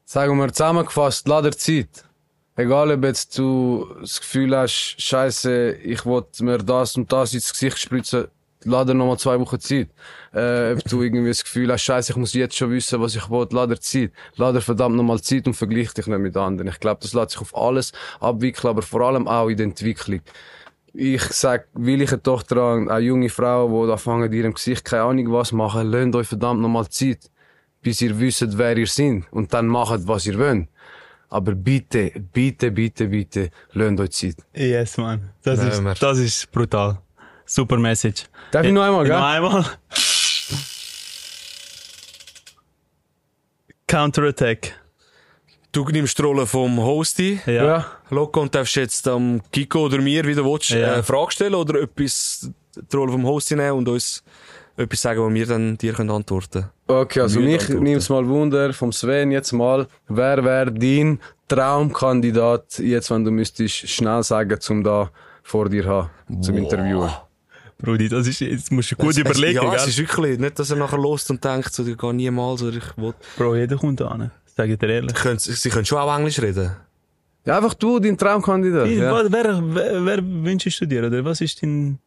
sagen 0.04 0.38
wir 0.38 0.52
zusammengefasst, 0.52 1.26
lade 1.30 1.52
Zeit. 1.56 2.04
Egal 2.56 2.92
ob 2.92 3.04
jetzt 3.04 3.36
du 3.40 3.88
das 4.00 4.20
Gefühl 4.20 4.56
hast, 4.56 4.96
Scheiße, 5.02 5.72
ich 5.74 6.06
wollte 6.06 6.44
mir 6.44 6.60
das 6.60 6.96
und 6.96 7.12
das 7.12 7.34
ins 7.34 7.52
Gesicht 7.52 7.80
spritzen, 7.80 8.28
lade 8.64 8.94
nochmal 8.94 9.18
zwei 9.18 9.40
Wochen 9.40 9.60
Zeit. 9.60 9.90
Äh, 10.34 10.74
ob 10.74 10.84
du 10.84 11.02
irgendwie 11.02 11.30
das 11.30 11.44
Gefühl 11.44 11.72
hast, 11.72 11.82
Scheiße, 11.82 12.12
ich 12.12 12.18
muss 12.18 12.34
jetzt 12.36 12.56
schon 12.56 12.70
wissen, 12.70 13.02
was 13.02 13.16
ich 13.16 13.28
will, 13.32 13.48
lade 13.50 13.80
Zeit. 13.80 14.12
Lade 14.36 14.62
verdammt 14.62 14.96
nochmal 14.96 15.20
Zeit 15.20 15.48
und 15.48 15.56
vergleich 15.56 15.94
dich 15.96 16.06
nicht 16.06 16.20
mit 16.20 16.38
anderen. 16.38 16.68
Ich 16.68 16.80
glaube, 16.80 17.02
das 17.02 17.14
lässt 17.14 17.32
sich 17.32 17.42
auf 17.42 17.58
alles 17.58 17.92
abwickeln, 18.20 18.70
aber 18.70 18.84
vor 18.84 19.02
allem 19.02 19.28
auch 19.28 19.50
in 19.50 19.58
der 19.58 19.66
Entwicklung. 19.66 20.22
Ich 20.94 21.24
sag, 21.24 21.68
will 21.74 22.04
ich 22.04 22.12
eine 22.12 22.22
Tochter 22.22 22.62
an, 22.62 22.88
eine 22.88 23.04
junge 23.04 23.30
Frau, 23.30 23.84
die 23.84 23.90
da 23.90 23.98
fangen, 23.98 24.32
in 24.32 24.34
ihrem 24.34 24.54
Gesicht 24.54 24.86
keine 24.86 25.04
Ahnung 25.04 25.32
was 25.34 25.52
machen, 25.54 25.90
lasst 25.90 26.16
euch 26.16 26.28
verdammt 26.28 26.62
nochmal 26.62 26.88
Zeit, 26.88 27.32
bis 27.82 28.00
ihr 28.02 28.20
wisst, 28.20 28.60
wer 28.60 28.78
ihr 28.78 28.86
seid. 28.86 29.24
Und 29.32 29.56
dann 29.56 29.66
macht, 29.66 30.08
was 30.08 30.28
ihr 30.28 30.38
wollt. 30.38 30.68
Aber 31.34 31.56
bitte, 31.56 32.12
bitte, 32.32 32.70
bitte, 32.70 33.08
bitte, 33.08 33.50
lasst 33.72 34.00
euch 34.00 34.12
Zeit. 34.12 34.36
Yes, 34.54 34.98
man. 34.98 35.32
Das, 35.42 35.60
ist, 35.64 35.82
das 36.00 36.20
ist 36.20 36.52
brutal. 36.52 37.00
Super 37.44 37.78
Message. 37.78 38.26
Darf 38.52 38.64
ich 38.64 38.72
noch 38.72 38.84
einmal, 38.84 39.04
gell? 39.04 39.18
Noch 39.18 39.26
einmal. 39.26 39.66
Counterattack. 43.88 44.80
Du 45.72 45.84
nimmst 45.86 46.20
die 46.20 46.22
Rolle 46.22 46.46
vom 46.46 46.78
Hostie. 46.80 47.40
Ja. 47.48 47.52
Ja. 47.66 47.86
Loco, 48.12 48.42
und 48.42 48.54
darfst 48.54 48.76
jetzt 48.76 49.08
am 49.08 49.42
Kiko 49.52 49.86
oder 49.86 49.98
mir 50.00 50.24
wieder 50.26 50.46
willst, 50.46 50.70
Ja. 50.70 50.78
äh, 50.78 50.94
eine 50.94 51.04
Frage 51.04 51.32
stellen 51.32 51.56
oder 51.56 51.82
etwas, 51.82 52.48
die 52.76 52.96
Rolle 52.96 53.12
vom 53.12 53.26
Hostie 53.26 53.56
nehmen 53.56 53.80
und 53.80 53.88
uns 53.90 54.24
etwas 54.78 55.02
sagen, 55.02 55.20
wo 55.22 55.34
wir 55.34 55.46
dann 55.46 55.78
dir 55.78 55.94
können 55.94 56.10
antworten 56.10 56.66
Okay, 56.88 57.22
also 57.22 57.40
mich 57.40 57.62
Antworten. 57.62 57.84
nimmt's 57.84 58.10
mal 58.10 58.28
Wunder 58.28 58.74
vom 58.74 58.92
Sven 58.92 59.32
jetzt 59.32 59.52
mal. 59.52 59.88
Wer 60.08 60.44
wäre 60.44 60.72
dein 60.72 61.20
Traumkandidat 61.48 62.80
jetzt, 62.80 63.10
wenn 63.12 63.24
du 63.24 63.32
müsstest 63.32 63.88
schnell 63.90 64.24
sagen, 64.24 64.60
zum 64.60 64.84
da 64.84 65.10
vor 65.44 65.70
dir 65.70 65.86
haben, 65.86 66.10
zum 66.42 66.58
Interviewen? 66.58 67.10
Brudi, 67.78 68.08
das 68.08 68.28
ist, 68.28 68.40
jetzt 68.40 68.72
musst 68.72 68.92
du 68.92 68.96
gut 68.96 69.12
Es- 69.12 69.18
überlegen, 69.18 69.56
Ja, 69.62 69.70
gell? 69.70 69.76
es 69.76 69.88
ist 69.88 69.98
wirklich 69.98 70.40
nicht, 70.40 70.58
dass 70.58 70.70
er 70.70 70.78
nachher 70.78 70.98
lost 70.98 71.30
und 71.32 71.44
denkt, 71.44 71.74
so, 71.74 71.86
ich 71.86 71.98
gehe 71.98 72.14
niemals 72.14 72.62
oder 72.64 72.78
ich 72.78 72.98
will. 72.98 73.14
Bro, 73.38 73.56
jeder 73.56 73.76
kommt 73.76 74.02
an. 74.02 74.32
Sag 74.56 74.70
ich 74.70 74.78
dir 74.78 74.90
ehrlich. 74.90 75.14
Können, 75.16 75.40
sie 75.40 75.70
können 75.70 75.84
schon 75.86 75.98
auch 75.98 76.16
Englisch 76.18 76.40
reden. 76.42 76.72
Ja, 77.46 77.58
einfach 77.58 77.74
du, 77.74 78.00
dein 78.00 78.18
Traumkandidat. 78.18 78.88
Wer, 78.88 78.96
Ja. 78.96 79.32
wer, 79.32 79.62
wer, 79.76 80.06
wer 80.06 80.24
wünschst 80.24 80.80
du 80.80 80.86
dir, 80.86 81.04
oder 81.06 81.26
was 81.26 81.42
ist 81.42 81.62
dein... 81.62 82.00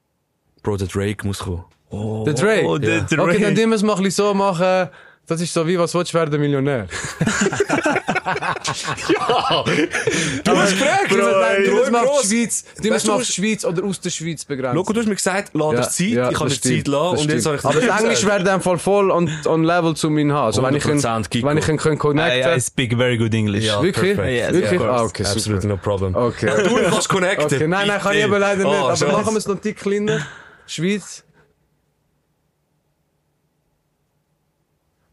Bro, 0.62 0.78
der 0.78 0.86
Drake 0.86 1.26
muss 1.26 1.40
kommen. 1.40 1.64
Der 1.90 2.34
Drake? 2.34 2.66
Oh, 2.66 2.78
der 2.78 2.96
Ja. 2.96 3.00
Drake. 3.02 3.22
Okay, 3.22 3.42
dann 3.42 3.54
tun 3.54 3.68
wir 3.70 3.76
es 3.76 3.82
mal 3.82 3.96
ein 3.96 4.02
bisschen 4.02 4.24
so 4.24 4.34
machen. 4.34 4.88
Das 5.28 5.40
ist 5.40 5.52
so 5.52 5.66
wie, 5.66 5.78
was 5.78 5.94
willst 5.94 6.12
du 6.12 6.18
werden, 6.18 6.40
Millionär? 6.40 6.86
Du 10.44 10.56
hast 10.56 10.72
gefragt, 10.72 11.08
Bro, 11.08 11.16
du 11.64 11.74
musst 11.76 11.92
mal 11.92 12.06
auf 12.06 12.20
die 12.22 12.28
Schweiz, 12.28 12.64
du 12.82 12.92
musst 12.92 13.06
mal 13.06 13.14
auf 13.14 13.24
die 13.24 13.32
Schweiz 13.32 13.64
oder 13.64 13.84
aus 13.84 14.00
der 14.00 14.10
Schweiz 14.10 14.44
begrenzen. 14.44 14.76
Loco, 14.76 14.92
du 14.92 15.00
hast 15.00 15.08
mir 15.08 15.14
gesagt, 15.14 15.50
lass 15.54 15.96
dir 15.96 16.16
Zeit, 16.16 16.32
ich 16.32 16.38
kann 16.38 16.48
dir 16.48 16.60
Zeit 16.60 16.88
lassen 16.88 17.18
und 17.18 17.30
jetzt 17.30 17.46
habe 17.46 17.56
ich 17.56 17.64
Aber 17.64 17.80
das 17.80 18.00
Englisch 18.00 18.26
wäre 18.26 18.44
dann 18.44 18.60
voll 18.60 18.78
voll 18.78 19.10
on, 19.10 19.30
on 19.46 19.64
level 19.64 19.94
zu 19.94 20.10
mir 20.10 20.32
haben. 20.32 20.46
Also 20.46 20.62
wenn 20.62 20.74
ich 20.74 20.84
ihn, 20.84 20.98
100% 20.98 21.28
Kiko. 21.28 21.48
wenn 21.48 21.58
ich 21.58 21.68
ihn 21.68 21.76
können 21.76 21.96
I, 21.96 21.98
connecten 21.98 22.56
I 22.56 22.60
speak 22.60 22.96
very 22.96 23.16
good 23.16 23.34
English. 23.34 23.64
Ja. 23.64 23.82
Wirklich? 23.82 24.18
Yes, 24.18 24.52
Wirklich? 24.52 24.80
Ah, 24.80 25.04
okay, 25.04 25.24
super. 25.24 25.36
Absolutely 25.36 25.68
no 25.68 25.76
problem. 25.76 26.14
Okay. 26.14 26.50
Du 26.64 26.90
kannst 26.90 27.08
connecten. 27.08 27.44
Okay, 27.44 27.68
nein, 27.68 27.88
nein, 27.88 28.00
kann 28.00 28.16
ich 28.16 28.24
aber 28.24 28.38
leider 28.38 28.64
nicht. 28.64 28.66
Oh, 28.66 28.86
aber 28.86 28.96
scheiße. 28.96 29.12
machen 29.12 29.32
wir 29.32 29.38
es 29.38 29.46
noch 29.46 29.56
ein 29.56 29.60
Tick 29.60 29.78
kleiner. 29.78 30.26
Schweiz. 30.66 31.22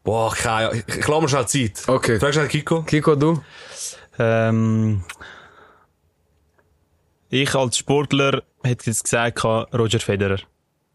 Boah, 0.04 0.34
keine 0.34 0.68
Ahnung. 0.68 0.82
Ich, 0.86 1.06
lasse 1.08 1.20
mir 1.22 1.28
schnell 1.28 1.48
Zeit. 1.48 1.88
Okay. 1.88 2.20
Frag 2.20 2.34
schnell 2.34 2.48
Kiko. 2.48 2.82
Kiko, 2.82 3.14
du? 3.16 3.42
Ähm, 4.18 5.02
ich 7.30 7.54
als 7.54 7.78
Sportler 7.78 8.42
hätte 8.62 8.90
jetzt 8.90 9.04
gesagt, 9.04 9.42
Roger 9.44 9.98
Federer. 9.98 10.38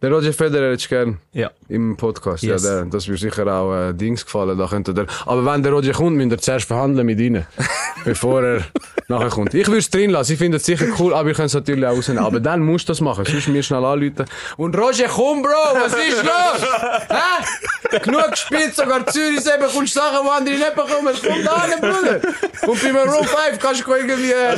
Der 0.02 0.12
Roger 0.12 0.32
Federer 0.32 0.72
hättest 0.72 0.86
du 0.86 0.90
gern 0.96 1.18
Ja. 1.34 1.52
im 1.68 1.98
Podcast. 1.98 2.42
Yes. 2.44 2.64
Ja, 2.64 2.70
der, 2.70 2.86
das 2.86 3.08
würde 3.08 3.20
sicher 3.20 3.46
auch 3.48 3.90
äh, 3.90 3.94
Dings 3.94 4.24
gefallen. 4.24 4.58
Da 4.58 4.68
könnte 4.68 4.94
der, 4.94 5.08
aber 5.26 5.46
wenn 5.46 5.62
der 5.62 5.74
Roger 5.74 5.92
kommt, 5.92 6.16
müsst 6.16 6.32
ihr 6.32 6.38
zuerst 6.38 6.68
verhandeln 6.68 7.06
mit 7.06 7.20
ihnen. 7.20 7.46
bevor 8.04 8.44
er 8.44 8.64
nachher 9.08 9.30
kommt. 9.30 9.54
Ich 9.54 9.68
würde 9.68 9.80
es 9.80 9.90
drin 9.90 10.12
lassen. 10.12 10.34
Ich 10.34 10.38
finde 10.38 10.58
es 10.58 10.66
sicher 10.66 10.86
cool, 11.00 11.14
aber 11.14 11.30
ich 11.30 11.38
kann 11.38 11.48
es 11.48 11.54
natürlich 11.54 11.86
auch 11.86 11.96
rausnehmen. 11.96 12.24
Aber 12.24 12.40
dann 12.40 12.62
musst 12.62 12.88
du 12.88 12.92
das 12.92 13.02
machen. 13.02 13.26
Sonst 13.26 13.48
mir 13.48 13.64
schnell 13.64 13.84
anrufen. 13.84 14.26
Und 14.58 14.78
Roger, 14.78 15.08
komm, 15.08 15.42
Bro! 15.42 15.50
Was 15.74 15.94
ist 15.94 16.24
los? 16.24 16.70
Hä? 17.10 18.00
Genug 18.04 18.32
gespielt, 18.32 18.76
sogar 18.76 19.06
Zürich 19.08 19.42
selber 19.42 19.68
kommst 19.68 19.94
Sachen, 19.94 20.20
die 20.24 20.30
andere 20.30 20.56
nicht 20.56 20.76
bekommen. 20.76 21.16
Komm 21.28 21.44
da 21.44 21.66
hin, 21.66 21.80
Bruder! 21.82 22.22
Und 22.68 22.84
bei 22.84 22.92
Maroon 22.92 23.26
5 23.26 23.60
kannst 23.60 23.86
du 23.86 23.94
irgendwie... 23.94 24.32
Äh, 24.32 24.56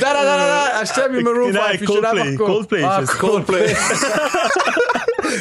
da, 0.00 0.12
da, 0.12 0.22
da, 0.22 0.36
da, 0.36 0.46
da. 0.46 0.80
Hast 0.80 0.96
du 0.96 1.00
bei 1.00 1.20
Maroon 1.20 1.52
5 1.52 1.54
Nein, 1.54 1.74
ist 1.76 1.86
Coldplay. 1.86 2.36
Coldplay 2.36 2.78
ist 2.80 2.84
ah, 2.86 3.00
es. 3.02 3.18
Coldplay. 3.18 3.76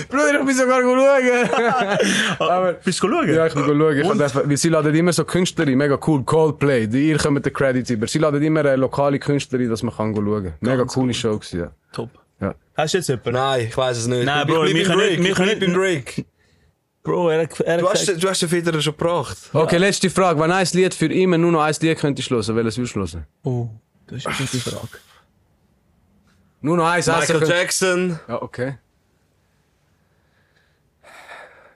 Bruder, 0.10 0.40
ich 0.40 0.46
bin 0.46 0.56
sogar 0.56 0.82
schauen. 0.82 2.00
Aber, 2.40 2.74
Bist 2.74 3.02
du 3.04 3.08
schauen? 3.10 3.34
ja, 3.34 3.46
ich 3.48 3.54
bin 3.54 3.64
schauen. 3.66 3.98
Ich 3.98 4.36
weil 4.50 4.58
sie 4.58 4.70
laden 4.70 4.96
immer 4.96 5.14
so 5.14 5.24
Künstler 5.26 5.68
ein. 5.68 5.78
Mega 5.78 6.00
cool. 6.08 6.24
Coldplay. 6.24 6.88
Die, 6.88 7.10
ihr 7.10 7.18
kommt 7.18 7.46
den 7.46 7.54
Credit 7.54 7.90
über. 7.90 8.08
Sie 8.08 8.20
laden 8.20 8.42
immer 8.42 8.66
äh, 8.66 8.76
lokale 8.76 9.20
Künstler 9.20 9.60
ein, 9.60 9.70
dass 9.70 9.84
man 9.84 9.96
kann 9.96 10.16
schauen 10.16 10.44
kann. 10.44 10.54
Mega 10.62 10.84
coole 10.86 11.14
Show 11.14 11.38
gewesen, 11.38 11.60
ja. 11.62 11.72
Top. 11.92 12.10
Ja. 12.42 12.56
Hast 12.76 12.94
du 12.94 12.98
jetzt 13.00 13.10
jemanden? 13.10 13.34
Nein, 13.34 13.66
ich 13.68 13.76
weiß 13.78 13.98
es 13.98 14.08
nicht. 14.08 14.26
Nein, 14.26 14.48
Ich 14.48 14.54
Bro, 14.54 14.64
nicht- 14.64 14.76
Ich 14.78 14.88
bleib 15.22 15.36
können 15.36 15.60
beim 15.60 15.74
Drake. 15.74 16.26
Bro, 17.04 17.30
er 17.30 17.48
er 17.66 17.78
Du 17.78 17.90
hast, 17.90 18.08
du 18.24 18.30
hast 18.30 18.42
den 18.42 18.50
Federer 18.50 18.82
schon 18.82 18.94
gebracht. 18.96 19.38
Okay, 19.54 19.78
letzte 19.78 20.10
Frage. 20.10 20.40
Wenn 20.40 20.52
ein 20.52 20.68
Lied 20.74 20.94
für 20.94 21.06
immer 21.08 21.38
nur 21.38 21.52
noch 21.52 21.62
ein 21.62 21.74
Lied 21.82 21.98
könntest 21.98 22.30
hören, 22.30 22.56
welches 22.56 22.78
würdest 22.78 22.96
du 22.96 23.00
hören? 23.00 23.26
Oh, 23.44 23.70
das 24.08 24.18
ist 24.20 24.28
eine 24.28 24.36
gute 24.36 24.58
Frage. 24.58 24.88
Nur 26.62 26.78
noch 26.78 26.86
eins. 26.88 27.08
eins 27.08 27.30
Michael 27.30 27.48
Jackson, 27.50 28.20
Ja, 28.28 28.42
okay. 28.42 28.78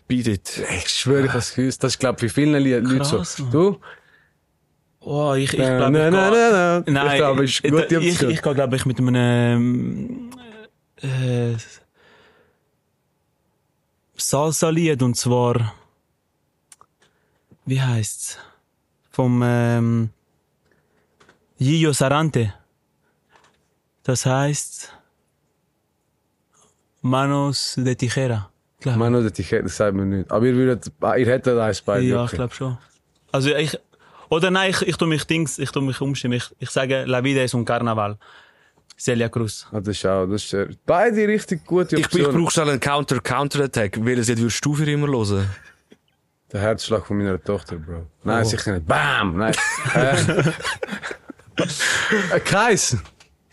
Beat 0.07 0.27
It. 0.27 0.63
Ich 0.77 0.89
schwöre, 0.89 1.25
ich 1.27 1.31
hab's 1.33 1.53
gewusst. 1.55 1.83
Das 1.83 1.93
ist, 1.93 1.99
glaub 1.99 2.15
ich, 2.21 2.31
für 2.31 2.41
viele 2.41 2.59
Lied- 2.59 2.83
Leute 2.83 2.97
Krass, 3.17 3.35
so. 3.37 3.45
Du? 3.45 3.79
Oh, 4.99 5.33
ich, 5.33 5.51
ich 5.53 5.59
glaube, 5.59 5.91
na, 5.91 6.09
gehe- 6.09 6.11
na, 6.11 6.29
na. 6.31 6.83
Nein, 6.91 7.07
Ich 7.11 7.15
glaube, 7.17 7.43
ist 7.43 7.63
gut, 7.63 7.91
ich, 7.91 7.97
ich, 7.97 8.21
ich 8.21 8.41
gehe, 8.41 8.53
glaube 8.53 8.75
ich, 8.75 8.85
mit 8.85 8.99
einem 8.99 10.29
äh, 11.01 11.55
Salsa-Lied 14.15 15.01
und 15.03 15.15
zwar 15.15 15.73
wie 17.65 17.81
heißt's? 17.81 18.37
Vom 19.09 19.41
ähm, 19.43 20.09
Gillo 21.59 21.93
Sarante. 21.93 22.53
Das 24.03 24.25
heißt 24.25 24.91
Manos 27.01 27.75
de 27.77 27.95
Tijera. 27.95 28.49
Glaub 28.83 28.95
ich. 28.95 28.99
Mano, 28.99 29.21
das 29.21 29.39
ich 29.39 29.51
hätte, 29.51 29.63
das 29.63 29.77
sagt 29.77 29.95
mir 29.95 30.05
nicht. 30.05 30.31
Aber 30.31 30.45
ihr 30.45 30.55
würdet, 30.55 30.91
ah, 31.01 31.15
ihr 31.15 31.25
hättet 31.25 31.57
eins 31.57 31.81
bei 31.81 31.99
Ja, 31.99 32.25
ich 32.25 32.31
glaube 32.31 32.53
schon. 32.53 32.77
Also 33.31 33.49
ich 33.55 33.77
oder 34.29 34.49
nein, 34.51 34.71
ich, 34.71 34.81
ich 34.81 34.97
tu 34.97 35.05
mich 35.05 35.25
Dings, 35.25 35.59
ich 35.59 35.71
tu 35.71 35.81
mich 35.81 35.99
umstimmen. 36.01 36.37
Ich, 36.37 36.49
ich 36.59 36.69
sage 36.69 37.05
La 37.05 37.23
vida 37.23 37.41
es 37.41 37.53
un 37.53 37.65
carnaval. 37.65 38.17
Celia 38.97 39.29
Cruz. 39.29 39.67
Ah, 39.71 39.79
das 39.79 39.97
ist 39.97 40.05
auch, 40.05 40.25
das 40.27 40.43
ist 40.43 40.49
sehr, 40.49 40.67
beide 40.85 41.27
richtig 41.27 41.65
gute 41.65 41.95
Ich, 41.95 42.01
ich 42.01 42.05
Optionen. 42.05 42.41
brauche 42.43 42.51
schnell 42.51 42.69
einen 42.69 42.79
Counter, 42.79 43.19
Counter-Attack. 43.19 43.97
Welches 44.05 44.27
Lied 44.29 44.39
würdest 44.39 44.63
du 44.65 44.73
für 44.75 44.89
immer 44.89 45.07
hören? 45.07 45.49
Der 46.51 46.61
Herzschlag 46.61 47.05
von 47.05 47.17
meiner 47.17 47.41
Tochter, 47.43 47.77
Bro. 47.77 47.93
Oh. 47.95 48.05
Nein, 48.23 48.45
sicher 48.45 48.73
nicht. 48.73 48.85
Bam! 48.85 49.37
Nein. 49.37 49.55
äh, 49.95 50.15
äh, 52.35 52.39
Kreis. 52.39 52.97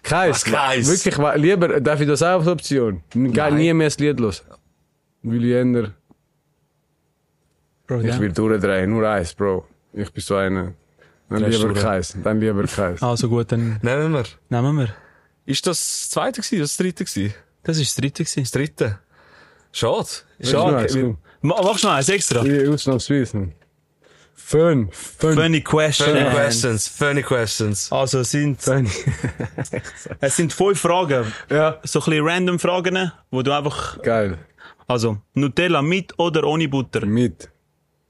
Kreis. 0.02 0.34
Was, 0.36 0.44
Kreis? 0.44 0.86
Wirklich, 0.86 1.34
lieber, 1.36 1.80
darf 1.80 2.00
ich 2.00 2.06
das 2.06 2.22
auch 2.22 2.40
als 2.40 2.46
Option? 2.46 3.02
Geil, 3.32 3.52
nie 3.54 3.72
mehr 3.72 3.88
das 3.88 3.98
Lied 3.98 4.20
los. 4.20 4.44
Will 5.22 5.44
ich 5.44 5.54
ändern. 5.54 5.94
Bro, 7.86 8.00
Ich 8.02 8.18
will 8.20 8.32
durchdrehen, 8.32 8.90
nur 8.90 9.08
eins, 9.08 9.34
Bro. 9.34 9.66
Ich 9.92 10.10
bin 10.12 10.22
so 10.22 10.36
einer. 10.36 10.72
Dann 11.28 11.42
Drehst 11.42 11.58
lieber. 11.62 11.74
Kreis. 11.74 12.16
Dann 12.22 12.40
lieber 12.40 12.64
Kreis. 12.64 13.00
Also 13.02 13.28
gut, 13.28 13.52
dann 13.52 13.78
Nehmen 13.82 14.12
wir. 14.12 14.24
nehmen 14.48 14.76
wir. 14.78 14.88
Ist 15.46 15.66
das 15.66 15.78
das 15.78 16.10
zweite 16.10 16.40
gewesen, 16.40 16.54
oder 16.56 16.62
das 16.64 16.76
dritte 16.76 17.04
gewesen? 17.04 17.34
Das 17.62 17.78
ist 17.78 17.88
das 17.90 17.96
dritte 17.96 18.24
gewesen. 18.24 18.42
Das 18.42 18.50
dritte. 18.50 18.98
Schade. 19.72 20.06
Schade. 20.42 20.88
Schade. 20.88 21.16
Ma- 21.42 21.62
Machst 21.62 21.84
du 21.84 21.88
noch 21.88 21.94
eins 21.94 22.08
extra? 22.08 22.44
Ich 22.44 22.68
ausnahmsweise. 22.68 23.48
Fünf. 24.34 24.96
Fünf. 25.18 25.34
Funny 25.36 25.60
question. 25.62 26.08
Funny 26.08 26.30
questions, 26.30 26.88
funny 26.88 27.22
questions. 27.22 27.92
Also 27.92 28.20
es 28.20 28.30
sind, 28.32 28.58
es 30.20 30.36
sind 30.36 30.52
fünf 30.52 30.80
Fragen. 30.80 31.32
Ja. 31.48 31.78
So 31.84 32.00
ein 32.00 32.04
bisschen 32.06 32.26
random 32.26 32.58
Fragen, 32.58 33.12
wo 33.30 33.42
du 33.42 33.52
einfach, 33.56 34.02
Geil. 34.02 34.38
Also 34.90 35.18
Nutella 35.34 35.82
mit 35.82 36.18
oder 36.18 36.44
ohne 36.44 36.68
Butter? 36.68 37.06
Mit. 37.06 37.50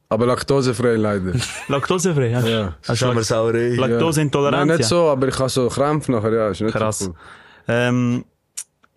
Aber 0.09 0.27
laktosefrei 0.27 0.97
leider. 0.97 1.35
Laktosefrei, 1.69 2.29
ja. 2.31 2.41
Ja. 2.41 2.77
Also 2.87 2.97
Schauen 2.97 3.17
wir 3.17 3.23
Sauerei. 3.23 3.77
Laktoseintoleranz. 3.77 4.67
Nein, 4.67 4.69
nicht 4.69 4.81
ja. 4.81 4.87
so, 4.87 5.09
aber 5.09 5.29
ich 5.29 5.39
habe 5.39 5.49
so 5.49 5.69
Krämpfe 5.69 6.11
nachher, 6.11 6.33
ja. 6.33 6.49
Ist 6.49 6.61
nicht 6.61 6.73
Krass. 6.73 6.99
So 6.99 7.11
cool. 7.11 7.17
Ähm, 7.69 8.25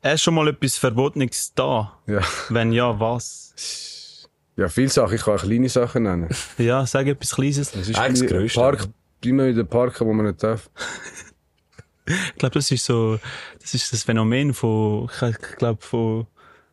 Hast 0.02 0.24
schon 0.24 0.34
mal 0.34 0.48
etwas 0.50 0.78
Verbotenes 0.78 1.54
da? 1.56 1.98
Ja. 2.08 2.22
Wenn 2.50 2.74
ja, 2.74 3.00
was? 3.00 4.28
Ja, 4.58 4.68
viele 4.68 4.90
Sachen. 4.90 5.16
Ich 5.16 5.22
kann 5.24 5.36
auch 5.36 5.42
kleine 5.42 5.70
Sachen 5.70 6.04
nennen. 6.04 6.30
Ja, 6.58 6.86
sag 6.86 7.08
etwas 7.08 7.36
Kleines. 7.36 7.72
Das 7.72 7.88
ist 7.88 7.98
Eigentlich 7.98 8.30
das 8.30 8.38
Größte, 8.38 8.60
Park, 8.60 8.88
immer 9.24 9.48
wieder 9.48 9.64
Parken, 9.64 10.08
wo 10.08 10.14
man 10.14 10.26
nicht 10.26 10.44
darf. 10.44 10.70
Ich 12.06 12.36
glaube, 12.36 12.56
das 12.56 12.70
ist 12.70 12.84
so, 12.84 13.18
das 13.62 13.74
ist 13.74 13.94
das 13.94 14.04
Phänomen 14.04 14.54
von, 14.54 15.10
ich 15.22 15.58
glaube, 15.58 15.82
von, 15.82 16.28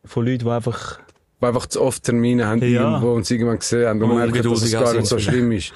von 0.05 0.25
Leuten, 0.25 0.45
die 0.45 0.49
einfach, 0.51 0.99
Wo 1.39 1.47
einfach 1.47 1.65
zu 1.67 1.81
oft 1.81 2.03
Termine 2.03 2.45
haben, 2.47 2.61
Ja. 2.61 2.89
irgendwo 2.91 3.13
und 3.13 3.25
sie 3.25 3.35
irgendwann 3.35 3.59
gesehen 3.59 3.87
haben 3.87 4.01
und 4.03 4.11
Und 4.11 4.17
merken, 4.17 4.43
dass 4.51 4.61
es 4.61 4.71
gar 4.71 4.93
nicht 4.93 5.05
so 5.07 5.17
schlimm 5.19 5.51
ist. 5.51 5.73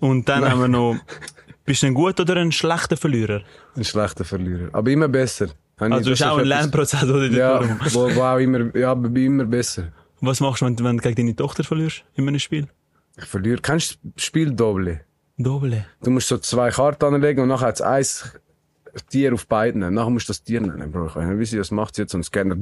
und 0.00 0.28
dann 0.28 0.48
haben 0.48 0.60
wir 0.60 0.68
noch, 0.68 0.96
bist 1.64 1.82
du 1.82 1.86
ein 1.88 1.94
guter 1.94 2.22
oder 2.22 2.36
ein 2.36 2.52
schlechter 2.52 2.96
Verlierer? 2.96 3.42
Ein 3.76 3.84
schlechter 3.84 4.24
Verlierer. 4.24 4.68
Aber 4.72 4.90
immer 4.90 5.08
besser. 5.08 5.48
Habe 5.78 5.94
Also, 5.94 6.10
das 6.10 6.22
auch 6.22 6.38
ein 6.38 6.44
Lernprozess, 6.46 7.04
oder? 7.04 7.26
Ja, 7.28 7.62
wo, 7.92 8.14
wo 8.14 8.20
auch 8.22 8.38
immer, 8.38 8.74
ja, 8.76 8.90
aber 8.90 9.08
bin 9.08 9.24
immer 9.26 9.44
besser. 9.46 9.84
Was 10.20 10.40
machst 10.40 10.60
du, 10.60 10.66
wenn, 10.66 10.78
wenn 10.78 10.96
du 10.98 11.02
gegen 11.02 11.16
deine 11.16 11.34
Tochter 11.36 11.64
verlierst 11.64 12.04
in 12.14 12.28
einem 12.28 12.38
Spiel? 12.38 12.68
Ich 13.16 13.24
verliere. 13.24 13.60
Kennst 13.62 13.94
du 14.02 14.10
das 14.14 14.24
Spiel 14.24 14.50
Doble? 14.52 15.00
Doble. 15.38 15.86
Du 16.02 16.10
musst 16.10 16.28
so 16.28 16.36
zwei 16.38 16.70
Karten 16.70 17.14
anlegen 17.14 17.40
und 17.40 17.48
nachher 17.48 17.68
hat 17.68 17.76
es 17.76 17.80
eins 17.82 18.24
Tier 19.08 19.32
auf 19.34 19.46
beiden. 19.46 19.80
Nachher 19.94 20.10
musst 20.10 20.28
du 20.28 20.30
das 20.32 20.42
Tier 20.42 20.60
nennen, 20.60 20.90
Bro. 20.90 21.06
Ich 21.06 21.16
weiß 21.16 21.26
nicht, 21.28 21.38
wie 21.38 21.44
sie 21.44 21.56
das 21.56 21.70
macht. 21.70 21.94
Sie 21.94 22.02
hat 22.02 22.10
so 22.10 22.16
einen 22.16 22.24
Scanner. 22.24 22.56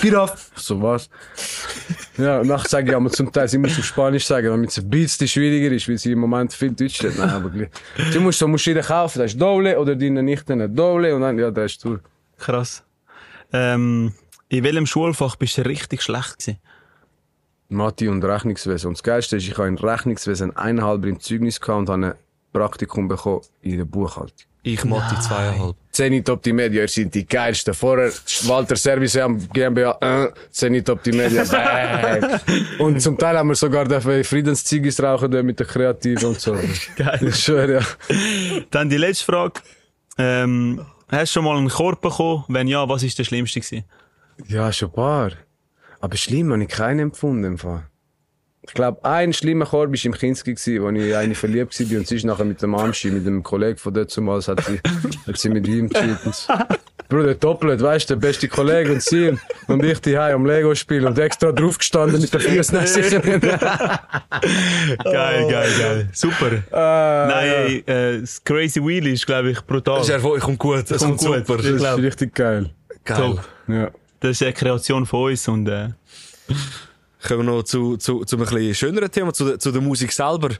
Giraffe. 0.00 0.50
So 0.56 0.80
was. 0.80 1.08
Ja, 2.16 2.42
nachher 2.44 2.68
sage 2.68 2.90
ich 2.90 2.96
aber 2.96 3.10
zum 3.10 3.32
Teil, 3.32 3.48
sie 3.48 3.58
muss 3.58 3.78
auf 3.78 3.84
Spanisch 3.84 4.26
sagen, 4.26 4.48
damit 4.48 4.70
es 4.70 4.78
ein 4.78 4.88
bisschen 4.88 5.28
schwieriger 5.28 5.74
ist, 5.74 5.88
weil 5.88 5.98
sie 5.98 6.12
im 6.12 6.20
Moment 6.20 6.52
viel 6.52 6.72
Deutsch 6.72 7.02
redet. 7.02 7.18
Nein, 7.18 7.30
aber 7.30 7.50
gleich. 7.50 7.70
Sie 8.10 8.18
muss 8.18 8.38
so, 8.38 8.48
musst 8.48 8.66
du 8.66 8.72
ihr 8.72 8.82
kaufen, 8.82 9.18
das 9.18 9.32
ist 9.32 9.40
Doble 9.40 9.78
oder 9.78 9.96
deine 9.96 10.22
Nichte 10.22 10.68
Doble 10.68 11.14
und 11.14 11.22
dann, 11.22 11.38
ja, 11.38 11.50
das 11.50 11.72
ist 11.72 11.84
durch. 11.84 12.00
Krass. 12.38 12.82
Ähm, 13.52 14.12
in 14.48 14.64
welchem 14.64 14.86
Schulfach 14.86 15.36
bist 15.36 15.58
du 15.58 15.62
richtig 15.62 16.02
schlecht 16.02 16.38
gewesen? 16.38 16.58
Mathe 17.68 18.10
und 18.10 18.24
Rechnungswesen. 18.24 18.88
Und 18.88 18.98
das 18.98 19.02
Geilste 19.02 19.36
ist, 19.36 19.46
ich 19.46 19.56
habe 19.56 19.68
in 19.68 19.78
Rechnungswesen 19.78 20.56
eineinhalb 20.56 21.04
im 21.04 21.20
Zeugnis 21.20 21.60
gehabt 21.60 21.78
und 21.78 21.88
habe 21.88 22.06
ein 22.06 22.14
Praktikum 22.52 23.08
bekommen 23.08 23.42
in 23.62 23.78
der 23.78 23.84
Buchhaltung. 23.84 24.49
Ich 24.62 24.84
Mathe 24.84 25.18
zweieinhalb. 25.20 25.74
Zenit 25.90 26.28
Optimedia, 26.28 26.82
ihr 26.82 26.88
seid 26.88 27.14
die 27.14 27.26
geilsten. 27.26 27.72
Vorher 27.72 28.12
Walter 28.44 28.76
Service 28.76 29.16
am 29.16 29.38
GmbH, 29.52 29.96
äh, 30.00 30.28
Zenit 30.50 30.88
Optimedia, 30.90 31.44
bang. 31.44 32.40
Und 32.78 33.00
zum 33.00 33.16
Teil 33.16 33.38
haben 33.38 33.48
wir 33.48 33.54
sogar 33.54 33.88
Friedenszeugnis 34.00 35.02
rauchen 35.02 35.30
dürfen 35.30 35.46
mit 35.46 35.58
den 35.58 35.66
Kreativen 35.66 36.26
und 36.26 36.40
so. 36.40 36.56
Geil. 36.96 37.20
Ich 37.22 37.36
schwöre, 37.36 37.80
ja. 37.80 37.80
Dann 38.70 38.90
die 38.90 38.98
letzte 38.98 39.24
Frage. 39.24 39.60
Ähm, 40.18 40.84
hast 41.08 41.30
du 41.30 41.40
schon 41.40 41.44
mal 41.44 41.56
einen 41.56 41.68
Korb 41.68 42.00
bekommen? 42.02 42.44
Wenn 42.48 42.68
ja, 42.68 42.88
was 42.88 43.02
ist 43.02 43.18
der 43.18 43.24
schlimmste 43.24 43.60
gewesen? 43.60 43.84
Ja, 44.46 44.72
schon 44.72 44.90
ein 44.90 44.94
paar. 44.94 45.32
Aber 46.00 46.16
schlimm 46.16 46.52
habe 46.52 46.62
ich 46.62 46.68
keinen 46.68 47.00
empfunden. 47.00 47.44
Im 47.44 47.58
Fall. 47.58 47.84
Ich 48.62 48.74
glaube, 48.74 49.02
ein 49.04 49.32
schlimmer 49.32 49.64
Korb 49.64 49.90
war 49.90 50.04
im 50.04 50.12
Kinski, 50.12 50.54
gewesen, 50.54 50.82
wo 50.82 50.90
ich 50.90 51.16
eine 51.16 51.34
verliebt 51.34 51.78
war 51.80 51.98
und 51.98 52.06
sie 52.06 52.16
ist 52.16 52.24
nachher 52.24 52.44
mit 52.44 52.60
dem 52.60 52.74
Amschi, 52.74 53.10
mit 53.10 53.26
dem 53.26 53.42
Kollegen 53.42 53.78
von 53.78 53.94
dort 53.94 54.10
zumals, 54.10 54.48
hat 54.48 54.62
sie, 54.64 54.78
hat 55.26 55.38
sie 55.38 55.48
mit 55.48 55.66
ihm 55.66 55.88
gecheatet. 55.88 56.46
Bruder, 57.08 57.34
doppelt, 57.34 57.80
weißt 57.82 58.10
du, 58.10 58.14
der 58.14 58.20
beste 58.20 58.48
Kollege 58.48 58.92
und 58.92 59.02
sie 59.02 59.36
und 59.66 59.82
ich 59.84 60.00
die 60.00 60.16
am 60.16 60.44
Lego 60.46 60.74
spielen 60.74 61.06
und 61.06 61.18
extra 61.18 61.50
draufgestanden 61.52 62.20
mit 62.20 62.32
den 62.32 62.40
Füßen 62.40 62.86
sicher. 62.86 63.20
Geil, 65.04 65.48
geil, 65.50 65.70
geil. 65.78 66.08
Super. 66.12 66.62
Nein, 66.70 67.48
ey, 67.48 67.78
äh, 67.86 68.20
das 68.20 68.44
Crazy 68.44 68.84
Wheel 68.84 69.06
ist, 69.08 69.26
glaube 69.26 69.50
ich, 69.50 69.60
brutal. 69.62 69.98
Das 69.98 70.08
ist 70.08 70.14
Erfolg, 70.14 70.40
kommt 70.40 70.58
gut. 70.58 70.90
Das 70.90 71.02
Kommt 71.02 71.18
kommt, 71.18 71.46
gut. 71.46 71.46
super. 71.46 71.62
Das 71.62 71.66
ist 71.66 71.98
richtig 71.98 72.34
geil. 72.34 72.70
Geil. 73.04 73.16
Top. 73.16 73.48
Ja. 73.66 73.90
Das 74.20 74.32
ist 74.32 74.42
eine 74.42 74.52
Kreation 74.52 75.06
von 75.06 75.30
uns 75.30 75.48
und 75.48 75.66
äh, 75.66 75.88
Kommen 77.26 77.46
wir 77.46 77.52
noch 77.56 77.62
zu, 77.64 77.96
zu, 77.96 78.24
zu 78.24 78.36
einem 78.36 78.46
bisschen 78.46 78.74
schöneren 78.74 79.10
Thema, 79.10 79.32
zu, 79.32 79.44
der- 79.44 79.58
zu 79.58 79.70
der 79.72 79.82
Musik 79.82 80.12
selber. 80.12 80.50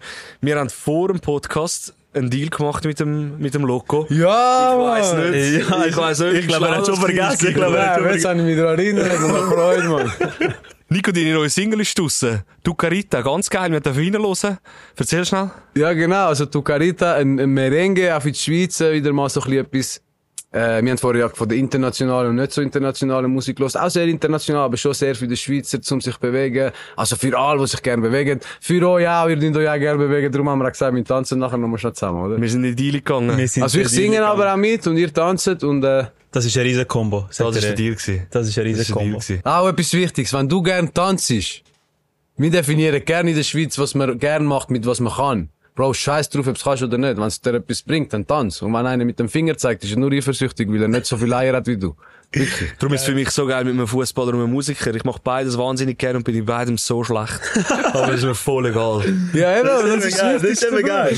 Wir 0.40 0.58
haben 0.58 0.68
vor 0.70 1.08
dem 1.08 1.20
Podcast 1.20 1.94
einen 2.12 2.28
Deal 2.28 2.48
gemacht 2.50 2.84
mit 2.84 2.98
dem, 3.00 3.38
mit 3.38 3.54
dem 3.54 3.62
Loco. 3.64 4.06
Ja, 4.10 4.72
Ich 4.72 4.78
weiss 4.78 5.12
Mann. 5.14 5.30
nicht. 5.30 5.68
Ja, 5.70 5.84
ich 5.86 5.96
weiss 5.96 6.18
nicht. 6.20 6.34
ich 6.34 6.48
glaube, 6.48 6.66
er 6.66 6.76
hat 6.78 6.86
schon 6.86 6.96
vergessen. 6.96 7.48
Ich 7.48 7.54
glaube, 7.54 7.76
er 7.78 8.00
Ja, 8.02 8.12
jetzt 8.12 8.24
habe 8.26 8.38
ich 8.40 8.44
mich 8.44 8.56
daran 8.56 8.78
erinnert 8.78 9.12
Freude, 9.12 9.88
Mann. 9.88 10.12
Nico, 10.92 11.12
deine 11.12 11.34
neue 11.34 11.48
Single 11.48 11.80
ist 11.82 11.96
draussen. 11.96 12.42
Du 12.64 12.74
Carita, 12.74 13.22
ganz 13.22 13.48
geil. 13.48 13.70
Wir 13.70 13.78
dürfen 13.80 14.02
reinhören. 14.12 14.58
Erzähl 14.96 15.24
schnell. 15.24 15.50
Ja, 15.76 15.92
genau. 15.92 16.26
Also, 16.26 16.46
Tucarita, 16.46 17.14
ein, 17.14 17.38
ein 17.38 17.50
Merengue, 17.50 18.14
auch 18.16 18.20
für 18.20 18.32
die 18.32 18.38
Schweiz, 18.38 18.80
äh, 18.80 18.92
wieder 18.94 19.12
mal 19.12 19.28
so 19.30 19.40
ein 19.40 19.44
bisschen 19.50 19.66
etwas, 19.66 20.02
äh, 20.52 20.82
wir 20.82 20.90
haben 20.90 20.98
vorher 20.98 21.20
ja 21.22 21.28
von 21.28 21.48
der 21.48 21.58
internationalen 21.58 22.30
und 22.30 22.36
nicht 22.36 22.52
so 22.52 22.60
internationalen 22.60 23.30
Musik 23.30 23.58
los. 23.60 23.76
Auch 23.76 23.88
sehr 23.88 24.06
international, 24.06 24.64
aber 24.64 24.76
schon 24.76 24.94
sehr 24.94 25.14
für 25.14 25.28
die 25.28 25.36
Schweizer, 25.36 25.78
um 25.92 26.00
sich 26.00 26.14
zu 26.14 26.20
bewegen. 26.20 26.72
Also 26.96 27.14
für 27.14 27.38
alle, 27.38 27.60
die 27.60 27.66
sich 27.68 27.82
gerne 27.82 28.02
bewegen. 28.02 28.40
Für 28.60 28.88
euch 28.88 29.06
auch, 29.06 29.28
ihr 29.28 29.36
dürft 29.36 29.56
euch 29.56 29.68
auch 29.68 29.78
gerne 29.78 29.98
bewegen. 29.98 30.32
Darum 30.32 30.48
haben 30.48 30.58
wir 30.58 30.66
auch 30.66 30.72
gesagt, 30.72 30.94
wir 30.94 31.04
tanzen 31.04 31.38
nachher 31.38 31.56
nochmal 31.56 31.78
schnell 31.78 31.92
zusammen, 31.92 32.22
oder? 32.24 32.40
Wir 32.40 32.48
sind 32.50 32.64
in 32.64 32.74
die 32.74 32.90
Deal 32.90 33.00
gegangen. 33.00 33.30
Also 33.60 33.78
ich 33.78 33.88
singe 33.88 34.24
aber 34.24 34.52
auch 34.52 34.56
mit 34.56 34.84
und 34.88 34.96
ihr 34.96 35.12
tanzt 35.14 35.62
und, 35.62 35.84
äh, 35.84 36.06
Das 36.32 36.44
ist 36.44 36.56
ein 36.56 36.62
riesen 36.64 36.88
Kombo. 36.88 37.26
das 37.28 37.38
war 37.40 37.52
der 37.52 37.74
Deal. 37.74 37.94
gewesen. 37.94 38.26
Das 38.30 38.48
ist 38.48 38.58
ein 38.58 38.64
riesen 38.64 38.80
ist 38.80 38.92
gewesen. 38.92 39.40
Auch 39.44 39.68
etwas 39.68 39.92
Wichtiges. 39.92 40.32
Wenn 40.32 40.48
du 40.48 40.62
gern 40.62 40.92
tanzt, 40.92 41.30
wir 42.36 42.50
definieren 42.50 43.04
gerne 43.04 43.30
in 43.30 43.36
der 43.36 43.44
Schweiz, 43.44 43.78
was 43.78 43.94
man 43.94 44.18
gern 44.18 44.46
macht, 44.46 44.70
mit 44.70 44.84
was 44.86 44.98
man 44.98 45.12
kann. 45.12 45.48
Bro, 45.80 45.94
scheiß 45.94 46.28
drauf, 46.28 46.46
ob 46.46 46.56
es 46.56 46.64
kannst 46.64 46.82
oder 46.82 46.98
nicht. 46.98 47.16
Wenn 47.16 47.24
es 47.24 47.40
dir 47.40 47.54
etwas 47.54 47.80
bringt, 47.80 48.12
dann 48.12 48.26
tanz. 48.26 48.60
Und 48.60 48.74
wenn 48.74 48.84
einer 48.84 49.06
mit 49.06 49.18
dem 49.18 49.30
Finger 49.30 49.56
zeigt, 49.56 49.82
ist 49.82 49.92
er 49.92 49.98
nur 49.98 50.12
eifersüchtig, 50.12 50.70
weil 50.70 50.82
er 50.82 50.88
nicht 50.88 51.06
so 51.06 51.16
viel 51.16 51.32
Eier 51.32 51.56
hat 51.56 51.66
wie 51.68 51.78
du. 51.78 51.96
Wirklich. 52.32 52.72
Darum 52.78 52.94
ist 52.94 53.00
es 53.00 53.06
für 53.06 53.14
mich 53.14 53.30
so 53.30 53.44
geil 53.46 53.64
mit 53.64 53.72
einem 53.74 53.86
Fußballer 53.88 54.34
und 54.34 54.40
einem 54.40 54.52
Musiker. 54.52 54.94
Ich 54.94 55.02
mache 55.04 55.20
beides 55.22 55.58
wahnsinnig 55.58 55.98
gerne 55.98 56.18
und 56.18 56.24
bin 56.24 56.36
in 56.36 56.44
beidem 56.44 56.78
so 56.78 57.02
schlecht. 57.02 57.40
Aber 57.92 58.06
das 58.06 58.16
ist 58.16 58.24
mir 58.24 58.34
voll 58.36 58.66
egal. 58.66 59.02
Ja, 59.32 59.58
eben, 59.58 59.66
das, 59.66 60.04
ist 60.04 60.18
geil, 60.18 60.34
das 60.40 60.50
ist 60.50 60.64
eben 60.64 60.82
geil. 60.86 61.16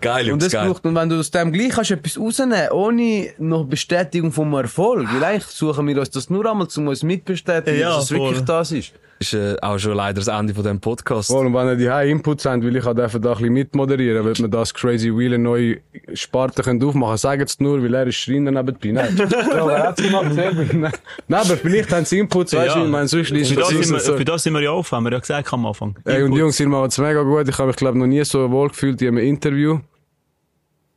Geil, 0.00 0.32
Und 0.32 0.42
das 0.42 0.52
geil. 0.52 0.66
braucht, 0.66 0.84
und 0.84 0.94
wenn 0.96 1.08
du 1.08 1.16
aus 1.18 1.30
dem 1.30 1.52
gleich 1.52 1.70
kannst 1.70 1.92
etwas 1.92 2.18
rausnehmen, 2.18 2.70
ohne 2.72 3.28
noch 3.38 3.64
Bestätigung 3.66 4.32
vom 4.32 4.52
Erfolg, 4.54 5.06
weil 5.12 5.22
eigentlich 5.22 5.44
suchen 5.46 5.86
wir 5.86 5.98
uns 5.98 6.10
das 6.10 6.28
nur 6.28 6.44
einmal, 6.50 6.66
um 6.76 6.88
uns 6.88 7.02
mitbestätigen, 7.04 7.78
Ja, 7.78 7.90
dass 7.94 8.04
es 8.04 8.10
wirklich 8.10 8.36
voll. 8.38 8.44
das 8.46 8.72
ist. 8.72 8.92
ist 9.20 9.34
äh, 9.34 9.56
auch 9.62 9.78
schon 9.78 9.94
leider 9.94 10.14
das 10.20 10.26
Ende 10.28 10.54
von 10.54 10.62
diesem 10.64 10.80
Podcast. 10.80 11.28
Voll, 11.28 11.46
und 11.46 11.54
wenn 11.54 11.68
ihr 11.68 11.76
die 11.76 11.90
High 11.90 12.10
Inputs 12.10 12.44
habt, 12.46 12.62
will 12.64 12.74
ich 12.76 12.84
auch 12.84 12.94
dürfen 12.94 13.20
da 13.22 13.30
ein 13.30 13.36
bisschen 13.38 13.52
mitmoderieren, 13.52 14.24
weil 14.24 14.36
wir 14.36 14.48
das 14.48 14.74
Crazy 14.74 15.16
Wheel 15.16 15.34
eine 15.34 15.42
neue 15.42 15.78
Sparte 16.14 16.62
können 16.62 16.82
aufmachen 16.82 17.10
können. 17.10 17.18
Sagt 17.18 17.48
es 17.50 17.60
nur, 17.60 17.82
weil 17.82 17.94
er 17.94 18.06
ist 18.06 18.16
Schreiner 18.16 18.50
nebenbei. 18.50 18.90
Nein. 18.92 19.16
ja, 19.50 19.92
gemacht? 19.92 20.47
Nein. 20.72 20.92
Aber 21.28 21.56
vielleicht 21.56 21.92
haben 21.92 22.04
sie 22.04 22.18
Inputs, 22.18 22.52
weißt 22.54 22.74
du, 22.74 22.78
Ja. 22.80 22.84
ich 22.84 22.90
meine, 22.90 23.08
sonst 23.08 23.30
ist 23.30 23.48
Für 23.52 23.56
das, 23.60 24.04
so. 24.04 24.16
für 24.16 24.24
das 24.24 24.42
sind 24.42 24.52
wir 24.54 24.60
ja 24.62 24.70
offen, 24.72 24.96
haben 24.96 25.04
wir 25.04 25.12
ja 25.12 25.18
gesagt 25.18 25.52
am 25.52 25.66
Anfang. 25.66 25.96
Ey, 26.04 26.16
und 26.22 26.26
Input. 26.26 26.38
Jungs, 26.38 26.60
ihr 26.60 26.68
macht 26.68 26.90
es 26.90 26.98
mega 26.98 27.22
gut. 27.22 27.48
Ich 27.48 27.58
habe 27.58 27.68
mich, 27.68 27.76
glaube 27.76 27.98
noch 27.98 28.06
nie 28.06 28.24
so 28.24 28.50
wohl 28.50 28.68
gefühlt 28.68 29.00
in 29.02 29.08
einem 29.08 29.18
Interview. 29.18 29.78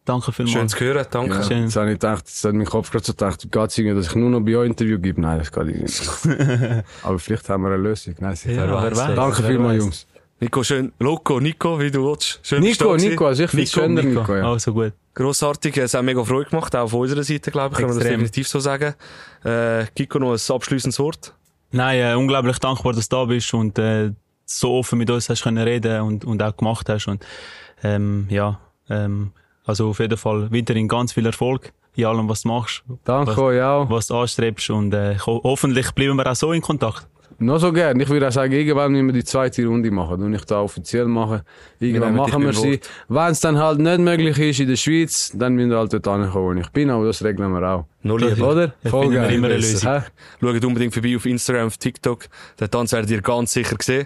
Danke 0.04 0.32
Schön 0.34 0.48
vielmals. 0.48 0.72
zu 0.72 0.80
hören, 0.80 1.06
danke. 1.12 1.36
Ja, 1.36 1.44
Schön. 1.44 1.64
Jetzt 1.64 1.76
habe 1.76 1.88
ich 1.90 1.94
gedacht, 1.94 2.24
jetzt 2.28 2.44
hat 2.44 2.54
mein 2.54 2.66
Kopf 2.66 2.90
gerade 2.90 3.06
so 3.06 3.14
gedacht, 3.14 3.48
geht's 3.52 3.78
irgendwie, 3.78 3.96
dass 3.98 4.08
ich 4.08 4.16
nur 4.16 4.30
noch 4.32 4.40
bei 4.42 4.58
euch 4.58 4.68
Interview 4.68 4.98
gebe? 5.00 5.22
Nein, 5.22 5.38
das 5.40 5.52
geht 5.52 5.66
nicht. 5.68 6.02
Aber 7.04 7.20
vielleicht 7.20 7.48
haben 7.50 7.62
wir 7.64 7.68
eine 7.70 7.78
Lösung. 7.78 8.16
Nein, 8.20 8.36
sicher. 8.36 8.66
Ja, 8.66 8.84
wer 8.84 8.92
weiß, 8.96 9.16
Danke 9.16 9.44
wer 9.44 9.50
vielmals, 9.50 9.74
weiß. 9.78 9.84
Jungs. 9.84 10.08
Nico, 10.40 10.64
schön. 10.64 10.92
Loco, 10.98 11.40
Nico, 11.40 11.80
wie 11.80 11.92
du 11.92 12.04
willst. 12.10 12.40
Schön 12.42 12.64
Nico. 12.64 12.96
Nico, 12.96 13.28
also 13.28 13.44
ich 13.44 13.50
finde 13.52 13.64
es 13.64 13.72
schöner, 13.72 14.02
Nico, 14.02 14.36
ja. 14.36 14.52
Also 14.52 14.74
gut. 14.74 14.94
Grossartig, 15.14 15.78
es 15.78 15.94
hat 15.94 16.04
mega 16.04 16.24
Freude 16.24 16.50
gemacht, 16.50 16.76
auch 16.76 16.84
auf 16.84 16.94
unserer 16.94 17.24
Seite, 17.24 17.52
glaube 17.52 17.74
ich, 17.74 17.78
können 17.78 17.90
wir 17.90 17.96
das 17.96 18.04
Extrem. 18.04 18.20
definitiv 18.20 18.48
so 18.48 18.60
sagen. 18.60 18.96
Äh, 19.44 19.86
Kiko, 19.96 20.20
noch 20.20 20.34
ein 20.34 20.56
abschließendes 20.56 21.00
Wort. 21.00 21.34
Nein, 21.72 22.00
äh, 22.00 22.16
unglaublich 22.16 22.60
dankbar, 22.60 22.94
dass 22.94 23.10
du 23.10 23.16
da 23.18 23.26
bist 23.26 23.54
und 23.54 23.78
äh, 23.78 24.12
so 24.46 24.78
offen 24.78 25.00
mit 25.00 25.10
uns 25.10 25.30
hast 25.30 25.44
können 25.44 25.64
reden 25.64 26.02
und, 26.02 26.26
und 26.26 26.42
auch 26.42 26.56
gemacht 26.56 26.88
hast. 26.90 27.08
Und 27.08 27.26
ähm, 27.84 28.28
ja, 28.30 28.60
ähm, 28.90 29.32
also 29.66 29.90
auf 29.90 30.00
jeden 30.00 30.18
Fall 30.18 30.52
weiterhin 30.52 30.88
ganz 30.88 31.14
viel 31.14 31.26
Erfolg 31.26 31.74
in 31.96 32.06
allem, 32.06 32.30
was 32.30 32.44
du 32.44 32.48
machst, 32.48 32.84
Danke 33.04 33.32
was, 33.32 33.38
euch 33.38 33.62
auch. 33.62 33.90
was 33.90 34.08
du 34.08 34.18
anstrebst 34.18 34.70
und 34.70 34.94
äh, 34.94 35.18
ho 35.20 35.42
hoffentlich 35.44 35.92
bleiben 35.92 36.16
wir 36.16 36.30
auch 36.30 36.36
so 36.36 36.54
in 36.54 36.62
Kontakt. 36.62 37.08
Noch 37.42 37.58
so 37.58 37.74
gern. 37.74 38.00
Ich 38.00 38.08
würde 38.08 38.28
auch 38.28 38.32
sagen, 38.32 38.54
irgendwann 38.54 38.92
müssen 38.92 39.08
wir 39.08 39.14
die 39.14 39.24
zweite 39.24 39.66
Runde 39.66 39.90
machen 39.90 40.22
und 40.22 40.30
nicht 40.30 40.50
da 40.52 40.62
offiziell 40.62 41.06
machen. 41.06 41.42
Irgendwann 41.80 42.16
machen 42.16 42.44
wir 42.44 42.54
sie. 42.54 42.80
Wenn 43.08 43.32
es 43.32 43.40
dann 43.40 43.58
halt 43.58 43.80
nicht 43.80 44.00
möglich 44.00 44.38
ist 44.38 44.60
in 44.60 44.68
der 44.68 44.76
Schweiz, 44.76 45.32
dann 45.34 45.56
müssen 45.56 45.72
wir 45.72 45.78
halt 45.80 45.92
dort 45.92 46.08
ankommen, 46.08 46.58
wo 46.58 46.62
ich 46.62 46.70
bin, 46.70 46.92
aber 46.92 47.06
das 47.08 47.24
regeln 47.24 47.52
wir 47.52 47.68
auch. 47.68 47.86
Noch 48.04 48.20
lieber. 48.20 48.52
Oder? 48.52 48.74
Da 48.84 48.90
finden 48.92 49.12
wir 49.12 49.30
immer 49.30 49.48
eine. 49.48 49.56
Lösung. 49.58 49.92
Hä? 49.92 50.02
Schaut 50.40 50.66
unbedingt 50.66 50.94
vorbei 50.94 51.16
auf 51.16 51.26
Instagram, 51.26 51.68
auf 51.68 51.78
TikTok. 51.78 52.26
Den 52.60 52.70
Tanz 52.70 52.92
werdet 52.94 53.10
ihr 53.10 53.22
ganz 53.22 53.54
sicher 53.54 53.76
sehen. 53.82 54.06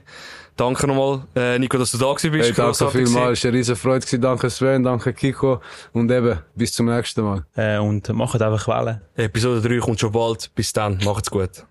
Danke 0.55 0.87
nochmal, 0.87 1.23
äh, 1.35 1.59
Nico, 1.59 1.77
dass 1.77 1.91
du 1.91 1.97
da 1.97 2.13
gewesen 2.13 2.31
bist. 2.31 2.49
Hey, 2.49 2.53
danke 2.55 2.89
vielmals. 2.89 3.39
Es 3.39 3.43
war 3.43 3.49
eine 3.49 3.57
riesen 3.57 3.75
Freude. 3.75 3.99
gewesen. 3.99 4.21
Danke 4.21 4.49
Sven, 4.49 4.83
danke 4.83 5.11
Kiko. 5.11 5.59
Und 5.91 6.09
eben, 6.09 6.39
bis 6.55 6.71
zum 6.71 6.85
nächsten 6.85 7.23
Mal. 7.23 7.45
Äh, 7.57 7.79
und 7.79 8.07
macht 8.13 8.41
einfach 8.41 8.65
Wellen. 8.69 9.01
gewesen. 9.15 9.25
Episode 9.29 9.67
3 9.67 9.77
kommt 9.79 9.99
schon 9.99 10.13
bald. 10.13 10.49
Bis 10.55 10.71
dann. 10.71 10.99
Macht's 11.03 11.29
gut. 11.29 11.65